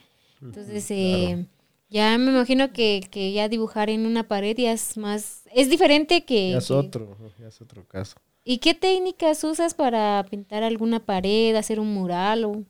Entonces, 0.41 0.85
eh, 0.91 1.45
ya 1.89 2.17
me 2.17 2.31
imagino 2.31 2.71
que, 2.73 3.07
que 3.09 3.31
ya 3.31 3.47
dibujar 3.49 3.89
en 3.89 4.05
una 4.05 4.27
pared 4.27 4.55
ya 4.57 4.71
es 4.73 4.97
más, 4.97 5.43
es 5.53 5.69
diferente 5.69 6.25
que... 6.25 6.51
Ya 6.51 6.57
es 6.57 6.67
que- 6.67 6.73
otro, 6.73 7.17
ya 7.39 7.47
es 7.47 7.61
otro 7.61 7.85
caso. 7.87 8.15
¿Y 8.43 8.59
qué 8.59 8.73
técnicas 8.73 9.43
usas 9.43 9.73
para 9.73 10.25
pintar 10.29 10.63
alguna 10.63 10.99
pared, 11.05 11.55
hacer 11.55 11.79
un 11.79 11.93
mural 11.93 12.45
o...? 12.45 12.63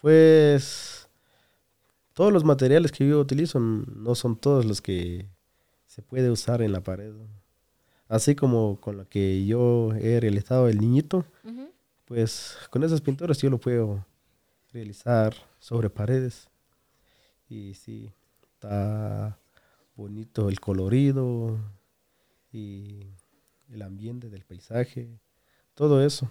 Pues 0.00 1.08
todos 2.14 2.32
los 2.32 2.44
materiales 2.44 2.92
que 2.92 3.06
yo 3.06 3.20
utilizo 3.20 3.60
no 3.60 4.14
son 4.14 4.36
todos 4.36 4.64
los 4.64 4.80
que 4.80 5.26
se 5.86 6.02
puede 6.02 6.30
usar 6.30 6.62
en 6.62 6.72
la 6.72 6.80
pared. 6.80 7.12
Así 8.08 8.34
como 8.34 8.80
con 8.80 8.96
lo 8.96 9.08
que 9.08 9.44
yo 9.46 9.92
he 9.94 10.20
realizado 10.20 10.68
el 10.68 10.78
niñito, 10.78 11.24
pues 12.04 12.56
con 12.70 12.84
esas 12.84 13.00
pinturas 13.00 13.38
yo 13.38 13.50
lo 13.50 13.58
puedo 13.58 14.06
realizar 14.72 15.34
sobre 15.58 15.90
paredes. 15.90 16.48
Y 17.48 17.74
sí, 17.74 18.12
está 18.42 19.38
bonito 19.96 20.48
el 20.48 20.60
colorido 20.60 21.58
y 22.52 23.06
el 23.70 23.82
ambiente 23.82 24.30
del 24.30 24.44
paisaje, 24.44 25.18
todo 25.74 26.04
eso. 26.04 26.30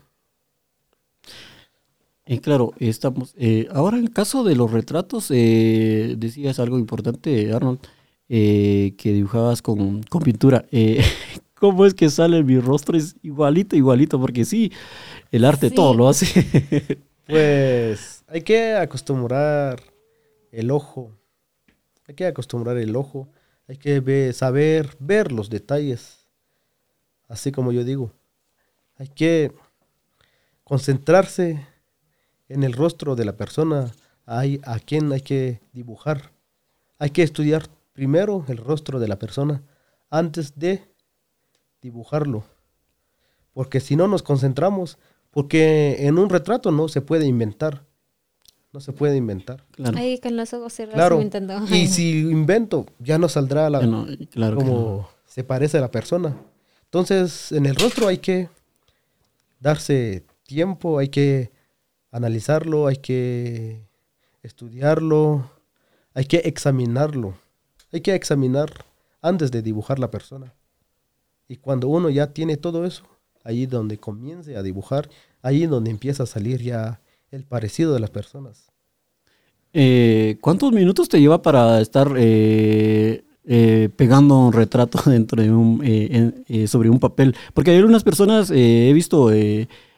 Eh, 2.27 2.39
claro, 2.41 2.73
estamos. 2.79 3.33
eh, 3.37 3.67
ahora, 3.71 3.97
en 3.97 4.05
el 4.05 4.11
caso 4.11 4.43
de 4.43 4.55
los 4.55 4.71
retratos, 4.71 5.27
eh, 5.31 6.15
decías 6.17 6.59
algo 6.59 6.79
importante, 6.79 7.53
Arnold. 7.53 7.79
eh, 8.29 8.95
que 8.97 9.13
dibujabas 9.13 9.61
con, 9.61 10.01
con 10.03 10.21
pintura. 10.23 10.65
¿Cómo 11.53 11.85
es 11.85 11.93
que 11.93 12.09
sale 12.09 12.43
mi 12.43 12.59
rostro? 12.59 12.97
Es 12.97 13.15
igualito, 13.21 13.75
igualito, 13.75 14.19
porque 14.19 14.43
sí, 14.45 14.71
el 15.31 15.45
arte 15.45 15.69
Sí. 15.69 15.75
todo 15.75 15.93
lo 15.93 16.07
hace. 16.09 16.97
Pues 17.27 18.23
hay 18.27 18.41
que 18.43 18.73
acostumbrar 18.75 19.81
el 20.51 20.69
ojo. 20.69 21.11
Hay 22.07 22.13
que 22.13 22.27
acostumbrar 22.27 22.77
el 22.77 22.95
ojo. 22.95 23.27
Hay 23.67 23.77
que 23.77 24.31
saber 24.31 24.95
ver 24.99 25.31
los 25.31 25.49
detalles. 25.49 26.27
Así 27.27 27.51
como 27.51 27.71
yo 27.71 27.83
digo. 27.83 28.11
Hay 28.97 29.07
que 29.07 29.51
concentrarse 30.63 31.65
en 32.49 32.63
el 32.63 32.73
rostro 32.73 33.15
de 33.15 33.25
la 33.25 33.35
persona 33.37 33.91
hay, 34.25 34.59
a 34.63 34.79
quien 34.79 35.11
hay 35.11 35.21
que 35.21 35.61
dibujar. 35.73 36.31
Hay 36.97 37.09
que 37.09 37.23
estudiar 37.23 37.67
primero 37.93 38.45
el 38.47 38.57
rostro 38.57 38.99
de 38.99 39.07
la 39.07 39.17
persona 39.19 39.63
antes 40.09 40.57
de 40.57 40.83
dibujarlo. 41.81 42.43
Porque 43.53 43.79
si 43.79 43.95
no 43.95 44.07
nos 44.07 44.23
concentramos, 44.23 44.97
porque 45.31 46.07
en 46.07 46.17
un 46.17 46.29
retrato 46.29 46.71
no 46.71 46.87
se 46.87 47.01
puede 47.01 47.25
inventar. 47.25 47.85
No 48.73 48.81
se 48.81 48.91
puede 48.91 49.15
inventar. 49.15 49.63
Claro. 49.71 49.97
Ahí 49.97 50.19
con 50.19 50.35
los 50.35 50.53
ojos 50.53 50.73
cerrados 50.73 50.95
Claro. 50.97 51.15
inventando. 51.15 51.63
Y 51.73 51.87
si 51.87 52.19
invento, 52.19 52.85
ya 52.99 53.17
no 53.17 53.29
saldrá 53.29 53.69
la, 53.69 53.79
claro, 54.31 54.57
como 54.57 55.09
se 55.25 55.43
parece 55.43 55.77
a 55.77 55.81
la 55.81 55.91
persona. 55.91 56.35
Entonces, 56.83 57.51
en 57.53 57.65
el 57.65 57.75
rostro 57.75 58.07
hay 58.07 58.17
que 58.17 58.49
darse 59.59 60.25
tiempo, 60.45 60.99
hay 60.99 61.09
que 61.09 61.51
analizarlo, 62.15 62.87
hay 62.87 62.95
que 62.95 63.81
estudiarlo, 64.41 65.51
hay 66.13 66.25
que 66.25 66.37
examinarlo. 66.45 67.35
Hay 67.91 67.99
que 67.99 68.15
examinar 68.15 68.85
antes 69.21 69.51
de 69.51 69.61
dibujar 69.61 69.99
la 69.99 70.11
persona. 70.11 70.53
Y 71.49 71.57
cuando 71.57 71.89
uno 71.89 72.09
ya 72.09 72.27
tiene 72.27 72.55
todo 72.55 72.85
eso, 72.85 73.03
ahí 73.43 73.65
donde 73.65 73.97
comience 73.97 74.55
a 74.55 74.63
dibujar, 74.63 75.09
ahí 75.41 75.65
donde 75.65 75.91
empieza 75.91 76.23
a 76.23 76.25
salir 76.25 76.61
ya 76.61 77.01
el 77.31 77.43
parecido 77.43 77.93
de 77.93 77.99
las 77.99 78.11
personas. 78.11 78.71
Eh, 79.73 80.37
¿Cuántos 80.39 80.71
minutos 80.71 81.09
te 81.09 81.19
lleva 81.19 81.41
para 81.41 81.81
estar 81.81 82.13
eh, 82.15 83.25
eh, 83.43 83.89
pegando 83.97 84.39
un 84.39 84.53
retrato 84.53 84.99
dentro 85.09 85.41
de 85.41 85.51
un, 85.51 86.45
sobre 86.67 86.89
un 86.89 86.99
papel? 86.99 87.35
Porque 87.53 87.71
hay 87.71 87.77
algunas 87.77 88.05
personas, 88.05 88.51
he 88.51 88.93
visto 88.93 89.31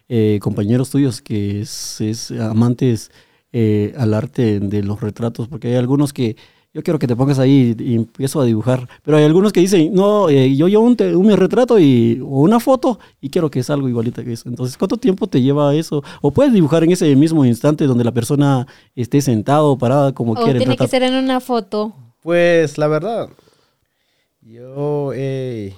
eh, 0.09 0.35
eh, 0.35 0.39
compañeros 0.39 0.89
tuyos 0.89 1.21
que 1.21 1.61
es, 1.61 2.01
es 2.01 2.31
amantes 2.31 3.11
eh, 3.51 3.93
al 3.97 4.13
arte 4.13 4.59
de 4.59 4.83
los 4.83 4.99
retratos, 5.01 5.47
porque 5.47 5.69
hay 5.69 5.75
algunos 5.75 6.13
que 6.13 6.35
yo 6.73 6.83
quiero 6.83 6.99
que 6.99 7.07
te 7.07 7.15
pongas 7.15 7.39
ahí 7.39 7.75
y 7.79 7.95
empiezo 7.95 8.39
a 8.39 8.45
dibujar, 8.45 8.87
pero 9.01 9.17
hay 9.17 9.23
algunos 9.23 9.51
que 9.51 9.61
dicen, 9.61 9.91
no, 9.93 10.29
eh, 10.29 10.55
yo 10.55 10.67
llevo 10.67 10.83
un, 10.83 10.95
te- 10.95 11.15
un 11.15 11.35
retrato 11.35 11.79
y, 11.79 12.19
o 12.21 12.41
una 12.41 12.59
foto 12.59 12.99
y 13.19 13.29
quiero 13.29 13.49
que 13.49 13.63
salga 13.63 13.89
igualita 13.89 14.23
que 14.23 14.33
eso. 14.33 14.47
Entonces, 14.47 14.77
¿cuánto 14.77 14.97
tiempo 14.97 15.25
te 15.27 15.41
lleva 15.41 15.73
eso? 15.73 16.03
O 16.21 16.29
puedes 16.31 16.53
dibujar 16.53 16.83
en 16.83 16.91
ese 16.91 17.15
mismo 17.15 17.45
instante 17.45 17.85
donde 17.85 18.03
la 18.03 18.11
persona 18.11 18.67
esté 18.95 19.21
sentado 19.21 19.71
o 19.71 19.77
parada 19.77 20.11
como 20.13 20.33
o 20.33 20.35
quiere. 20.43 20.59
tiene 20.59 20.77
que 20.77 20.87
ser 20.87 21.01
en 21.03 21.15
una 21.15 21.39
foto. 21.39 21.95
Pues 22.21 22.77
la 22.77 22.87
verdad, 22.87 23.29
yo 24.41 25.13
he- 25.13 25.73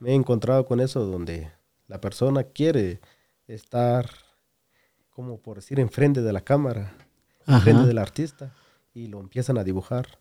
me 0.00 0.10
he 0.10 0.14
encontrado 0.14 0.64
con 0.64 0.80
eso 0.80 1.04
donde 1.04 1.50
la 1.88 2.00
persona 2.00 2.44
quiere 2.44 3.00
estar, 3.48 4.08
como 5.10 5.38
por 5.38 5.56
decir, 5.56 5.80
enfrente 5.80 6.22
de 6.22 6.32
la 6.32 6.40
cámara, 6.40 6.94
enfrente 7.46 7.86
del 7.86 7.98
artista, 7.98 8.54
y 8.92 9.08
lo 9.08 9.20
empiezan 9.20 9.58
a 9.58 9.64
dibujar. 9.64 10.18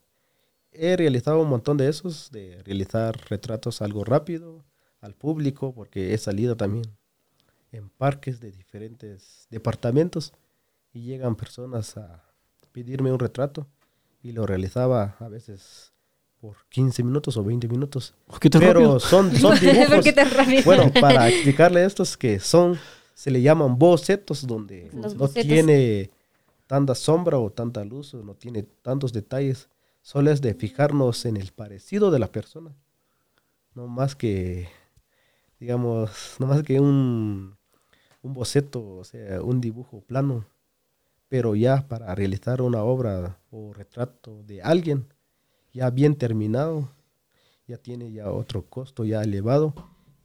He 0.71 0.97
realizado 0.97 1.41
un 1.41 1.49
montón 1.49 1.77
de 1.77 1.87
esos, 1.87 2.31
de 2.31 2.61
realizar 2.63 3.17
retratos 3.29 3.81
algo 3.81 4.03
rápido 4.03 4.65
al 5.01 5.15
público, 5.15 5.73
porque 5.73 6.13
he 6.13 6.17
salido 6.17 6.57
también 6.57 6.85
en 7.71 7.89
parques 7.89 8.39
de 8.39 8.51
diferentes 8.51 9.47
departamentos 9.49 10.33
y 10.93 11.03
llegan 11.03 11.35
personas 11.35 11.97
a 11.97 12.23
pedirme 12.71 13.11
un 13.11 13.19
retrato 13.19 13.67
y 14.21 14.31
lo 14.31 14.45
realizaba 14.45 15.15
a 15.19 15.27
veces 15.27 15.93
por 16.39 16.57
15 16.69 17.03
minutos 17.03 17.37
o 17.37 17.43
20 17.43 17.67
minutos. 17.67 18.13
Oh, 18.27 18.37
¿Qué 18.39 18.49
te 18.49 18.59
Pero 18.59 18.73
rápido? 18.73 18.99
son, 18.99 19.35
son 19.35 19.51
¿Por 19.59 19.59
dibujos. 19.59 20.65
Bueno, 20.65 20.91
para 20.99 21.29
explicarle 21.29 21.85
estos 21.85 22.17
que 22.17 22.39
son, 22.39 22.77
se 23.15 23.31
le 23.31 23.41
llaman 23.41 23.79
bocetos, 23.79 24.45
donde 24.45 24.91
Los 24.93 25.13
no 25.15 25.19
bocetos. 25.21 25.47
tiene 25.47 26.11
tanta 26.67 26.93
sombra 26.93 27.39
o 27.39 27.49
tanta 27.49 27.83
luz, 27.83 28.13
o 28.13 28.21
no 28.23 28.35
tiene 28.35 28.61
tantos 28.61 29.13
detalles. 29.13 29.69
Solo 30.03 30.29
es 30.29 30.41
de 30.41 30.53
fijarnos 30.53 31.25
en 31.25 31.37
el 31.37 31.51
parecido 31.51 32.11
de 32.11 32.19
la 32.19 32.27
persona. 32.31 32.75
No 33.73 33.87
más 33.87 34.15
que, 34.15 34.67
digamos, 35.59 36.11
no 36.39 36.45
más 36.47 36.61
que 36.61 36.79
un, 36.79 37.55
un 38.21 38.33
boceto, 38.33 38.97
o 38.97 39.03
sea, 39.03 39.41
un 39.41 39.61
dibujo 39.61 40.01
plano. 40.01 40.45
Pero 41.29 41.55
ya 41.55 41.87
para 41.87 42.13
realizar 42.13 42.61
una 42.61 42.83
obra 42.83 43.39
o 43.49 43.73
retrato 43.73 44.43
de 44.43 44.61
alguien, 44.61 45.07
ya 45.73 45.89
bien 45.89 46.15
terminado, 46.15 46.89
ya 47.67 47.77
tiene 47.77 48.11
ya 48.11 48.31
otro 48.31 48.63
costo 48.65 49.05
ya 49.05 49.23
elevado 49.23 49.73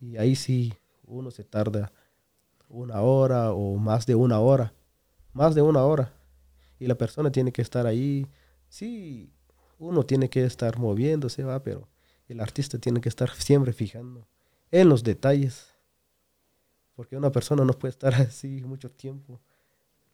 y 0.00 0.16
ahí 0.18 0.36
sí 0.36 0.74
uno 1.06 1.30
se 1.30 1.44
tarda 1.44 1.92
una 2.70 3.02
hora 3.02 3.52
o 3.52 3.76
más 3.76 4.06
de 4.06 4.14
una 4.14 4.40
hora, 4.40 4.72
más 5.34 5.54
de 5.54 5.60
una 5.60 5.84
hora. 5.84 6.14
Y 6.78 6.86
la 6.86 6.94
persona 6.94 7.30
tiene 7.30 7.52
que 7.52 7.60
estar 7.60 7.86
ahí, 7.86 8.26
sí, 8.68 9.30
uno 9.78 10.04
tiene 10.04 10.30
que 10.30 10.44
estar 10.44 10.78
moviéndose, 10.78 11.44
va, 11.44 11.62
pero 11.62 11.86
el 12.28 12.40
artista 12.40 12.78
tiene 12.78 13.02
que 13.02 13.10
estar 13.10 13.30
siempre 13.34 13.74
fijando 13.74 14.26
en 14.70 14.88
los 14.88 15.02
detalles, 15.02 15.68
porque 16.94 17.16
una 17.16 17.30
persona 17.30 17.64
no 17.64 17.74
puede 17.74 17.90
estar 17.90 18.14
así 18.14 18.62
mucho 18.62 18.90
tiempo, 18.90 19.40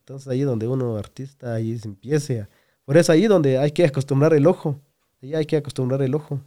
entonces 0.00 0.26
ahí 0.26 0.40
donde 0.40 0.66
uno 0.66 0.96
artista 0.96 1.54
ahí 1.54 1.78
se 1.78 1.86
empiece 1.86 2.48
por 2.86 2.96
eso 2.96 3.10
ahí 3.10 3.26
donde 3.26 3.58
hay 3.58 3.72
que 3.72 3.84
acostumbrar 3.84 4.32
el 4.32 4.46
ojo, 4.46 4.80
ahí 5.20 5.34
hay 5.34 5.44
que 5.44 5.56
acostumbrar 5.56 6.00
el 6.02 6.14
ojo 6.14 6.40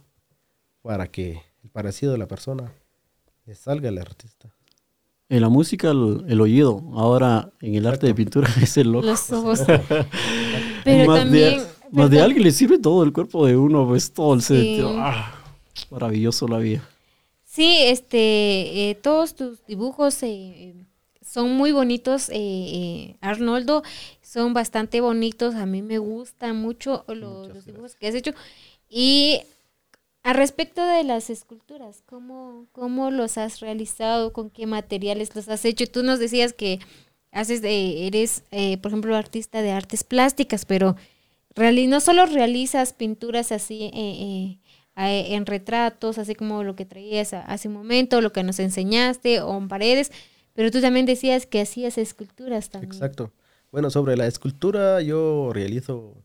para 0.80 1.06
que 1.06 1.42
el 1.62 1.68
parecido 1.68 2.12
de 2.12 2.18
la 2.18 2.26
persona 2.26 2.72
le 3.44 3.54
salga 3.54 3.90
al 3.90 3.98
artista. 3.98 4.50
En 5.30 5.40
la 5.40 5.48
música, 5.48 5.90
el, 5.92 6.24
el 6.28 6.40
oído. 6.40 6.82
Ahora, 6.94 7.50
en 7.62 7.74
el 7.76 7.86
arte 7.86 8.06
de 8.06 8.14
pintura, 8.14 8.48
es 8.62 8.76
el 8.76 8.94
ojo. 8.94 9.06
Los 9.06 9.30
ojos. 9.32 9.60
Pero 10.84 11.06
más 11.06 11.20
también. 11.20 11.58
de, 11.60 11.66
más 11.92 12.10
de 12.10 12.20
alguien 12.20 12.42
le 12.44 12.50
sirve 12.52 12.78
todo 12.78 13.02
el 13.04 13.12
cuerpo 13.12 13.46
de 13.46 13.56
uno, 13.56 13.86
pues 13.86 14.12
todo 14.12 14.34
el 14.34 14.42
Sí. 14.42 14.76
set. 14.76 14.84
Ah, 14.98 15.34
maravilloso 15.90 16.46
la 16.48 16.58
vida. 16.58 16.86
Sí, 17.44 17.76
este, 17.80 18.90
eh, 18.90 18.94
todos 19.02 19.34
tus 19.34 19.64
dibujos 19.66 20.22
eh, 20.22 20.74
son 21.20 21.52
muy 21.56 21.72
bonitos, 21.72 22.28
eh, 22.28 22.34
eh, 22.36 23.16
Arnoldo, 23.20 23.82
son 24.22 24.52
bastante 24.54 25.00
bonitos, 25.00 25.54
a 25.56 25.66
mí 25.66 25.82
me 25.82 25.98
gustan 25.98 26.56
mucho 26.56 27.04
los 27.08 27.64
dibujos 27.66 27.96
que 27.96 28.06
has 28.08 28.14
hecho. 28.14 28.32
Y 28.88 29.40
a 30.22 30.32
respecto 30.32 30.84
de 30.84 31.02
las 31.04 31.30
esculturas, 31.30 32.02
¿cómo, 32.06 32.66
¿cómo 32.72 33.10
los 33.10 33.38
has 33.38 33.60
realizado? 33.60 34.32
¿Con 34.32 34.50
qué 34.50 34.66
materiales 34.66 35.34
los 35.34 35.48
has 35.48 35.64
hecho? 35.64 35.86
Tú 35.86 36.02
nos 36.02 36.18
decías 36.18 36.52
que 36.52 36.78
haces 37.32 37.62
de, 37.62 38.06
eres, 38.06 38.42
eh, 38.50 38.76
por 38.78 38.90
ejemplo, 38.90 39.16
artista 39.16 39.62
de 39.62 39.70
artes 39.70 40.04
plásticas, 40.04 40.64
pero 40.66 40.96
reali- 41.54 41.88
no 41.88 42.00
solo 42.00 42.26
realizas 42.26 42.92
pinturas 42.92 43.50
así 43.52 43.90
eh, 43.94 44.58
eh, 44.96 45.34
en 45.34 45.46
retratos, 45.46 46.18
así 46.18 46.34
como 46.34 46.64
lo 46.64 46.76
que 46.76 46.84
traías 46.84 47.32
hace 47.32 47.68
un 47.68 47.74
momento, 47.74 48.20
lo 48.20 48.32
que 48.32 48.42
nos 48.42 48.58
enseñaste, 48.58 49.40
o 49.40 49.56
en 49.56 49.68
paredes, 49.68 50.12
pero 50.52 50.70
tú 50.70 50.80
también 50.80 51.06
decías 51.06 51.46
que 51.46 51.60
hacías 51.62 51.96
esculturas 51.96 52.68
también. 52.68 52.92
Exacto. 52.92 53.32
Bueno, 53.72 53.88
sobre 53.88 54.16
la 54.16 54.26
escultura 54.26 55.00
yo 55.00 55.52
realizo 55.54 56.16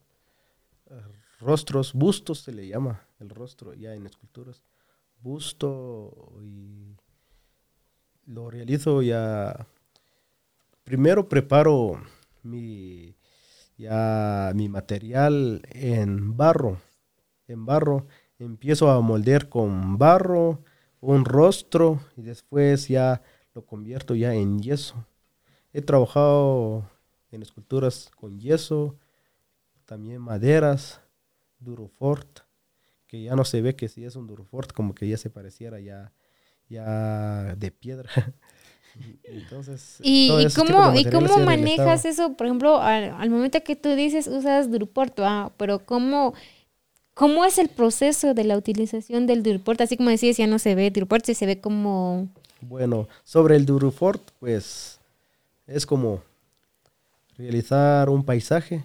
rostros, 1.46 1.94
bustos 1.94 2.40
se 2.40 2.52
le 2.52 2.68
llama 2.68 3.08
el 3.20 3.30
rostro 3.30 3.74
ya 3.74 3.94
en 3.94 4.06
esculturas. 4.06 4.64
Busto 5.22 6.34
y 6.44 6.98
lo 8.26 8.50
realizo 8.50 9.02
ya. 9.02 9.68
Primero 10.84 11.30
preparo 11.30 12.02
mi 12.44 13.16
ya 13.78 14.52
mi 14.56 14.70
material 14.70 15.62
en 15.70 16.36
barro. 16.36 16.82
En 17.48 17.66
barro 17.66 18.08
empiezo 18.40 18.90
a 18.90 19.00
moldear 19.02 19.50
con 19.50 19.98
barro 19.98 20.64
un 21.02 21.26
rostro 21.26 22.00
y 22.18 22.24
después 22.24 22.88
ya 22.88 23.22
lo 23.54 23.66
convierto 23.66 24.16
ya 24.16 24.34
en 24.34 24.60
yeso. 24.60 25.06
He 25.74 25.82
trabajado 25.82 26.90
en 27.32 27.42
esculturas 27.42 28.10
con 28.16 28.40
yeso, 28.40 28.98
también 29.86 30.22
maderas, 30.22 31.02
durofort, 31.60 32.40
que 33.08 33.24
ya 33.24 33.36
no 33.36 33.46
se 33.46 33.62
ve 33.62 33.76
que 33.76 33.88
si 33.88 34.06
es 34.06 34.16
un 34.16 34.28
durofort, 34.28 34.72
como 34.74 34.94
que 34.96 35.08
ya 35.08 35.18
se 35.18 35.30
pareciera 35.30 35.80
ya, 35.80 36.14
ya 36.70 37.56
de 37.56 37.72
piedra. 37.72 38.10
Entonces, 39.24 39.98
¿Y, 40.02 40.30
cómo, 40.56 40.96
¿y 40.96 41.04
cómo 41.06 41.40
manejas 41.40 42.06
eso? 42.06 42.38
Por 42.38 42.48
ejemplo, 42.48 42.82
al, 42.82 43.12
al 43.12 43.30
momento 43.30 43.62
que 43.62 43.76
tú 43.76 43.90
dices 43.94 44.28
usas 44.28 44.72
Druport, 44.72 45.20
ah, 45.20 45.52
pero 45.58 45.86
¿cómo, 45.86 46.34
¿Cómo 47.16 47.46
es 47.46 47.58
el 47.60 47.70
proceso 47.70 48.34
de 48.34 48.44
la 48.44 48.58
utilización 48.58 49.26
del 49.26 49.42
Durport? 49.42 49.80
Así 49.80 49.96
como 49.96 50.10
decías, 50.10 50.36
ya 50.36 50.48
no 50.48 50.60
se 50.60 50.76
ve 50.76 50.92
Durport, 50.92 51.24
se 51.26 51.46
ve 51.46 51.62
como... 51.62 52.28
Bueno, 52.60 53.08
sobre 53.24 53.56
el 53.56 53.66
Durufort, 53.66 54.22
pues 54.40 55.00
es 55.66 55.86
como 55.86 56.22
realizar 57.38 58.10
un 58.10 58.26
paisaje, 58.26 58.84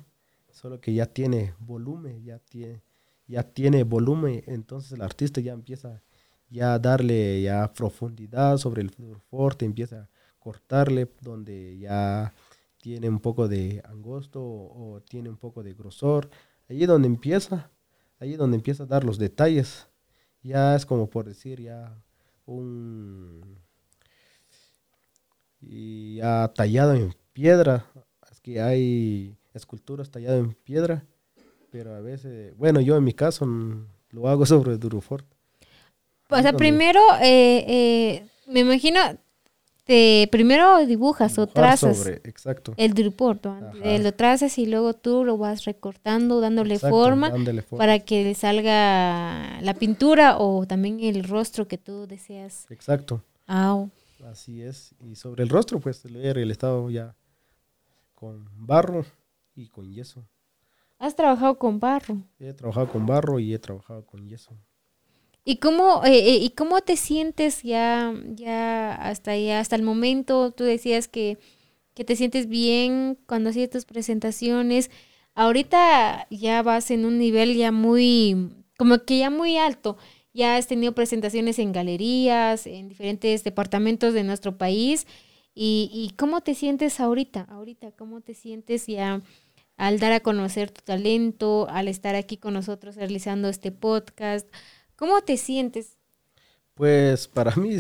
solo 0.61 0.79
que 0.79 0.93
ya 0.93 1.07
tiene 1.07 1.55
volumen, 1.59 2.23
ya 2.23 2.39
tiene, 2.39 2.83
ya 3.27 3.43
tiene 3.43 3.83
volumen, 3.83 4.45
entonces 4.47 4.93
el 4.93 5.01
artista 5.01 5.41
ya 5.41 5.55
empieza 5.55 6.03
ya 6.51 6.75
a 6.75 6.79
darle 6.79 7.41
ya 7.41 7.73
profundidad 7.73 8.59
sobre 8.59 8.83
el 8.83 8.91
Durufort, 8.91 9.63
empieza 9.63 10.03
a 10.03 10.09
cortarle 10.39 11.09
donde 11.23 11.79
ya 11.79 12.35
tiene 12.77 13.09
un 13.09 13.21
poco 13.21 13.49
de 13.49 13.81
angosto 13.87 14.43
o, 14.43 14.97
o 14.97 15.01
tiene 15.01 15.31
un 15.31 15.39
poco 15.39 15.63
de 15.63 15.73
grosor, 15.73 16.29
allí 16.69 16.85
donde 16.85 17.09
empieza, 17.09 17.71
allí 18.19 18.37
donde 18.37 18.57
empieza 18.57 18.83
a 18.83 18.87
dar 18.87 19.03
los 19.05 19.17
detalles, 19.17 19.89
ya 20.43 20.77
es 20.77 20.85
como 20.85 21.09
por 21.09 21.25
decir 21.25 21.63
ya 21.63 21.97
un 22.45 23.59
y 25.63 26.17
ya 26.17 26.53
tallado 26.55 26.93
en 26.95 27.15
piedra. 27.33 27.87
Es 28.31 28.41
que 28.41 28.61
hay 28.61 29.40
esculturas 29.55 30.11
talladas 30.11 30.41
en 30.41 30.53
piedra, 30.55 31.05
pero 31.71 31.95
a 31.95 32.01
veces, 32.01 32.57
bueno, 32.57 32.81
yo 32.81 32.97
en 32.97 33.05
mi 33.05 33.13
caso 33.13 33.47
mm, 33.47 33.87
lo 34.11 34.29
hago 34.29 34.47
sobre 34.47 34.77
Durufort. 34.79 35.27
O 36.29 36.35
Ahí 36.37 36.43
sea, 36.43 36.53
primero, 36.53 37.01
eh, 37.21 37.65
eh, 37.67 38.27
me 38.47 38.61
imagino, 38.61 39.01
te 39.85 40.29
primero 40.31 40.87
dibujas 40.87 41.37
o 41.39 41.49
trazas 41.49 41.99
sobre- 41.99 42.21
exacto. 42.23 42.73
el. 42.77 42.95
Ajá. 43.51 43.73
Eh, 43.83 43.99
lo 43.99 44.13
trazas 44.15 44.57
y 44.59 44.67
luego 44.67 44.95
tú 44.95 45.25
lo 45.25 45.37
vas 45.37 45.65
recortando, 45.65 46.41
dándole 46.41 46.75
exacto, 46.75 46.97
forma 46.97 47.31
dándole 47.31 47.63
para 47.63 47.99
que 47.99 48.23
le 48.23 48.35
salga 48.37 49.61
la 49.61 49.75
pintura 49.75 50.39
o 50.39 50.67
también 50.67 51.01
el 51.01 51.25
rostro 51.25 51.67
que 51.67 51.79
tú 51.79 52.07
deseas. 52.07 52.67
Exacto, 52.71 53.25
Au. 53.49 53.91
así 54.31 54.63
es. 54.63 54.95
Y 55.01 55.17
sobre 55.17 55.43
el 55.43 55.49
rostro, 55.49 55.81
pues 55.81 56.05
lo 56.05 56.21
he 56.21 56.33
realizado 56.33 56.89
ya 56.91 57.17
con 58.15 58.49
barro 58.55 59.05
y 59.61 59.69
con 59.69 59.93
yeso. 59.93 60.27
Has 60.99 61.17
trabajado 61.17 61.59
con 61.59 61.81
barro. 61.81 62.19
He 62.39 62.53
trabajado 62.53 62.89
con 62.89 63.07
barro 63.07 63.39
y 63.39 63.55
he 63.55 63.59
trabajado 63.59 64.05
con 64.05 64.27
yeso. 64.27 64.57
¿Y 65.45 65.57
cómo, 65.57 66.05
eh, 66.05 66.19
eh, 66.19 66.37
¿Y 66.37 66.51
cómo 66.51 66.83
te 66.83 66.97
sientes 66.97 67.63
ya, 67.63 68.13
ya 68.35 68.95
hasta 68.95 69.37
ya, 69.37 69.61
hasta 69.61 69.77
el 69.77 69.83
momento? 69.83 70.51
Tú 70.53 70.65
decías 70.65 71.09
que, 71.09 71.39
que 71.95 72.05
te 72.05 72.17
sientes 72.17 72.49
bien 72.49 73.19
cuando 73.27 73.51
hacías 73.51 73.71
tus 73.71 73.87
presentaciones. 73.87 74.91
Ahorita 75.35 76.27
ya 76.31 76.63
vas 76.63 76.91
en 76.91 77.07
un 77.07 77.19
nivel 77.19 77.57
ya 77.57 77.73
muy, 77.73 78.51
como 78.77 78.99
que 79.05 79.19
ya 79.19 79.31
muy 79.31 79.57
alto. 79.57 79.97
Ya 80.35 80.57
has 80.57 80.67
tenido 80.67 80.95
presentaciones 80.95 81.59
en 81.59 81.73
galerías, 81.73 82.67
en 82.67 82.89
diferentes 82.89 83.43
departamentos 83.43 84.13
de 84.13 84.25
nuestro 84.25 84.59
país. 84.59 85.07
¿Y, 85.55 85.91
y 85.93 86.15
cómo 86.17 86.43
te 86.43 86.55
sientes 86.55 87.01
ahorita? 87.01 87.47
Ahorita, 87.51 87.91
¿cómo 87.93 88.21
te 88.21 88.35
sientes 88.35 88.87
ya 88.87 89.23
al 89.81 89.99
dar 89.99 90.13
a 90.13 90.21
conocer 90.21 90.71
tu 90.71 90.83
talento, 90.83 91.67
al 91.71 91.89
estar 91.89 92.15
aquí 92.15 92.37
con 92.37 92.53
nosotros 92.53 92.97
realizando 92.97 93.49
este 93.49 93.73
podcast? 93.73 94.47
¿Cómo 94.95 95.23
te 95.23 95.39
sientes? 95.39 95.97
Pues 96.75 97.27
para 97.27 97.57
mí 97.57 97.79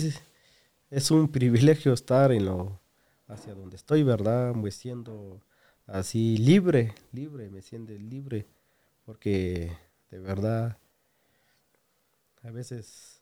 es, 0.90 1.10
un 1.10 1.28
privilegio 1.30 1.92
estar 1.92 2.32
en 2.32 2.46
lo 2.46 2.80
hacia 3.28 3.54
donde 3.54 3.76
estoy, 3.76 4.02
¿verdad? 4.02 4.54
Me 4.54 4.70
siento 4.70 5.42
así 5.86 6.38
libre, 6.38 6.94
libre, 7.12 7.50
me 7.50 7.60
siento 7.60 7.92
libre, 7.92 8.46
porque 9.04 9.70
de 10.10 10.20
verdad 10.20 10.78
a 12.42 12.50
veces 12.50 13.20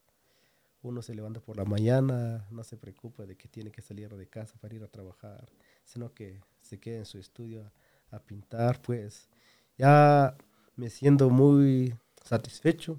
uno 0.83 1.03
se 1.03 1.17
levanta 1.17 1.41
por 1.41 1.57
la 1.57 1.65
mañana, 1.65 2.47
no 2.53 2.63
se 2.63 2.77
preocupa 2.77 3.27
de 3.27 3.37
que 3.37 3.49
tiene 3.49 3.73
que 3.73 3.83
salir 3.83 4.15
de 4.15 4.29
casa 4.29 4.55
para 4.61 4.77
ir 4.77 4.85
a 4.85 4.89
trabajar, 4.89 5.51
sino 5.85 6.15
que 6.15 6.41
se 6.63 6.79
queda 6.79 6.99
en 6.99 7.07
su 7.07 7.19
estudio 7.19 7.73
a, 8.11 8.19
pintar, 8.21 8.81
pues 8.83 9.29
ya 9.77 10.37
me 10.77 10.91
siento 10.91 11.31
muy 11.31 11.95
satisfecho 12.25 12.99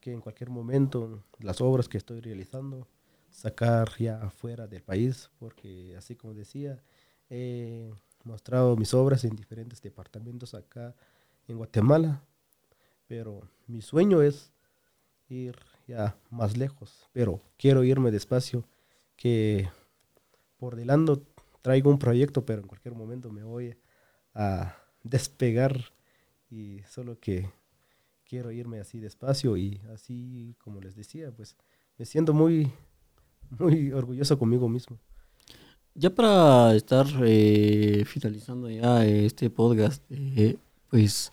que 0.00 0.12
en 0.12 0.20
cualquier 0.20 0.50
momento 0.50 1.22
las 1.38 1.60
obras 1.60 1.88
que 1.88 1.98
estoy 1.98 2.20
realizando 2.20 2.86
sacar 3.30 3.88
ya 3.98 4.22
afuera 4.22 4.66
del 4.66 4.82
país, 4.82 5.30
porque 5.38 5.94
así 5.96 6.16
como 6.16 6.34
decía, 6.34 6.82
he 7.28 7.92
mostrado 8.24 8.76
mis 8.76 8.94
obras 8.94 9.24
en 9.24 9.36
diferentes 9.36 9.82
departamentos 9.82 10.54
acá 10.54 10.94
en 11.48 11.58
Guatemala, 11.58 12.22
pero 13.06 13.48
mi 13.66 13.82
sueño 13.82 14.22
es 14.22 14.52
ir 15.28 15.56
ya 15.86 16.16
más 16.30 16.56
lejos, 16.56 17.08
pero 17.12 17.40
quiero 17.56 17.84
irme 17.84 18.10
despacio, 18.10 18.64
que 19.16 19.68
por 20.56 20.76
delante 20.76 21.20
traigo 21.62 21.90
un 21.90 21.98
proyecto, 21.98 22.44
pero 22.44 22.62
en 22.62 22.68
cualquier 22.68 22.94
momento 22.94 23.30
me 23.30 23.42
voy 23.42 23.76
a 24.36 24.76
despegar 25.02 25.80
y 26.50 26.80
solo 26.88 27.18
que 27.18 27.50
quiero 28.28 28.52
irme 28.52 28.80
así 28.80 29.00
despacio 29.00 29.56
y 29.56 29.80
así 29.92 30.54
como 30.58 30.80
les 30.80 30.94
decía, 30.94 31.32
pues 31.32 31.56
me 31.96 32.04
siento 32.04 32.34
muy, 32.34 32.70
muy 33.58 33.92
orgulloso 33.92 34.38
conmigo 34.38 34.68
mismo. 34.68 34.98
Ya 35.94 36.10
para 36.10 36.74
estar 36.74 37.06
eh, 37.24 38.04
finalizando 38.06 38.68
ya 38.68 39.06
este 39.06 39.48
podcast, 39.48 40.02
eh, 40.10 40.58
pues 40.90 41.30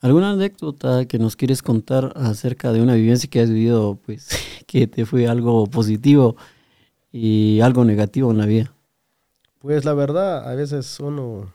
alguna 0.00 0.30
anécdota 0.30 1.04
que 1.04 1.18
nos 1.18 1.36
quieres 1.36 1.62
contar 1.62 2.12
acerca 2.16 2.72
de 2.72 2.80
una 2.80 2.94
vivencia 2.94 3.28
que 3.28 3.40
has 3.40 3.50
vivido, 3.50 3.96
pues 4.06 4.30
que 4.66 4.86
te 4.86 5.04
fue 5.04 5.26
algo 5.26 5.66
positivo 5.66 6.36
y 7.12 7.60
algo 7.60 7.84
negativo 7.84 8.30
en 8.30 8.38
la 8.38 8.46
vida. 8.46 8.74
Pues 9.58 9.84
la 9.84 9.92
verdad, 9.92 10.48
a 10.48 10.54
veces 10.54 10.98
uno 10.98 11.52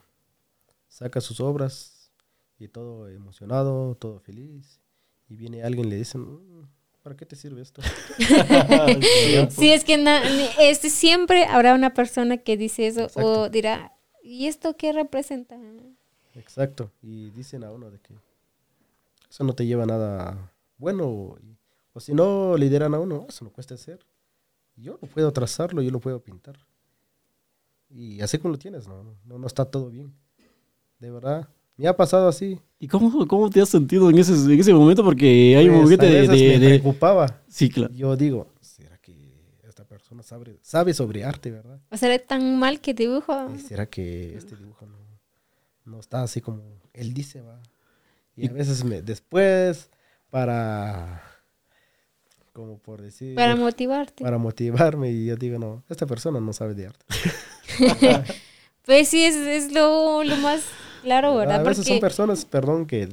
saca 0.98 1.22
sus 1.22 1.40
obras 1.40 2.12
y 2.58 2.68
todo 2.70 3.08
emocionado, 3.08 3.94
todo 3.96 4.20
feliz, 4.20 4.80
y 5.30 5.36
viene 5.36 5.62
alguien 5.62 5.86
y 5.86 5.90
le 5.92 5.96
dice, 5.98 6.18
"Mm, 6.18 6.68
¿para 7.04 7.16
qué 7.16 7.24
te 7.26 7.36
sirve 7.36 7.62
esto? 7.62 7.82
Sí, 9.52 9.72
es 9.72 9.84
que 9.84 9.98
na- 9.98 10.24
este, 10.60 10.90
siempre 10.90 11.46
habrá 11.46 11.76
una 11.76 11.94
persona 11.94 12.38
que 12.38 12.58
dice 12.58 12.88
eso 12.88 13.10
o 13.16 13.50
dirá, 13.50 13.94
¿y 14.24 14.48
esto 14.48 14.76
qué 14.76 14.92
representa? 14.92 15.56
Exacto, 16.34 16.92
y 17.04 17.30
dicen 17.30 17.64
a 17.64 17.72
uno 17.72 17.92
de 17.92 18.00
que 18.00 18.16
eso 19.30 19.44
no 19.44 19.54
te 19.54 19.66
lleva 19.68 19.84
a 19.84 19.88
nada 19.88 20.54
bueno, 20.80 21.36
y- 21.44 21.58
o 21.94 22.00
si 22.00 22.14
no 22.14 22.58
le 22.58 22.70
dirán 22.70 22.96
a 22.96 23.00
uno, 23.00 23.22
"Ah, 23.24 23.26
eso 23.30 23.46
no 23.46 23.52
cuesta 23.52 23.76
hacer. 23.76 24.00
Yo 24.76 24.98
no 25.02 25.08
puedo 25.08 25.32
trazarlo, 25.32 25.82
yo 25.84 25.92
lo 25.92 26.00
puedo 26.00 26.20
pintar. 26.24 26.58
Y 27.90 28.22
así 28.22 28.38
como 28.40 28.52
lo 28.54 28.58
tienes, 28.60 28.88
no, 28.88 29.16
no, 29.26 29.38
no 29.40 29.48
está 29.48 29.66
todo 29.66 29.90
bien. 29.90 30.14
De 31.00 31.12
verdad, 31.12 31.48
me 31.78 31.88
ha 31.88 31.96
pasado 31.96 32.28
así. 32.28 32.60
¿Y 32.80 32.88
cómo, 32.88 33.28
cómo 33.28 33.50
te 33.50 33.62
has 33.62 33.70
sentido 33.70 34.10
en 34.10 34.18
ese, 34.20 34.34
en 34.34 34.60
ese 34.60 34.74
momento? 34.74 35.04
Porque 35.04 35.56
hay 35.58 35.66
un 35.68 35.76
Pues, 35.76 35.84
momento 35.84 36.06
a 36.06 36.10
de... 36.10 36.22
veces 36.28 36.40
de- 36.40 36.60
me 36.60 36.66
preocupaba. 36.68 37.42
Sí, 37.48 37.70
claro. 37.70 37.94
Yo 37.94 38.16
digo, 38.16 38.48
¿será 38.62 38.98
que 39.00 39.14
esta 39.68 39.84
persona 39.84 40.24
sabe, 40.24 40.58
sabe 40.62 40.94
sobre 40.94 41.24
arte, 41.24 41.52
verdad? 41.52 41.80
O 41.92 41.98
sea, 41.98 42.18
tan 42.20 42.58
mal 42.60 42.80
que 42.82 42.94
dibujo. 42.94 43.52
¿Y 43.56 43.60
¿Será 43.60 43.86
que 43.88 44.36
este 44.36 44.56
dibujo 44.56 44.86
no, 44.86 44.98
no 45.86 46.00
está 46.00 46.24
así 46.24 46.42
como 46.42 46.62
él 46.94 47.14
dice, 47.14 47.42
va? 47.42 47.62
Y 48.36 48.48
a 48.48 48.52
veces 48.54 48.84
me, 48.84 49.02
después, 49.02 49.90
para, 50.30 51.24
como 52.54 52.78
por 52.78 53.02
decir, 53.02 53.34
Para 53.34 53.56
motivarte. 53.56 54.24
para 54.24 54.38
motivarme, 54.38 55.10
y 55.12 55.26
yo 55.26 55.36
digo, 55.36 55.58
no, 55.58 55.84
esta 55.90 56.06
persona 56.06 56.40
no 56.40 56.54
sabe 56.54 56.74
de 56.76 56.88
arte. 56.88 57.06
Pues 58.86 59.10
sí, 59.10 59.22
es, 59.26 59.36
es 59.36 59.74
lo, 59.74 60.24
lo 60.24 60.38
más 60.38 60.62
claro, 61.02 61.36
¿verdad? 61.36 61.62
A 61.62 61.64
veces 61.64 61.86
son 61.86 62.00
personas, 62.00 62.46
perdón 62.46 62.86
que 62.86 63.08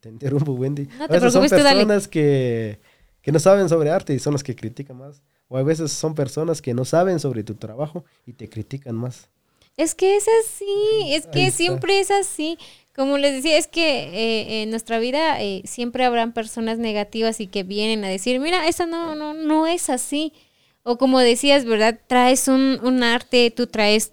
te 0.00 0.08
interrumpo, 0.08 0.52
Wendy. 0.52 0.88
No 0.98 1.04
a 1.04 1.08
veces 1.08 1.32
son 1.32 1.48
personas 1.48 2.08
que, 2.08 2.80
que 3.22 3.32
no 3.32 3.38
saben 3.38 3.68
sobre 3.68 3.90
arte 3.90 4.14
y 4.14 4.18
son 4.18 4.32
las 4.32 4.42
que 4.42 4.54
critican 4.54 4.98
más. 4.98 5.22
O 5.48 5.56
a 5.58 5.62
veces 5.62 5.92
son 5.92 6.14
personas 6.14 6.62
que 6.62 6.74
no 6.74 6.84
saben 6.84 7.20
sobre 7.20 7.44
tu 7.44 7.54
trabajo 7.54 8.04
y 8.26 8.32
te 8.32 8.48
critican 8.48 8.94
más. 8.94 9.28
es 9.76 9.94
que 9.94 10.16
es 10.16 10.26
así, 10.44 11.14
es 11.14 11.26
que 11.26 11.50
siempre 11.50 12.00
es 12.00 12.10
así. 12.10 12.58
Como 12.94 13.18
les 13.18 13.34
decía, 13.34 13.58
es 13.58 13.66
que 13.66 13.82
eh, 13.82 14.62
en 14.62 14.70
nuestra 14.70 15.00
vida 15.00 15.42
eh, 15.42 15.62
siempre 15.64 16.04
habrán 16.04 16.32
personas 16.32 16.78
negativas 16.78 17.40
y 17.40 17.48
que 17.48 17.64
vienen 17.64 18.04
a 18.04 18.08
decir, 18.08 18.38
mira, 18.38 18.68
eso 18.68 18.86
no, 18.86 19.16
no, 19.16 19.34
no 19.34 19.66
es 19.66 19.90
así. 19.90 20.32
O 20.84 20.96
como 20.96 21.18
decías, 21.18 21.64
¿verdad? 21.64 21.98
Traes 22.06 22.46
un, 22.46 22.78
un 22.82 23.02
arte, 23.02 23.50
tú 23.50 23.66
traes 23.66 24.12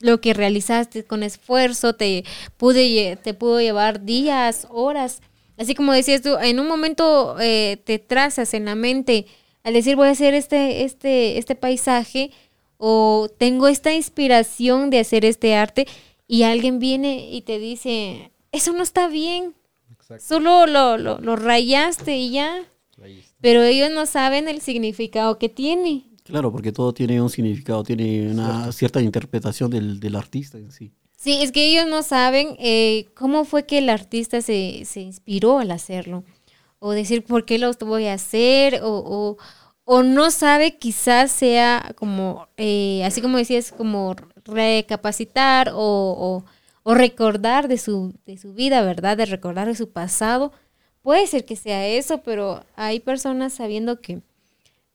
lo 0.00 0.20
que 0.20 0.34
realizaste 0.34 1.04
con 1.04 1.22
esfuerzo, 1.22 1.94
te, 1.94 2.24
pude, 2.56 3.16
te 3.22 3.34
pudo 3.34 3.60
llevar 3.60 4.04
días, 4.04 4.66
horas. 4.70 5.20
Así 5.56 5.74
como 5.74 5.92
decías 5.92 6.22
tú, 6.22 6.36
en 6.38 6.60
un 6.60 6.68
momento 6.68 7.36
eh, 7.40 7.78
te 7.84 7.98
trazas 7.98 8.54
en 8.54 8.64
la 8.64 8.74
mente 8.74 9.26
al 9.68 9.74
decir 9.74 9.96
voy 9.96 10.08
a 10.08 10.12
hacer 10.12 10.34
este, 10.34 10.84
este, 10.84 11.36
este 11.36 11.54
paisaje 11.54 12.30
o 12.78 13.28
tengo 13.36 13.68
esta 13.68 13.92
inspiración 13.92 14.88
de 14.88 15.00
hacer 15.00 15.24
este 15.24 15.54
arte 15.56 15.86
y 16.26 16.44
alguien 16.44 16.78
viene 16.78 17.28
y 17.30 17.42
te 17.42 17.58
dice, 17.58 18.30
eso 18.52 18.72
no 18.72 18.82
está 18.82 19.08
bien. 19.08 19.54
Exacto. 19.92 20.24
Solo 20.24 20.66
lo, 20.66 20.96
lo, 20.96 21.18
lo 21.18 21.36
rayaste 21.36 22.16
y 22.16 22.30
ya. 22.30 22.64
Pero 23.40 23.62
ellos 23.62 23.90
no 23.90 24.06
saben 24.06 24.48
el 24.48 24.60
significado 24.60 25.38
que 25.38 25.48
tiene. 25.48 26.04
Claro, 26.28 26.52
porque 26.52 26.72
todo 26.72 26.92
tiene 26.92 27.20
un 27.20 27.30
significado, 27.30 27.82
tiene 27.82 28.30
una 28.30 28.70
cierta 28.72 29.00
interpretación 29.00 29.70
del, 29.70 29.98
del 29.98 30.14
artista 30.14 30.58
en 30.58 30.70
sí. 30.70 30.92
Sí, 31.16 31.42
es 31.42 31.50
que 31.50 31.66
ellos 31.66 31.86
no 31.88 32.02
saben 32.02 32.54
eh, 32.60 33.08
cómo 33.14 33.44
fue 33.44 33.66
que 33.66 33.78
el 33.78 33.88
artista 33.88 34.40
se, 34.40 34.84
se 34.84 35.00
inspiró 35.00 35.58
al 35.58 35.70
hacerlo. 35.72 36.22
O 36.78 36.92
decir 36.92 37.24
por 37.24 37.44
qué 37.44 37.58
lo 37.58 37.72
voy 37.80 38.06
a 38.06 38.14
hacer. 38.14 38.82
O, 38.84 39.02
o, 39.04 39.36
o 39.84 40.02
no 40.02 40.30
sabe, 40.30 40.78
quizás 40.78 41.32
sea 41.32 41.92
como, 41.96 42.46
eh, 42.56 43.02
así 43.04 43.20
como 43.20 43.38
decías, 43.38 43.72
como 43.72 44.14
recapacitar 44.44 45.70
o, 45.70 45.74
o, 45.76 46.44
o 46.84 46.94
recordar 46.94 47.66
de 47.66 47.78
su, 47.78 48.14
de 48.24 48.36
su 48.38 48.54
vida, 48.54 48.82
¿verdad? 48.82 49.16
De 49.16 49.26
recordar 49.26 49.66
de 49.66 49.74
su 49.74 49.90
pasado. 49.90 50.52
Puede 51.02 51.26
ser 51.26 51.44
que 51.44 51.56
sea 51.56 51.86
eso, 51.86 52.22
pero 52.22 52.62
hay 52.76 53.00
personas 53.00 53.54
sabiendo 53.54 54.00
que 54.00 54.20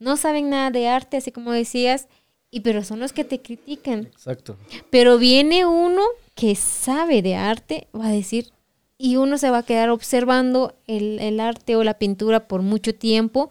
no 0.03 0.17
saben 0.17 0.49
nada 0.49 0.69
de 0.71 0.87
arte, 0.87 1.17
así 1.17 1.31
como 1.31 1.51
decías, 1.51 2.07
y 2.51 2.59
pero 2.59 2.83
son 2.83 2.99
los 2.99 3.13
que 3.13 3.23
te 3.23 3.41
critican. 3.41 4.01
Exacto. 4.05 4.57
Pero 4.89 5.17
viene 5.17 5.65
uno 5.65 6.01
que 6.35 6.55
sabe 6.55 7.21
de 7.21 7.35
arte, 7.35 7.87
va 7.99 8.07
a 8.07 8.11
decir, 8.11 8.49
y 8.97 9.15
uno 9.15 9.37
se 9.37 9.49
va 9.49 9.59
a 9.59 9.63
quedar 9.63 9.89
observando 9.89 10.75
el, 10.87 11.19
el 11.19 11.39
arte 11.39 11.75
o 11.75 11.83
la 11.83 11.95
pintura 11.95 12.47
por 12.47 12.61
mucho 12.61 12.93
tiempo, 12.93 13.49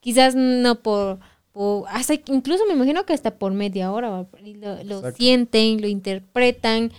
quizás 0.00 0.34
no 0.34 0.80
por, 0.82 1.18
por- 1.52 1.84
hasta 1.88 2.14
incluso 2.14 2.66
me 2.66 2.74
imagino 2.74 3.06
que 3.06 3.12
hasta 3.12 3.32
por 3.38 3.52
media 3.52 3.92
hora, 3.92 4.26
lo, 4.42 4.84
lo 4.84 5.12
sienten, 5.12 5.80
lo 5.80 5.86
interpretan, 5.88 6.92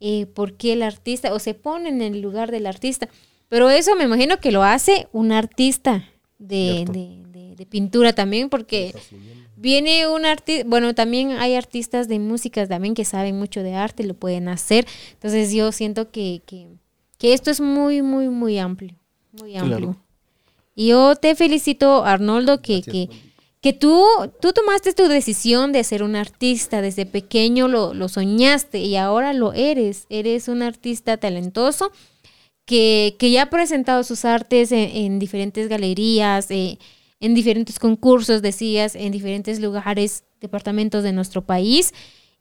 eh, 0.00 0.26
por 0.26 0.54
qué 0.54 0.72
el 0.74 0.82
artista, 0.82 1.32
o 1.32 1.38
se 1.38 1.54
ponen 1.54 2.02
en 2.02 2.14
el 2.14 2.20
lugar 2.20 2.50
del 2.50 2.66
artista. 2.66 3.08
Pero 3.48 3.70
eso 3.70 3.94
me 3.96 4.04
imagino 4.04 4.38
que 4.38 4.50
lo 4.52 4.62
hace 4.64 5.08
un 5.12 5.30
artista 5.32 6.04
de- 6.38 6.84
de- 7.56 7.66
pintura 7.66 8.12
también, 8.12 8.48
porque. 8.48 8.94
Viene 9.58 10.06
un 10.06 10.26
artista, 10.26 10.64
bueno, 10.68 10.94
también 10.94 11.30
hay 11.30 11.54
artistas 11.54 12.08
de 12.08 12.18
música 12.18 12.66
también 12.66 12.92
que 12.92 13.06
saben 13.06 13.38
mucho 13.38 13.62
de 13.62 13.74
arte, 13.74 14.04
lo 14.04 14.12
pueden 14.12 14.48
hacer. 14.48 14.86
Entonces 15.14 15.50
yo 15.50 15.72
siento 15.72 16.10
que, 16.10 16.42
que, 16.44 16.68
que 17.16 17.32
esto 17.32 17.50
es 17.50 17.62
muy, 17.62 18.02
muy, 18.02 18.28
muy 18.28 18.58
amplio. 18.58 18.94
Muy 19.32 19.56
amplio. 19.56 19.78
Claro. 19.78 19.96
Y 20.74 20.88
yo 20.88 21.16
te 21.16 21.34
felicito, 21.34 22.04
Arnoldo, 22.04 22.60
que, 22.60 22.82
Gracias, 22.82 22.92
que, 22.92 23.08
que 23.62 23.72
tú, 23.72 24.04
tú 24.42 24.52
tomaste 24.52 24.92
tu 24.92 25.04
decisión 25.08 25.72
de 25.72 25.84
ser 25.84 26.02
un 26.02 26.16
artista. 26.16 26.82
Desde 26.82 27.06
pequeño 27.06 27.66
lo, 27.66 27.94
lo 27.94 28.10
soñaste 28.10 28.80
y 28.80 28.96
ahora 28.96 29.32
lo 29.32 29.54
eres. 29.54 30.04
Eres 30.10 30.48
un 30.48 30.60
artista 30.62 31.16
talentoso 31.16 31.92
que, 32.66 33.16
que 33.18 33.30
ya 33.30 33.44
ha 33.44 33.50
presentado 33.50 34.04
sus 34.04 34.26
artes 34.26 34.70
en, 34.70 34.90
en 34.94 35.18
diferentes 35.18 35.68
galerías, 35.68 36.50
eh, 36.50 36.78
en 37.20 37.34
diferentes 37.34 37.78
concursos, 37.78 38.42
decías, 38.42 38.94
en 38.94 39.12
diferentes 39.12 39.60
lugares, 39.60 40.24
departamentos 40.40 41.02
de 41.02 41.12
nuestro 41.12 41.44
país. 41.44 41.92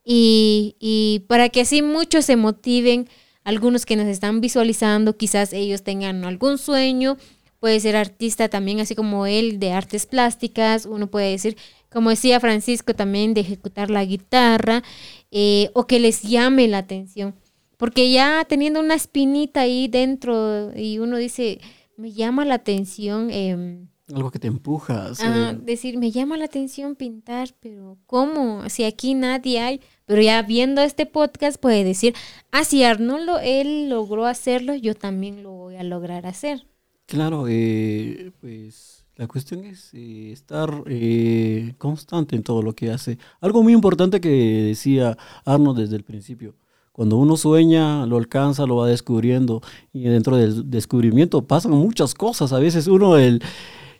Y, 0.03 0.76
y 0.80 1.23
para 1.27 1.49
que 1.49 1.61
así 1.61 1.81
muchos 1.81 2.26
se 2.26 2.35
motiven, 2.35 3.07
algunos 3.43 3.85
que 3.85 3.95
nos 3.95 4.07
están 4.07 4.41
visualizando, 4.41 5.18
quizás 5.18 5.53
ellos 5.53 5.84
tengan 5.84 6.26
algún 6.26 6.57
sueño, 6.57 7.18
puede 7.60 7.80
ser 7.80 7.95
artista 7.95 8.49
también, 8.49 8.80
así 8.80 8.95
como 8.95 9.26
él, 9.26 9.60
de 9.60 9.72
artes 9.72 10.06
plásticas, 10.06 10.85
uno 10.85 11.07
puede 11.07 11.31
decir, 11.31 11.57
como 11.91 12.10
decía 12.10 12.39
Francisco 12.39 12.93
también, 12.93 13.34
de 13.34 13.41
ejecutar 13.41 13.89
la 13.89 14.03
guitarra, 14.03 14.84
eh, 15.31 15.69
o 15.73 15.88
que 15.88 15.99
les 15.99 16.23
llame 16.23 16.68
la 16.68 16.80
atención. 16.80 17.35
Porque 17.77 18.11
ya 18.11 18.45
teniendo 18.47 18.80
una 18.80 18.95
espinita 18.95 19.61
ahí 19.61 19.88
dentro 19.88 20.72
y 20.76 20.99
uno 20.99 21.18
dice, 21.18 21.60
me 21.97 22.11
llama 22.11 22.45
la 22.45 22.56
atención, 22.56 23.30
em, 23.31 23.88
Algo 24.14 24.30
que 24.30 24.38
te 24.38 24.48
empuja 24.48 25.11
ah, 25.19 25.53
decir, 25.53 25.98
me 25.98 26.11
llama 26.11 26.38
la 26.38 26.45
atención 26.45 26.95
pintar, 26.95 27.49
pero 27.60 27.98
¿cómo? 28.06 28.69
Si 28.69 28.84
aquí 28.84 29.15
nadie 29.15 29.60
hay, 29.60 29.82
pero 30.06 30.22
ya 30.22 30.44
viendo 30.44 30.82
este 30.84 31.07
podcast 31.07 31.60
puede 31.60 31.84
decir, 31.84 32.14
ah, 32.52 32.64
si 32.64 32.84
Arnoldo, 32.84 33.40
él 33.40 33.90
logró 33.90 34.27
hacerlo, 34.27 34.76
yo 34.76 34.94
también 34.94 35.41
lo 35.41 35.53
voy 35.53 35.77
a 35.77 35.84
lograr 35.84 36.27
hacer. 36.27 36.68
Claro, 37.07 37.45
eh, 37.48 38.32
pues 38.41 39.06
la 39.15 39.27
cuestión 39.27 39.64
es 39.64 39.91
eh, 39.94 40.32
estar 40.32 40.84
eh, 40.88 41.73
constante 41.80 42.36
en 42.36 42.44
todo 42.44 42.61
lo 42.61 42.73
que 42.73 42.91
hace. 42.91 43.18
Algo 43.41 43.64
muy 43.64 43.73
importante 43.73 44.22
que 44.22 44.30
decía 44.30 45.18
Arnold 45.45 45.80
desde 45.80 45.95
el 45.95 46.03
principio. 46.03 46.53
Cuando 46.91 47.18
uno 47.18 47.38
sueña, 47.38 48.06
lo 48.06 48.18
alcanza, 48.18 48.65
lo 48.65 48.77
va 48.77 48.88
descubriendo. 48.88 49.61
Y 49.94 50.03
dentro 50.03 50.38
del 50.38 50.69
descubrimiento 50.69 51.45
pasan 51.45 51.72
muchas 51.72 52.14
cosas. 52.14 52.53
A 52.53 52.60
veces 52.60 52.88
uno, 52.88 53.18
el, 53.18 53.41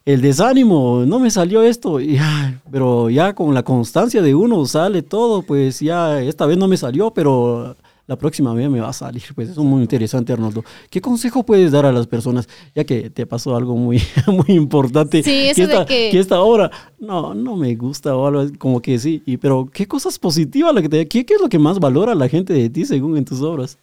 el 0.06 0.22
desánimo, 0.22 1.04
no 1.06 1.20
me 1.20 1.32
salió 1.32 1.64
esto. 1.64 2.00
y, 2.00 2.18
ay, 2.18 2.58
pero 2.72 3.10
ya 3.10 3.34
con 3.34 3.54
la 3.54 3.64
constancia 3.64 4.22
de 4.22 4.36
uno 4.36 4.66
sale 4.66 5.02
todo. 5.02 5.42
Pues 5.42 5.80
ya 5.80 6.22
esta 6.22 6.46
vez 6.46 6.58
no 6.58 6.68
me 6.68 6.78
salió, 6.78 7.12
pero 7.12 7.76
la 8.08 8.16
próxima 8.16 8.54
vez 8.54 8.70
me 8.70 8.80
va 8.80 8.90
a 8.90 8.94
salir. 8.94 9.24
Pues 9.34 9.50
eso 9.50 9.62
es 9.62 9.68
muy 9.68 9.82
interesante, 9.82 10.32
Arnoldo. 10.32 10.64
¿Qué 10.92 11.02
consejo 11.02 11.44
puedes 11.44 11.72
dar 11.72 11.88
a 11.88 11.92
las 11.92 12.06
personas? 12.06 12.48
Ya 12.76 12.84
que 12.84 13.10
te 13.10 13.26
pasó 13.26 13.56
algo 13.56 13.76
muy, 13.76 14.00
muy 14.28 14.56
importante. 14.56 15.24
Sí, 15.24 15.48
eso 15.48 15.56
que 15.62 15.68
de 15.68 15.74
esta, 15.74 15.86
que- 15.88 16.20
esta 16.20 16.40
obra, 16.42 16.70
no, 17.00 17.34
no 17.34 17.56
me 17.56 17.74
gusta 17.76 18.16
o 18.16 18.28
algo 18.28 18.46
como 18.60 18.80
que 18.82 19.00
sí. 19.00 19.24
Y, 19.26 19.38
pero, 19.38 19.68
¿qué 19.74 19.88
cosas 19.88 20.20
positivas? 20.20 20.76
La 20.76 20.84
que 20.84 20.90
te, 20.90 21.08
¿qué, 21.08 21.26
¿Qué 21.26 21.34
es 21.34 21.42
lo 21.42 21.50
que 21.50 21.58
más 21.58 21.80
valora 21.80 22.14
la 22.14 22.30
gente 22.30 22.54
de 22.54 22.70
ti 22.70 22.86
según 22.86 23.18
en 23.18 23.26
tus 23.26 23.42
obras? 23.42 23.80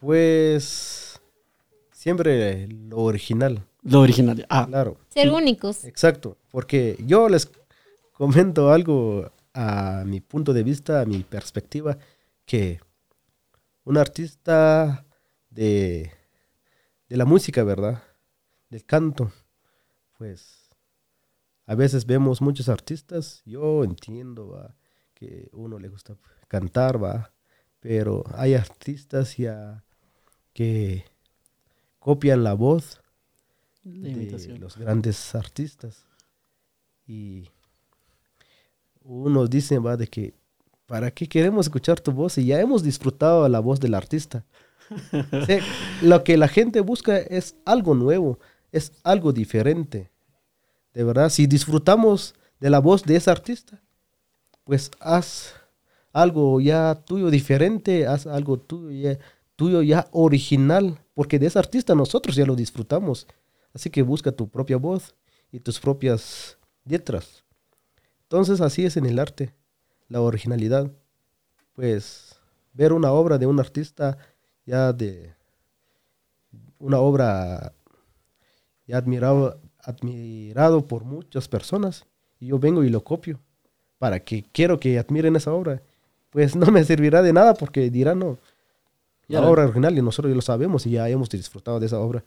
Pues 0.00 1.20
siempre 1.92 2.66
lo 2.66 2.98
original, 2.98 3.62
Lo 3.82 4.00
original. 4.00 4.46
Ah, 4.48 4.66
claro. 4.66 4.98
Ser 5.08 5.30
únicos. 5.30 5.84
Exacto, 5.84 6.36
porque 6.50 6.96
yo 7.04 7.28
les 7.28 7.50
comento 8.12 8.70
algo 8.70 9.30
a 9.54 10.04
mi 10.06 10.20
punto 10.20 10.52
de 10.52 10.62
vista, 10.62 11.00
a 11.00 11.04
mi 11.04 11.24
perspectiva, 11.24 11.98
que 12.46 12.80
un 13.84 13.98
artista 13.98 15.04
de, 15.50 16.12
de 17.08 17.16
la 17.16 17.24
música, 17.24 17.64
¿verdad? 17.64 18.02
Del 18.70 18.84
canto, 18.84 19.32
pues 20.16 20.62
a 21.66 21.74
veces 21.74 22.06
vemos 22.06 22.40
muchos 22.40 22.68
artistas, 22.68 23.42
yo 23.44 23.84
entiendo 23.84 24.48
¿va? 24.48 24.74
que 25.14 25.48
uno 25.52 25.78
le 25.78 25.88
gusta 25.88 26.16
cantar, 26.48 27.02
va, 27.02 27.32
pero 27.80 28.24
hay 28.34 28.54
artistas 28.54 29.36
ya 29.36 29.84
que 30.52 31.04
copian 31.98 32.44
la 32.44 32.54
voz 32.54 33.01
de 33.84 34.58
los 34.58 34.76
grandes 34.76 35.34
artistas. 35.34 36.04
Y 37.06 37.48
unos 39.02 39.50
dicen, 39.50 39.84
va, 39.84 39.96
de 39.96 40.06
que, 40.06 40.34
¿para 40.86 41.10
qué 41.10 41.28
queremos 41.28 41.66
escuchar 41.66 42.00
tu 42.00 42.12
voz 42.12 42.34
si 42.34 42.46
ya 42.46 42.60
hemos 42.60 42.82
disfrutado 42.82 43.48
la 43.48 43.60
voz 43.60 43.80
del 43.80 43.94
artista? 43.94 44.44
O 45.32 45.46
sea, 45.46 45.60
lo 46.02 46.22
que 46.22 46.36
la 46.36 46.48
gente 46.48 46.80
busca 46.80 47.16
es 47.16 47.54
algo 47.64 47.94
nuevo, 47.94 48.38
es 48.72 48.92
algo 49.04 49.32
diferente. 49.32 50.10
De 50.92 51.02
verdad, 51.02 51.30
si 51.30 51.46
disfrutamos 51.46 52.34
de 52.60 52.68
la 52.68 52.78
voz 52.78 53.02
de 53.04 53.16
ese 53.16 53.30
artista, 53.30 53.80
pues 54.64 54.90
haz 55.00 55.54
algo 56.12 56.60
ya 56.60 56.94
tuyo 57.06 57.30
diferente, 57.30 58.06
haz 58.06 58.26
algo 58.26 58.58
tuyo 58.58 58.90
ya, 58.90 59.18
tuyo 59.56 59.80
ya 59.80 60.08
original, 60.12 60.98
porque 61.14 61.38
de 61.38 61.46
ese 61.46 61.58
artista 61.58 61.94
nosotros 61.94 62.36
ya 62.36 62.44
lo 62.44 62.54
disfrutamos. 62.54 63.26
Así 63.74 63.90
que 63.90 64.02
busca 64.02 64.32
tu 64.32 64.48
propia 64.48 64.76
voz 64.76 65.14
y 65.50 65.60
tus 65.60 65.80
propias 65.80 66.58
letras. 66.84 67.44
Entonces 68.24 68.60
así 68.60 68.84
es 68.84 68.96
en 68.96 69.06
el 69.06 69.18
arte, 69.18 69.54
la 70.08 70.20
originalidad. 70.20 70.90
Pues 71.74 72.36
ver 72.72 72.92
una 72.92 73.12
obra 73.12 73.38
de 73.38 73.46
un 73.46 73.60
artista 73.60 74.18
ya 74.66 74.92
de 74.92 75.34
una 76.78 76.98
obra 76.98 77.72
ya 78.86 78.96
admirado, 78.98 79.60
admirado 79.78 80.86
por 80.86 81.04
muchas 81.04 81.48
personas 81.48 82.04
y 82.40 82.48
yo 82.48 82.58
vengo 82.58 82.82
y 82.84 82.90
lo 82.90 83.04
copio 83.04 83.40
para 83.98 84.20
que 84.20 84.42
quiero 84.52 84.80
que 84.80 84.98
admiren 84.98 85.36
esa 85.36 85.52
obra. 85.52 85.82
Pues 86.30 86.56
no 86.56 86.66
me 86.70 86.82
servirá 86.84 87.22
de 87.22 87.32
nada 87.32 87.54
porque 87.54 87.90
dirán, 87.90 88.18
no, 88.18 88.38
la 89.28 89.40
Ya. 89.40 89.46
obra 89.48 89.64
original 89.64 89.96
y 89.96 90.02
nosotros 90.02 90.30
ya 90.30 90.36
lo 90.36 90.42
sabemos 90.42 90.86
y 90.86 90.92
ya 90.92 91.08
hemos 91.08 91.28
disfrutado 91.28 91.78
de 91.78 91.86
esa 91.86 91.98
obra. 92.00 92.24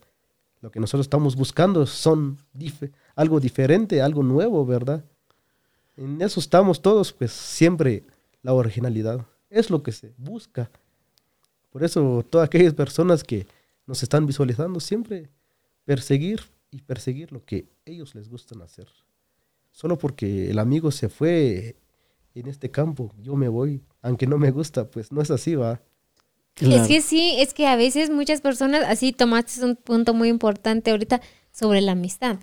Lo 0.65 0.71
que 0.71 0.79
nosotros 0.79 1.05
estamos 1.05 1.35
buscando 1.35 1.85
son 1.85 2.39
algo 3.13 3.39
diferente, 3.39 4.01
algo 4.01 4.23
nuevo, 4.23 4.65
¿verdad? 4.65 5.05
En 5.95 6.19
eso 6.23 6.39
estamos 6.39 6.81
todos, 6.81 7.13
pues 7.13 7.31
siempre 7.31 8.03
la 8.41 8.51
originalidad. 8.51 9.23
Es 9.51 9.69
lo 9.69 9.83
que 9.83 9.91
se 9.91 10.15
busca. 10.17 10.71
Por 11.69 11.83
eso 11.83 12.25
todas 12.27 12.47
aquellas 12.47 12.73
personas 12.73 13.23
que 13.23 13.45
nos 13.85 14.01
están 14.01 14.25
visualizando, 14.25 14.79
siempre 14.79 15.29
perseguir 15.83 16.41
y 16.71 16.81
perseguir 16.81 17.31
lo 17.31 17.45
que 17.45 17.67
ellos 17.85 18.15
les 18.15 18.27
gustan 18.27 18.63
hacer. 18.63 18.87
Solo 19.71 19.99
porque 19.99 20.49
el 20.49 20.57
amigo 20.57 20.89
se 20.89 21.09
fue 21.09 21.75
en 22.33 22.47
este 22.47 22.71
campo, 22.71 23.13
yo 23.21 23.35
me 23.35 23.49
voy, 23.49 23.83
aunque 24.01 24.25
no 24.25 24.39
me 24.39 24.49
gusta, 24.49 24.89
pues 24.89 25.11
no 25.11 25.21
es 25.21 25.29
así, 25.29 25.53
va. 25.53 25.79
Claro. 26.55 26.81
Es 26.81 26.87
que 26.87 27.01
sí, 27.01 27.35
es 27.37 27.53
que 27.53 27.67
a 27.67 27.75
veces 27.75 28.09
muchas 28.09 28.41
personas, 28.41 28.83
así 28.87 29.11
tomaste 29.11 29.63
un 29.63 29.75
punto 29.75 30.13
muy 30.13 30.29
importante 30.29 30.91
ahorita 30.91 31.21
sobre 31.51 31.81
la 31.81 31.91
amistad. 31.91 32.37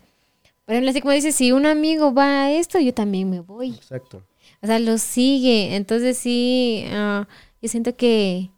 Por 0.67 0.75
ejemplo, 0.75 0.91
así 0.91 1.01
como 1.01 1.13
dices, 1.13 1.35
si 1.35 1.51
un 1.53 1.67
amigo 1.67 2.15
va 2.15 2.45
a 2.45 2.53
esto, 2.53 2.79
yo 2.79 2.95
también 2.95 3.31
me 3.31 3.41
voy. 3.41 3.71
Exacto. 3.71 4.23
O 4.63 4.67
sea, 4.67 4.79
lo 4.79 4.99
sigue. 4.99 5.75
Entonces 5.77 6.19
sí, 6.19 6.85
ah, 6.91 7.27
yo 7.61 7.69
siento 7.69 7.97
que, 7.97 8.51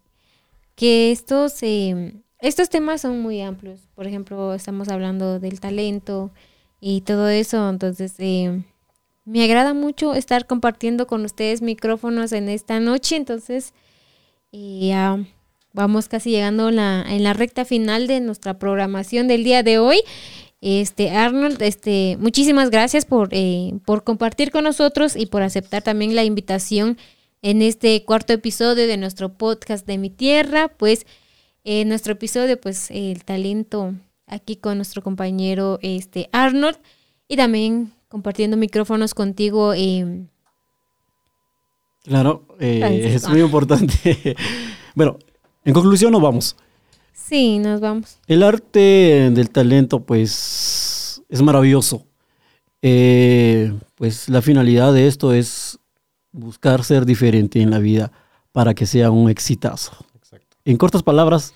que 0.75 1.11
estos, 1.11 1.63
eh, 1.63 2.13
estos 2.39 2.69
temas 2.69 3.01
son 3.01 3.21
muy 3.21 3.41
amplios. 3.41 3.79
Por 3.95 4.07
ejemplo, 4.07 4.53
estamos 4.53 4.89
hablando 4.89 5.39
del 5.39 5.59
talento 5.59 6.31
y 6.79 7.01
todo 7.01 7.29
eso. 7.29 7.69
Entonces, 7.69 8.13
eh, 8.19 8.61
me 9.23 9.43
agrada 9.43 9.73
mucho 9.73 10.13
estar 10.13 10.45
compartiendo 10.45 11.07
con 11.07 11.25
ustedes 11.25 11.61
micrófonos 11.61 12.33
en 12.33 12.49
esta 12.49 12.79
noche. 12.79 13.15
Entonces, 13.15 13.73
y 14.51 14.89
ya 14.89 15.17
vamos 15.75 16.07
casi 16.07 16.31
llegando 16.31 16.69
en 16.69 16.77
la, 16.77 17.05
en 17.07 17.23
la 17.23 17.33
recta 17.33 17.65
final 17.65 18.07
de 18.07 18.21
nuestra 18.21 18.57
programación 18.57 19.27
del 19.27 19.43
día 19.43 19.61
de 19.61 19.77
hoy. 19.77 19.99
Este, 20.61 21.11
Arnold, 21.11 21.61
este, 21.61 22.17
muchísimas 22.19 22.71
gracias 22.71 23.05
por, 23.05 23.29
eh, 23.31 23.73
por 23.85 24.03
compartir 24.03 24.49
con 24.51 24.63
nosotros 24.63 25.15
y 25.15 25.27
por 25.27 25.43
aceptar 25.43 25.83
también 25.83 26.15
la 26.15 26.23
invitación 26.23 26.97
en 27.41 27.61
este 27.61 28.03
cuarto 28.03 28.33
episodio 28.33 28.87
de 28.87 28.97
nuestro 28.97 29.33
podcast 29.33 29.85
de 29.85 29.99
mi 29.99 30.09
tierra. 30.09 30.69
Pues, 30.69 31.05
en 31.63 31.89
nuestro 31.89 32.13
episodio, 32.13 32.59
pues, 32.59 32.89
el 32.89 33.23
talento 33.23 33.93
aquí 34.25 34.55
con 34.55 34.77
nuestro 34.77 35.03
compañero 35.03 35.77
este, 35.81 36.29
Arnold 36.31 36.77
y 37.27 37.35
también 37.35 37.91
compartiendo 38.07 38.57
micrófonos 38.57 39.13
contigo. 39.13 39.73
eh, 39.75 40.25
Claro, 42.05 42.45
eh, 42.59 43.11
es 43.15 43.27
muy 43.27 43.41
importante. 43.41 44.35
bueno, 44.95 45.17
en 45.65 45.73
conclusión 45.73 46.11
nos 46.11 46.21
vamos. 46.21 46.55
sí, 47.13 47.59
nos 47.59 47.81
vamos. 47.81 48.17
El 48.27 48.43
arte 48.43 49.29
del 49.33 49.49
talento, 49.49 49.99
pues, 50.01 51.21
es 51.27 51.41
maravilloso. 51.41 52.05
Eh, 52.81 53.73
pues 53.95 54.29
la 54.29 54.41
finalidad 54.41 54.93
de 54.93 55.07
esto 55.07 55.33
es 55.33 55.79
buscar 56.31 56.83
ser 56.83 57.05
diferente 57.05 57.61
en 57.61 57.71
la 57.71 57.79
vida 57.79 58.11
para 58.51 58.73
que 58.73 58.85
sea 58.85 59.09
un 59.09 59.29
exitazo. 59.29 59.91
Exacto. 60.15 60.55
En 60.65 60.77
cortas 60.77 61.01
palabras, 61.01 61.53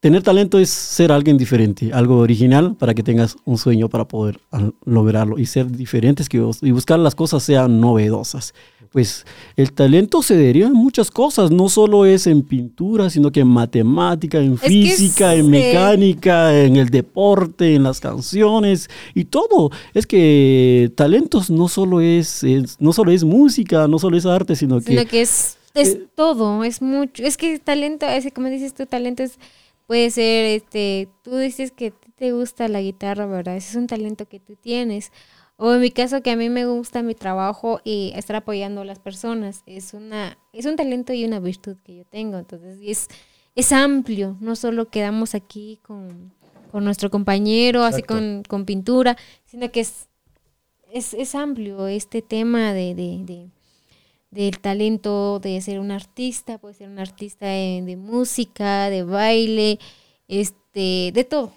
tener 0.00 0.22
talento 0.22 0.58
es 0.58 0.68
ser 0.68 1.12
alguien 1.12 1.38
diferente, 1.38 1.90
algo 1.94 2.18
original 2.18 2.76
para 2.76 2.92
que 2.94 3.02
tengas 3.02 3.36
un 3.46 3.56
sueño 3.56 3.88
para 3.88 4.06
poder 4.06 4.38
lograrlo 4.84 5.38
y 5.38 5.46
ser 5.46 5.70
diferentes 5.70 6.28
que 6.28 6.40
vos- 6.40 6.62
y 6.62 6.72
buscar 6.72 6.98
las 6.98 7.14
cosas 7.14 7.42
sean 7.42 7.80
novedosas. 7.80 8.52
Pues 8.90 9.26
el 9.56 9.72
talento 9.72 10.22
se 10.22 10.36
deriva 10.36 10.66
en 10.66 10.72
muchas 10.72 11.10
cosas, 11.10 11.50
no 11.50 11.68
solo 11.68 12.06
es 12.06 12.26
en 12.26 12.42
pintura, 12.42 13.10
sino 13.10 13.30
que 13.30 13.40
en 13.40 13.48
matemática, 13.48 14.38
en 14.38 14.54
Es 14.54 14.60
física, 14.60 15.34
en 15.34 15.50
mecánica, 15.50 16.58
en 16.58 16.76
el 16.76 16.88
deporte, 16.88 17.74
en 17.74 17.82
las 17.82 18.00
canciones 18.00 18.88
y 19.14 19.24
todo. 19.26 19.70
Es 19.94 20.06
que 20.06 20.90
talentos 20.94 21.50
no 21.50 21.68
solo 21.68 22.00
es, 22.00 22.42
es- 22.44 22.80
no 22.80 22.92
solo 22.92 23.12
es 23.12 23.24
música, 23.24 23.86
no 23.88 23.98
solo 23.98 24.16
es 24.16 24.26
arte, 24.26 24.56
sino 24.56 24.78
que 24.80 24.84
Sino 24.92 25.06
que 25.06 25.20
es, 25.20 25.58
es 25.74 25.88
eh, 25.90 26.06
todo, 26.14 26.64
es 26.64 26.80
mucho. 26.82 27.22
Es 27.22 27.36
que 27.36 27.58
talento, 27.58 28.06
ese, 28.06 28.32
como 28.32 28.48
dices 28.48 28.74
tú, 28.74 28.86
talento 28.86 29.22
es, 29.22 29.38
puede 29.86 30.10
ser, 30.10 30.44
este, 30.46 31.08
tú 31.22 31.36
dices 31.36 31.72
que 31.72 31.92
te 32.16 32.32
gusta 32.32 32.68
la 32.68 32.80
guitarra, 32.80 33.26
¿verdad? 33.26 33.56
Ese 33.56 33.70
es 33.70 33.76
un 33.76 33.86
talento 33.86 34.26
que 34.26 34.40
tú 34.40 34.56
tienes. 34.60 35.12
O 35.60 35.74
en 35.74 35.80
mi 35.80 35.90
caso, 35.90 36.22
que 36.22 36.30
a 36.30 36.36
mí 36.36 36.48
me 36.48 36.66
gusta 36.66 37.02
mi 37.02 37.16
trabajo 37.16 37.80
y 37.82 38.12
estar 38.14 38.36
apoyando 38.36 38.82
a 38.82 38.84
las 38.84 39.00
personas. 39.00 39.64
Es 39.66 39.92
una, 39.92 40.38
es 40.52 40.66
un 40.66 40.76
talento 40.76 41.12
y 41.12 41.24
una 41.24 41.40
virtud 41.40 41.76
que 41.84 41.96
yo 41.96 42.04
tengo. 42.04 42.38
Entonces, 42.38 42.78
es, 42.80 43.08
es 43.56 43.72
amplio. 43.72 44.36
No 44.38 44.54
solo 44.54 44.88
quedamos 44.88 45.34
aquí 45.34 45.80
con, 45.82 46.32
con 46.70 46.84
nuestro 46.84 47.10
compañero, 47.10 47.82
así 47.82 48.04
con, 48.04 48.44
con 48.46 48.66
pintura, 48.66 49.16
sino 49.46 49.68
que 49.72 49.80
es, 49.80 50.06
es, 50.92 51.12
es 51.12 51.34
amplio 51.34 51.88
este 51.88 52.22
tema 52.22 52.72
de, 52.72 52.94
de, 52.94 53.24
de, 53.24 53.48
del 54.30 54.60
talento 54.60 55.40
de 55.40 55.60
ser 55.60 55.80
un 55.80 55.90
artista, 55.90 56.58
puede 56.58 56.74
ser 56.74 56.88
un 56.88 57.00
artista 57.00 57.46
de, 57.46 57.82
de 57.84 57.96
música, 57.96 58.90
de 58.90 59.02
baile, 59.02 59.80
este, 60.28 61.10
de 61.12 61.26
todo. 61.28 61.52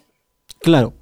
claro, 0.58 0.92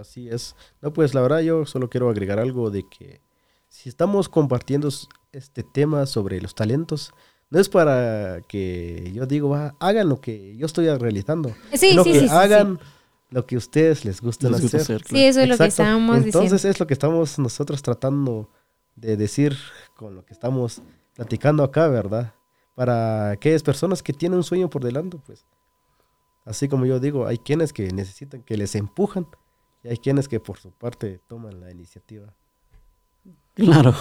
Así 0.00 0.28
es. 0.28 0.54
No, 0.80 0.92
pues 0.92 1.14
la 1.14 1.20
verdad 1.20 1.40
yo 1.40 1.66
solo 1.66 1.88
quiero 1.90 2.08
agregar 2.08 2.38
algo 2.38 2.70
de 2.70 2.84
que 2.88 3.20
si 3.68 3.88
estamos 3.88 4.28
compartiendo 4.28 4.88
este 5.32 5.62
tema 5.62 6.06
sobre 6.06 6.40
los 6.40 6.54
talentos, 6.54 7.12
no 7.50 7.58
es 7.58 7.68
para 7.68 8.40
que 8.48 9.10
yo 9.14 9.26
digo, 9.26 9.54
"Ah, 9.54 9.74
hagan 9.80 10.08
lo 10.08 10.20
que 10.20 10.56
yo 10.56 10.66
estoy 10.66 10.88
realizando. 10.96 11.54
Sí, 11.72 11.90
sino 11.90 12.04
sí, 12.04 12.12
que 12.12 12.20
sí, 12.20 12.26
hagan 12.30 12.78
lo 13.30 13.46
que 13.46 13.56
ustedes 13.56 14.04
les 14.04 14.20
gusta 14.20 14.48
les 14.50 14.74
hacer. 14.74 15.02
Sí, 15.06 15.24
eso 15.24 15.40
es 15.40 15.48
lo 15.48 15.56
que 15.56 15.64
estábamos 15.66 16.16
Entonces 16.16 16.52
diciendo. 16.52 16.70
es 16.70 16.80
lo 16.80 16.86
que 16.86 16.94
estamos 16.94 17.38
nosotros 17.38 17.82
tratando 17.82 18.48
de 18.96 19.16
decir 19.16 19.56
con 19.96 20.14
lo 20.14 20.24
que 20.24 20.34
estamos 20.34 20.82
platicando 21.14 21.62
acá, 21.62 21.88
¿verdad? 21.88 22.34
Para 22.74 23.30
aquellas 23.30 23.62
personas 23.62 24.02
que 24.02 24.12
tienen 24.12 24.36
un 24.38 24.44
sueño 24.44 24.68
por 24.68 24.84
delante, 24.84 25.18
pues. 25.26 25.44
Así 26.44 26.68
como 26.68 26.84
yo 26.86 27.00
digo, 27.00 27.26
hay 27.26 27.38
quienes 27.38 27.72
que 27.72 27.90
necesitan 27.92 28.42
que 28.42 28.56
les 28.56 28.74
empujan 28.74 29.26
y 29.84 29.88
hay 29.88 29.96
quienes 29.96 30.28
que 30.28 30.40
por 30.40 30.58
su 30.58 30.70
parte 30.70 31.20
toman 31.28 31.60
la 31.60 31.70
iniciativa. 31.70 32.32
Claro. 33.54 33.94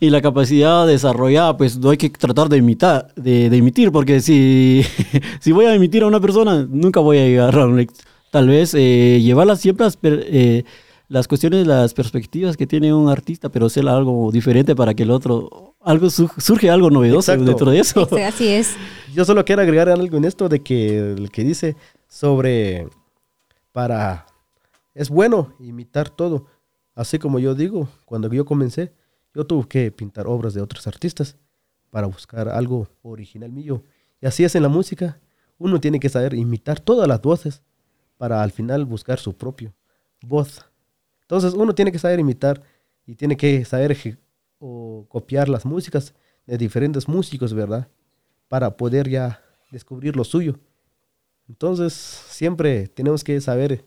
Y 0.00 0.10
la 0.10 0.22
capacidad 0.22 0.86
desarrollada, 0.86 1.56
pues 1.56 1.76
no 1.78 1.90
hay 1.90 1.96
que 1.96 2.10
tratar 2.10 2.48
de 2.48 2.56
imitar, 2.56 3.12
de, 3.14 3.50
de 3.50 3.90
porque 3.92 4.20
si, 4.20 4.82
si 5.40 5.52
voy 5.52 5.66
a 5.66 5.74
imitar 5.74 6.02
a 6.02 6.06
una 6.06 6.20
persona, 6.20 6.66
nunca 6.68 7.00
voy 7.00 7.18
a 7.18 7.26
llegar 7.26 7.58
a 7.58 7.66
un 7.66 7.78
éxito. 7.80 8.08
Tal 8.30 8.48
vez 8.48 8.74
eh, 8.74 9.20
llevarlas 9.22 9.60
siempre 9.60 9.86
eh, 10.02 10.64
las 11.08 11.28
cuestiones, 11.28 11.66
las 11.66 11.94
perspectivas 11.94 12.56
que 12.56 12.66
tiene 12.66 12.92
un 12.92 13.08
artista, 13.08 13.48
pero 13.50 13.66
hacer 13.66 13.86
algo 13.86 14.32
diferente 14.32 14.74
para 14.74 14.94
que 14.94 15.04
el 15.04 15.10
otro, 15.10 15.76
algo 15.82 16.10
su- 16.10 16.30
surge 16.38 16.70
algo 16.70 16.90
novedoso 16.90 17.30
Exacto. 17.32 17.44
dentro 17.50 17.70
de 17.70 17.78
eso. 17.78 18.08
Así 18.26 18.48
es. 18.48 18.74
Yo 19.14 19.24
solo 19.24 19.44
quiero 19.44 19.62
agregar 19.62 19.88
algo 19.88 20.16
en 20.16 20.24
esto 20.24 20.48
de 20.48 20.60
que 20.60 21.12
el 21.12 21.30
que 21.30 21.44
dice 21.44 21.76
sobre 22.08 22.88
para 23.72 24.26
es 24.94 25.10
bueno 25.10 25.54
imitar 25.58 26.08
todo. 26.08 26.46
Así 26.94 27.18
como 27.18 27.38
yo 27.38 27.54
digo, 27.54 27.88
cuando 28.04 28.32
yo 28.32 28.44
comencé, 28.44 28.92
yo 29.34 29.46
tuve 29.46 29.68
que 29.68 29.92
pintar 29.92 30.26
obras 30.26 30.54
de 30.54 30.62
otros 30.62 30.86
artistas 30.86 31.36
para 31.90 32.06
buscar 32.06 32.48
algo 32.48 32.88
original 33.02 33.52
mío. 33.52 33.82
Y 34.20 34.26
así 34.26 34.44
es 34.44 34.54
en 34.54 34.62
la 34.62 34.68
música. 34.68 35.20
Uno 35.58 35.80
tiene 35.80 36.00
que 36.00 36.08
saber 36.08 36.34
imitar 36.34 36.80
todas 36.80 37.08
las 37.08 37.20
voces 37.20 37.62
para 38.16 38.42
al 38.42 38.52
final 38.52 38.84
buscar 38.84 39.18
su 39.18 39.36
propio 39.36 39.74
voz. 40.22 40.64
Entonces 41.22 41.54
uno 41.54 41.74
tiene 41.74 41.92
que 41.92 41.98
saber 41.98 42.20
imitar 42.20 42.62
y 43.06 43.16
tiene 43.16 43.36
que 43.36 43.64
saber 43.64 44.18
o 44.58 45.04
copiar 45.08 45.48
las 45.48 45.66
músicas 45.66 46.14
de 46.46 46.56
diferentes 46.56 47.08
músicos, 47.08 47.52
¿verdad? 47.52 47.88
para 48.54 48.76
poder 48.76 49.08
ya 49.08 49.42
descubrir 49.70 50.16
lo 50.16 50.24
suyo. 50.24 50.58
Entonces, 51.48 51.92
siempre 51.92 52.86
tenemos 52.88 53.24
que 53.24 53.40
saber, 53.40 53.84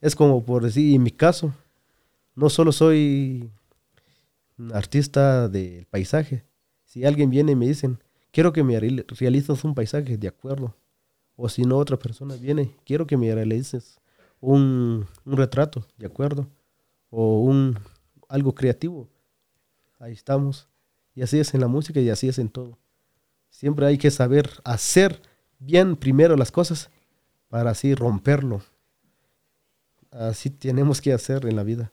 es 0.00 0.14
como 0.14 0.44
por 0.44 0.62
decir, 0.62 0.94
en 0.94 1.02
mi 1.02 1.10
caso, 1.10 1.52
no 2.34 2.48
solo 2.50 2.72
soy 2.72 3.50
un 4.58 4.74
artista 4.74 5.48
del 5.48 5.86
paisaje. 5.86 6.44
Si 6.84 7.04
alguien 7.04 7.30
viene 7.30 7.52
y 7.52 7.56
me 7.56 7.66
dicen, 7.66 7.98
quiero 8.30 8.52
que 8.52 8.62
me 8.62 8.78
reali- 8.80 9.04
realices 9.18 9.64
un 9.64 9.74
paisaje, 9.74 10.16
de 10.16 10.28
acuerdo. 10.28 10.74
O 11.36 11.48
si 11.48 11.62
no, 11.62 11.76
otra 11.76 11.98
persona 11.98 12.34
viene, 12.36 12.74
quiero 12.84 13.06
que 13.06 13.16
me 13.16 13.32
realices 13.34 13.98
un, 14.40 15.06
un 15.24 15.36
retrato, 15.36 15.86
de 15.96 16.06
acuerdo. 16.06 16.48
O 17.10 17.40
un 17.42 17.78
algo 18.28 18.54
creativo. 18.54 19.08
Ahí 19.98 20.12
estamos. 20.12 20.68
Y 21.14 21.22
así 21.22 21.38
es 21.38 21.54
en 21.54 21.60
la 21.60 21.68
música 21.68 22.00
y 22.00 22.10
así 22.10 22.28
es 22.28 22.38
en 22.38 22.48
todo. 22.48 22.78
Siempre 23.50 23.86
hay 23.86 23.98
que 23.98 24.10
saber 24.10 24.50
hacer 24.64 25.20
bien 25.58 25.96
primero 25.96 26.36
las 26.36 26.52
cosas 26.52 26.90
para 27.48 27.70
así 27.70 27.94
romperlo. 27.94 28.62
Así 30.10 30.50
tenemos 30.50 31.00
que 31.00 31.12
hacer 31.12 31.46
en 31.46 31.56
la 31.56 31.62
vida. 31.62 31.92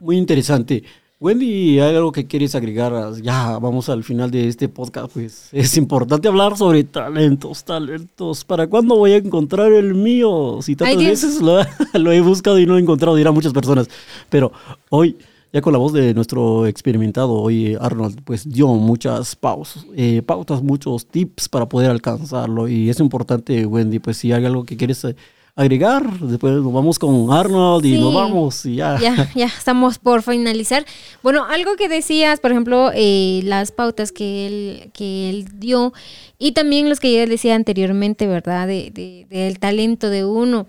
Muy 0.00 0.16
interesante. 0.16 0.84
Wendy, 1.18 1.80
¿hay 1.80 1.96
algo 1.96 2.12
que 2.12 2.26
quieres 2.26 2.54
agregar? 2.54 2.92
Ya, 3.22 3.58
vamos 3.58 3.88
al 3.88 4.04
final 4.04 4.30
de 4.30 4.48
este 4.48 4.68
podcast. 4.68 5.10
Pues 5.14 5.48
es 5.50 5.76
importante 5.78 6.28
hablar 6.28 6.58
sobre 6.58 6.84
talentos, 6.84 7.64
talentos. 7.64 8.44
¿Para 8.44 8.66
cuándo 8.66 8.96
voy 8.96 9.12
a 9.12 9.16
encontrar 9.16 9.72
el 9.72 9.94
mío? 9.94 10.58
Si 10.60 10.76
tantas 10.76 10.98
Ay, 10.98 11.06
veces 11.06 11.40
lo, 11.40 11.58
lo 11.98 12.12
he 12.12 12.20
buscado 12.20 12.58
y 12.58 12.66
no 12.66 12.74
lo 12.74 12.78
he 12.78 12.82
encontrado, 12.82 13.16
dirán 13.16 13.32
muchas 13.32 13.54
personas. 13.54 13.88
Pero 14.28 14.52
hoy, 14.90 15.16
ya 15.54 15.62
con 15.62 15.72
la 15.72 15.78
voz 15.78 15.94
de 15.94 16.12
nuestro 16.12 16.66
experimentado, 16.66 17.32
hoy 17.32 17.78
Arnold, 17.80 18.20
pues 18.22 18.46
dio 18.46 18.68
muchas 18.68 19.34
pausas, 19.36 19.86
eh, 19.96 20.20
pautas, 20.20 20.62
muchos 20.62 21.06
tips 21.06 21.48
para 21.48 21.66
poder 21.66 21.90
alcanzarlo. 21.90 22.68
Y 22.68 22.90
es 22.90 23.00
importante, 23.00 23.64
Wendy, 23.64 24.00
pues 24.00 24.18
si 24.18 24.32
hay 24.32 24.44
algo 24.44 24.64
que 24.64 24.76
quieres 24.76 25.02
eh, 25.06 25.16
agregar? 25.56 26.20
Después 26.20 26.52
nos 26.54 26.72
vamos 26.72 26.98
con 26.98 27.32
Arnold 27.32 27.84
y 27.86 27.94
Sí. 27.94 27.98
nos 28.00 28.14
vamos 28.14 28.64
y 28.66 28.76
ya. 28.76 28.98
Ya, 29.00 29.28
ya 29.34 29.46
estamos 29.46 29.98
por 29.98 30.22
finalizar. 30.22 30.84
Bueno, 31.22 31.44
algo 31.46 31.74
que 31.76 31.88
decías, 31.88 32.38
por 32.40 32.52
ejemplo, 32.52 32.90
eh, 32.94 33.40
las 33.44 33.72
pautas 33.72 34.12
que 34.12 34.46
él, 34.46 34.90
que 34.92 35.30
él 35.30 35.46
dio 35.58 35.92
y 36.38 36.52
también 36.52 36.88
los 36.88 37.00
que 37.00 37.12
yo 37.12 37.26
decía 37.26 37.54
anteriormente, 37.54 38.26
¿verdad? 38.26 38.66
De, 38.68 38.90
de- 38.92 39.26
del 39.30 39.58
talento 39.58 40.10
de 40.10 40.24
uno. 40.24 40.66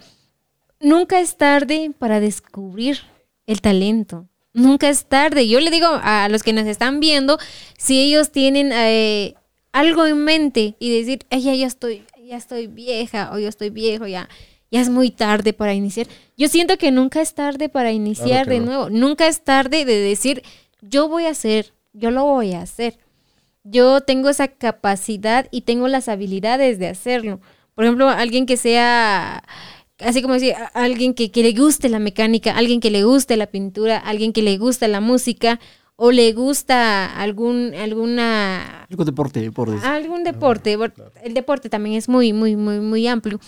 Nunca 0.80 1.20
es 1.20 1.38
tarde 1.38 1.92
para 2.00 2.20
descubrir 2.20 3.00
el 3.46 3.62
talento. 3.62 4.26
Nunca 4.54 4.90
es 4.90 5.06
tarde. 5.06 5.48
Yo 5.48 5.60
le 5.60 5.70
digo 5.70 5.88
a 6.02 6.30
los 6.30 6.44
que 6.44 6.54
nos 6.54 6.66
están 6.66 7.00
viendo, 7.00 7.38
si 7.78 8.00
ellos 8.02 8.32
tienen 8.32 8.72
eh, 8.74 9.36
algo 9.72 10.06
en 10.06 10.24
mente 10.24 10.76
y 10.80 10.98
decir, 10.98 11.20
ay, 11.30 11.42
ya, 11.44 11.54
ya 11.56 11.68
estoy, 11.68 12.04
ya 12.26 12.38
estoy 12.38 12.68
vieja 12.68 13.32
o 13.34 13.40
yo 13.40 13.50
estoy 13.50 13.70
viejo, 13.70 14.08
ya, 14.08 14.28
ya 14.72 14.82
es 14.82 14.90
muy 14.90 15.12
tarde 15.12 15.54
para 15.54 15.74
iniciar. 15.74 16.08
Yo 16.38 16.48
siento 16.50 16.78
que 16.78 16.92
nunca 16.92 17.22
es 17.22 17.34
tarde 17.34 17.70
para 17.70 17.92
iniciar 17.92 18.48
de 18.48 18.60
no. 18.60 18.66
nuevo. 18.66 18.90
Nunca 18.90 19.28
es 19.28 19.42
tarde 19.44 19.86
de 19.86 19.96
decir, 20.00 20.44
yo 20.82 21.08
voy 21.08 21.26
a 21.26 21.30
hacer, 21.32 21.74
yo 21.94 22.12
lo 22.12 22.24
voy 22.26 22.54
a 22.54 22.62
hacer. 22.62 22.98
Yo 23.64 24.02
tengo 24.02 24.30
esa 24.30 24.48
capacidad 24.48 25.48
y 25.52 25.62
tengo 25.62 25.88
las 25.88 26.08
habilidades 26.08 26.80
de 26.80 26.88
hacerlo. 26.88 27.40
Por 27.76 27.84
ejemplo, 27.84 28.08
alguien 28.10 28.46
que 28.46 28.56
sea, 28.58 29.44
así 30.00 30.22
como 30.22 30.36
decir, 30.36 30.54
alguien 30.74 31.14
que, 31.14 31.32
que 31.32 31.44
le 31.44 31.52
guste 31.54 31.90
la 31.90 32.00
mecánica, 32.00 32.56
alguien 32.58 32.80
que 32.80 32.92
le 32.92 33.04
guste 33.04 33.36
la 33.38 33.48
pintura, 33.48 33.98
alguien 33.98 34.32
que 34.34 34.42
le 34.42 34.58
gusta 34.58 34.88
la 34.88 35.02
música 35.02 35.60
o 35.98 36.12
le 36.12 36.32
gusta 36.34 37.20
algún, 37.20 37.74
alguna 37.74 38.86
Algo 38.90 39.04
deporte, 39.04 39.52
por 39.52 39.72
decir. 39.72 39.86
algún 39.86 40.24
deporte, 40.24 40.78
por- 40.78 40.94
el 41.24 41.34
deporte 41.34 41.70
también 41.70 41.96
es 41.96 42.08
muy, 42.08 42.34
muy, 42.34 42.56
muy, 42.56 42.80
muy 42.80 43.08
amplio, 43.08 43.40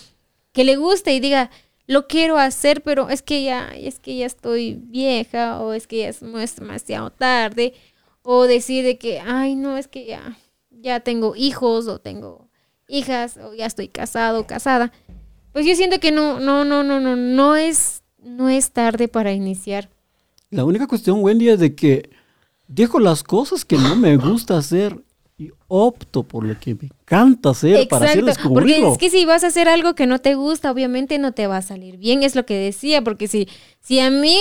que 0.52 0.64
le 0.64 0.76
guste 0.76 1.14
y 1.14 1.20
diga, 1.20 1.50
lo 1.86 2.06
quiero 2.06 2.38
hacer, 2.38 2.82
pero 2.82 3.08
es 3.08 3.22
que 3.22 3.42
ya, 3.42 3.68
es 3.74 3.98
que 3.98 4.16
ya 4.16 4.26
estoy 4.26 4.74
vieja, 4.74 5.60
o 5.60 5.72
es 5.72 5.86
que 5.86 5.98
ya 5.98 6.08
es, 6.08 6.22
es 6.22 6.56
demasiado 6.56 7.10
tarde, 7.10 7.74
o 8.22 8.44
decir 8.44 8.84
de 8.84 8.98
que, 8.98 9.20
ay, 9.20 9.56
no, 9.56 9.76
es 9.76 9.88
que 9.88 10.06
ya, 10.06 10.38
ya 10.70 11.00
tengo 11.00 11.34
hijos, 11.34 11.88
o 11.88 11.98
tengo 11.98 12.48
hijas, 12.86 13.38
o 13.38 13.54
ya 13.54 13.66
estoy 13.66 13.88
casado, 13.88 14.46
casada. 14.46 14.92
Pues 15.52 15.66
yo 15.66 15.74
siento 15.74 15.98
que 15.98 16.12
no, 16.12 16.38
no, 16.38 16.64
no, 16.64 16.84
no, 16.84 17.00
no, 17.00 17.16
no 17.16 17.56
es, 17.56 18.02
no 18.22 18.48
es 18.48 18.70
tarde 18.70 19.08
para 19.08 19.32
iniciar. 19.32 19.90
La 20.50 20.64
única 20.64 20.86
cuestión, 20.86 21.22
Wendy, 21.22 21.48
es 21.48 21.58
de 21.58 21.74
que 21.74 22.10
dejo 22.68 23.00
las 23.00 23.22
cosas 23.22 23.64
que 23.64 23.76
no 23.76 23.96
me 23.96 24.16
gusta 24.16 24.56
hacer 24.56 25.02
y 25.40 25.50
opto 25.68 26.22
por 26.22 26.44
lo 26.44 26.58
que 26.60 26.74
me 26.74 26.84
encanta 26.84 27.50
hacer 27.50 27.88
para 27.88 28.04
hacer 28.04 28.18
Exacto, 28.18 28.52
porque 28.52 28.74
descubrirlo. 28.74 28.92
es 28.92 28.98
que 28.98 29.08
si 29.08 29.24
vas 29.24 29.42
a 29.42 29.46
hacer 29.46 29.70
algo 29.70 29.94
que 29.94 30.06
no 30.06 30.18
te 30.18 30.34
gusta, 30.34 30.70
obviamente 30.70 31.18
no 31.18 31.32
te 31.32 31.46
va 31.46 31.56
a 31.56 31.62
salir 31.62 31.96
bien, 31.96 32.22
es 32.22 32.34
lo 32.36 32.44
que 32.44 32.58
decía, 32.58 33.02
porque 33.02 33.26
si, 33.26 33.48
si 33.80 34.00
a 34.00 34.10
mí, 34.10 34.36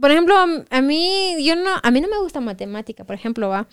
por 0.00 0.12
ejemplo, 0.12 0.36
a, 0.36 0.46
a 0.70 0.82
mí, 0.82 1.34
yo 1.44 1.56
no, 1.56 1.70
a 1.82 1.90
mí 1.90 2.00
no 2.00 2.06
me 2.06 2.20
gusta 2.20 2.40
matemática, 2.40 3.02
por 3.02 3.16
ejemplo, 3.16 3.48
va, 3.48 3.66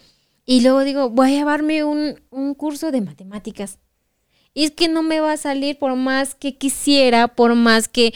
y 0.45 0.61
luego 0.61 0.83
digo, 0.83 1.11
voy 1.11 1.27
a 1.27 1.37
llevarme 1.37 1.83
un, 1.83 2.19
un 2.31 2.55
curso 2.55 2.91
de 2.91 3.01
matemáticas. 3.01 3.77
Y 4.55 4.65
es 4.65 4.71
que 4.71 4.87
no 4.87 5.03
me 5.03 5.19
va 5.19 5.33
a 5.33 5.37
salir 5.37 5.77
por 5.77 5.95
más 5.95 6.33
que 6.33 6.57
quisiera, 6.57 7.27
por 7.27 7.53
más 7.53 7.87
que 7.87 8.15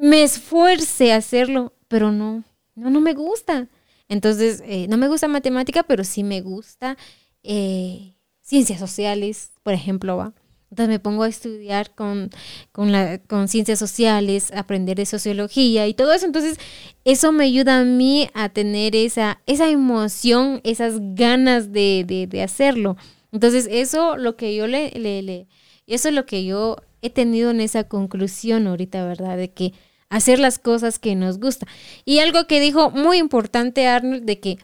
me 0.00 0.24
esfuerce 0.24 1.12
a 1.12 1.16
hacerlo, 1.16 1.74
pero 1.86 2.10
no, 2.10 2.42
no, 2.74 2.90
no 2.90 3.00
me 3.00 3.14
gusta. 3.14 3.68
Entonces, 4.08 4.62
eh, 4.66 4.86
no 4.88 4.96
me 4.96 5.08
gusta 5.08 5.28
matemática, 5.28 5.82
pero 5.84 6.02
sí 6.02 6.24
me 6.24 6.40
gusta 6.40 6.96
eh, 7.42 8.14
ciencias 8.42 8.80
sociales, 8.80 9.52
por 9.62 9.72
ejemplo, 9.74 10.16
¿va? 10.16 10.34
Entonces 10.70 10.88
me 10.90 10.98
pongo 10.98 11.22
a 11.22 11.28
estudiar 11.28 11.94
con, 11.94 12.30
con, 12.72 13.48
ciencias 13.48 13.78
sociales, 13.78 14.52
aprender 14.54 14.96
de 14.98 15.06
sociología 15.06 15.86
y 15.86 15.94
todo 15.94 16.12
eso. 16.12 16.26
Entonces, 16.26 16.58
eso 17.04 17.32
me 17.32 17.44
ayuda 17.44 17.80
a 17.80 17.84
mí 17.84 18.28
a 18.34 18.50
tener 18.50 18.94
esa, 18.94 19.40
esa 19.46 19.70
emoción, 19.70 20.60
esas 20.64 20.96
ganas 21.14 21.72
de, 21.72 22.04
de, 22.06 22.26
de 22.26 22.42
hacerlo. 22.42 22.96
Entonces, 23.32 23.66
eso 23.70 24.16
lo 24.18 24.36
que 24.36 24.54
yo 24.54 24.66
le, 24.66 24.90
le, 24.90 25.22
le- 25.22 25.46
eso 25.86 26.08
es 26.08 26.14
lo 26.14 26.26
que 26.26 26.44
yo 26.44 26.76
he 27.00 27.08
tenido 27.10 27.50
en 27.50 27.60
esa 27.60 27.84
conclusión 27.84 28.66
ahorita, 28.66 29.04
¿verdad? 29.06 29.36
De 29.38 29.50
que 29.52 29.72
hacer 30.10 30.38
las 30.38 30.58
cosas 30.58 30.98
que 30.98 31.14
nos 31.14 31.38
gusta. 31.38 31.66
Y 32.04 32.18
algo 32.18 32.46
que 32.46 32.60
dijo 32.60 32.90
muy 32.90 33.18
importante 33.18 33.86
Arnold, 33.86 34.24
de 34.24 34.40
que 34.40 34.58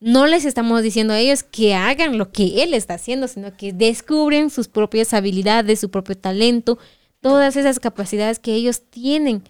no 0.00 0.26
les 0.26 0.44
estamos 0.44 0.82
diciendo 0.82 1.12
a 1.12 1.18
ellos 1.18 1.42
que 1.42 1.74
hagan 1.74 2.18
lo 2.18 2.30
que 2.30 2.62
él 2.62 2.74
está 2.74 2.94
haciendo, 2.94 3.28
sino 3.28 3.56
que 3.56 3.72
descubren 3.72 4.50
sus 4.50 4.68
propias 4.68 5.12
habilidades, 5.12 5.80
su 5.80 5.90
propio 5.90 6.16
talento, 6.16 6.78
todas 7.20 7.56
esas 7.56 7.80
capacidades 7.80 8.38
que 8.38 8.54
ellos 8.54 8.82
tienen. 8.90 9.42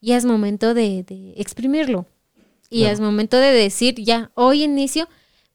Y 0.00 0.12
es 0.12 0.24
momento 0.24 0.74
de, 0.74 1.04
de 1.04 1.34
exprimirlo. 1.36 2.06
Y 2.68 2.84
es 2.84 3.00
momento 3.00 3.36
de 3.36 3.52
decir, 3.52 3.96
ya, 3.96 4.30
hoy 4.34 4.64
inicio, 4.64 5.06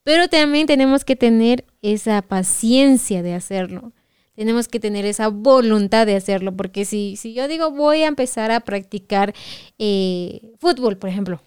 pero 0.03 0.28
también 0.30 0.68
tenemos 0.68 1.03
que 1.03 1.15
tener 1.15 1.65
esa 1.82 2.22
paciencia 2.22 3.24
de 3.24 3.34
hacerlo. 3.34 3.91
Tenemos 4.36 4.68
que 4.68 4.80
tener 4.80 5.03
esa 5.06 5.30
voluntad 5.30 6.06
de 6.06 6.15
hacerlo, 6.15 6.56
porque 6.56 6.86
si, 6.86 7.15
si 7.18 7.34
yo 7.34 7.48
digo 7.48 7.72
voy 7.72 8.03
a 8.03 8.07
empezar 8.07 8.52
a 8.52 8.60
practicar 8.60 9.34
eh, 9.80 10.53
fútbol, 10.60 10.98
por 10.98 11.10
ejemplo, 11.10 11.41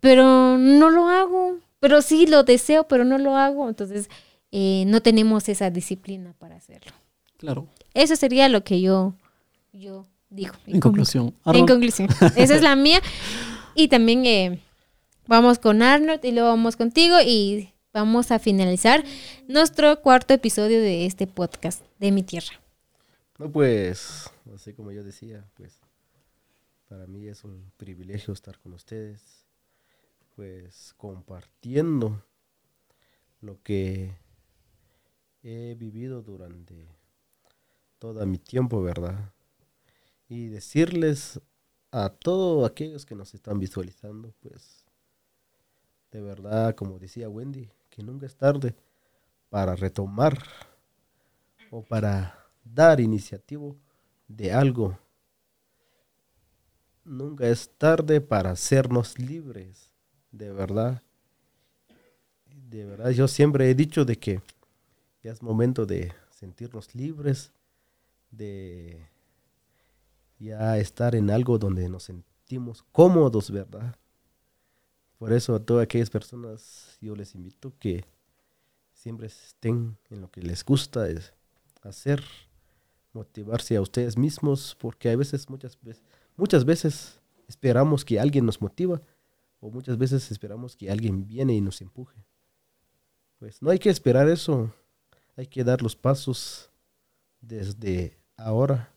pero 0.00 0.58
no 0.58 0.90
lo 0.90 1.08
hago, 1.08 1.56
pero 1.84 2.00
sí 2.00 2.26
lo 2.26 2.44
deseo, 2.44 2.88
pero 2.88 3.04
no 3.04 3.18
lo 3.18 3.36
hago, 3.36 3.68
entonces 3.68 4.08
eh, 4.52 4.84
no 4.86 5.02
tenemos 5.02 5.50
esa 5.50 5.68
disciplina 5.68 6.32
para 6.38 6.56
hacerlo. 6.56 6.92
Claro. 7.36 7.68
Eso 7.92 8.16
sería 8.16 8.48
lo 8.48 8.64
que 8.64 8.80
yo, 8.80 9.12
yo 9.70 10.06
digo. 10.30 10.54
En 10.66 10.80
conclusión. 10.80 11.34
En 11.44 11.66
conclusión. 11.66 12.08
Esa 12.36 12.54
es 12.54 12.62
la 12.62 12.74
mía. 12.86 13.02
Y 13.74 13.88
también 13.88 14.24
eh, 14.24 14.62
vamos 15.26 15.58
con 15.58 15.82
Arnold 15.82 16.24
y 16.24 16.32
luego 16.32 16.48
vamos 16.48 16.76
contigo 16.76 17.16
y 17.20 17.74
vamos 17.92 18.30
a 18.30 18.38
finalizar 18.38 19.04
nuestro 19.46 20.00
cuarto 20.00 20.32
episodio 20.32 20.80
de 20.80 21.04
este 21.04 21.26
podcast 21.26 21.84
de 21.98 22.12
mi 22.12 22.22
tierra. 22.22 22.58
No, 23.36 23.52
pues, 23.52 24.30
así 24.54 24.72
como 24.72 24.90
yo 24.90 25.04
decía, 25.04 25.44
pues, 25.52 25.80
para 26.88 27.06
mí 27.06 27.28
es 27.28 27.44
un 27.44 27.70
privilegio 27.76 28.32
estar 28.32 28.58
con 28.60 28.72
ustedes, 28.72 29.43
pues, 30.34 30.94
compartiendo 30.96 32.22
lo 33.40 33.62
que 33.62 34.16
he 35.42 35.74
vivido 35.78 36.22
durante 36.22 36.88
todo 37.98 38.24
mi 38.26 38.38
tiempo, 38.38 38.82
¿verdad? 38.82 39.32
Y 40.28 40.48
decirles 40.48 41.40
a 41.90 42.08
todos 42.08 42.68
aquellos 42.68 43.06
que 43.06 43.14
nos 43.14 43.34
están 43.34 43.58
visualizando, 43.58 44.34
pues, 44.40 44.84
de 46.10 46.20
verdad, 46.20 46.74
como 46.74 46.98
decía 46.98 47.28
Wendy, 47.28 47.70
que 47.90 48.02
nunca 48.02 48.26
es 48.26 48.36
tarde 48.36 48.74
para 49.48 49.76
retomar 49.76 50.42
o 51.70 51.84
para 51.84 52.46
dar 52.64 53.00
iniciativo 53.00 53.76
de 54.28 54.52
algo. 54.52 54.98
Nunca 57.04 57.46
es 57.46 57.70
tarde 57.78 58.20
para 58.20 58.50
hacernos 58.50 59.18
libres, 59.18 59.93
de 60.36 60.52
verdad. 60.52 61.02
De 62.46 62.84
verdad, 62.84 63.10
yo 63.10 63.28
siempre 63.28 63.70
he 63.70 63.74
dicho 63.74 64.04
de 64.04 64.16
que 64.18 64.42
ya 65.22 65.32
es 65.32 65.42
momento 65.42 65.86
de 65.86 66.12
sentirnos 66.30 66.94
libres, 66.94 67.52
de 68.30 69.08
ya 70.38 70.76
estar 70.78 71.14
en 71.14 71.30
algo 71.30 71.58
donde 71.58 71.88
nos 71.88 72.04
sentimos 72.04 72.82
cómodos, 72.92 73.50
¿verdad? 73.50 73.96
Por 75.18 75.32
eso 75.32 75.54
a 75.54 75.60
todas 75.60 75.84
aquellas 75.84 76.10
personas 76.10 76.98
yo 77.00 77.14
les 77.14 77.34
invito 77.34 77.72
que 77.78 78.04
siempre 78.92 79.28
estén 79.28 79.96
en 80.10 80.20
lo 80.20 80.30
que 80.30 80.42
les 80.42 80.64
gusta 80.64 81.08
es 81.08 81.32
hacer, 81.82 82.22
motivarse 83.12 83.76
a 83.76 83.80
ustedes 83.80 84.18
mismos, 84.18 84.76
porque 84.80 85.10
a 85.10 85.16
veces, 85.16 85.48
muchas 85.48 85.78
veces, 85.80 86.02
muchas 86.36 86.64
veces 86.64 87.20
esperamos 87.46 88.04
que 88.04 88.18
alguien 88.18 88.44
nos 88.44 88.60
motiva, 88.60 89.00
o 89.64 89.70
muchas 89.70 89.96
veces 89.96 90.30
esperamos 90.30 90.76
que 90.76 90.90
alguien 90.90 91.26
viene 91.26 91.54
y 91.54 91.62
nos 91.62 91.80
empuje. 91.80 92.22
Pues 93.38 93.62
no 93.62 93.70
hay 93.70 93.78
que 93.78 93.88
esperar 93.88 94.28
eso, 94.28 94.70
hay 95.36 95.46
que 95.46 95.64
dar 95.64 95.80
los 95.80 95.96
pasos 95.96 96.70
desde 97.40 98.18
ahora. 98.36 98.92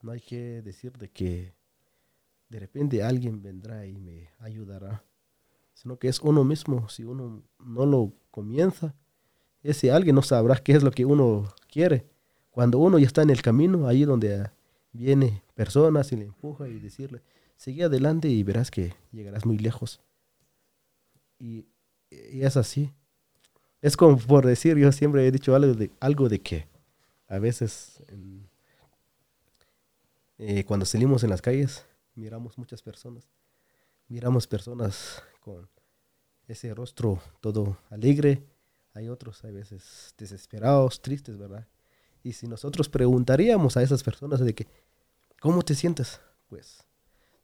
No 0.00 0.12
hay 0.12 0.20
que 0.20 0.62
decir 0.62 0.96
de 0.96 1.10
que 1.10 1.54
de 2.50 2.60
repente 2.60 3.02
alguien 3.02 3.42
vendrá 3.42 3.84
y 3.84 3.98
me 3.98 4.30
ayudará, 4.38 5.04
sino 5.74 5.98
que 5.98 6.06
es 6.06 6.20
uno 6.20 6.44
mismo, 6.44 6.88
si 6.88 7.02
uno 7.02 7.42
no 7.58 7.84
lo 7.84 8.12
comienza, 8.30 8.94
ese 9.64 9.90
alguien 9.90 10.14
no 10.14 10.22
sabrá 10.22 10.54
qué 10.54 10.74
es 10.74 10.84
lo 10.84 10.92
que 10.92 11.04
uno 11.04 11.52
quiere. 11.68 12.06
Cuando 12.52 12.78
uno 12.78 12.96
ya 12.96 13.06
está 13.06 13.22
en 13.22 13.30
el 13.30 13.42
camino, 13.42 13.88
ahí 13.88 14.04
donde 14.04 14.52
viene 14.92 15.42
personas 15.56 16.12
y 16.12 16.16
le 16.16 16.26
empuja 16.26 16.68
y 16.68 16.78
decirle, 16.78 17.22
sigue 17.62 17.84
adelante 17.84 18.28
y 18.28 18.42
verás 18.42 18.72
que 18.72 18.92
llegarás 19.12 19.46
muy 19.46 19.56
lejos. 19.56 20.00
Y, 21.38 21.64
es 22.10 22.56
así. 22.56 22.92
Es 23.80 23.96
como 23.96 24.18
por 24.18 24.44
decir, 24.44 24.76
yo 24.76 24.90
siempre 24.90 25.26
he 25.26 25.30
dicho 25.30 25.54
algo 25.54 25.72
de, 25.72 25.90
algo 26.00 26.28
de 26.28 26.40
que 26.40 26.66
a 27.28 27.38
veces 27.38 28.02
eh, 30.38 30.64
cuando 30.64 30.84
salimos 30.84 31.22
en 31.22 31.30
las 31.30 31.40
calles, 31.40 31.86
miramos 32.16 32.58
muchas 32.58 32.82
personas. 32.82 33.28
Miramos 34.08 34.48
personas 34.48 35.22
con 35.40 35.68
ese 36.48 36.74
rostro 36.74 37.22
todo 37.40 37.78
alegre. 37.90 38.42
Hay 38.92 39.08
otros, 39.08 39.44
a 39.44 39.50
veces, 39.52 40.14
desesperados, 40.18 41.00
tristes, 41.00 41.38
¿verdad? 41.38 41.68
Y 42.24 42.32
si 42.32 42.48
nosotros 42.48 42.88
preguntaríamos 42.88 43.76
a 43.76 43.82
esas 43.82 44.02
personas 44.02 44.40
de 44.40 44.52
que, 44.52 44.66
¿cómo 45.40 45.62
te 45.62 45.74
sientes? 45.74 46.20
Pues, 46.48 46.84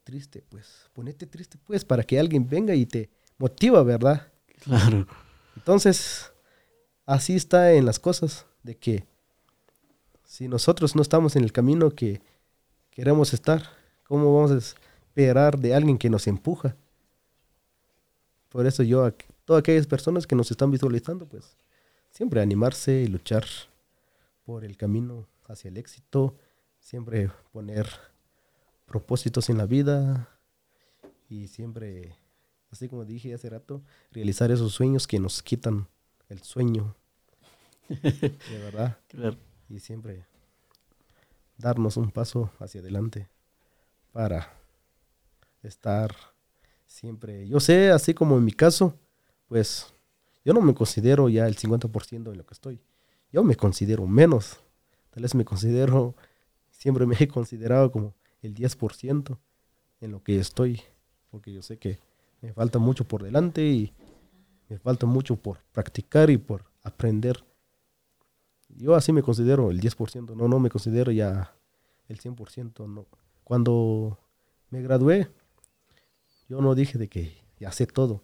triste, 0.09 0.43
pues, 0.49 0.89
ponete 0.95 1.27
triste, 1.27 1.59
pues, 1.67 1.85
para 1.85 2.03
que 2.03 2.19
alguien 2.19 2.49
venga 2.49 2.75
y 2.75 2.87
te 2.87 3.11
motiva, 3.37 3.83
¿verdad? 3.83 4.33
Claro. 4.65 5.07
Entonces, 5.55 6.33
así 7.05 7.37
está 7.37 7.75
en 7.75 7.85
las 7.85 7.99
cosas, 7.99 8.47
de 8.63 8.75
que 8.75 9.05
si 10.25 10.49
nosotros 10.49 10.97
no 10.97 11.03
estamos 11.03 11.37
en 11.37 11.45
el 11.45 11.53
camino 11.53 11.91
que 11.91 12.23
queremos 12.91 13.35
estar, 13.35 13.63
¿cómo 14.05 14.35
vamos 14.35 14.51
a 14.51 14.57
esperar 14.57 15.59
de 15.59 15.75
alguien 15.75 15.99
que 15.99 16.09
nos 16.09 16.27
empuja? 16.27 16.75
Por 18.49 18.67
eso 18.67 18.83
yo, 18.83 19.05
a 19.05 19.15
todas 19.45 19.61
aquellas 19.61 19.87
personas 19.87 20.27
que 20.27 20.35
nos 20.35 20.51
están 20.51 20.71
visualizando, 20.71 21.27
pues 21.27 21.55
siempre 22.11 22.41
animarse 22.41 23.03
y 23.03 23.09
luchar 23.09 23.45
por 24.47 24.65
el 24.65 24.79
camino 24.79 25.29
hacia 25.47 25.69
el 25.69 25.77
éxito, 25.77 26.35
siempre 26.81 27.31
poner 27.53 27.87
propósitos 28.89 29.49
en 29.51 29.59
la 29.59 29.67
vida 29.67 30.29
y 31.29 31.49
siempre, 31.49 32.17
así 32.71 32.89
como 32.89 33.05
dije 33.05 33.35
hace 33.35 33.49
rato, 33.51 33.83
realizar 34.11 34.51
esos 34.51 34.73
sueños 34.73 35.07
que 35.07 35.19
nos 35.21 35.43
quitan 35.43 35.87
el 36.29 36.43
sueño, 36.43 36.97
de 37.89 38.59
verdad, 38.63 38.99
Claro. 39.09 39.37
y 39.69 39.79
siempre 39.81 40.25
darnos 41.57 41.97
un 41.97 42.11
paso 42.11 42.51
hacia 42.59 42.81
adelante 42.81 43.29
para 44.13 44.53
estar 45.63 46.15
siempre. 46.87 47.47
Yo 47.49 47.61
sé, 47.61 47.91
así 47.91 48.15
como 48.15 48.37
en 48.39 48.45
mi 48.45 48.53
caso, 48.53 48.95
pues 49.49 49.93
yo 50.45 50.53
no 50.55 50.61
me 50.61 50.75
considero 50.75 51.29
ya 51.29 51.47
el 51.47 51.57
50% 51.57 52.31
en 52.33 52.39
lo 52.39 52.47
que 52.47 52.55
estoy. 52.55 52.81
Yo 53.33 53.43
me 53.45 53.55
considero 53.57 54.07
menos. 54.07 54.61
Tal 55.11 55.23
vez 55.23 55.35
me 55.35 55.45
considero, 55.45 56.15
siempre 56.71 57.05
me 57.07 57.17
he 57.19 57.29
considerado 57.29 57.91
como 57.91 58.15
el 58.43 58.55
10% 58.55 59.39
en 60.01 60.11
lo 60.11 60.23
que 60.23 60.39
estoy. 60.39 60.83
Porque 61.31 61.53
yo 61.53 61.63
sé 61.63 61.79
que 61.79 61.99
me 62.41 62.53
falta 62.53 62.79
mucho 62.79 63.05
por 63.05 63.23
delante 63.23 63.63
y 63.63 63.93
me 64.69 64.79
falta 64.79 65.07
mucho 65.07 65.37
por 65.37 65.59
practicar 65.73 66.31
y 66.31 66.39
por 66.39 66.65
aprender. 66.83 67.45
Yo 68.69 68.95
así 68.95 69.13
me 69.13 69.23
considero 69.23 69.71
el 69.71 69.81
10%, 69.81 70.37
no, 70.37 70.47
no 70.47 70.59
me 70.59 70.71
considero 70.71 71.11
ya 71.11 71.55
el 72.09 72.21
100%. 72.21 72.87
No. 72.87 73.07
Cuando 73.45 74.19
me 74.71 74.83
gradué, 74.83 75.31
yo 76.49 76.61
no 76.61 76.75
dije 76.75 76.99
de 76.99 77.09
que 77.09 77.37
ya 77.59 77.73
sé 77.73 77.87
todo. 77.87 78.23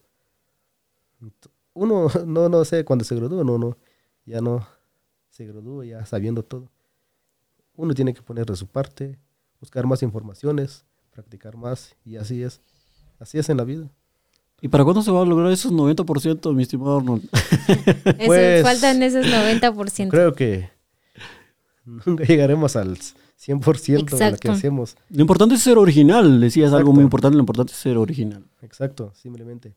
Uno 1.72 2.08
no, 2.26 2.48
no 2.48 2.64
sé 2.64 2.84
cuando 2.84 3.04
se 3.04 3.16
gradúa, 3.16 3.44
no, 3.44 3.58
no, 3.58 3.76
ya 4.24 4.40
no 4.40 4.66
se 5.30 5.46
gradúa 5.46 5.84
ya 5.84 6.04
sabiendo 6.06 6.42
todo. 6.42 6.70
Uno 7.76 7.92
tiene 7.94 8.14
que 8.14 8.22
poner 8.22 8.46
de 8.46 8.54
su 8.54 8.66
parte, 8.68 9.18
buscar 9.64 9.86
más 9.86 10.02
informaciones, 10.02 10.84
practicar 11.10 11.56
más 11.56 11.96
y 12.04 12.16
así 12.16 12.42
es. 12.42 12.60
Así 13.18 13.38
es 13.38 13.48
en 13.48 13.56
la 13.56 13.64
vida. 13.64 13.88
¿Y 14.60 14.68
para 14.68 14.84
cuándo 14.84 15.00
se 15.00 15.10
va 15.10 15.22
a 15.22 15.24
lograr 15.24 15.50
esos 15.50 15.72
90%, 15.72 16.52
mi 16.54 16.62
estimado 16.62 16.98
Arnold? 16.98 17.26
Eso, 17.32 18.26
Pues, 18.26 18.62
faltan 18.62 19.02
esos 19.02 19.24
90%. 19.26 20.10
Creo 20.10 20.34
que 20.34 20.68
nunca 21.84 22.24
llegaremos 22.24 22.76
al 22.76 22.98
100% 22.98 23.86
de 23.86 24.00
lo 24.00 24.06
que 24.06 24.14
Exacto. 24.16 24.52
hacemos. 24.52 24.96
Lo 25.08 25.22
importante 25.22 25.54
es 25.54 25.62
ser 25.62 25.78
original, 25.78 26.40
decías 26.40 26.66
algo 26.68 26.78
Exacto. 26.78 26.92
muy 26.92 27.04
importante, 27.04 27.36
lo 27.36 27.42
importante 27.42 27.72
es 27.72 27.78
ser 27.78 27.96
original. 27.96 28.44
Exacto, 28.60 29.12
simplemente. 29.14 29.74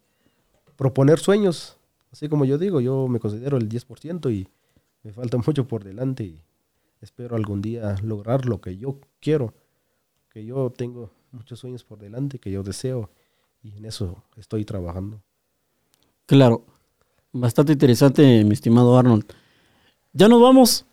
Proponer 0.75 1.19
sueños. 1.19 1.77
Así 2.11 2.27
como 2.27 2.43
yo 2.43 2.57
digo, 2.57 2.81
yo 2.81 3.07
me 3.07 3.19
considero 3.19 3.55
el 3.57 3.69
10% 3.69 4.31
y 4.33 4.47
me 5.03 5.13
falta 5.13 5.37
mucho 5.37 5.65
por 5.65 5.83
delante 5.85 6.23
y 6.25 6.41
espero 7.01 7.35
algún 7.37 7.61
día 7.61 7.95
lograr 8.03 8.45
lo 8.45 8.59
que 8.59 8.77
yo 8.77 8.99
quiero. 9.21 9.53
Que 10.37 10.45
yo 10.45 10.69
tengo 10.69 11.09
muchos 11.31 11.57
sueños 11.57 11.83
por 11.83 11.97
delante 11.97 12.37
que 12.37 12.51
yo 12.51 12.61
deseo 12.61 13.09
y 13.63 13.75
en 13.75 13.85
eso 13.85 14.23
estoy 14.37 14.65
trabajando. 14.65 15.23
Claro, 16.27 16.63
bastante 17.33 17.73
interesante, 17.73 18.43
mi 18.43 18.53
estimado 18.53 18.95
Arnold. 18.99 19.25
Ya 20.13 20.27
nos 20.27 20.39
vamos. 20.39 20.85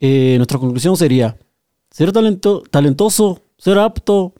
Eh, 0.00 0.34
nuestra 0.36 0.58
conclusión 0.58 0.98
sería, 0.98 1.38
ser 1.90 2.12
talento, 2.12 2.62
talentoso, 2.70 3.40
ser 3.56 3.78
apto, 3.78 4.34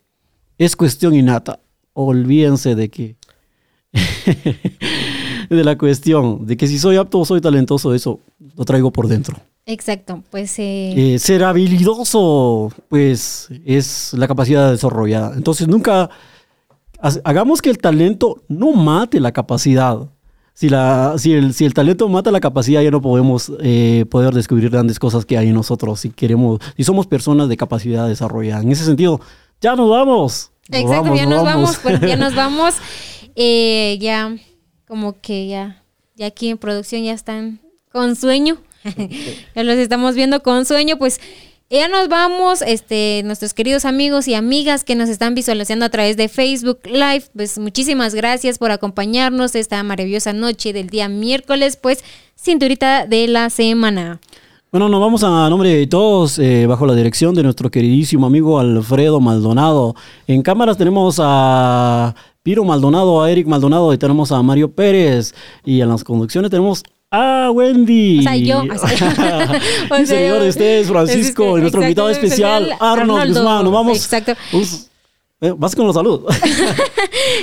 es 0.59 0.77
cuestión 0.77 1.15
innata. 1.15 1.61
Olvídense 1.95 2.75
de 2.75 2.91
que... 2.91 3.17
de 5.49 5.65
la 5.65 5.79
cuestión, 5.79 6.47
de 6.47 6.59
que 6.59 6.67
si 6.67 6.79
soy 6.79 6.97
apto 6.97 7.19
o 7.19 7.25
soy 7.25 7.41
talentoso, 7.41 7.95
eso 7.95 8.21
lo 8.39 8.67
traigo 8.67 8.93
por 8.93 9.09
dentro. 9.09 9.39
Exacto, 9.70 10.23
pues 10.31 10.59
eh, 10.59 11.15
Eh, 11.15 11.19
ser 11.19 11.45
habilidoso, 11.45 12.73
pues 12.89 13.49
es 13.66 14.15
la 14.15 14.27
capacidad 14.27 14.70
desarrollada. 14.70 15.35
Entonces 15.36 15.69
nunca 15.69 16.09
ha- 17.01 17.12
hagamos 17.23 17.61
que 17.61 17.69
el 17.69 17.77
talento 17.77 18.43
no 18.49 18.73
mate 18.73 19.20
la 19.20 19.31
capacidad. 19.32 20.09
Si, 20.55 20.70
la, 20.70 21.16
si, 21.19 21.35
el, 21.35 21.53
si 21.53 21.66
el 21.66 21.74
talento 21.74 22.09
mata 22.09 22.31
la 22.31 22.40
capacidad, 22.40 22.81
ya 22.81 22.90
no 22.90 23.03
podemos 23.03 23.53
eh, 23.61 24.07
poder 24.11 24.32
descubrir 24.32 24.70
grandes 24.70 24.99
cosas 24.99 25.27
que 25.27 25.36
hay 25.36 25.49
en 25.49 25.55
nosotros. 25.55 26.01
Si 26.01 26.09
queremos, 26.11 26.61
si 26.74 26.82
somos 26.82 27.07
personas 27.07 27.51
de 27.51 27.57
capacidad 27.59 28.09
desarrollada. 28.09 28.62
En 28.62 28.73
ese 28.73 28.86
sentido, 28.86 29.20
ya 29.61 29.77
nos 29.77 29.90
vamos. 29.90 30.51
Nos 30.70 30.81
Exacto, 30.81 31.03
vamos, 31.05 31.19
ya 31.19 31.27
nos 31.27 31.35
nos 31.36 31.45
vamos, 31.45 31.78
pues, 31.82 32.01
ya 32.01 32.16
nos 32.16 32.35
vamos. 32.45 32.74
Eh, 33.36 33.99
ya, 34.01 34.35
como 34.89 35.15
que 35.20 35.47
ya, 35.47 35.85
ya 36.16 36.27
aquí 36.27 36.49
en 36.49 36.57
producción 36.57 37.05
ya 37.05 37.12
están 37.12 37.61
con 37.93 38.16
sueño. 38.16 38.57
ya 39.55 39.65
los 39.65 39.77
estamos 39.77 40.15
viendo 40.15 40.43
con 40.43 40.65
sueño, 40.65 40.98
pues 40.98 41.20
ya 41.70 41.86
nos 41.89 42.09
vamos, 42.09 42.62
este, 42.62 43.23
nuestros 43.27 43.52
queridos 43.52 43.85
amigos 43.85 44.27
y 44.27 44.35
amigas 44.35 44.85
que 44.85 44.94
nos 44.94 45.10
están 45.10 45.35
visualizando 45.35 45.85
a 45.85 45.90
través 45.90 46.16
de 46.16 46.28
Facebook 46.28 46.78
Live, 46.85 47.24
pues 47.36 47.59
muchísimas 47.59 48.15
gracias 48.15 48.56
por 48.56 48.70
acompañarnos 48.70 49.55
esta 49.55 49.82
maravillosa 49.82 50.32
noche 50.32 50.73
del 50.73 50.89
día 50.89 51.10
miércoles, 51.10 51.77
pues 51.77 52.02
cinturita 52.36 53.06
de 53.06 53.28
la 53.28 53.51
semana. 53.51 54.19
Bueno, 54.70 54.89
nos 54.89 55.01
vamos 55.01 55.23
a 55.24 55.48
nombre 55.51 55.70
de 55.70 55.86
todos, 55.86 56.39
eh, 56.39 56.66
bajo 56.66 56.86
la 56.86 56.94
dirección 56.94 57.35
de 57.35 57.43
nuestro 57.43 57.70
queridísimo 57.70 58.27
amigo 58.27 58.59
Alfredo 58.59 59.20
Maldonado. 59.20 59.94
En 60.27 60.43
cámaras 60.43 60.77
tenemos 60.77 61.19
a 61.23 62.15
Piro 62.43 62.65
Maldonado, 62.65 63.23
a 63.23 63.31
Eric 63.31 63.47
Maldonado 63.47 63.93
y 63.93 63.98
tenemos 63.98 64.32
a 64.32 64.43
Mario 64.43 64.70
Pérez. 64.73 65.35
Y 65.65 65.81
en 65.81 65.89
las 65.89 66.05
conducciones 66.05 66.51
tenemos 66.51 66.82
a 67.10 67.51
Wendy. 67.51 68.20
O 68.20 68.22
sea, 68.22 68.36
yo. 68.36 68.62
O 68.62 68.78
sea, 68.78 69.60
y 70.02 70.06
señor 70.06 70.43
de 70.43 70.48
ustedes, 70.48 70.89
Francisco, 70.89 71.59
y 71.59 71.60
nuestro 71.62 71.82
invitado 71.82 72.10
especial, 72.10 72.74
Arnold. 72.80 73.35
Guzmán. 73.35 73.64
Nos 73.64 73.72
vamos. 73.72 73.97
Exacto. 73.97 74.35
Vas 75.40 75.76
con 75.76 75.86
los 75.86 75.94
saludos. 75.94 76.35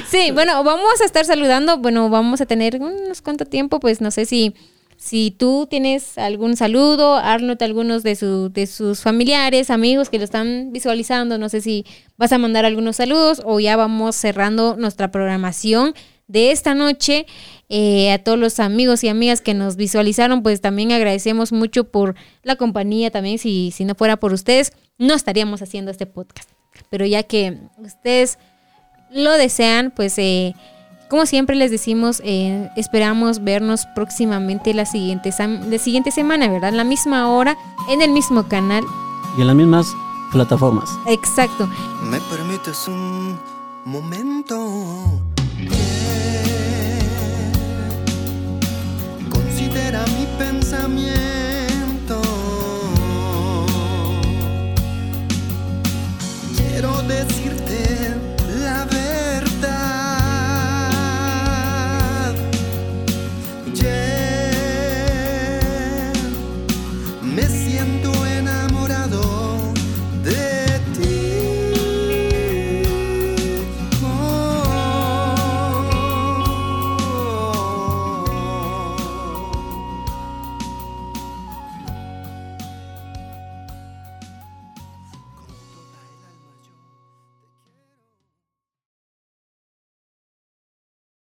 Sí, 0.10 0.32
bueno, 0.32 0.64
vamos 0.64 1.00
a 1.02 1.06
estar 1.06 1.26
saludando. 1.26 1.78
Bueno, 1.78 2.10
vamos 2.10 2.42
a 2.42 2.46
tener 2.46 2.82
unos 2.82 3.22
cuánto 3.22 3.46
tiempo, 3.46 3.80
pues 3.80 4.02
no 4.02 4.12
sé 4.12 4.26
si, 4.26 4.54
si 4.98 5.32
tú 5.32 5.68
tienes 5.70 6.18
algún 6.18 6.58
saludo, 6.58 7.16
Arnold, 7.16 7.62
algunos 7.64 8.04
de, 8.04 8.16
su, 8.16 8.50
de 8.50 8.68
sus 8.68 9.02
familiares, 9.02 9.70
amigos 9.70 10.10
que 10.10 10.18
lo 10.18 10.26
están 10.26 10.72
visualizando. 10.72 11.38
No 11.38 11.50
sé 11.50 11.62
si 11.62 11.86
vas 12.18 12.32
a 12.34 12.38
mandar 12.38 12.66
algunos 12.66 12.98
saludos 12.98 13.42
o 13.46 13.60
ya 13.60 13.78
vamos 13.78 14.16
cerrando 14.16 14.76
nuestra 14.78 15.12
programación 15.12 15.96
de 16.28 16.52
esta 16.52 16.76
noche. 16.76 17.26
Eh, 17.68 18.12
a 18.12 18.20
todos 18.20 18.38
los 18.38 18.60
amigos 18.60 19.04
y 19.04 19.08
amigas 19.08 19.42
que 19.42 19.54
nos 19.54 19.76
visualizaron, 19.76 20.44
pues 20.44 20.62
también 20.62 20.92
agradecemos 20.92 21.52
mucho 21.52 21.86
por 21.86 22.16
la 22.44 22.56
compañía. 22.56 23.12
También, 23.12 23.40
si, 23.40 23.72
si 23.72 23.86
no 23.86 23.96
fuera 23.96 24.18
por 24.18 24.34
ustedes, 24.34 24.74
no 24.98 25.14
estaríamos 25.14 25.62
haciendo 25.62 25.92
este 25.92 26.06
podcast. 26.06 26.50
Pero 26.90 27.06
ya 27.06 27.24
que 27.24 27.58
ustedes 27.78 28.38
lo 29.12 29.32
desean, 29.32 29.92
pues 29.96 30.18
eh, 30.18 30.54
como 31.10 31.26
siempre 31.26 31.56
les 31.56 31.72
decimos, 31.72 32.22
eh, 32.24 32.70
esperamos 32.76 33.44
vernos 33.44 33.86
próximamente 33.96 34.74
la 34.74 34.86
siguiente, 34.86 35.32
la 35.40 35.78
siguiente 35.80 36.12
semana, 36.12 36.50
¿verdad? 36.50 36.74
La 36.74 36.84
misma 36.84 37.30
hora, 37.32 37.58
en 37.90 38.02
el 38.02 38.12
mismo 38.12 38.48
canal. 38.48 38.84
y 39.38 39.42
en 39.42 39.48
las 39.48 39.56
mismas 39.56 39.88
plataformas. 40.32 40.90
Exacto. 41.08 41.68
¿Me 42.04 42.20
permites 42.22 42.88
un 42.88 43.38
momento? 43.86 45.35
pensamiento. 50.38 52.22
Quiero 56.58 57.02
decir. 57.04 57.45